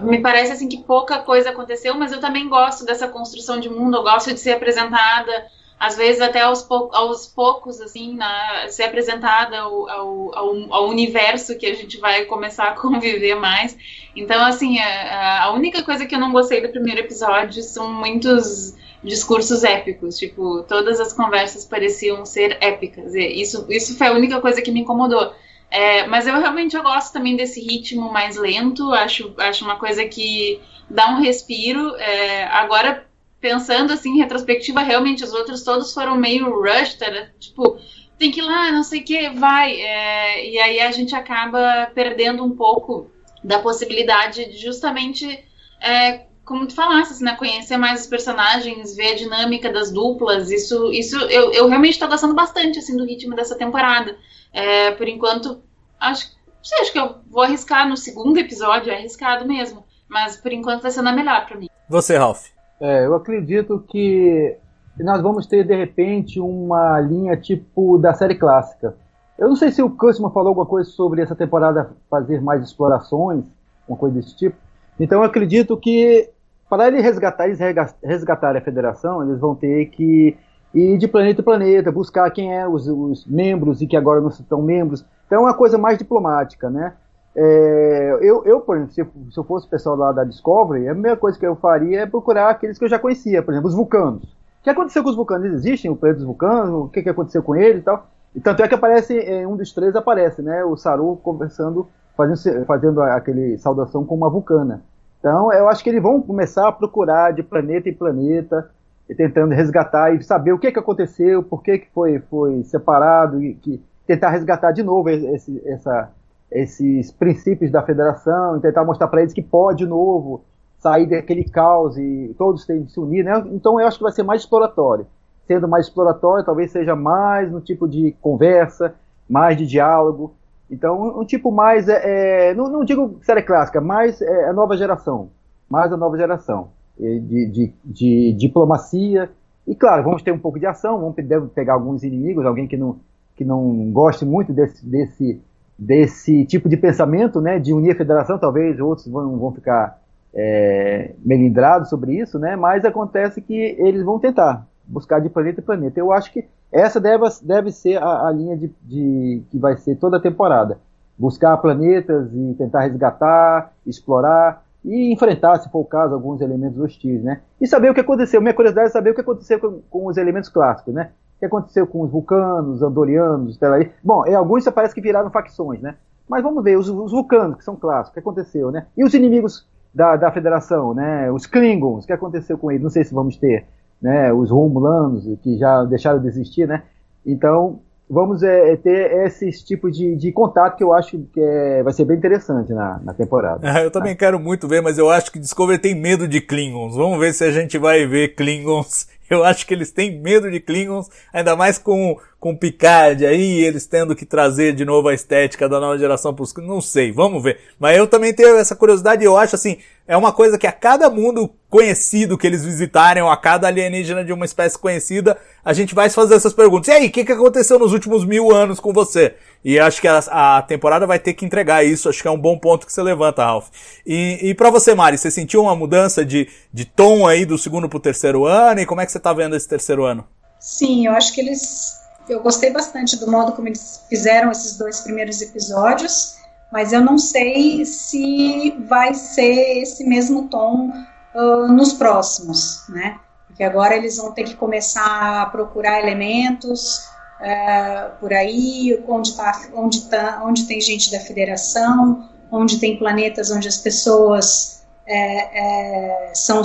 me 0.00 0.20
parece 0.20 0.52
assim 0.52 0.68
que 0.68 0.78
pouca 0.78 1.18
coisa 1.18 1.50
aconteceu, 1.50 1.94
mas 1.94 2.12
eu 2.12 2.20
também 2.20 2.48
gosto 2.48 2.84
dessa 2.84 3.08
construção 3.08 3.60
de 3.60 3.68
mundo, 3.68 3.96
eu 3.96 4.02
gosto 4.02 4.32
de 4.32 4.40
ser 4.40 4.52
apresentada, 4.52 5.46
às 5.78 5.96
vezes 5.96 6.20
até 6.20 6.40
aos, 6.42 6.62
pou, 6.62 6.90
aos 6.92 7.26
poucos, 7.26 7.80
assim, 7.80 8.14
na, 8.14 8.68
ser 8.68 8.84
apresentada 8.84 9.58
ao, 9.58 9.88
ao, 9.88 10.38
ao, 10.38 10.74
ao, 10.74 10.88
universo 10.88 11.58
que 11.58 11.66
a 11.66 11.74
gente 11.74 11.98
vai 11.98 12.24
começar 12.24 12.68
a 12.68 12.74
conviver 12.74 13.34
mais. 13.34 13.76
Então, 14.14 14.44
assim, 14.44 14.78
a, 14.78 15.44
a 15.44 15.52
única 15.52 15.82
coisa 15.82 16.06
que 16.06 16.14
eu 16.14 16.20
não 16.20 16.30
gostei 16.30 16.60
do 16.60 16.68
primeiro 16.68 17.00
episódio 17.00 17.62
são 17.62 17.92
muitos 17.92 18.76
discursos 19.02 19.64
épicos, 19.64 20.18
tipo, 20.18 20.62
todas 20.62 21.00
as 21.00 21.12
conversas 21.12 21.64
pareciam 21.64 22.24
ser 22.24 22.56
épicas. 22.60 23.14
E 23.14 23.40
isso, 23.40 23.66
isso 23.68 23.96
foi 23.96 24.06
a 24.06 24.12
única 24.12 24.40
coisa 24.40 24.62
que 24.62 24.70
me 24.70 24.80
incomodou. 24.80 25.34
É, 25.70 26.06
mas 26.06 26.26
eu 26.26 26.38
realmente 26.38 26.76
eu 26.76 26.82
gosto 26.82 27.12
também 27.12 27.34
desse 27.34 27.60
ritmo 27.60 28.12
mais 28.12 28.36
lento, 28.36 28.92
acho, 28.92 29.34
acho 29.38 29.64
uma 29.64 29.76
coisa 29.76 30.04
que 30.04 30.60
dá 30.88 31.08
um 31.10 31.20
respiro. 31.20 31.96
É, 31.96 32.44
agora, 32.44 33.06
pensando 33.40 33.92
assim, 33.92 34.10
em 34.10 34.18
retrospectiva, 34.18 34.82
realmente 34.82 35.24
os 35.24 35.32
outros 35.32 35.64
todos 35.64 35.92
foram 35.92 36.14
meio 36.14 36.50
rushed, 36.50 37.02
era, 37.02 37.32
tipo, 37.40 37.78
tem 38.18 38.30
que 38.30 38.40
ir 38.40 38.44
lá, 38.44 38.70
não 38.70 38.84
sei 38.84 39.00
o 39.00 39.04
que, 39.04 39.30
vai. 39.30 39.80
É, 39.80 40.48
e 40.48 40.58
aí 40.58 40.80
a 40.80 40.92
gente 40.92 41.14
acaba 41.14 41.90
perdendo 41.94 42.44
um 42.44 42.54
pouco 42.54 43.10
da 43.42 43.58
possibilidade 43.58 44.44
de 44.44 44.58
justamente 44.58 45.42
é, 45.80 46.26
como 46.44 46.66
tu 46.66 46.74
falaste, 46.74 47.22
né, 47.22 47.36
conhecer 47.36 47.76
mais 47.76 48.02
os 48.02 48.06
personagens, 48.06 48.96
ver 48.96 49.12
a 49.12 49.16
dinâmica 49.16 49.72
das 49.72 49.90
duplas, 49.90 50.50
isso, 50.50 50.90
isso 50.92 51.16
eu, 51.26 51.52
eu 51.52 51.68
realmente 51.68 51.94
estou 51.94 52.08
gostando 52.08 52.34
bastante, 52.34 52.78
assim, 52.78 52.96
do 52.96 53.04
ritmo 53.04 53.34
dessa 53.34 53.56
temporada. 53.56 54.16
É, 54.52 54.90
por 54.92 55.08
enquanto, 55.08 55.62
acho, 56.00 56.30
sei, 56.62 56.80
acho 56.80 56.92
que 56.92 56.98
eu 56.98 57.16
vou 57.30 57.42
arriscar 57.42 57.88
no 57.88 57.96
segundo 57.96 58.38
episódio, 58.38 58.92
é 58.92 58.96
arriscado 58.96 59.46
mesmo. 59.46 59.84
Mas 60.08 60.36
por 60.36 60.52
enquanto 60.52 60.82
tá 60.82 60.90
sendo 60.90 61.08
a 61.08 61.12
melhor 61.12 61.46
pra 61.46 61.56
mim. 61.56 61.68
Você, 61.88 62.16
Ralph? 62.18 62.46
É, 62.80 63.06
eu 63.06 63.14
acredito 63.14 63.82
que 63.88 64.56
nós 64.98 65.22
vamos 65.22 65.46
ter, 65.46 65.64
de 65.64 65.74
repente, 65.74 66.40
uma 66.40 67.00
linha 67.00 67.36
tipo 67.36 67.96
da 67.98 68.12
série 68.12 68.34
clássica. 68.34 68.96
Eu 69.38 69.48
não 69.48 69.56
sei 69.56 69.70
se 69.72 69.82
o 69.82 69.88
Kussman 69.88 70.30
falou 70.30 70.48
alguma 70.48 70.66
coisa 70.66 70.90
sobre 70.90 71.22
essa 71.22 71.34
temporada 71.34 71.92
fazer 72.10 72.40
mais 72.42 72.62
explorações, 72.62 73.44
uma 73.88 73.96
coisa 73.96 74.16
desse 74.16 74.36
tipo. 74.36 74.56
Então 75.02 75.18
eu 75.18 75.24
acredito 75.24 75.76
que 75.76 76.30
para 76.70 76.86
ele 76.86 77.00
resgatar, 77.00 77.46
eles 77.46 77.58
resgatarem 78.02 78.62
a 78.62 78.64
federação, 78.64 79.20
eles 79.22 79.40
vão 79.40 79.52
ter 79.52 79.86
que 79.86 80.36
ir 80.72 80.96
de 80.96 81.08
planeta 81.08 81.40
em 81.40 81.44
planeta, 81.44 81.90
buscar 81.90 82.30
quem 82.30 82.56
é 82.56 82.66
os, 82.68 82.86
os 82.86 83.26
membros 83.26 83.82
e 83.82 83.86
que 83.88 83.96
agora 83.96 84.20
não 84.20 84.28
estão 84.28 84.62
membros. 84.62 85.04
Então 85.26 85.40
é 85.40 85.42
uma 85.42 85.54
coisa 85.54 85.76
mais 85.76 85.98
diplomática, 85.98 86.70
né? 86.70 86.92
É, 87.34 88.18
eu, 88.20 88.44
eu, 88.44 88.60
por 88.60 88.76
exemplo, 88.76 88.92
se, 88.92 89.32
se, 89.32 89.38
eu 89.38 89.42
fosse 89.42 89.66
o 89.66 89.70
pessoal 89.70 89.96
lá 89.96 90.12
da 90.12 90.22
Discovery, 90.22 90.88
a 90.88 90.92
primeira 90.92 91.16
coisa 91.16 91.36
que 91.36 91.44
eu 91.44 91.56
faria 91.56 92.02
é 92.02 92.06
procurar 92.06 92.50
aqueles 92.50 92.78
que 92.78 92.84
eu 92.84 92.88
já 92.88 92.98
conhecia, 92.98 93.42
por 93.42 93.52
exemplo, 93.52 93.68
os 93.68 93.74
vulcanos. 93.74 94.22
O 94.22 94.62
que 94.62 94.70
aconteceu 94.70 95.02
com 95.02 95.10
os 95.10 95.16
vulcanos? 95.16 95.46
Eles 95.46 95.58
existem, 95.58 95.90
o 95.90 95.96
planeta 95.96 96.18
dos 96.18 96.26
vulcanos, 96.26 96.84
o 96.84 96.88
que, 96.88 97.02
que 97.02 97.08
aconteceu 97.08 97.42
com 97.42 97.56
eles 97.56 97.80
e 97.80 97.84
tal. 97.84 98.06
E 98.36 98.40
tanto 98.40 98.62
é 98.62 98.68
que 98.68 98.74
aparece, 98.74 99.18
em 99.18 99.46
um 99.46 99.56
dos 99.56 99.72
três 99.72 99.96
aparece, 99.96 100.42
né? 100.42 100.64
O 100.64 100.76
Saru 100.76 101.18
conversando, 101.22 101.88
fazendo, 102.16 102.64
fazendo 102.66 103.02
aquele 103.02 103.58
saudação 103.58 104.04
com 104.04 104.14
uma 104.14 104.30
vulcana. 104.30 104.82
Então, 105.22 105.52
eu 105.52 105.68
acho 105.68 105.84
que 105.84 105.88
eles 105.88 106.02
vão 106.02 106.20
começar 106.20 106.66
a 106.66 106.72
procurar 106.72 107.32
de 107.32 107.44
planeta 107.44 107.88
em 107.88 107.94
planeta, 107.94 108.68
tentando 109.16 109.54
resgatar 109.54 110.12
e 110.12 110.20
saber 110.20 110.52
o 110.52 110.58
que, 110.58 110.72
que 110.72 110.78
aconteceu, 110.80 111.44
por 111.44 111.62
que, 111.62 111.78
que 111.78 111.88
foi, 111.94 112.18
foi 112.28 112.64
separado, 112.64 113.40
e 113.40 113.54
que, 113.54 113.80
tentar 114.04 114.30
resgatar 114.30 114.72
de 114.72 114.82
novo 114.82 115.08
esse, 115.08 115.62
essa, 115.64 116.10
esses 116.50 117.12
princípios 117.12 117.70
da 117.70 117.84
federação, 117.84 118.56
e 118.56 118.60
tentar 118.60 118.84
mostrar 118.84 119.06
para 119.06 119.20
eles 119.20 119.32
que 119.32 119.42
pode 119.42 119.84
de 119.84 119.86
novo 119.86 120.42
sair 120.80 121.06
daquele 121.06 121.44
caos 121.44 121.96
e 121.96 122.34
todos 122.36 122.66
têm 122.66 122.82
de 122.82 122.90
se 122.90 122.98
unir, 122.98 123.24
né? 123.24 123.44
Então 123.52 123.80
eu 123.80 123.86
acho 123.86 123.98
que 123.98 124.02
vai 124.02 124.10
ser 124.10 124.24
mais 124.24 124.40
exploratório. 124.40 125.06
Sendo 125.46 125.68
mais 125.68 125.86
exploratório, 125.86 126.44
talvez 126.44 126.72
seja 126.72 126.96
mais 126.96 127.48
no 127.48 127.60
tipo 127.60 127.86
de 127.86 128.10
conversa, 128.20 128.92
mais 129.28 129.56
de 129.56 129.66
diálogo. 129.66 130.34
Então, 130.72 131.20
um 131.20 131.24
tipo 131.26 131.52
mais, 131.52 131.86
é, 131.86 132.50
é 132.50 132.54
não, 132.54 132.66
não, 132.70 132.82
digo 132.82 133.18
série 133.20 133.42
clássica, 133.42 133.78
mais 133.78 134.22
é, 134.22 134.48
a 134.48 134.54
nova 134.54 134.74
geração. 134.74 135.28
Mais 135.68 135.92
a 135.92 135.98
nova 135.98 136.16
geração. 136.16 136.70
De, 136.98 137.46
de, 137.46 137.72
de, 137.84 138.32
diplomacia. 138.32 139.30
E 139.66 139.74
claro, 139.74 140.02
vamos 140.02 140.22
ter 140.22 140.32
um 140.32 140.38
pouco 140.38 140.58
de 140.58 140.64
ação, 140.64 140.98
vamos 140.98 141.14
pegar 141.54 141.74
alguns 141.74 142.02
inimigos, 142.02 142.46
alguém 142.46 142.66
que 142.66 142.76
não, 142.76 142.96
que 143.36 143.44
não 143.44 143.90
goste 143.92 144.24
muito 144.24 144.52
desse, 144.52 144.84
desse, 144.84 145.42
desse 145.78 146.46
tipo 146.46 146.70
de 146.70 146.76
pensamento, 146.76 147.40
né, 147.40 147.58
de 147.58 147.74
unir 147.74 147.92
a 147.92 147.96
federação, 147.96 148.38
talvez 148.38 148.80
outros 148.80 149.06
vão, 149.06 149.36
vão 149.38 149.52
ficar 149.52 150.00
é, 150.34 151.12
melindrados 151.24 151.90
sobre 151.90 152.18
isso, 152.18 152.38
né? 152.38 152.56
Mas 152.56 152.84
acontece 152.84 153.42
que 153.42 153.54
eles 153.78 154.02
vão 154.02 154.18
tentar 154.18 154.66
buscar 154.86 155.20
de 155.20 155.28
planeta 155.28 155.60
em 155.60 155.64
planeta. 155.64 156.00
Eu 156.00 156.12
acho 156.12 156.32
que 156.32 156.46
essa 156.70 157.00
deve, 157.00 157.24
deve 157.42 157.70
ser 157.70 158.02
a, 158.02 158.28
a 158.28 158.32
linha 158.32 158.56
de, 158.56 158.72
de, 158.82 159.42
que 159.50 159.58
vai 159.58 159.76
ser 159.76 159.96
toda 159.96 160.16
a 160.16 160.20
temporada. 160.20 160.78
Buscar 161.18 161.56
planetas 161.58 162.32
e 162.32 162.54
tentar 162.54 162.80
resgatar, 162.80 163.72
explorar 163.86 164.64
e 164.84 165.12
enfrentar, 165.12 165.58
se 165.58 165.70
for 165.70 165.80
o 165.80 165.84
caso, 165.84 166.14
alguns 166.14 166.40
elementos 166.40 166.78
hostis, 166.78 167.22
né? 167.22 167.40
E 167.60 167.66
saber 167.66 167.90
o 167.90 167.94
que 167.94 168.00
aconteceu. 168.00 168.40
Minha 168.40 168.54
curiosidade 168.54 168.88
é 168.88 168.90
saber 168.90 169.10
o 169.10 169.14
que 169.14 169.20
aconteceu 169.20 169.60
com, 169.60 169.80
com 169.88 170.06
os 170.06 170.16
elementos 170.16 170.48
clássicos, 170.48 170.92
né? 170.92 171.10
O 171.36 171.38
que 171.40 171.46
aconteceu 171.46 171.86
com 171.86 172.00
os 172.02 172.10
vulcanos, 172.10 172.82
andorianos, 172.82 173.56
Telari. 173.56 173.92
Bom, 174.02 174.26
em 174.26 174.34
alguns 174.34 174.68
parece 174.70 174.94
que 174.94 175.00
viraram 175.00 175.30
facções, 175.30 175.80
né? 175.80 175.94
Mas 176.28 176.42
vamos 176.42 176.64
ver, 176.64 176.78
os, 176.78 176.88
os 176.88 177.12
vulcanos, 177.12 177.58
que 177.58 177.64
são 177.64 177.76
clássicos, 177.76 178.10
o 178.10 178.12
que 178.14 178.20
aconteceu, 178.20 178.70
né? 178.70 178.86
E 178.96 179.04
os 179.04 179.14
inimigos 179.14 179.68
da, 179.94 180.16
da 180.16 180.32
federação, 180.32 180.94
né? 180.94 181.30
Os 181.30 181.46
Klingons, 181.46 182.04
o 182.04 182.06
que 182.06 182.12
aconteceu 182.12 182.56
com 182.56 182.70
eles? 182.70 182.82
Não 182.82 182.90
sei 182.90 183.04
se 183.04 183.14
vamos 183.14 183.36
ter, 183.36 183.66
né? 184.02 184.32
Os 184.32 184.50
Romulanos, 184.50 185.24
que 185.42 185.56
já 185.56 185.84
deixaram 185.84 186.20
de 186.20 186.26
existir, 186.26 186.66
né? 186.66 186.82
Então, 187.24 187.80
vamos 188.10 188.42
é, 188.42 188.72
é 188.72 188.76
ter 188.76 189.24
esses 189.24 189.62
tipos 189.62 189.96
de, 189.96 190.16
de 190.16 190.32
contato 190.32 190.76
que 190.76 190.84
eu 190.84 190.92
acho 190.92 191.18
que 191.32 191.40
é, 191.40 191.82
vai 191.82 191.92
ser 191.92 192.04
bem 192.04 192.18
interessante 192.18 192.72
na, 192.72 193.00
na 193.02 193.14
temporada. 193.14 193.66
É, 193.66 193.84
eu 193.84 193.90
também 193.90 194.14
quero 194.14 194.38
muito 194.38 194.68
ver, 194.68 194.82
mas 194.82 194.98
eu 194.98 195.08
acho 195.08 195.32
que 195.32 195.38
Discovery 195.38 195.78
tem 195.78 195.94
medo 195.94 196.28
de 196.28 196.40
Klingons. 196.40 196.94
Vamos 196.96 197.18
ver 197.18 197.32
se 197.32 197.44
a 197.44 197.50
gente 197.50 197.78
vai 197.78 198.06
ver 198.06 198.34
Klingons. 198.34 199.06
Eu 199.30 199.44
acho 199.44 199.66
que 199.66 199.72
eles 199.72 199.90
têm 199.90 200.20
medo 200.20 200.50
de 200.50 200.60
Klingons, 200.60 201.08
ainda 201.32 201.56
mais 201.56 201.78
com 201.78 202.18
com 202.42 202.56
Picard 202.56 203.24
aí, 203.24 203.62
eles 203.62 203.86
tendo 203.86 204.16
que 204.16 204.26
trazer 204.26 204.74
de 204.74 204.84
novo 204.84 205.06
a 205.06 205.14
estética 205.14 205.68
da 205.68 205.78
nova 205.78 205.96
geração 205.96 206.34
pros... 206.34 206.52
Não 206.56 206.80
sei, 206.80 207.12
vamos 207.12 207.40
ver. 207.40 207.60
Mas 207.78 207.96
eu 207.96 208.04
também 208.04 208.34
tenho 208.34 208.56
essa 208.56 208.74
curiosidade 208.74 209.22
e 209.22 209.24
eu 209.24 209.36
acho 209.36 209.54
assim, 209.54 209.78
é 210.08 210.16
uma 210.16 210.32
coisa 210.32 210.58
que 210.58 210.66
a 210.66 210.72
cada 210.72 211.08
mundo 211.08 211.54
conhecido 211.70 212.36
que 212.36 212.44
eles 212.44 212.64
visitarem, 212.64 213.22
ou 213.22 213.30
a 213.30 213.36
cada 213.36 213.68
alienígena 213.68 214.24
de 214.24 214.32
uma 214.32 214.44
espécie 214.44 214.76
conhecida, 214.76 215.38
a 215.64 215.72
gente 215.72 215.94
vai 215.94 216.10
fazer 216.10 216.34
essas 216.34 216.52
perguntas. 216.52 216.88
E 216.88 216.90
aí, 216.90 217.06
o 217.06 217.12
que, 217.12 217.24
que 217.24 217.30
aconteceu 217.30 217.78
nos 217.78 217.92
últimos 217.92 218.24
mil 218.24 218.52
anos 218.52 218.80
com 218.80 218.92
você? 218.92 219.36
E 219.64 219.78
acho 219.78 220.00
que 220.00 220.08
a, 220.08 220.18
a, 220.18 220.62
temporada 220.62 221.06
vai 221.06 221.20
ter 221.20 221.34
que 221.34 221.46
entregar 221.46 221.84
isso, 221.84 222.08
acho 222.08 222.20
que 222.20 222.26
é 222.26 222.30
um 222.32 222.36
bom 222.36 222.58
ponto 222.58 222.84
que 222.84 222.92
você 222.92 223.04
levanta, 223.04 223.44
Ralph. 223.44 223.68
E, 224.04 224.40
e 224.42 224.52
para 224.52 224.68
você, 224.68 224.96
Mari, 224.96 225.16
você 225.16 225.30
sentiu 225.30 225.62
uma 225.62 225.76
mudança 225.76 226.24
de, 226.24 226.48
de 226.74 226.86
tom 226.86 227.24
aí 227.24 227.44
do 227.44 227.56
segundo 227.56 227.88
pro 227.88 228.00
terceiro 228.00 228.44
ano? 228.44 228.80
E 228.80 228.86
como 228.86 229.00
é 229.00 229.06
que 229.06 229.12
você 229.12 229.20
tá 229.20 229.32
vendo 229.32 229.54
esse 229.54 229.68
terceiro 229.68 230.04
ano? 230.04 230.26
Sim, 230.58 231.06
eu 231.06 231.12
acho 231.12 231.32
que 231.32 231.40
eles 231.40 232.01
eu 232.28 232.40
gostei 232.40 232.70
bastante 232.70 233.16
do 233.16 233.30
modo 233.30 233.52
como 233.52 233.68
eles 233.68 234.04
fizeram 234.08 234.50
esses 234.50 234.76
dois 234.76 235.00
primeiros 235.00 235.40
episódios, 235.40 236.36
mas 236.70 236.92
eu 236.92 237.00
não 237.00 237.18
sei 237.18 237.84
se 237.84 238.76
vai 238.86 239.14
ser 239.14 239.82
esse 239.82 240.04
mesmo 240.04 240.48
tom 240.48 240.90
uh, 241.34 241.68
nos 241.68 241.92
próximos, 241.92 242.84
né? 242.88 243.18
Porque 243.46 243.62
agora 243.62 243.94
eles 243.94 244.16
vão 244.16 244.32
ter 244.32 244.44
que 244.44 244.54
começar 244.54 245.42
a 245.42 245.46
procurar 245.46 246.00
elementos 246.00 247.06
uh, 247.40 248.18
por 248.18 248.32
aí, 248.32 249.02
onde, 249.06 249.36
tá, 249.36 249.60
onde, 249.74 250.08
tá, 250.08 250.42
onde 250.44 250.64
tem 250.64 250.80
gente 250.80 251.12
da 251.12 251.20
federação, 251.20 252.28
onde 252.50 252.78
tem 252.78 252.98
planetas 252.98 253.50
onde 253.50 253.68
as 253.68 253.76
pessoas 253.76 254.82
é, 255.06 256.28
é, 256.28 256.34
são 256.34 256.62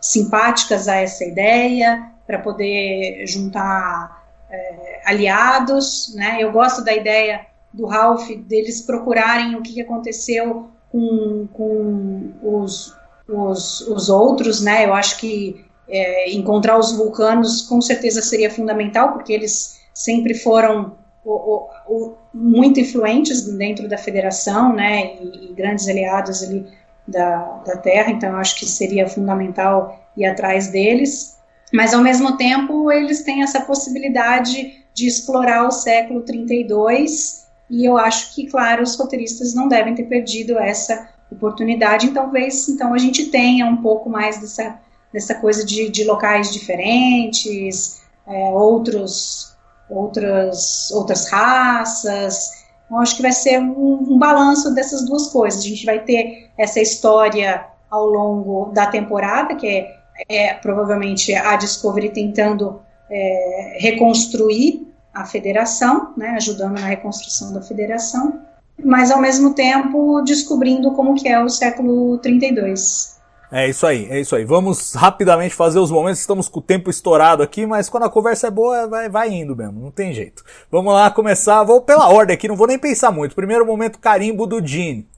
simpáticas 0.00 0.88
a 0.88 0.96
essa 0.96 1.24
ideia, 1.24 2.10
para 2.26 2.38
poder 2.38 3.26
juntar 3.26 4.19
é, 4.50 5.00
aliados, 5.04 6.12
né? 6.14 6.38
Eu 6.40 6.52
gosto 6.52 6.84
da 6.84 6.92
ideia 6.92 7.46
do 7.72 7.86
Ralph 7.86 8.28
deles 8.30 8.82
procurarem 8.82 9.54
o 9.54 9.62
que, 9.62 9.80
aconteceu 9.80 10.68
com, 10.90 11.46
com 11.52 12.32
os, 12.42 12.96
os, 13.28 13.80
os, 13.82 14.08
outros, 14.08 14.60
né? 14.60 14.86
Eu 14.86 14.92
acho 14.92 15.18
que 15.18 15.64
é, 15.88 16.32
encontrar 16.32 16.78
os 16.78 16.92
vulcanos 16.92 17.62
com 17.62 17.80
certeza 17.80 18.20
seria 18.22 18.50
fundamental, 18.50 19.12
porque 19.12 19.32
eles 19.32 19.80
sempre 19.94 20.34
foram 20.34 20.96
o, 21.24 21.30
o, 21.32 21.68
o, 21.86 22.14
muito 22.34 22.80
influentes 22.80 23.42
dentro 23.56 23.88
da 23.88 23.96
federação, 23.96 24.74
né? 24.74 25.14
E, 25.16 25.50
e 25.50 25.54
grandes 25.54 25.88
aliados 25.88 26.42
ali 26.42 26.66
da, 27.06 27.62
da 27.66 27.76
Terra, 27.76 28.10
então 28.10 28.30
eu 28.30 28.36
acho 28.36 28.56
que 28.56 28.66
seria 28.66 29.08
fundamental 29.08 30.00
ir 30.16 30.26
atrás 30.26 30.68
deles 30.68 31.39
mas 31.72 31.94
ao 31.94 32.02
mesmo 32.02 32.36
tempo 32.36 32.90
eles 32.90 33.22
têm 33.22 33.42
essa 33.42 33.60
possibilidade 33.60 34.84
de 34.92 35.06
explorar 35.06 35.66
o 35.66 35.70
século 35.70 36.22
32 36.22 37.46
e 37.68 37.84
eu 37.84 37.96
acho 37.96 38.34
que, 38.34 38.46
claro, 38.46 38.82
os 38.82 38.96
roteiristas 38.96 39.54
não 39.54 39.68
devem 39.68 39.94
ter 39.94 40.04
perdido 40.04 40.58
essa 40.58 41.08
oportunidade, 41.30 42.06
então 42.06 42.24
talvez 42.24 42.68
então 42.68 42.92
a 42.92 42.98
gente 42.98 43.26
tenha 43.26 43.66
um 43.66 43.76
pouco 43.76 44.10
mais 44.10 44.40
dessa, 44.40 44.80
dessa 45.12 45.36
coisa 45.36 45.64
de, 45.64 45.88
de 45.88 46.02
locais 46.04 46.50
diferentes, 46.50 48.02
é, 48.26 48.32
outros, 48.50 49.54
outras, 49.88 50.90
outras 50.90 51.30
raças, 51.30 52.60
eu 52.90 52.98
acho 52.98 53.14
que 53.14 53.22
vai 53.22 53.30
ser 53.30 53.60
um, 53.60 54.06
um 54.10 54.18
balanço 54.18 54.74
dessas 54.74 55.06
duas 55.06 55.28
coisas, 55.28 55.60
a 55.60 55.68
gente 55.68 55.86
vai 55.86 56.00
ter 56.00 56.50
essa 56.58 56.80
história 56.80 57.64
ao 57.88 58.06
longo 58.06 58.72
da 58.72 58.86
temporada, 58.86 59.54
que 59.54 59.66
é 59.66 59.99
é, 60.28 60.54
provavelmente 60.54 61.34
a 61.34 61.56
Discovery 61.56 62.10
tentando 62.10 62.80
é, 63.10 63.78
reconstruir 63.80 64.86
a 65.12 65.24
federação, 65.24 66.12
né, 66.16 66.30
ajudando 66.30 66.78
na 66.78 66.86
reconstrução 66.86 67.52
da 67.52 67.60
federação, 67.60 68.40
mas 68.82 69.10
ao 69.10 69.20
mesmo 69.20 69.54
tempo 69.54 70.22
descobrindo 70.22 70.92
como 70.92 71.14
que 71.14 71.28
é 71.28 71.42
o 71.42 71.48
século 71.48 72.18
32. 72.18 73.18
É 73.52 73.68
isso 73.68 73.84
aí, 73.84 74.06
é 74.08 74.20
isso 74.20 74.36
aí. 74.36 74.44
Vamos 74.44 74.94
rapidamente 74.94 75.54
fazer 75.54 75.80
os 75.80 75.90
momentos, 75.90 76.20
estamos 76.20 76.48
com 76.48 76.60
o 76.60 76.62
tempo 76.62 76.88
estourado 76.88 77.42
aqui, 77.42 77.66
mas 77.66 77.88
quando 77.88 78.04
a 78.04 78.10
conversa 78.10 78.46
é 78.46 78.50
boa, 78.50 78.86
vai, 78.86 79.08
vai 79.08 79.28
indo 79.28 79.56
mesmo, 79.56 79.80
não 79.80 79.90
tem 79.90 80.12
jeito. 80.12 80.44
Vamos 80.70 80.94
lá 80.94 81.10
começar, 81.10 81.64
vou 81.64 81.80
pela 81.80 82.08
ordem 82.08 82.34
aqui, 82.34 82.46
não 82.46 82.54
vou 82.54 82.68
nem 82.68 82.78
pensar 82.78 83.10
muito. 83.10 83.34
Primeiro 83.34 83.66
momento, 83.66 83.98
carimbo 83.98 84.46
do 84.46 84.64
Gene. 84.64 85.08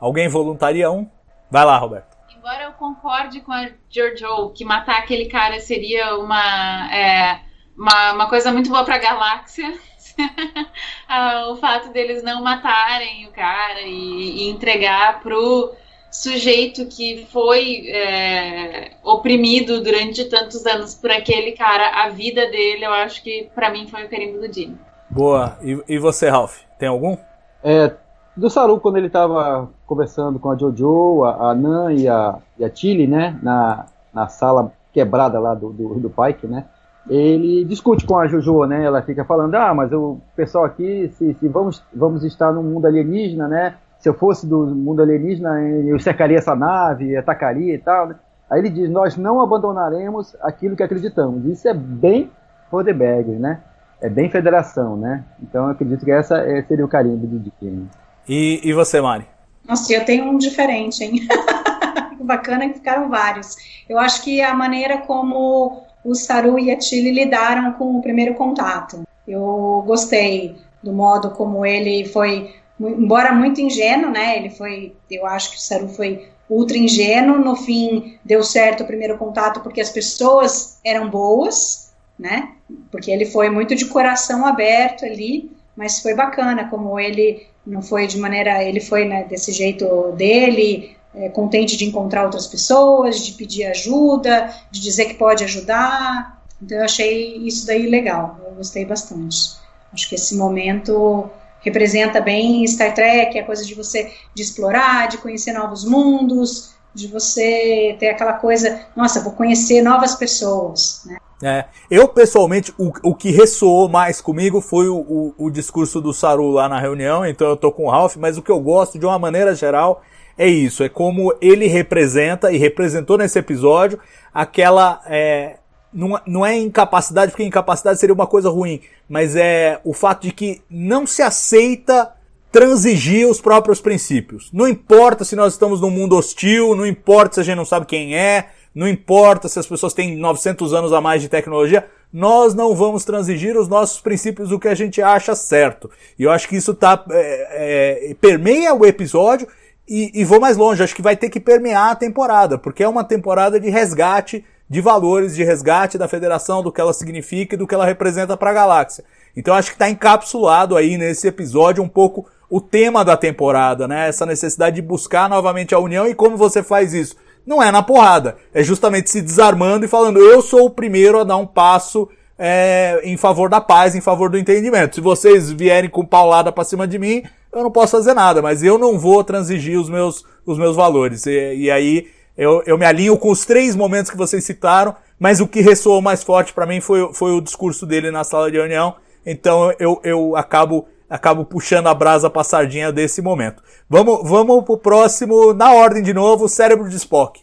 Alguém 0.00 0.28
voluntaria 0.28 0.90
um? 0.90 1.08
Vai 1.50 1.64
lá, 1.64 1.76
Roberto. 1.76 2.16
Embora 2.34 2.64
eu 2.64 2.72
concorde 2.72 3.40
com 3.40 3.52
a 3.52 3.68
Giorgio 3.90 4.50
que 4.50 4.64
matar 4.64 4.98
aquele 4.98 5.26
cara 5.26 5.60
seria 5.60 6.16
uma, 6.16 6.94
é, 6.94 7.40
uma, 7.76 8.12
uma, 8.12 8.28
coisa 8.28 8.50
muito 8.50 8.70
boa 8.70 8.84
para 8.84 8.94
a 8.94 8.98
galáxia, 8.98 9.72
Ah, 11.08 11.48
o 11.50 11.56
fato 11.56 11.92
deles 11.92 12.22
não 12.22 12.42
matarem 12.42 13.26
o 13.26 13.32
cara 13.32 13.80
e, 13.82 14.44
e 14.44 14.48
entregar 14.48 15.20
pro 15.20 15.74
sujeito 16.10 16.86
que 16.86 17.26
foi 17.30 17.88
é, 17.88 18.92
oprimido 19.02 19.82
durante 19.82 20.24
tantos 20.24 20.66
anos 20.66 20.94
por 20.94 21.10
aquele 21.10 21.52
cara, 21.52 22.04
a 22.04 22.08
vida 22.08 22.50
dele, 22.50 22.84
eu 22.84 22.92
acho 22.92 23.22
que 23.22 23.48
para 23.54 23.70
mim 23.70 23.86
foi 23.86 24.04
o 24.04 24.08
carimbo 24.08 24.38
do 24.40 24.52
Jimmy. 24.52 24.78
Boa. 25.08 25.58
E, 25.62 25.94
e 25.94 25.98
você, 25.98 26.28
Ralph? 26.28 26.60
Tem 26.78 26.88
algum? 26.88 27.16
É, 27.62 27.94
do 28.36 28.48
Saru, 28.48 28.80
quando 28.80 28.96
ele 28.96 29.08
estava 29.08 29.68
conversando 29.86 30.38
com 30.38 30.50
a 30.50 30.56
Jojo, 30.56 31.24
a, 31.24 31.50
a 31.50 31.54
Nan 31.54 31.92
e 31.92 32.08
a, 32.08 32.38
e 32.58 32.64
a 32.64 32.70
Tilly, 32.70 33.06
né, 33.06 33.38
na, 33.42 33.86
na 34.12 34.28
sala 34.28 34.72
quebrada 34.92 35.38
lá 35.38 35.54
do, 35.54 35.70
do, 35.70 36.00
do 36.00 36.10
Pike, 36.10 36.46
né, 36.46 36.64
ele 37.08 37.64
discute 37.64 38.06
com 38.06 38.16
a 38.16 38.26
Jojo, 38.26 38.64
né, 38.64 38.84
ela 38.84 39.02
fica 39.02 39.24
falando, 39.24 39.54
ah, 39.54 39.74
mas 39.74 39.92
o 39.92 40.18
pessoal 40.36 40.64
aqui, 40.64 41.10
se, 41.14 41.34
se 41.34 41.48
vamos, 41.48 41.82
vamos 41.94 42.24
estar 42.24 42.52
no 42.52 42.62
mundo 42.62 42.86
alienígena, 42.86 43.48
né, 43.48 43.74
se 44.00 44.08
eu 44.08 44.14
fosse 44.14 44.46
do 44.46 44.66
mundo 44.66 45.02
alienígena, 45.02 45.60
eu 45.60 45.98
cercaria 46.00 46.38
essa 46.38 46.56
nave, 46.56 47.16
atacaria 47.16 47.74
e 47.74 47.78
tal, 47.78 48.08
né? 48.08 48.16
Aí 48.48 48.58
ele 48.58 48.70
diz, 48.70 48.90
nós 48.90 49.16
não 49.16 49.40
abandonaremos 49.40 50.34
aquilo 50.40 50.74
que 50.74 50.82
acreditamos. 50.82 51.44
Isso 51.44 51.68
é 51.68 51.74
bem 51.74 52.30
Rodebag, 52.70 53.30
né? 53.32 53.60
É 54.00 54.08
bem 54.08 54.30
federação, 54.30 54.96
né? 54.96 55.22
Então 55.40 55.66
eu 55.66 55.70
acredito 55.70 56.04
que 56.04 56.10
essa 56.10 56.38
é, 56.38 56.62
seria 56.62 56.84
o 56.84 56.88
carimbo 56.88 57.26
de 57.26 57.38
Dick. 57.38 57.88
E, 58.30 58.60
e 58.62 58.72
você, 58.72 59.00
Mari? 59.00 59.26
Nossa, 59.66 59.92
eu 59.92 60.04
tenho 60.04 60.26
um 60.26 60.38
diferente, 60.38 61.02
hein? 61.02 61.26
Bacana 62.22 62.68
que 62.68 62.74
ficaram 62.74 63.08
vários. 63.08 63.56
Eu 63.88 63.98
acho 63.98 64.22
que 64.22 64.40
a 64.40 64.54
maneira 64.54 64.98
como 64.98 65.82
o 66.04 66.14
Saru 66.14 66.56
e 66.56 66.70
a 66.70 66.80
Chile 66.80 67.10
lidaram 67.10 67.72
com 67.72 67.96
o 67.96 68.00
primeiro 68.00 68.34
contato. 68.34 69.02
Eu 69.26 69.82
gostei 69.84 70.54
do 70.80 70.92
modo 70.92 71.32
como 71.32 71.66
ele 71.66 72.04
foi 72.04 72.54
embora 72.78 73.32
muito 73.32 73.60
ingênuo, 73.60 74.12
né? 74.12 74.36
Ele 74.36 74.50
foi, 74.50 74.94
eu 75.10 75.26
acho 75.26 75.50
que 75.50 75.56
o 75.56 75.60
Saru 75.60 75.88
foi 75.88 76.28
ultra 76.48 76.78
ingênuo. 76.78 77.36
No 77.36 77.56
fim, 77.56 78.16
deu 78.24 78.44
certo 78.44 78.84
o 78.84 78.86
primeiro 78.86 79.18
contato 79.18 79.58
porque 79.58 79.80
as 79.80 79.90
pessoas 79.90 80.78
eram 80.84 81.10
boas, 81.10 81.92
né? 82.16 82.52
Porque 82.92 83.10
ele 83.10 83.26
foi 83.26 83.50
muito 83.50 83.74
de 83.74 83.86
coração 83.86 84.46
aberto 84.46 85.04
ali, 85.04 85.50
mas 85.76 85.98
foi 85.98 86.14
bacana 86.14 86.68
como 86.68 86.96
ele 87.00 87.49
não 87.66 87.82
foi 87.82 88.06
de 88.06 88.18
maneira, 88.18 88.62
ele 88.64 88.80
foi 88.80 89.04
né, 89.04 89.24
desse 89.24 89.52
jeito 89.52 90.12
dele, 90.12 90.96
é, 91.14 91.28
contente 91.28 91.76
de 91.76 91.84
encontrar 91.84 92.24
outras 92.24 92.46
pessoas, 92.46 93.24
de 93.24 93.32
pedir 93.32 93.64
ajuda, 93.64 94.54
de 94.70 94.80
dizer 94.80 95.06
que 95.06 95.14
pode 95.14 95.44
ajudar. 95.44 96.42
Então 96.62 96.78
eu 96.78 96.84
achei 96.84 97.36
isso 97.38 97.66
daí 97.66 97.88
legal, 97.88 98.38
eu 98.44 98.54
gostei 98.54 98.84
bastante. 98.84 99.58
Acho 99.92 100.08
que 100.08 100.14
esse 100.14 100.36
momento 100.36 101.28
representa 101.60 102.20
bem 102.20 102.66
Star 102.66 102.94
Trek, 102.94 103.38
a 103.38 103.44
coisa 103.44 103.64
de 103.64 103.74
você 103.74 104.12
de 104.34 104.42
explorar, 104.42 105.08
de 105.08 105.18
conhecer 105.18 105.52
novos 105.52 105.84
mundos, 105.84 106.74
de 106.94 107.06
você 107.06 107.96
ter 107.98 108.08
aquela 108.08 108.34
coisa, 108.34 108.86
nossa, 108.96 109.20
vou 109.20 109.32
conhecer 109.32 109.82
novas 109.82 110.14
pessoas, 110.14 111.02
né? 111.04 111.18
É, 111.42 111.64
eu 111.90 112.06
pessoalmente, 112.06 112.72
o, 112.76 112.92
o 113.02 113.14
que 113.14 113.30
ressoou 113.30 113.88
mais 113.88 114.20
comigo 114.20 114.60
foi 114.60 114.88
o, 114.88 114.96
o, 114.96 115.34
o, 115.38 115.50
discurso 115.50 115.98
do 115.98 116.12
Saru 116.12 116.50
lá 116.50 116.68
na 116.68 116.78
reunião, 116.78 117.24
então 117.24 117.48
eu 117.48 117.56
tô 117.56 117.72
com 117.72 117.84
o 117.86 117.90
Ralph, 117.90 118.16
mas 118.16 118.36
o 118.36 118.42
que 118.42 118.50
eu 118.50 118.60
gosto 118.60 118.98
de 118.98 119.06
uma 119.06 119.18
maneira 119.18 119.54
geral 119.54 120.02
é 120.36 120.46
isso, 120.46 120.84
é 120.84 120.88
como 120.90 121.34
ele 121.40 121.66
representa 121.66 122.52
e 122.52 122.58
representou 122.58 123.16
nesse 123.16 123.38
episódio 123.38 123.98
aquela 124.34 125.00
é, 125.06 125.56
não, 125.92 126.20
não 126.26 126.46
é 126.46 126.56
incapacidade, 126.58 127.32
porque 127.32 127.44
incapacidade 127.44 127.98
seria 127.98 128.14
uma 128.14 128.26
coisa 128.26 128.50
ruim, 128.50 128.80
mas 129.08 129.34
é 129.34 129.80
o 129.82 129.94
fato 129.94 130.22
de 130.22 130.32
que 130.32 130.60
não 130.68 131.06
se 131.06 131.22
aceita 131.22 132.12
transigir 132.52 133.28
os 133.28 133.40
próprios 133.40 133.80
princípios. 133.80 134.50
Não 134.52 134.68
importa 134.68 135.24
se 135.24 135.36
nós 135.36 135.52
estamos 135.52 135.80
num 135.80 135.90
mundo 135.90 136.16
hostil, 136.16 136.74
não 136.74 136.86
importa 136.86 137.34
se 137.34 137.40
a 137.40 137.42
gente 137.44 137.56
não 137.56 137.64
sabe 137.64 137.86
quem 137.86 138.16
é, 138.16 138.48
não 138.74 138.88
importa 138.88 139.48
se 139.48 139.58
as 139.58 139.66
pessoas 139.66 139.92
têm 139.92 140.16
900 140.16 140.72
anos 140.74 140.92
a 140.92 141.00
mais 141.00 141.22
de 141.22 141.28
tecnologia, 141.28 141.86
nós 142.12 142.54
não 142.54 142.74
vamos 142.74 143.04
transigir 143.04 143.56
os 143.56 143.68
nossos 143.68 144.00
princípios 144.00 144.48
do 144.48 144.58
que 144.58 144.68
a 144.68 144.74
gente 144.74 145.00
acha 145.00 145.34
certo. 145.34 145.90
E 146.18 146.24
eu 146.24 146.30
acho 146.30 146.48
que 146.48 146.56
isso 146.56 146.74
tá, 146.74 147.04
é, 147.10 148.10
é, 148.10 148.14
permeia 148.14 148.74
o 148.74 148.84
episódio 148.84 149.46
e, 149.88 150.10
e 150.20 150.24
vou 150.24 150.40
mais 150.40 150.56
longe, 150.56 150.82
acho 150.82 150.94
que 150.94 151.02
vai 151.02 151.16
ter 151.16 151.30
que 151.30 151.40
permear 151.40 151.90
a 151.90 151.96
temporada, 151.96 152.58
porque 152.58 152.82
é 152.82 152.88
uma 152.88 153.04
temporada 153.04 153.58
de 153.58 153.70
resgate 153.70 154.44
de 154.70 154.80
valores 154.80 155.34
de 155.34 155.42
resgate 155.42 155.98
da 155.98 156.06
federação, 156.06 156.62
do 156.62 156.70
que 156.70 156.80
ela 156.80 156.92
significa 156.92 157.56
e 157.56 157.58
do 157.58 157.66
que 157.66 157.74
ela 157.74 157.84
representa 157.84 158.36
para 158.36 158.50
a 158.50 158.54
galáxia. 158.54 159.04
Então 159.36 159.52
acho 159.52 159.70
que 159.70 159.74
está 159.74 159.90
encapsulado 159.90 160.76
aí 160.76 160.96
nesse 160.96 161.26
episódio 161.26 161.82
um 161.82 161.88
pouco 161.88 162.26
o 162.48 162.60
tema 162.60 163.04
da 163.04 163.16
temporada, 163.16 163.88
né? 163.88 164.08
Essa 164.08 164.24
necessidade 164.24 164.76
de 164.76 164.82
buscar 164.82 165.28
novamente 165.28 165.74
a 165.74 165.78
união 165.80 166.06
e 166.06 166.14
como 166.14 166.36
você 166.36 166.62
faz 166.62 166.94
isso. 166.94 167.16
Não 167.50 167.60
é 167.60 167.72
na 167.72 167.82
porrada, 167.82 168.36
é 168.54 168.62
justamente 168.62 169.10
se 169.10 169.20
desarmando 169.20 169.84
e 169.84 169.88
falando 169.88 170.20
eu 170.20 170.40
sou 170.40 170.66
o 170.66 170.70
primeiro 170.70 171.18
a 171.18 171.24
dar 171.24 171.36
um 171.36 171.44
passo 171.44 172.08
é, 172.38 173.00
em 173.02 173.16
favor 173.16 173.50
da 173.50 173.60
paz, 173.60 173.96
em 173.96 174.00
favor 174.00 174.30
do 174.30 174.38
entendimento. 174.38 174.94
Se 174.94 175.00
vocês 175.00 175.50
vierem 175.50 175.90
com 175.90 176.06
paulada 176.06 176.52
para 176.52 176.62
cima 176.62 176.86
de 176.86 176.96
mim, 176.96 177.24
eu 177.52 177.64
não 177.64 177.70
posso 177.72 177.96
fazer 177.96 178.14
nada, 178.14 178.40
mas 178.40 178.62
eu 178.62 178.78
não 178.78 178.96
vou 178.96 179.24
transigir 179.24 179.76
os 179.80 179.90
meus, 179.90 180.24
os 180.46 180.58
meus 180.58 180.76
valores. 180.76 181.26
E, 181.26 181.56
e 181.56 181.70
aí 181.72 182.06
eu, 182.38 182.62
eu 182.66 182.78
me 182.78 182.86
alinho 182.86 183.18
com 183.18 183.32
os 183.32 183.44
três 183.44 183.74
momentos 183.74 184.12
que 184.12 184.16
vocês 184.16 184.44
citaram, 184.44 184.94
mas 185.18 185.40
o 185.40 185.48
que 185.48 185.60
ressoou 185.60 186.00
mais 186.00 186.22
forte 186.22 186.52
para 186.52 186.66
mim 186.66 186.80
foi, 186.80 187.12
foi 187.12 187.32
o 187.32 187.40
discurso 187.40 187.84
dele 187.84 188.12
na 188.12 188.22
sala 188.22 188.48
de 188.48 188.58
reunião. 188.58 188.94
Então 189.26 189.74
eu, 189.80 190.00
eu 190.04 190.36
acabo 190.36 190.86
acabo 191.10 191.44
puxando 191.44 191.88
a 191.88 191.94
brasa 191.94 192.30
pra 192.30 192.44
sardinha 192.44 192.92
desse 192.92 193.20
momento. 193.20 193.60
Vamos, 193.88 194.20
vamos 194.28 194.64
pro 194.64 194.78
próximo, 194.78 195.52
na 195.52 195.72
ordem 195.72 196.02
de 196.02 196.14
novo, 196.14 196.48
cérebro 196.48 196.88
de 196.88 196.96
Spock. 196.96 197.42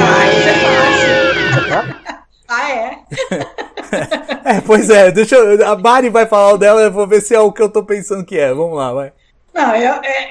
Ah, 0.00 0.26
isso 0.32 0.48
é 0.48 0.54
fácil. 0.64 1.94
ah, 2.48 2.70
é? 4.50 4.56
é, 4.56 4.60
pois 4.62 4.88
é, 4.88 5.10
deixa 5.10 5.36
eu, 5.36 5.66
a 5.66 5.76
Mari 5.76 6.08
vai 6.08 6.26
falar 6.26 6.54
o 6.54 6.58
dela, 6.58 6.80
eu 6.80 6.90
vou 6.90 7.06
ver 7.06 7.20
se 7.20 7.34
é 7.34 7.40
o 7.40 7.52
que 7.52 7.62
eu 7.62 7.68
tô 7.68 7.84
pensando 7.84 8.24
que 8.24 8.38
é. 8.38 8.52
Vamos 8.52 8.76
lá, 8.76 8.92
vai. 8.92 9.12
Não, 9.52 9.76
eu, 9.76 9.92
é, 10.02 10.28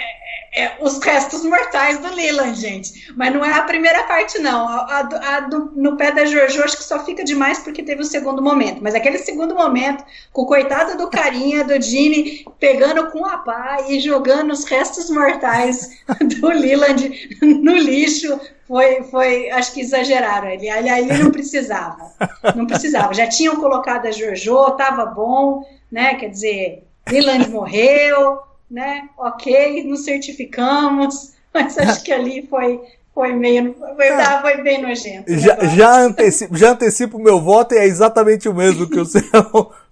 é, 0.55 0.73
os 0.79 0.99
restos 0.99 1.43
mortais 1.43 1.97
do 1.97 2.13
Leland, 2.13 2.59
gente. 2.59 3.11
Mas 3.15 3.33
não 3.33 3.43
é 3.43 3.51
a 3.53 3.63
primeira 3.63 4.03
parte, 4.03 4.37
não. 4.37 4.67
A, 4.67 4.75
a, 4.75 5.37
a 5.37 5.39
do, 5.41 5.71
no 5.75 5.97
pé 5.97 6.11
da 6.11 6.25
Jojo, 6.25 6.63
acho 6.63 6.77
que 6.77 6.83
só 6.83 7.03
fica 7.03 7.23
demais 7.23 7.59
porque 7.59 7.81
teve 7.81 8.01
o 8.01 8.05
segundo 8.05 8.41
momento. 8.41 8.79
Mas 8.81 8.93
aquele 8.93 9.17
segundo 9.17 9.55
momento, 9.55 10.03
com 10.31 10.43
o 10.43 10.45
coitado 10.45 10.95
do 10.95 11.09
carinha, 11.09 11.63
do 11.63 11.81
Gene, 11.81 12.45
pegando 12.59 13.09
com 13.09 13.25
a 13.25 13.39
pá 13.39 13.85
e 13.87 13.99
jogando 13.99 14.51
os 14.51 14.63
restos 14.65 15.09
mortais 15.09 15.89
do 16.39 16.47
Leland 16.47 17.39
no 17.41 17.75
lixo, 17.75 18.39
foi, 18.67 19.01
foi 19.03 19.49
acho 19.49 19.73
que 19.73 19.81
exageraram. 19.81 20.49
Ele, 20.49 20.69
ali 20.69 21.17
não 21.17 21.31
precisava. 21.31 22.11
Não 22.55 22.67
precisava. 22.67 23.11
Já 23.15 23.27
tinham 23.27 23.55
colocado 23.55 24.05
a 24.05 24.11
Jojo, 24.11 24.71
tava 24.71 25.05
bom, 25.07 25.65
né? 25.91 26.13
Quer 26.13 26.30
dizer, 26.30 26.84
Leland 27.09 27.49
morreu 27.49 28.52
né? 28.73 29.07
Ok, 29.17 29.83
nos 29.83 30.03
certificamos, 30.03 31.33
mas 31.53 31.77
acho 31.77 32.03
que 32.03 32.11
ali 32.11 32.47
foi, 32.49 32.81
foi 33.13 33.31
meio. 33.31 33.75
Foi, 33.75 34.09
ah, 34.09 34.41
foi 34.41 34.63
bem 34.63 34.81
nojento. 34.81 35.31
Já, 35.37 35.55
já, 35.75 35.99
antecipo, 35.99 36.57
já 36.57 36.71
antecipo 36.71 37.17
o 37.17 37.23
meu 37.23 37.39
voto 37.39 37.75
e 37.75 37.77
é 37.77 37.85
exatamente 37.85 38.49
o 38.49 38.53
mesmo 38.53 38.89
que 38.89 38.99
o 38.99 39.05
seu. 39.05 39.21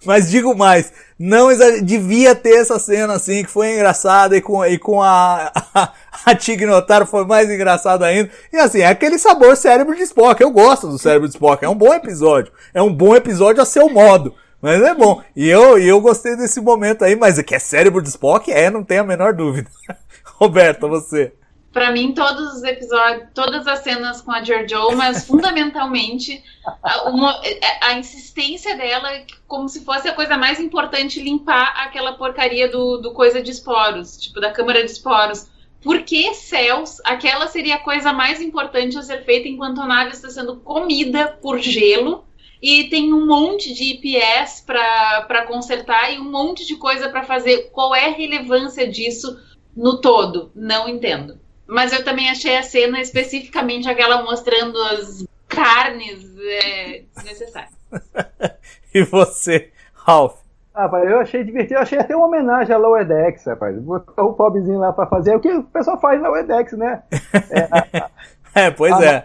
Mas 0.03 0.31
digo 0.31 0.55
mais, 0.55 0.91
não 1.17 1.49
devia 1.83 2.33
ter 2.33 2.55
essa 2.55 2.79
cena 2.79 3.13
assim, 3.13 3.43
que 3.43 3.51
foi 3.51 3.75
engraçada 3.75 4.35
e 4.35 4.41
com, 4.41 4.65
e 4.65 4.79
com 4.79 4.99
a, 4.99 5.51
a, 5.75 5.93
a 6.25 7.05
foi 7.05 7.23
mais 7.23 7.51
engraçado 7.51 8.03
ainda. 8.03 8.31
E 8.51 8.57
assim, 8.57 8.79
é 8.79 8.87
aquele 8.87 9.19
sabor 9.19 9.55
cérebro 9.55 9.95
de 9.95 10.01
Spock. 10.01 10.41
Eu 10.41 10.49
gosto 10.49 10.87
do 10.87 10.97
cérebro 10.97 11.27
de 11.27 11.35
Spock. 11.35 11.63
É 11.63 11.69
um 11.69 11.75
bom 11.75 11.93
episódio. 11.93 12.51
É 12.73 12.81
um 12.81 12.91
bom 12.91 13.15
episódio 13.15 13.61
a 13.61 13.65
seu 13.65 13.87
modo. 13.89 14.33
Mas 14.61 14.81
é 14.81 14.93
bom. 14.93 15.21
E 15.35 15.47
eu, 15.47 15.77
eu 15.79 15.99
gostei 15.99 16.35
desse 16.35 16.61
momento 16.61 17.03
aí, 17.03 17.15
mas 17.15 17.39
é 17.39 17.43
que 17.43 17.55
é 17.55 17.59
cérebro 17.59 18.01
de 18.01 18.09
Spock? 18.09 18.51
É, 18.51 18.69
não 18.69 18.83
tem 18.83 18.99
a 18.99 19.03
menor 19.03 19.33
dúvida. 19.33 19.69
Roberta, 20.38 20.88
você. 20.88 21.33
Para 21.73 21.91
mim, 21.91 22.13
todos 22.13 22.55
os 22.55 22.63
episódios, 22.63 23.29
todas 23.33 23.65
as 23.65 23.79
cenas 23.79 24.21
com 24.21 24.31
a 24.31 24.43
Giorgio, 24.43 24.95
mas 24.95 25.23
fundamentalmente 25.25 26.43
a, 26.83 27.09
uma, 27.09 27.41
a 27.81 27.93
insistência 27.93 28.75
dela, 28.75 29.09
como 29.47 29.69
se 29.69 29.83
fosse 29.85 30.07
a 30.07 30.13
coisa 30.13 30.38
mais 30.38 30.59
importante, 30.59 31.21
limpar 31.21 31.73
aquela 31.77 32.13
porcaria 32.13 32.69
do, 32.69 32.97
do 32.97 33.13
coisa 33.13 33.41
de 33.41 33.51
esporos, 33.51 34.17
tipo 34.17 34.39
da 34.41 34.51
câmara 34.51 34.83
de 34.83 34.91
esporos. 34.91 35.49
Por 35.81 36.03
que 36.03 36.33
céus 36.35 36.97
aquela 37.05 37.47
seria 37.47 37.75
a 37.75 37.79
coisa 37.79 38.13
mais 38.13 38.39
importante 38.41 38.97
a 38.97 39.01
ser 39.01 39.23
feita 39.23 39.47
enquanto 39.47 39.81
a 39.81 39.88
nave 39.88 40.11
está 40.11 40.29
sendo 40.29 40.57
comida 40.57 41.39
por 41.41 41.57
gelo? 41.57 42.25
E 42.61 42.89
tem 42.89 43.11
um 43.13 43.25
monte 43.25 43.73
de 43.73 43.95
IPS 43.95 44.61
para 44.61 45.45
consertar 45.47 46.13
e 46.13 46.19
um 46.19 46.29
monte 46.29 46.65
de 46.65 46.75
coisa 46.75 47.09
para 47.09 47.23
fazer. 47.23 47.69
Qual 47.71 47.95
é 47.95 48.05
a 48.05 48.13
relevância 48.13 48.88
disso 48.88 49.39
no 49.75 49.99
todo? 49.99 50.51
Não 50.53 50.88
entendo. 50.88 51.39
Mas 51.65 51.91
eu 51.91 52.03
também 52.03 52.29
achei 52.29 52.57
a 52.57 52.63
cena, 52.63 52.99
especificamente 52.99 53.89
aquela 53.89 54.23
mostrando 54.23 54.77
as 54.83 55.25
carnes, 55.47 56.23
é, 56.38 57.03
desnecessária. 57.15 57.69
e 58.93 59.03
você, 59.03 59.71
Ralph? 59.93 60.41
Ah, 60.73 60.83
rapaz, 60.83 61.09
eu 61.09 61.19
achei 61.19 61.43
divertido, 61.43 61.75
eu 61.75 61.81
achei 61.81 61.99
até 61.99 62.15
uma 62.15 62.27
homenagem 62.27 62.73
a 62.73 62.77
Lower 62.77 63.05
Decks, 63.05 63.45
rapaz. 63.45 63.77
Botar 63.79 64.23
o 64.23 64.33
pobrezinho 64.33 64.79
lá 64.79 64.93
pra 64.93 65.05
fazer 65.05 65.35
o 65.35 65.39
que 65.39 65.51
o 65.51 65.63
pessoal 65.63 65.99
faz 65.99 66.21
na 66.21 66.29
Lower 66.29 66.45
Decks, 66.45 66.77
né? 66.77 67.03
É, 67.51 67.67
a, 67.71 68.09
é 68.56 68.72
pois 68.72 68.94
a, 68.94 69.03
é. 69.03 69.23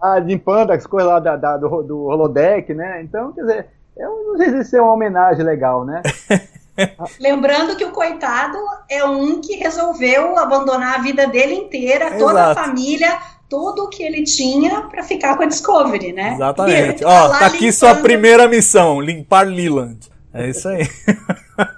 A, 0.00 0.18
limpando 0.18 0.72
as 0.72 0.86
coisas 0.86 1.10
lá 1.10 1.18
da, 1.18 1.36
da, 1.36 1.56
do, 1.56 1.82
do 1.82 2.04
holodeck, 2.04 2.72
né? 2.74 3.02
Então, 3.02 3.32
quer 3.32 3.40
dizer, 3.42 3.66
eu 3.96 4.24
não 4.28 4.36
sei 4.36 4.50
se 4.50 4.60
isso 4.60 4.76
é 4.76 4.82
uma 4.82 4.92
homenagem 4.92 5.44
legal, 5.44 5.84
né? 5.84 6.02
Lembrando 7.20 7.76
que 7.76 7.84
o 7.84 7.92
coitado 7.92 8.58
é 8.90 9.04
um 9.04 9.40
que 9.40 9.54
resolveu 9.56 10.36
abandonar 10.36 10.96
a 10.96 11.02
vida 11.02 11.26
dele 11.26 11.54
inteira, 11.54 12.18
toda 12.18 12.40
Exato. 12.40 12.60
a 12.60 12.64
família, 12.64 13.18
tudo 13.48 13.88
que 13.88 14.02
ele 14.02 14.24
tinha 14.24 14.82
para 14.82 15.04
ficar 15.04 15.36
com 15.36 15.44
a 15.44 15.46
Discovery, 15.46 16.12
né? 16.12 16.34
Exatamente. 16.34 17.04
Ele 17.04 17.04
Ó, 17.06 17.28
tá 17.28 17.46
aqui 17.46 17.66
limpando- 17.66 17.72
sua 17.72 17.94
primeira 17.94 18.48
missão, 18.48 19.00
limpar 19.00 19.46
Leland. 19.46 20.10
É 20.32 20.48
isso 20.48 20.68
aí. 20.68 20.82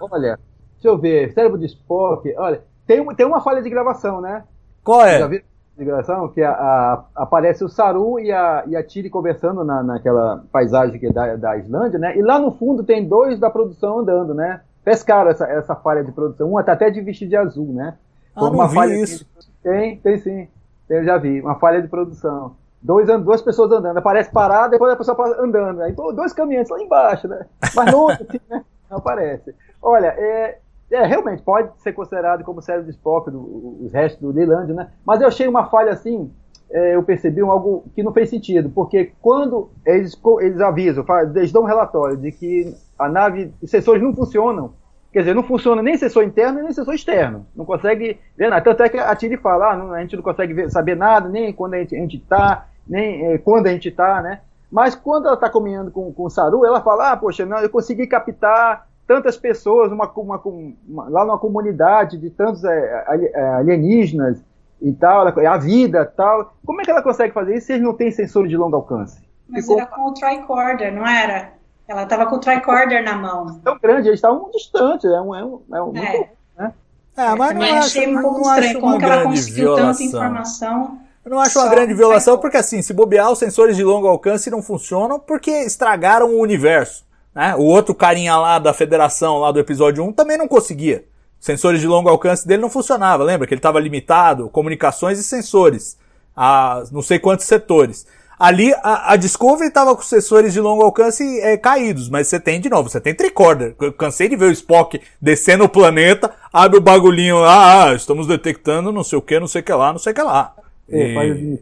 Olha, 0.01 0.39
deixa 0.75 0.89
eu 0.89 0.97
ver, 0.97 1.31
cérebro 1.35 1.59
de 1.59 1.67
Spock, 1.67 2.35
olha, 2.39 2.63
tem, 2.87 3.05
tem 3.15 3.27
uma 3.27 3.43
falha 3.43 3.61
de 3.61 3.69
gravação, 3.69 4.23
né? 4.23 4.45
Qual 4.83 5.01
Já 5.03 5.11
é? 5.11 5.43
Gravação? 5.85 6.29
Que 6.29 6.43
a, 6.43 6.51
a- 6.53 7.05
aparece 7.15 7.65
o 7.65 7.69
Saru 7.69 8.19
e 8.19 8.33
a, 8.33 8.65
e 8.67 8.77
a 8.77 8.83
Tiri 8.83 9.11
conversando 9.11 9.63
na, 9.65 9.83
naquela 9.83 10.43
paisagem 10.51 10.99
que 10.99 11.07
é 11.07 11.13
da, 11.13 11.37
da 11.37 11.57
Islândia, 11.59 11.99
né? 11.99 12.17
E 12.17 12.23
lá 12.23 12.39
no 12.39 12.53
fundo 12.53 12.83
tem 12.83 13.07
dois 13.07 13.39
da 13.39 13.51
produção 13.51 13.99
andando, 14.01 14.35
né? 14.35 14.61
Pescaram 14.85 15.31
essa, 15.31 15.47
essa 15.47 15.75
falha 15.75 16.05
de 16.05 16.13
produção. 16.13 16.49
Uma 16.49 16.63
tá 16.63 16.73
até 16.73 16.91
de 16.91 17.01
vestido 17.01 17.31
de 17.31 17.37
azul, 17.37 17.73
né? 17.73 17.95
Ah, 18.35 18.41
Foi 18.41 18.49
não 18.51 18.57
uma 18.59 18.69
vi 18.69 18.75
falha 18.75 18.95
isso. 19.03 19.27
Tem, 19.63 19.97
tem 19.99 20.19
sim. 20.19 20.49
Eu 20.89 21.05
já 21.05 21.19
vi. 21.19 21.41
Uma 21.41 21.57
falha 21.57 21.83
de 21.83 21.89
produção. 21.89 22.55
Dois, 22.81 23.09
duas 23.23 23.43
pessoas 23.43 23.73
andando. 23.73 23.97
Aparece 23.97 24.31
parada, 24.31 24.69
depois 24.71 24.93
a 24.93 24.97
pessoa 24.97 25.17
passa 25.17 25.43
andando. 25.43 25.83
Aí 25.83 25.93
dois 25.93 26.33
caminhantes 26.33 26.71
lá 26.71 26.81
embaixo, 26.81 27.27
né? 27.27 27.47
Mas 27.75 27.93
não, 27.93 28.09
assim, 28.11 28.41
né? 28.49 28.65
não 28.89 28.99
aparece. 28.99 29.55
Olha, 29.83 30.09
é, 30.09 30.59
é, 30.91 31.05
realmente 31.05 31.43
pode 31.43 31.71
ser 31.83 31.93
considerado 31.93 32.45
como 32.45 32.63
série 32.63 32.83
de 32.83 32.91
Spock, 32.91 33.31
do, 33.31 33.79
os 33.85 33.93
restos 33.93 34.21
do 34.21 34.33
Leland, 34.33 34.73
né? 34.73 34.91
Mas 35.05 35.21
eu 35.21 35.29
achei 35.29 35.49
uma 35.49 35.67
falha 35.67 35.93
assim, 35.93 36.31
é, 36.71 36.95
eu 36.95 37.03
percebi 37.03 37.43
um 37.43 37.51
algo 37.51 37.85
que 37.95 38.03
não 38.03 38.13
fez 38.13 38.31
sentido, 38.31 38.71
porque 38.71 39.13
quando 39.21 39.71
eles, 39.85 40.21
eles 40.41 40.61
avisam, 40.61 41.05
eles 41.35 41.53
dão 41.53 41.63
um 41.63 41.67
relatório 41.67 42.17
de 42.17 42.31
que 42.31 42.75
a 42.99 43.09
nave, 43.09 43.53
os 43.61 43.71
sensores 43.71 44.03
não 44.03 44.15
funcionam, 44.15 44.73
quer 45.13 45.21
dizer, 45.21 45.35
não 45.35 45.43
funciona 45.43 45.83
nem 45.83 45.97
sensor 45.97 46.25
interno 46.25 46.63
nem 46.63 46.73
sensor 46.73 46.95
externo, 46.95 47.47
não 47.55 47.65
consegue 47.65 48.19
ver 48.37 48.51
nada. 48.51 48.63
Tanto 48.63 48.83
é 48.83 48.89
que 48.89 48.99
a 48.99 49.15
Tiri 49.17 49.37
fala, 49.37 49.73
ah, 49.73 49.77
não, 49.77 49.93
a 49.93 50.01
gente 50.01 50.17
não 50.17 50.23
consegue 50.23 50.53
ver- 50.55 50.71
saber 50.71 50.97
nada, 50.97 51.29
nem 51.29 51.53
quando 51.53 51.75
a 51.75 51.79
gente, 51.79 51.97
a 51.97 51.99
gente 52.01 52.19
tá, 52.21 52.69
nem 52.87 53.33
eh, 53.33 53.39
quando 53.39 53.67
a 53.67 53.71
gente 53.71 53.91
tá, 53.91 54.21
né? 54.21 54.41
Mas 54.71 54.95
quando 54.95 55.27
ela 55.27 55.35
está 55.35 55.49
caminhando 55.49 55.91
com, 55.91 56.13
com 56.13 56.25
o 56.25 56.31
Saru, 56.31 56.67
ela 56.67 56.81
fala, 56.81 57.13
ah, 57.13 57.17
poxa, 57.17 57.47
não, 57.47 57.59
eu 57.59 57.71
consegui 57.71 58.07
captar 58.07 58.89
tantas 59.07 59.37
pessoas 59.37 59.93
uma, 59.93 60.11
uma, 60.17 60.41
uma, 60.45 61.09
lá 61.09 61.25
numa 61.25 61.39
comunidade 61.39 62.19
de 62.19 62.31
tantos 62.31 62.65
é, 62.65 63.05
é, 63.35 63.41
alienígenas 63.55 64.43
e 64.83 64.93
tal, 64.93 65.27
ela- 65.29 65.51
a 65.55 65.57
vida 65.57 66.05
tal. 66.17 66.55
Como 66.65 66.81
é 66.81 66.85
que 66.85 66.91
ela 66.91 67.03
consegue 67.03 67.33
fazer 67.33 67.57
isso 67.57 67.67
se 67.67 67.73
eles 67.75 67.85
não 67.85 67.95
têm 67.95 68.11
sensor 68.11 68.47
de 68.49 68.57
longo 68.57 68.77
alcance? 68.77 69.21
Mas 69.49 69.63
Ficou 69.65 69.79
era 69.79 69.87
com 69.87 70.09
o 70.09 70.13
tricorder, 70.15 70.93
não 70.95 71.07
era? 71.07 71.53
Ela 71.89 72.03
estava 72.03 72.27
com 72.27 72.35
o 72.37 72.41
tricorder 72.41 73.05
na 73.05 73.15
mão. 73.17 73.61
tão 73.63 73.79
grande, 73.79 74.09
eles 74.09 74.19
estavam 74.19 74.51
distantes, 74.51 75.05
é 75.09 75.21
um, 75.21 75.35
é 75.35 75.45
um, 75.45 75.61
é 75.73 75.83
um 75.83 75.97
É. 75.97 76.13
muito- 76.13 76.31
né? 76.59 76.73
É, 77.17 77.35
mas 77.37 77.55
não 77.55 77.63
acho, 77.63 77.75
achei 77.79 78.07
um 78.17 78.21
pouco 78.21 78.41
não 78.41 78.49
acho 78.51 78.61
estranho 78.61 78.81
como 78.81 78.93
uma 78.93 78.99
que 78.99 79.05
ela 79.05 79.15
grande 79.17 79.29
conseguiu 79.39 79.67
tanta 79.69 79.81
violação. 79.83 80.07
informação. 80.07 80.99
Eu 81.25 81.31
não 81.31 81.41
acho 81.41 81.59
uma 81.59 81.65
Só 81.65 81.71
grande 81.71 81.95
violação, 81.95 82.39
porque 82.39 82.57
assim, 82.57 82.83
se 82.83 82.93
bobear, 82.93 83.31
os 83.33 83.39
sensores 83.39 83.77
de 83.77 83.83
longo 83.85 84.07
alcance 84.07 84.51
não 84.51 84.61
funcionam 84.63 85.19
porque 85.19 85.51
estragaram 85.51 86.29
o 86.35 86.41
universo. 86.41 87.06
Né? 87.37 87.55
O 87.55 87.65
outro 87.65 87.95
carinha 87.95 88.35
lá 88.39 88.59
da 88.59 88.73
federação, 88.73 89.37
lá 89.37 89.53
do 89.53 89.61
episódio 89.61 90.03
1, 90.03 90.13
também 90.15 90.39
não 90.39 90.49
conseguia. 90.49 91.05
Sensores 91.39 91.83
de 91.83 91.87
longo 91.87 92.09
alcance 92.09 92.49
dele 92.49 92.63
não 92.63 92.71
funcionava, 92.71 93.23
lembra? 93.23 93.47
Que 93.47 93.53
ele 93.53 93.59
estava 93.59 93.79
limitado, 93.79 94.49
comunicações 94.49 95.19
e 95.19 95.23
sensores. 95.23 95.99
A 96.35 96.83
não 96.91 97.03
sei 97.03 97.19
quantos 97.19 97.45
setores. 97.45 98.07
Ali, 98.39 98.73
a, 98.83 99.13
a 99.13 99.17
Discovery 99.17 99.69
estava 99.69 99.95
com 99.95 100.01
sensores 100.03 100.55
de 100.55 100.61
longo 100.61 100.83
alcance 100.83 101.41
é, 101.41 101.59
caídos, 101.59 102.09
mas 102.09 102.27
você 102.27 102.41
tem 102.41 102.59
de 102.59 102.71
novo, 102.71 102.89
você 102.89 103.01
tem 103.01 103.15
tricorder. 103.15 103.75
Eu 103.81 103.93
cansei 103.93 104.31
de 104.31 104.37
ver 104.37 104.47
o 104.47 104.53
Spock 104.53 104.99
descendo 105.21 105.65
o 105.65 105.69
planeta, 105.69 106.33
abre 106.51 106.79
o 106.79 106.83
bagulhinho 106.83 107.41
lá, 107.41 107.91
ah, 107.91 107.95
estamos 107.95 108.27
detectando 108.27 108.93
não 108.93 109.05
sei 109.05 109.19
o 109.19 109.23
que, 109.23 109.39
não 109.39 109.47
sei 109.47 109.61
o 109.61 109.65
que 109.65 109.73
lá, 109.73 109.93
não 109.93 109.99
sei 109.99 110.13
o 110.13 110.15
que 110.15 110.23
lá. 110.23 110.55
É, 110.89 111.15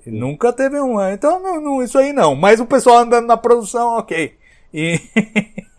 E 0.06 0.10
nunca 0.10 0.52
teve 0.52 0.80
um, 0.80 1.00
é, 1.00 1.14
então 1.14 1.40
não, 1.40 1.60
não, 1.60 1.82
isso 1.82 1.98
aí 1.98 2.12
não. 2.12 2.36
Mas 2.36 2.60
o 2.60 2.66
pessoal 2.66 2.98
andando 2.98 3.26
na 3.26 3.36
produção, 3.36 3.98
ok. 3.98 4.34
E 4.74 4.98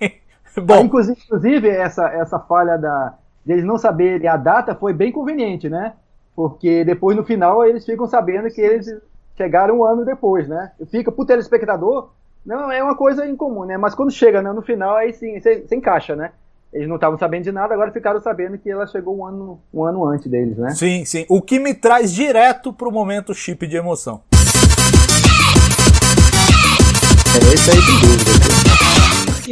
Ah, 0.58 0.62
bom, 0.62 0.86
inclusive, 0.86 1.20
inclusive, 1.26 1.70
essa, 1.70 2.08
essa 2.08 2.40
falha 2.40 2.78
da, 2.78 3.14
de 3.46 3.54
eles 3.54 3.66
não 3.66 3.78
saberem 3.78 4.28
a 4.28 4.38
data 4.38 4.74
foi 4.74 4.94
bem 4.94 5.12
conveniente, 5.12 5.70
né? 5.70 5.94
Porque 6.36 6.84
depois, 6.84 7.16
no 7.16 7.24
final, 7.24 7.66
eles 7.66 7.86
ficam 7.86 8.08
sabendo 8.08 8.50
que 8.50 8.62
eles 8.62 8.88
chegaram 9.38 9.80
um 9.80 9.84
ano 9.84 10.06
depois, 10.06 10.48
né? 10.48 10.72
Fica 10.90 11.12
pro 11.12 11.26
telespectador, 11.26 12.10
não 12.46 12.72
é 12.72 12.82
uma 12.82 12.96
coisa 12.96 13.28
incomum, 13.28 13.66
né? 13.66 13.78
Mas 13.78 13.94
quando 13.94 14.12
chega 14.12 14.42
né, 14.42 14.52
no 14.54 14.62
final, 14.62 14.96
aí 14.96 15.14
sim, 15.14 15.40
você 15.40 15.62
você 15.62 15.76
encaixa, 15.76 16.16
né? 16.16 16.32
Eles 16.74 16.88
não 16.88 16.96
estavam 16.96 17.18
sabendo 17.18 17.44
de 17.44 17.52
nada, 17.52 17.74
agora 17.74 17.92
ficaram 17.92 18.20
sabendo 18.20 18.58
que 18.58 18.70
ela 18.70 18.86
chegou 18.88 19.18
um 19.18 19.26
ano, 19.26 19.60
um 19.74 19.84
ano 19.84 20.06
antes 20.06 20.30
deles, 20.30 20.58
né? 20.58 20.72
sim, 20.72 21.06
sim. 21.06 21.26
O 21.30 21.42
que 21.42 21.58
me 21.58 21.74
traz 21.74 22.14
direto 22.14 22.74
pro 22.74 22.92
momento 22.92 23.34
chip 23.34 23.66
de 23.66 23.78
emoção. 23.78 24.22
É 27.34 27.54
esse 27.54 27.72
aí, 27.72 27.82
sem 27.82 28.00
dúvida. 28.02 28.45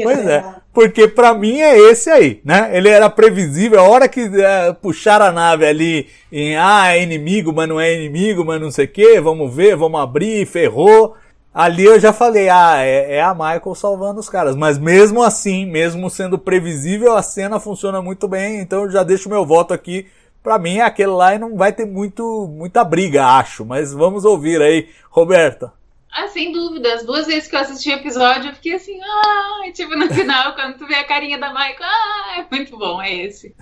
Pois 0.02 0.26
é, 0.26 0.44
porque 0.74 1.07
pra 1.07 1.34
mim 1.34 1.60
é 1.60 1.78
esse 1.78 2.10
aí, 2.10 2.41
né? 2.44 2.72
Ele 2.74 2.90
era 2.90 3.10
previsível, 3.10 3.80
a 3.80 3.84
hora 3.84 4.07
que 4.07 4.22
é, 4.22 4.74
puxar 4.74 5.22
a 5.22 5.32
nave 5.32 5.65
ali 5.65 6.07
em, 6.32 6.56
ah, 6.56 6.95
é 6.95 7.03
inimigo, 7.03 7.53
mas 7.53 7.70
não 7.70 7.80
é 7.80 7.94
inimigo, 7.94 8.44
mas 8.44 8.60
não 8.60 8.72
sei 8.72 8.86
o 8.86 8.88
que, 8.88 9.20
vamos 9.20 9.53
ver, 9.53 9.76
vamos 9.76 9.99
abrir, 10.02 10.45
ferrou. 10.48 11.15
Ali 11.53 11.86
eu 11.86 11.99
já 11.99 12.11
falei, 12.11 12.49
ah, 12.49 12.78
é, 12.80 13.18
é 13.18 13.22
a 13.22 13.34
Michael 13.34 13.76
salvando 13.76 14.20
os 14.20 14.28
caras. 14.28 14.56
Mas 14.56 14.80
mesmo 14.80 15.22
assim, 15.22 15.68
mesmo 15.68 16.10
sendo 16.10 16.40
previsível, 16.40 17.15
a 17.15 17.22
cena 17.22 17.60
funciona 17.60 18.02
muito 18.02 18.28
bem, 18.28 18.60
então 18.60 18.84
eu 18.84 18.90
já 18.90 19.03
deixo 19.03 19.30
meu 19.30 19.45
voto 19.45 19.74
aqui. 19.74 20.07
Pra 20.41 20.57
mim, 20.57 20.80
aquele 20.80 21.11
lá 21.11 21.36
e 21.36 21.40
não 21.40 21.56
vai 21.56 21.72
ter 21.72 21.86
muito, 21.86 22.48
muita 22.48 22.84
briga, 22.84 23.26
acho. 23.26 23.64
Mas 23.64 23.94
vamos 23.94 24.26
ouvir 24.26 24.61
aí, 24.61 24.90
Roberta. 25.10 25.72
Ah, 26.15 26.27
sem 26.27 26.52
dúvida. 26.52 26.94
As 26.94 27.03
duas 27.06 27.26
vezes 27.26 27.48
que 27.48 27.56
eu 27.56 27.60
assisti 27.60 27.90
o 27.90 27.95
episódio, 27.95 28.49
eu 28.52 28.53
fiquei 28.56 28.76
assim, 28.76 28.99
ah, 29.02 29.68
e, 29.68 29.72
tipo, 29.72 29.95
no 29.95 30.07
final, 30.14 30.53
quando 30.53 30.77
tu 30.77 30.85
vê 30.85 30.95
a 30.95 31.07
carinha 31.07 31.40
da 31.40 31.49
Michael, 31.49 31.76
ah, 31.81 32.40
é 32.40 32.56
muito 32.56 32.77
bom, 32.77 33.02
é 33.02 33.11
esse. 33.14 33.56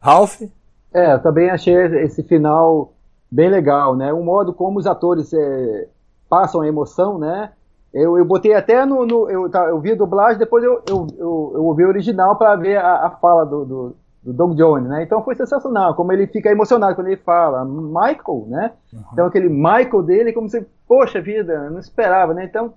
Ralph? 0.00 0.42
É, 0.92 1.14
eu 1.14 1.22
também 1.22 1.50
achei 1.50 1.74
esse 1.74 2.22
final 2.22 2.92
bem 3.30 3.48
legal, 3.48 3.94
né? 3.96 4.12
O 4.12 4.22
modo 4.22 4.52
como 4.52 4.78
os 4.78 4.86
atores 4.86 5.32
é, 5.32 5.88
passam 6.28 6.60
a 6.60 6.66
emoção, 6.68 7.18
né? 7.18 7.52
Eu, 7.92 8.18
eu 8.18 8.24
botei 8.24 8.54
até 8.54 8.84
no. 8.84 9.06
no- 9.06 9.30
eu, 9.30 9.50
tá, 9.50 9.64
eu 9.64 9.80
vi 9.80 9.92
a 9.92 9.96
dublagem, 9.96 10.38
depois 10.38 10.62
eu, 10.62 10.82
eu, 10.88 11.06
eu, 11.18 11.52
eu 11.54 11.64
ouvi 11.64 11.84
o 11.84 11.88
original 11.88 12.36
para 12.36 12.54
ver 12.56 12.76
a, 12.76 13.06
a 13.06 13.10
fala 13.10 13.44
do, 13.46 13.64
do, 13.64 13.96
do 14.28 14.32
Doug 14.34 14.56
Jones, 14.56 14.88
né? 14.88 15.02
Então 15.02 15.22
foi 15.24 15.34
sensacional, 15.34 15.94
como 15.94 16.12
ele 16.12 16.26
fica 16.26 16.50
emocionado 16.50 16.94
quando 16.94 17.06
ele 17.06 17.16
fala 17.16 17.64
Michael, 17.64 18.44
né? 18.48 18.72
Então 19.12 19.26
aquele 19.26 19.48
Michael 19.48 20.02
dele, 20.02 20.32
como 20.32 20.48
se, 20.48 20.66
poxa 20.86 21.20
vida, 21.20 21.52
eu 21.66 21.70
não 21.70 21.78
esperava, 21.78 22.34
né? 22.34 22.44
Então 22.44 22.74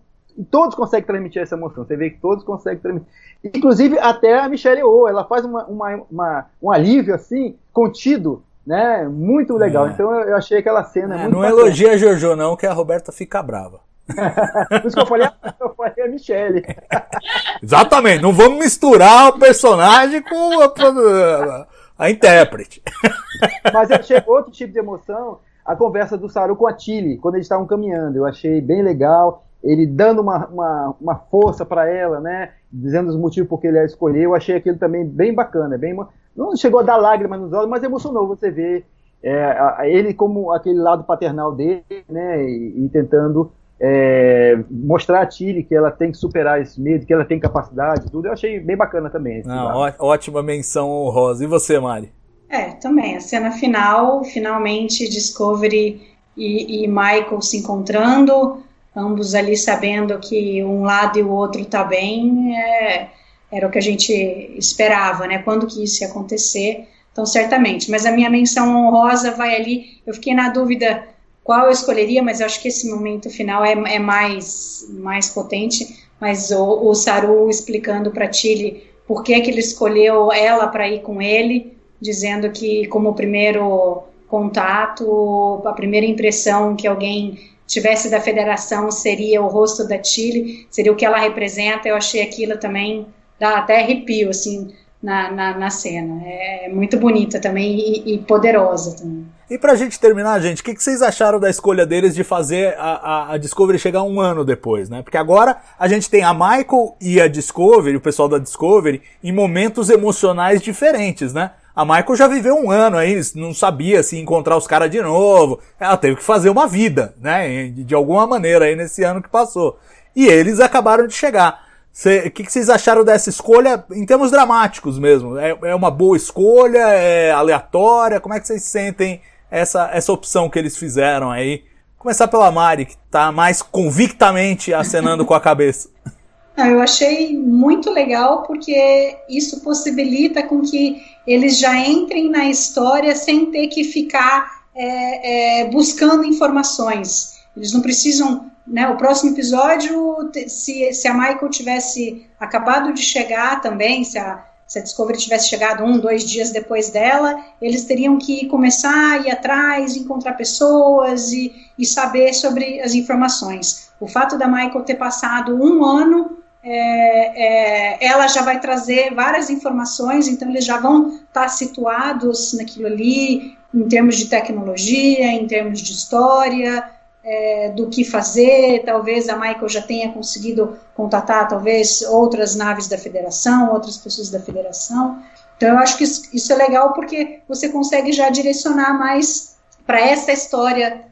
todos 0.50 0.76
conseguem 0.76 1.06
transmitir 1.06 1.42
essa 1.42 1.56
emoção. 1.56 1.84
Você 1.84 1.98
vê 1.98 2.10
que 2.10 2.20
todos 2.22 2.44
conseguem 2.44 2.80
transmitir. 2.80 3.10
Inclusive 3.44 4.00
até 4.00 4.40
a 4.40 4.48
Michelle 4.48 4.80
Yeoh, 4.80 5.08
ela 5.10 5.26
faz 5.26 5.44
uma, 5.44 5.66
uma, 5.66 6.02
uma- 6.10 6.46
um 6.62 6.72
alívio 6.72 7.14
assim, 7.14 7.56
contido, 7.74 8.42
né? 8.66 9.08
Muito 9.10 9.58
legal. 9.58 9.88
É. 9.88 9.92
Então 9.92 10.14
eu, 10.16 10.30
eu 10.30 10.36
achei 10.38 10.60
aquela 10.60 10.84
cena 10.86 11.16
É, 11.16 11.18
muito 11.24 11.34
não 11.34 11.42
bacana. 11.42 11.60
elogia 11.62 11.92
a 11.94 11.98
Jojo, 11.98 12.36
não, 12.36 12.56
que 12.56 12.66
a 12.66 12.72
Roberta 12.74 13.12
fica 13.12 13.44
brava. 13.44 13.80
Por 14.08 14.88
isso 14.88 14.96
que 14.96 15.02
eu 15.02 15.08
falei, 15.08 15.28
eu 15.60 15.74
falei 15.76 16.06
a 16.06 16.08
Michelle. 16.08 16.64
Exatamente, 17.62 18.22
não 18.22 18.34
vamos 18.34 18.60
misturar 18.60 19.30
o 19.30 19.40
personagem 19.40 20.22
com 20.22 20.62
a, 20.62 21.68
a 21.98 22.10
intérprete. 22.10 22.82
Mas 23.74 23.90
eu 23.90 23.98
achei 23.98 24.24
outro 24.26 24.52
tipo 24.52 24.74
de 24.74 24.80
emoção, 24.80 25.40
a 25.66 25.76
conversa 25.76 26.18
do 26.18 26.30
Saru 26.30 26.56
com 26.56 26.68
a 26.68 26.74
Tilly, 26.74 27.18
quando 27.18 27.36
eles 27.36 27.46
estavam 27.46 27.66
caminhando. 27.66 28.18
Eu 28.18 28.26
achei 28.26 28.60
bem 28.60 28.82
legal, 28.82 29.46
ele 29.64 29.86
dando 29.86 30.22
uma, 30.22 30.48
uma, 30.48 30.96
uma 31.00 31.16
força 31.16 31.66
para 31.66 31.88
ela, 31.88 32.20
né? 32.20 32.52
Dizendo 32.72 33.10
os 33.10 33.18
motivos 33.18 33.50
por 33.50 33.60
que 33.60 33.68
ele 33.68 33.80
a 33.80 33.86
escolheu. 33.86 34.24
Eu 34.24 34.36
achei 34.36 34.56
aquilo 34.56 34.78
também 34.78 35.06
bem 35.06 35.34
bacana, 35.34 35.78
bem 35.78 35.96
não 36.36 36.56
chegou 36.56 36.80
a 36.80 36.84
dar 36.84 36.98
lágrimas 36.98 37.40
nos 37.40 37.54
olhos, 37.54 37.70
mas 37.70 37.84
emocionou 37.84 38.28
você 38.28 38.50
ver 38.50 38.86
é, 39.24 39.90
ele 39.90 40.14
como 40.14 40.52
aquele 40.52 40.80
lado 40.80 41.04
paternal 41.04 41.54
dele, 41.54 41.84
né? 42.10 42.44
E, 42.44 42.86
e 42.86 42.90
tentando 42.90 43.52
é, 43.84 44.60
mostrar 44.70 45.22
a 45.22 45.26
Tilly 45.26 45.64
que 45.64 45.74
ela 45.76 45.90
tem 45.90 46.12
que 46.12 46.18
superar 46.18 46.62
esse 46.62 46.80
medo, 46.80 47.06
que 47.06 47.12
ela 47.14 47.26
tem 47.26 47.40
capacidade, 47.40 48.12
tudo. 48.12 48.28
Eu 48.28 48.34
achei 48.34 48.60
bem 48.60 48.78
bacana 48.78 49.10
também. 49.10 49.40
esse 49.40 49.48
Não, 49.48 49.66
lado. 49.80 49.96
ó- 50.00 50.08
ótima 50.08 50.44
menção 50.44 50.88
honrosa. 50.90 51.44
E 51.44 51.48
você, 51.48 51.80
Mari? 51.80 52.12
É, 52.48 52.72
também. 52.74 53.16
A 53.18 53.22
cena 53.22 53.52
final, 53.52 54.24
finalmente 54.24 55.10
Discovery 55.10 56.02
e, 56.38 56.84
e 56.84 56.88
Michael 56.88 57.42
se 57.42 57.58
encontrando. 57.58 58.62
ambos 58.96 59.34
ali 59.34 59.56
sabendo 59.58 60.20
que 60.20 60.64
um 60.64 60.84
lado 60.84 61.18
e 61.18 61.24
o 61.24 61.30
outro 61.32 61.64
tá 61.66 61.84
bem, 61.84 62.56
é, 62.58 63.08
era 63.52 63.66
o 63.68 63.72
que 63.72 63.78
a 63.78 63.82
gente 63.82 64.12
esperava, 64.58 65.26
né? 65.28 65.40
Quando 65.40 65.66
que 65.66 65.84
isso 65.84 66.04
ia 66.04 66.10
acontecer? 66.10 66.88
Então, 67.12 67.26
certamente. 67.26 67.90
Mas 67.90 68.06
a 68.06 68.12
minha 68.12 68.30
menção 68.30 68.76
honrosa 68.76 69.32
vai 69.32 69.56
ali. 69.56 70.02
Eu 70.06 70.14
fiquei 70.14 70.34
na 70.34 70.50
dúvida 70.50 71.04
qual 71.52 71.66
eu 71.66 71.72
escolheria, 71.72 72.24
mas 72.24 72.40
eu 72.40 72.46
acho 72.46 72.62
que 72.62 72.70
esse 72.70 72.90
momento 72.90 73.30
final 73.30 73.66
é, 73.66 73.74
é 73.74 74.00
mais, 74.00 74.88
mais 74.90 75.30
potente. 75.30 76.02
Mas 76.18 76.50
o, 76.50 76.88
o 76.88 76.96
Saru 76.96 77.50
explicando 77.50 78.10
para 78.10 78.30
Tilly 78.30 78.90
por 79.06 79.22
que, 79.22 79.38
que 79.42 79.52
ele 79.52 79.60
escolheu 79.60 80.32
ela 80.32 80.68
para 80.68 80.88
ir 80.88 81.02
com 81.02 81.22
ele, 81.22 81.76
dizendo 82.00 82.50
que, 82.52 82.88
como 82.88 83.14
primeiro 83.14 84.04
contato, 84.30 85.62
a 85.66 85.74
primeira 85.74 86.06
impressão 86.06 86.74
que 86.74 86.88
alguém 86.88 87.50
tivesse 87.68 88.10
da 88.10 88.22
federação 88.22 88.90
seria 88.90 89.42
o 89.42 89.50
rosto 89.50 89.86
da 89.86 90.02
Chile, 90.02 90.66
seria 90.70 90.94
o 90.94 90.96
que 90.96 91.04
ela 91.04 91.18
representa. 91.18 91.90
Eu 91.90 91.98
achei 91.98 92.22
aquilo 92.22 92.58
também, 92.60 93.06
dá 93.38 93.58
até 93.58 93.82
arrepio, 93.82 94.30
assim, 94.30 94.74
na, 95.02 95.32
na, 95.32 95.58
na 95.58 95.70
cena. 95.70 96.22
É 96.24 96.70
muito 96.70 96.98
bonita 96.98 97.40
também 97.40 97.78
e, 97.78 98.16
e 98.16 98.18
poderosa 98.20 98.96
também. 98.98 99.26
E 99.50 99.58
pra 99.58 99.76
gente 99.76 100.00
terminar, 100.00 100.40
gente, 100.40 100.62
o 100.62 100.64
que, 100.64 100.74
que, 100.74 100.82
vocês 100.82 101.02
acharam 101.02 101.38
da 101.38 101.50
escolha 101.50 101.86
deles 101.86 102.16
de 102.16 102.24
fazer 102.24 102.74
a, 102.78 102.94
a, 102.94 103.34
a, 103.34 103.38
Discovery 103.38 103.78
chegar 103.78 104.02
um 104.04 104.22
ano 104.22 104.46
depois, 104.46 104.90
né? 104.90 105.02
Porque 105.02 105.18
agora 105.18 105.58
a 105.78 105.90
gente 105.90 106.10
tem 106.10 106.24
a 106.24 106.34
Michael 106.34 106.96
e 107.02 107.20
a 107.20 107.28
Discovery, 107.28 107.98
o 107.98 108.02
pessoal 108.02 108.30
da 108.30 108.38
Discovery, 108.38 109.02
em 109.22 109.34
momentos 109.34 109.90
emocionais 109.90 110.62
diferentes, 110.62 111.34
né? 111.34 111.52
A 111.76 111.84
Michael 111.84 112.16
já 112.16 112.28
viveu 112.28 112.56
um 112.56 112.70
ano 112.70 112.98
aí, 112.98 113.20
não 113.36 113.54
sabia 113.54 114.04
se 114.04 114.18
encontrar 114.18 114.56
os 114.56 114.68
caras 114.68 114.90
de 114.90 115.02
novo. 115.02 115.60
Ela 115.80 115.98
teve 115.98 116.18
que 116.18 116.24
fazer 116.24 116.50
uma 116.50 116.68
vida, 116.68 117.14
né? 117.20 117.68
De 117.70 117.96
alguma 117.96 118.28
maneira 118.28 118.66
aí 118.66 118.76
nesse 118.76 119.04
ano 119.04 119.22
que 119.22 119.30
passou. 119.30 119.80
E 120.16 120.28
eles 120.28 120.60
acabaram 120.60 121.08
de 121.08 121.14
chegar. 121.14 121.71
O 121.94 122.32
que, 122.32 122.44
que, 122.44 122.52
vocês 122.52 122.70
acharam 122.70 123.04
dessa 123.04 123.30
escolha 123.30 123.84
em 123.92 124.06
termos 124.06 124.32
dramáticos 124.32 124.98
mesmo? 124.98 125.38
É, 125.38 125.58
é, 125.64 125.76
uma 125.76 125.92
boa 125.92 126.16
escolha? 126.16 126.80
É 126.80 127.32
aleatória? 127.32 128.20
Como 128.20 128.34
é 128.34 128.40
que 128.40 128.48
vocês 128.48 128.64
sentem 128.64 129.22
essa, 129.50 129.90
essa 129.92 130.12
opção 130.12 130.50
que 130.50 130.58
eles 130.58 130.78
fizeram 130.78 131.30
aí? 131.30 131.64
Começar 131.98 132.28
pela 132.28 132.52
Mari, 132.52 132.86
que 132.86 132.94
está 133.06 133.32
mais 133.32 133.62
convictamente 133.62 134.74
acenando 134.74 135.26
com 135.26 135.34
a 135.34 135.42
cabeça. 135.42 135.90
Ah, 136.58 136.68
eu 136.68 136.82
achei 136.82 137.36
muito 137.38 137.90
legal 137.90 138.44
porque 138.44 139.18
isso 139.30 139.62
possibilita 139.62 140.44
com 140.44 140.62
que 140.62 141.02
eles 141.26 141.58
já 141.58 141.78
entrem 141.78 142.30
na 142.30 142.46
história 142.46 143.16
sem 143.16 143.46
ter 143.48 143.68
que 143.68 143.86
ficar 143.86 144.64
é, 144.76 145.62
é, 145.62 145.70
buscando 145.70 146.26
informações. 146.26 147.38
Eles 147.56 147.72
não 147.74 147.82
precisam, 147.82 148.51
né? 148.66 148.88
O 148.90 148.98
próximo 148.98 149.32
episódio, 149.32 150.32
se, 150.48 150.94
se 150.94 151.08
a 151.08 151.14
Michael 151.14 151.50
tivesse 151.50 152.28
acabado 152.40 152.94
de 152.94 153.02
chegar 153.02 153.62
também, 153.62 154.04
se 154.04 154.18
a, 154.18 154.44
se 154.68 154.80
a 154.80 154.82
Discovery 154.82 155.18
tivesse 155.18 155.50
chegado 155.50 155.84
um, 155.84 155.98
dois 155.98 156.24
dias 156.24 156.52
depois 156.52 156.90
dela, 156.90 157.44
eles 157.62 157.86
teriam 157.86 158.18
que 158.18 158.48
começar 158.48 159.14
a 159.14 159.18
ir 159.18 159.32
atrás, 159.32 159.96
encontrar 159.96 160.34
pessoas 160.34 161.34
e, 161.34 161.54
e 161.78 161.86
saber 161.86 162.34
sobre 162.34 162.80
as 162.82 162.94
informações. 162.94 163.92
O 164.00 164.08
fato 164.08 164.38
da 164.38 164.48
Michael 164.48 164.84
ter 164.84 164.96
passado 164.96 165.56
um 165.56 165.84
ano 165.84 166.38
é, 166.64 167.98
é, 167.98 168.06
ela 168.06 168.28
já 168.28 168.44
vai 168.44 168.60
trazer 168.60 169.14
várias 169.14 169.50
informações, 169.50 170.28
então 170.28 170.50
eles 170.50 170.64
já 170.64 170.78
vão 170.78 171.20
estar 171.28 171.50
situados 171.50 172.54
naquilo 172.54 172.88
ali, 172.88 173.58
em 173.74 173.88
termos 173.88 174.16
de 174.18 174.28
tecnologia, 174.28 175.26
em 175.28 175.48
termos 175.48 175.82
de 175.82 175.92
história, 175.92 176.84
é, 177.24 177.70
do 177.70 177.88
que 177.88 178.04
fazer. 178.04 178.84
Talvez 178.86 179.30
a 179.30 179.36
Michael 179.36 179.70
já 179.70 179.82
tenha 179.82 180.12
conseguido 180.12 180.78
contatar, 180.96 181.48
talvez, 181.48 182.02
outras 182.02 182.56
naves 182.56 182.88
da 182.88 182.98
Federação, 182.98 183.72
outras 183.72 183.98
pessoas 183.98 184.30
da 184.30 184.40
Federação. 184.40 185.22
Então 185.58 185.70
eu 185.70 185.78
acho 185.78 185.98
que 185.98 186.04
isso, 186.04 186.24
isso 186.34 186.52
é 186.52 186.56
legal 186.56 186.94
porque 186.94 187.40
você 187.48 187.70
consegue 187.70 188.12
já 188.12 188.30
direcionar 188.30 188.98
mais 188.98 189.58
para 189.86 190.00
essa 190.00 190.32
história 190.32 191.12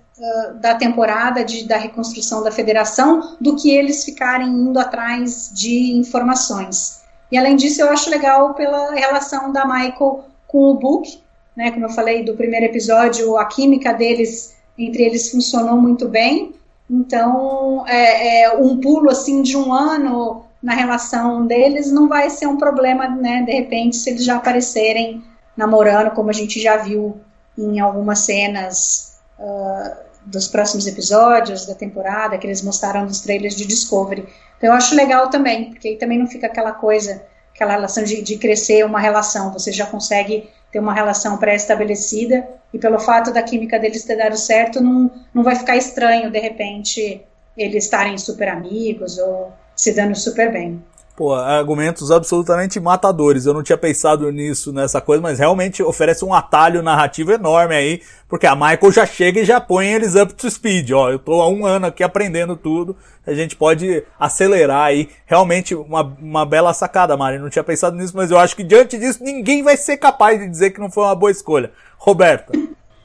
da 0.59 0.75
temporada 0.75 1.43
de, 1.43 1.65
da 1.65 1.77
reconstrução 1.77 2.43
da 2.43 2.51
federação 2.51 3.37
do 3.39 3.55
que 3.55 3.71
eles 3.71 4.03
ficarem 4.03 4.47
indo 4.47 4.77
atrás 4.77 5.49
de 5.53 5.93
informações. 5.93 7.01
E 7.31 7.37
além 7.37 7.55
disso, 7.55 7.81
eu 7.81 7.89
acho 7.89 8.09
legal 8.09 8.53
pela 8.53 8.91
relação 8.93 9.51
da 9.53 9.65
Michael 9.65 10.25
com 10.47 10.71
o 10.71 10.73
Book, 10.75 11.21
né, 11.55 11.71
como 11.71 11.85
eu 11.85 11.89
falei 11.89 12.23
do 12.23 12.35
primeiro 12.35 12.65
episódio, 12.65 13.37
a 13.37 13.45
química 13.45 13.93
deles 13.93 14.55
entre 14.79 15.03
eles 15.03 15.29
funcionou 15.29 15.77
muito 15.77 16.07
bem. 16.07 16.55
Então, 16.89 17.85
é, 17.87 18.43
é, 18.43 18.57
um 18.57 18.79
pulo 18.79 19.09
assim 19.09 19.41
de 19.41 19.55
um 19.55 19.73
ano 19.73 20.45
na 20.63 20.73
relação 20.73 21.45
deles 21.45 21.91
não 21.91 22.07
vai 22.07 22.29
ser 22.29 22.47
um 22.47 22.57
problema, 22.57 23.07
né? 23.07 23.43
De 23.43 23.51
repente, 23.51 23.97
se 23.97 24.09
eles 24.09 24.23
já 24.23 24.37
aparecerem 24.37 25.23
namorando, 25.55 26.11
como 26.11 26.29
a 26.29 26.33
gente 26.33 26.59
já 26.59 26.77
viu 26.77 27.19
em 27.57 27.79
algumas 27.79 28.19
cenas 28.19 29.19
uh, 29.37 29.91
dos 30.25 30.47
próximos 30.47 30.87
episódios 30.87 31.65
da 31.65 31.75
temporada, 31.75 32.37
que 32.37 32.47
eles 32.47 32.61
mostraram 32.61 33.03
nos 33.03 33.19
trailers 33.19 33.55
de 33.55 33.65
Discovery. 33.65 34.27
Então 34.57 34.69
eu 34.69 34.73
acho 34.73 34.95
legal 34.95 35.29
também, 35.29 35.71
porque 35.71 35.89
aí 35.89 35.97
também 35.97 36.17
não 36.17 36.27
fica 36.27 36.47
aquela 36.47 36.71
coisa, 36.71 37.21
aquela 37.53 37.73
relação 37.73 38.03
de, 38.03 38.21
de 38.21 38.37
crescer 38.37 38.85
uma 38.85 38.99
relação, 38.99 39.51
você 39.51 39.71
já 39.71 39.85
consegue 39.85 40.49
ter 40.71 40.79
uma 40.79 40.93
relação 40.93 41.37
pré-estabelecida 41.37 42.47
e 42.73 42.77
pelo 42.77 42.99
fato 42.99 43.31
da 43.31 43.41
química 43.41 43.79
deles 43.79 44.03
ter 44.03 44.15
dado 44.15 44.37
certo, 44.37 44.81
não, 44.81 45.11
não 45.33 45.43
vai 45.43 45.55
ficar 45.55 45.75
estranho 45.75 46.29
de 46.29 46.39
repente 46.39 47.21
eles 47.57 47.85
estarem 47.85 48.17
super 48.17 48.47
amigos 48.47 49.17
ou 49.17 49.51
se 49.75 49.93
dando 49.93 50.15
super 50.15 50.51
bem 50.51 50.81
pô, 51.19 51.33
argumentos 51.33 52.11
absolutamente 52.11 52.79
matadores. 52.79 53.45
Eu 53.45 53.53
não 53.53 53.61
tinha 53.61 53.77
pensado 53.77 54.31
nisso, 54.31 54.71
nessa 54.71 55.01
coisa, 55.01 55.21
mas 55.21 55.37
realmente 55.37 55.83
oferece 55.83 56.23
um 56.23 56.33
atalho 56.33 56.81
narrativo 56.81 57.33
enorme 57.33 57.75
aí, 57.75 58.01
porque 58.29 58.47
a 58.47 58.55
Michael 58.55 58.89
já 58.89 59.05
chega 59.05 59.41
e 59.41 59.45
já 59.45 59.59
põe 59.59 59.87
eles 59.87 60.15
up 60.15 60.33
to 60.33 60.49
speed, 60.49 60.91
ó. 60.91 61.09
Eu 61.09 61.19
tô 61.19 61.41
há 61.41 61.49
um 61.49 61.65
ano 61.65 61.87
aqui 61.87 62.05
aprendendo 62.05 62.55
tudo, 62.55 62.95
a 63.27 63.33
gente 63.33 63.57
pode 63.57 64.01
acelerar 64.17 64.85
aí. 64.85 65.09
Realmente 65.25 65.75
uma, 65.75 66.03
uma 66.21 66.45
bela 66.45 66.73
sacada, 66.73 67.17
Mari. 67.17 67.37
Não 67.37 67.49
tinha 67.49 67.65
pensado 67.65 67.97
nisso, 67.97 68.15
mas 68.15 68.31
eu 68.31 68.39
acho 68.39 68.55
que 68.55 68.63
diante 68.63 68.97
disso 68.97 69.21
ninguém 69.21 69.61
vai 69.61 69.75
ser 69.75 69.97
capaz 69.97 70.39
de 70.39 70.47
dizer 70.47 70.69
que 70.69 70.79
não 70.79 70.89
foi 70.89 71.03
uma 71.03 71.15
boa 71.15 71.31
escolha. 71.31 71.69
Roberta. 71.97 72.53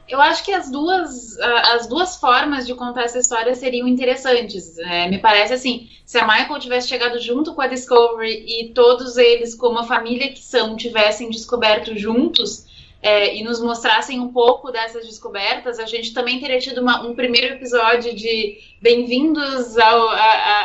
Eu 0.09 0.20
acho 0.20 0.44
que 0.44 0.52
as 0.52 0.70
duas, 0.70 1.39
as 1.39 1.86
duas 1.86 2.16
formas 2.16 2.66
de 2.66 2.74
contar 2.74 3.05
essa 3.05 3.18
história 3.18 3.55
seriam 3.55 3.89
interessantes. 3.89 4.76
É, 4.78 5.09
me 5.09 5.18
parece 5.18 5.55
assim, 5.55 5.89
se 6.05 6.18
a 6.18 6.26
Michael 6.26 6.60
tivesse 6.60 6.89
chegado 6.89 7.18
junto 7.18 7.55
com 7.55 7.62
a 7.62 7.66
Discovery 7.66 8.44
e 8.47 8.68
todos 8.74 9.16
eles, 9.16 9.55
como 9.55 9.78
a 9.78 9.85
família 9.85 10.31
que 10.31 10.40
são, 10.40 10.76
tivessem 10.76 11.31
descoberto 11.31 11.97
juntos 11.97 12.66
é, 13.01 13.36
e 13.36 13.43
nos 13.43 13.60
mostrassem 13.60 14.20
um 14.20 14.32
pouco 14.32 14.70
dessas 14.70 15.06
descobertas, 15.06 15.78
a 15.78 15.86
gente 15.86 16.12
também 16.12 16.39
teria 16.39 16.59
tido 16.59 16.81
uma, 16.81 17.02
um 17.06 17.14
primeiro 17.14 17.55
episódio 17.55 18.14
de 18.14 18.59
bem-vindos 18.81 19.78
ao, 19.78 20.09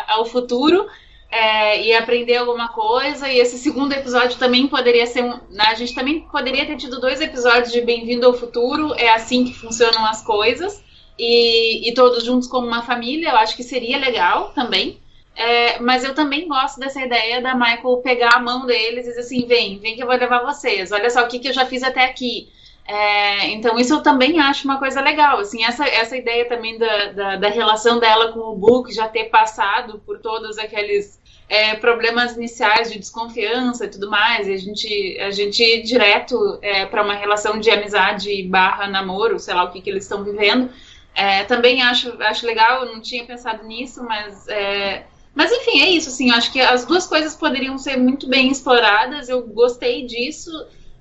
ao 0.08 0.26
futuro 0.26 0.86
é, 1.32 1.82
e 1.82 1.94
aprender 1.94 2.38
alguma 2.38 2.70
coisa. 2.70 3.30
E 3.30 3.40
esse 3.40 3.58
segundo 3.58 3.94
episódio 3.94 4.38
também 4.38 4.68
poderia 4.68 5.06
ser 5.06 5.24
um. 5.24 5.40
Né, 5.50 5.66
a 5.68 5.76
gente 5.76 5.94
também 5.94 6.22
poderia 6.22 6.66
ter 6.66 6.78
tido 6.78 7.00
dois 7.00 7.22
episódios 7.22 7.72
de 7.72 7.82
Bem-vindo 7.82 8.26
ao 8.26 8.34
Futuro. 8.34 8.94
É 8.96 9.10
assim 9.10 9.46
que 9.46 9.54
funcionam 9.54 10.06
as 10.06 10.24
coisas. 10.24 10.84
E, 11.18 11.90
e 11.90 11.94
todos 11.94 12.24
juntos 12.24 12.48
como 12.48 12.66
uma 12.66 12.82
família, 12.82 13.30
eu 13.30 13.38
acho 13.38 13.56
que 13.56 13.64
seria 13.64 13.98
legal 13.98 14.52
também. 14.54 15.00
É, 15.36 15.80
mas 15.80 16.04
eu 16.04 16.14
também 16.14 16.48
gosto 16.48 16.80
dessa 16.80 17.02
ideia 17.02 17.42
da 17.42 17.56
Michael 17.56 18.02
pegar 18.04 18.36
a 18.36 18.40
mão 18.40 18.66
deles 18.66 19.06
e 19.06 19.10
dizer 19.10 19.22
assim: 19.22 19.46
vem, 19.46 19.80
vem 19.80 19.96
que 19.96 20.04
eu 20.04 20.08
vou 20.08 20.16
levar 20.16 20.44
vocês. 20.44 20.92
Olha 20.92 21.10
só 21.10 21.24
o 21.24 21.28
que, 21.28 21.40
que 21.40 21.48
eu 21.48 21.54
já 21.54 21.66
fiz 21.66 21.84
até 21.84 22.04
aqui. 22.04 22.50
É, 22.88 23.48
então, 23.50 23.78
isso 23.78 23.94
eu 23.94 24.02
também 24.02 24.40
acho 24.40 24.66
uma 24.66 24.80
coisa 24.80 25.00
legal. 25.02 25.40
Assim, 25.40 25.64
essa, 25.64 25.86
essa 25.88 26.18
ideia 26.18 26.48
também 26.48 26.78
da, 26.78 27.12
da, 27.12 27.36
da 27.36 27.50
relação 27.50 28.00
dela 28.00 28.32
com 28.32 28.40
o 28.40 28.56
Book, 28.56 28.92
já 28.92 29.08
ter 29.08 29.26
passado 29.26 30.02
por 30.06 30.20
todos 30.20 30.58
aqueles 30.58 31.20
é, 31.50 31.76
problemas 31.76 32.36
iniciais 32.36 32.92
de 32.92 33.00
desconfiança 33.00 33.86
e 33.86 33.90
tudo 33.90 34.10
mais, 34.10 34.48
e 34.48 34.54
a 34.54 34.58
gente, 34.58 35.20
a 35.20 35.32
gente 35.32 35.64
ir 35.64 35.82
direto 35.82 36.60
é, 36.62 36.86
para 36.86 37.04
uma 37.04 37.16
relação 37.16 37.60
de 37.60 37.72
amizade 37.72 38.44
barra 38.44 38.88
namoro, 38.88 39.40
sei 39.40 39.56
lá 39.56 39.64
o 39.64 39.72
que, 39.72 39.82
que 39.82 39.90
eles 39.90 40.04
estão 40.04 40.24
vivendo. 40.24 40.70
É, 41.16 41.44
também 41.44 41.82
acho, 41.82 42.16
acho 42.22 42.46
legal, 42.46 42.86
não 42.86 43.02
tinha 43.02 43.26
pensado 43.26 43.66
nisso, 43.66 44.04
mas. 44.04 44.48
É, 44.48 45.04
mas 45.34 45.52
enfim, 45.52 45.82
é 45.82 45.90
isso, 45.90 46.10
assim, 46.10 46.30
eu 46.30 46.36
acho 46.36 46.52
que 46.52 46.60
as 46.60 46.86
duas 46.86 47.08
coisas 47.08 47.36
poderiam 47.36 47.78
ser 47.78 47.98
muito 47.98 48.28
bem 48.28 48.50
exploradas, 48.50 49.30
eu 49.30 49.42
gostei 49.48 50.06
disso. 50.06 50.52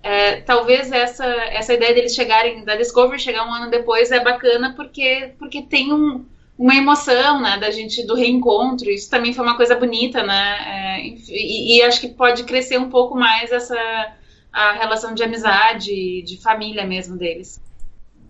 É, 0.02 0.40
talvez 0.42 0.92
essa, 0.92 1.24
essa 1.24 1.74
ideia 1.74 1.94
deles 1.94 2.14
chegarem, 2.14 2.64
da 2.64 2.76
Discovery 2.76 3.18
chegar 3.18 3.46
um 3.46 3.52
ano 3.52 3.70
depois 3.70 4.10
é 4.10 4.22
bacana 4.22 4.74
porque, 4.76 5.32
porque 5.38 5.62
tem 5.62 5.92
um, 5.92 6.24
uma 6.56 6.74
emoção, 6.74 7.40
né, 7.40 7.58
da 7.58 7.70
gente 7.70 8.06
do 8.06 8.14
reencontro. 8.14 8.88
Isso 8.90 9.10
também 9.10 9.32
foi 9.32 9.44
uma 9.44 9.56
coisa 9.56 9.74
bonita, 9.74 10.22
né? 10.22 10.56
É, 10.66 11.06
e, 11.06 11.78
e, 11.78 11.82
acho 11.82 12.00
que 12.00 12.08
pode 12.08 12.44
crescer 12.44 12.78
um 12.78 12.88
pouco 12.88 13.16
mais 13.16 13.50
essa 13.52 13.76
a 14.52 14.72
relação 14.72 15.14
de 15.14 15.22
amizade, 15.22 16.22
de 16.22 16.40
família 16.42 16.86
mesmo 16.86 17.16
deles. 17.16 17.60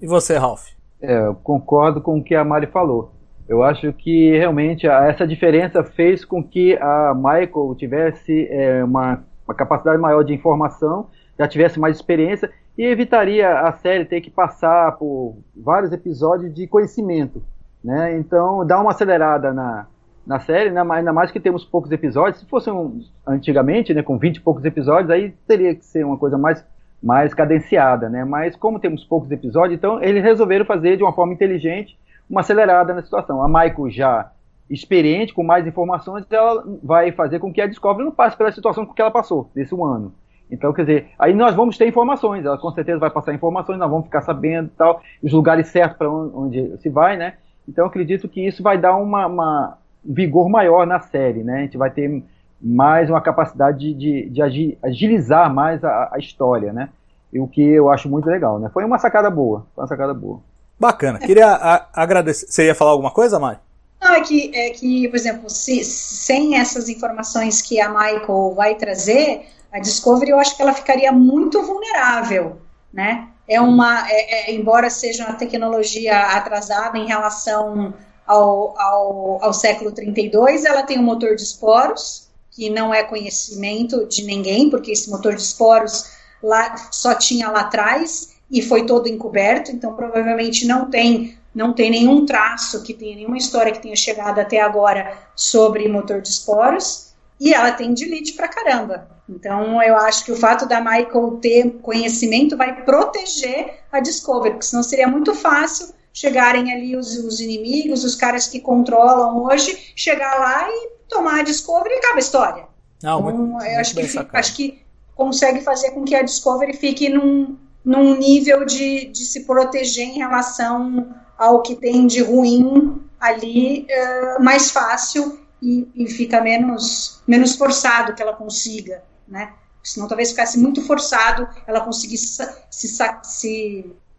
E 0.00 0.06
você, 0.06 0.36
Ralph? 0.36 0.68
É, 1.00 1.26
eu 1.26 1.34
concordo 1.36 2.00
com 2.00 2.18
o 2.18 2.22
que 2.22 2.34
a 2.34 2.44
Mari 2.44 2.66
falou. 2.66 3.12
Eu 3.48 3.62
acho 3.62 3.92
que 3.94 4.36
realmente 4.36 4.86
essa 4.86 5.26
diferença 5.26 5.82
fez 5.82 6.24
com 6.24 6.42
que 6.42 6.76
a 6.76 7.14
Michael 7.14 7.74
tivesse 7.78 8.46
é, 8.50 8.84
uma, 8.84 9.24
uma, 9.46 9.54
capacidade 9.54 9.98
maior 9.98 10.22
de 10.22 10.34
informação, 10.34 11.06
já 11.38 11.46
tivesse 11.46 11.78
mais 11.78 11.96
experiência 11.96 12.50
e 12.76 12.84
evitaria 12.84 13.60
a 13.60 13.72
série 13.72 14.04
ter 14.04 14.20
que 14.20 14.30
passar 14.30 14.92
por 14.92 15.36
vários 15.56 15.92
episódios 15.92 16.52
de 16.52 16.66
conhecimento. 16.66 17.42
Né? 17.82 18.16
Então, 18.18 18.66
dá 18.66 18.80
uma 18.80 18.90
acelerada 18.90 19.52
na, 19.52 19.86
na 20.26 20.40
série, 20.40 20.70
né? 20.70 20.82
ainda 20.90 21.12
mais 21.12 21.30
que 21.30 21.40
temos 21.40 21.64
poucos 21.64 21.90
episódios. 21.92 22.40
Se 22.40 22.46
fosse 22.46 22.70
um, 22.70 23.00
antigamente, 23.26 23.94
né, 23.94 24.02
com 24.02 24.18
20 24.18 24.36
e 24.36 24.40
poucos 24.40 24.64
episódios, 24.64 25.10
aí 25.10 25.34
teria 25.46 25.74
que 25.74 25.84
ser 25.84 26.04
uma 26.04 26.16
coisa 26.16 26.36
mais, 26.36 26.64
mais 27.02 27.32
cadenciada. 27.32 28.08
Né? 28.08 28.24
Mas 28.24 28.56
como 28.56 28.80
temos 28.80 29.04
poucos 29.04 29.30
episódios, 29.30 29.78
então 29.78 30.02
eles 30.02 30.22
resolveram 30.22 30.64
fazer 30.64 30.96
de 30.96 31.02
uma 31.02 31.12
forma 31.12 31.32
inteligente 31.32 31.98
uma 32.28 32.40
acelerada 32.40 32.92
na 32.92 33.02
situação. 33.02 33.42
A 33.42 33.48
Michael 33.48 33.90
já 33.90 34.30
experiente, 34.68 35.32
com 35.32 35.42
mais 35.42 35.66
informações, 35.66 36.26
ela 36.30 36.62
vai 36.82 37.10
fazer 37.10 37.38
com 37.38 37.52
que 37.52 37.60
a 37.60 37.66
Discovery 37.66 38.04
não 38.04 38.12
passe 38.12 38.36
pela 38.36 38.52
situação 38.52 38.84
que 38.84 39.00
ela 39.00 39.10
passou 39.10 39.50
desse 39.54 39.74
um 39.74 39.84
ano. 39.84 40.12
Então, 40.50 40.72
quer 40.72 40.82
dizer, 40.82 41.10
aí 41.18 41.34
nós 41.34 41.54
vamos 41.54 41.76
ter 41.76 41.86
informações, 41.86 42.44
ela 42.44 42.56
com 42.56 42.70
certeza 42.72 42.98
vai 42.98 43.10
passar 43.10 43.34
informações, 43.34 43.78
nós 43.78 43.90
vamos 43.90 44.06
ficar 44.06 44.22
sabendo 44.22 44.70
tal, 44.76 45.02
os 45.22 45.32
lugares 45.32 45.68
certos 45.68 45.98
para 45.98 46.10
onde, 46.10 46.76
se 46.78 46.88
vai, 46.88 47.16
né? 47.16 47.34
Então, 47.68 47.86
acredito 47.86 48.28
que 48.28 48.46
isso 48.46 48.62
vai 48.62 48.78
dar 48.78 48.96
uma, 48.96 49.26
uma, 49.26 49.78
um 50.04 50.14
vigor 50.14 50.48
maior 50.48 50.86
na 50.86 51.00
série, 51.00 51.44
né? 51.44 51.58
A 51.58 51.62
gente 51.62 51.76
vai 51.76 51.90
ter 51.90 52.22
mais 52.60 53.10
uma 53.10 53.20
capacidade 53.20 53.92
de, 53.94 54.28
de 54.30 54.76
agilizar 54.82 55.52
mais 55.52 55.84
a, 55.84 56.10
a 56.12 56.18
história, 56.18 56.72
né? 56.72 56.88
E 57.32 57.38
o 57.38 57.46
que 57.46 57.62
eu 57.62 57.90
acho 57.90 58.08
muito 58.08 58.26
legal, 58.26 58.58
né? 58.58 58.70
Foi 58.72 58.84
uma 58.84 58.98
sacada 58.98 59.30
boa, 59.30 59.66
foi 59.74 59.84
uma 59.84 59.88
sacada 59.88 60.14
boa. 60.14 60.40
Bacana. 60.80 61.18
Queria 61.18 61.48
a, 61.48 61.88
agradecer. 61.92 62.46
Você 62.46 62.66
ia 62.66 62.74
falar 62.74 62.92
alguma 62.92 63.10
coisa, 63.10 63.38
Mari? 63.38 63.58
Não, 64.00 64.14
é 64.14 64.20
que, 64.20 64.56
é 64.56 64.70
que, 64.70 65.08
por 65.08 65.16
exemplo, 65.16 65.50
se, 65.50 65.82
sem 65.84 66.56
essas 66.56 66.88
informações 66.88 67.60
que 67.60 67.80
a 67.80 67.88
Michael 67.88 68.54
vai 68.54 68.76
trazer, 68.76 69.46
a 69.72 69.78
Discovery 69.78 70.30
eu 70.30 70.38
acho 70.38 70.56
que 70.56 70.62
ela 70.62 70.72
ficaria 70.72 71.12
muito 71.12 71.62
vulnerável, 71.62 72.60
né? 72.92 73.28
É 73.46 73.60
uma, 73.60 74.06
é, 74.10 74.50
é, 74.50 74.54
embora 74.54 74.90
seja 74.90 75.24
uma 75.24 75.34
tecnologia 75.34 76.18
atrasada 76.18 76.98
em 76.98 77.06
relação 77.06 77.94
ao, 78.26 78.78
ao, 78.78 79.44
ao 79.44 79.52
século 79.52 79.90
32, 79.92 80.64
ela 80.64 80.82
tem 80.82 80.98
um 80.98 81.02
motor 81.02 81.34
de 81.34 81.42
esporos, 81.42 82.28
que 82.50 82.68
não 82.68 82.92
é 82.92 83.02
conhecimento 83.02 84.06
de 84.06 84.24
ninguém, 84.24 84.68
porque 84.68 84.90
esse 84.90 85.08
motor 85.10 85.34
de 85.34 85.42
esporos 85.42 86.10
lá, 86.42 86.76
só 86.90 87.14
tinha 87.14 87.50
lá 87.50 87.60
atrás, 87.60 88.36
e 88.50 88.60
foi 88.62 88.84
todo 88.84 89.08
encoberto, 89.08 89.70
então 89.70 89.94
provavelmente 89.94 90.66
não 90.66 90.90
tem 90.90 91.36
não 91.54 91.72
tem 91.72 91.90
nenhum 91.90 92.24
traço 92.24 92.82
que 92.82 92.94
tenha 92.94 93.16
nenhuma 93.16 93.36
história 93.36 93.72
que 93.72 93.80
tenha 93.80 93.96
chegado 93.96 94.38
até 94.38 94.60
agora 94.60 95.18
sobre 95.34 95.88
motor 95.88 96.20
de 96.20 96.28
esporos 96.28 97.07
e 97.40 97.54
ela 97.54 97.72
tem 97.72 97.94
delete 97.94 98.32
pra 98.32 98.48
caramba. 98.48 99.08
Então 99.28 99.82
eu 99.82 99.96
acho 99.96 100.24
que 100.24 100.32
o 100.32 100.36
fato 100.36 100.66
da 100.66 100.80
Michael 100.80 101.38
ter 101.40 101.70
conhecimento 101.82 102.56
vai 102.56 102.82
proteger 102.84 103.80
a 103.92 104.00
Discovery, 104.00 104.54
porque 104.54 104.66
senão 104.66 104.82
seria 104.82 105.06
muito 105.06 105.34
fácil 105.34 105.94
chegarem 106.12 106.72
ali 106.72 106.96
os, 106.96 107.16
os 107.18 107.38
inimigos, 107.40 108.02
os 108.02 108.14
caras 108.14 108.48
que 108.48 108.60
controlam 108.60 109.44
hoje, 109.44 109.92
chegar 109.94 110.34
lá 110.40 110.68
e 110.68 110.88
tomar 111.08 111.40
a 111.40 111.42
Discovery 111.42 111.94
e 111.94 111.98
acaba 111.98 112.16
a 112.16 112.18
história. 112.18 112.64
Não, 113.02 113.20
então, 113.20 113.36
muito, 113.36 113.64
eu 113.64 113.80
acho, 113.80 113.94
que, 113.94 114.18
acho 114.32 114.56
que 114.56 114.82
consegue 115.14 115.60
fazer 115.60 115.92
com 115.92 116.04
que 116.04 116.16
a 116.16 116.22
Discovery 116.22 116.76
fique 116.76 117.08
num, 117.08 117.56
num 117.84 118.16
nível 118.16 118.64
de, 118.64 119.06
de 119.06 119.24
se 119.24 119.44
proteger 119.44 120.06
em 120.06 120.18
relação 120.18 121.14
ao 121.36 121.62
que 121.62 121.76
tem 121.76 122.06
de 122.06 122.20
ruim 122.20 123.00
ali 123.20 123.86
uh, 123.86 124.42
mais 124.42 124.70
fácil 124.70 125.38
e, 125.62 125.88
e, 125.94 126.08
fica 126.08 126.40
menos, 126.40 127.22
menos 127.26 127.56
forçado 127.56 128.14
que 128.14 128.22
ela 128.22 128.32
consiga, 128.32 129.02
né? 129.26 129.52
Senão 129.82 130.06
talvez 130.06 130.30
ficasse 130.30 130.58
muito 130.58 130.82
forçado 130.82 131.48
ela 131.66 131.80
conseguir 131.80 132.18
se, 132.18 132.46
se, 132.70 132.88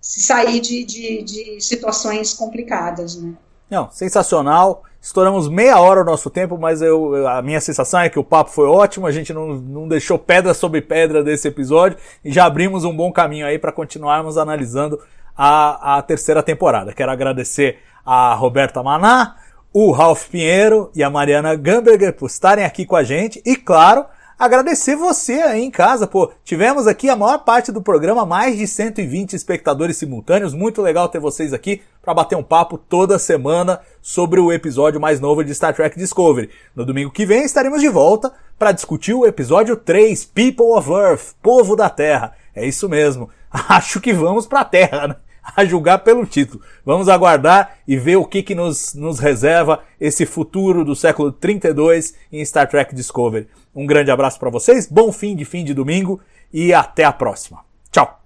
se, 0.02 0.22
sair 0.22 0.60
de, 0.60 0.84
de, 0.84 1.24
de 1.24 1.61
situações 1.61 2.34
complicadas, 2.34 3.16
né? 3.16 3.34
Não, 3.70 3.90
sensacional. 3.91 4.84
Estouramos 5.02 5.48
meia 5.48 5.80
hora 5.80 6.02
o 6.02 6.06
nosso 6.06 6.30
tempo, 6.30 6.57
mas 6.57 6.82
eu, 6.82 7.26
a 7.28 7.41
minha 7.41 7.61
sensação 7.61 8.02
é 8.02 8.10
que 8.10 8.20
o 8.20 8.24
papo 8.24 8.49
foi 8.49 8.68
ótimo, 8.68 9.07
a 9.07 9.11
gente 9.11 9.32
não, 9.32 9.53
não 9.53 9.88
deixou 9.88 10.20
pedra 10.20 10.53
sobre 10.53 10.82
pedra 10.82 11.24
desse 11.24 11.48
episódio 11.48 11.98
e 12.26 12.32
já 12.32 12.45
abrimos 12.45 12.84
um 12.84 12.94
bom 12.94 13.11
caminho 13.11 13.45
aí 13.45 13.57
para 13.57 13.72
continuarmos 13.72 14.38
analisando 14.38 14.99
a, 15.38 15.98
a 15.98 16.02
terceira 16.02 16.44
temporada. 16.44 16.91
Quero 16.91 17.11
agradecer 17.11 17.78
a 18.06 18.34
Roberta 18.34 18.84
Maná, 18.84 19.38
o 19.74 19.91
Ralph 19.91 20.28
Pinheiro 20.28 20.90
e 20.96 21.04
a 21.04 21.10
Mariana 21.10 21.56
Gamberger 21.56 22.14
por 22.14 22.28
estarem 22.28 22.66
aqui 22.66 22.86
com 22.86 22.96
a 22.96 23.04
gente 23.04 23.41
e, 23.46 23.56
claro, 23.56 24.06
agradecer 24.38 24.96
você 24.96 25.34
aí 25.34 25.62
em 25.62 25.70
casa, 25.70 26.08
pô. 26.08 26.32
Tivemos 26.44 26.88
aqui 26.88 27.10
a 27.10 27.16
maior 27.16 27.40
parte 27.40 27.72
do 27.72 27.82
programa, 27.82 28.26
mais 28.26 28.58
de 28.58 28.66
120 28.66 29.34
espectadores 29.34 29.98
simultâneos. 29.98 30.54
Muito 30.54 30.82
legal 30.82 31.08
ter 31.08 31.20
vocês 31.20 31.54
aqui 31.54 31.82
para 32.02 32.14
bater 32.14 32.36
um 32.36 32.44
papo 32.44 32.78
toda 32.78 33.20
semana 33.20 33.80
sobre 34.02 34.40
o 34.40 34.52
episódio 34.52 35.00
mais 35.00 35.20
novo 35.20 35.44
de 35.44 35.54
Star 35.54 35.76
Trek 35.76 35.98
Discovery. 36.00 36.50
No 36.76 36.86
domingo 36.86 37.12
que 37.12 37.26
vem 37.26 37.44
estaremos 37.44 37.82
de 37.82 37.90
volta 37.90 38.34
para 38.58 38.72
discutir 38.72 39.14
o 39.14 39.26
episódio 39.26 39.76
3, 39.76 40.26
People 40.26 40.72
of 40.72 40.90
Earth, 40.90 41.34
Povo 41.44 41.76
da 41.76 41.90
Terra. 41.90 42.34
É 42.56 42.66
isso 42.66 42.90
mesmo. 42.90 43.30
Acho 43.52 44.02
que 44.02 44.14
vamos 44.14 44.48
para 44.48 44.62
a 44.62 44.66
Terra, 44.66 45.08
né? 45.10 45.16
a 45.55 45.65
julgar 45.65 45.99
pelo 45.99 46.26
título. 46.26 46.61
Vamos 46.85 47.09
aguardar 47.09 47.77
e 47.88 47.97
ver 47.97 48.17
o 48.17 48.26
que, 48.26 48.43
que 48.43 48.55
nos, 48.55 48.93
nos 48.93 49.19
reserva 49.19 49.84
esse 49.99 50.26
futuro 50.26 50.84
do 50.84 50.95
século 50.95 51.31
32 51.31 52.13
em 52.31 52.43
Star 52.45 52.67
Trek 52.67 52.93
Discovery. 52.95 53.47
Um 53.76 53.85
grande 53.85 54.11
abraço 54.11 54.39
para 54.39 54.49
vocês, 54.49 54.88
bom 54.88 55.11
fim 55.11 55.35
de 55.35 55.45
fim 55.45 55.63
de 55.63 55.73
domingo 55.73 56.19
e 56.51 56.73
até 56.73 57.03
a 57.03 57.13
próxima. 57.13 57.59
Tchau! 57.91 58.19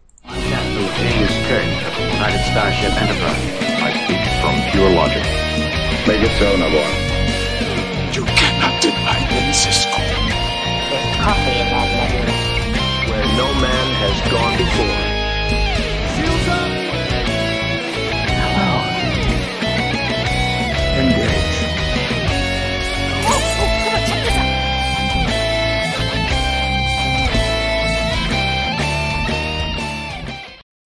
no 13.37 13.45
man 13.55 13.87
has 14.01 14.31
gone 14.31 14.57
before. 14.57 15.02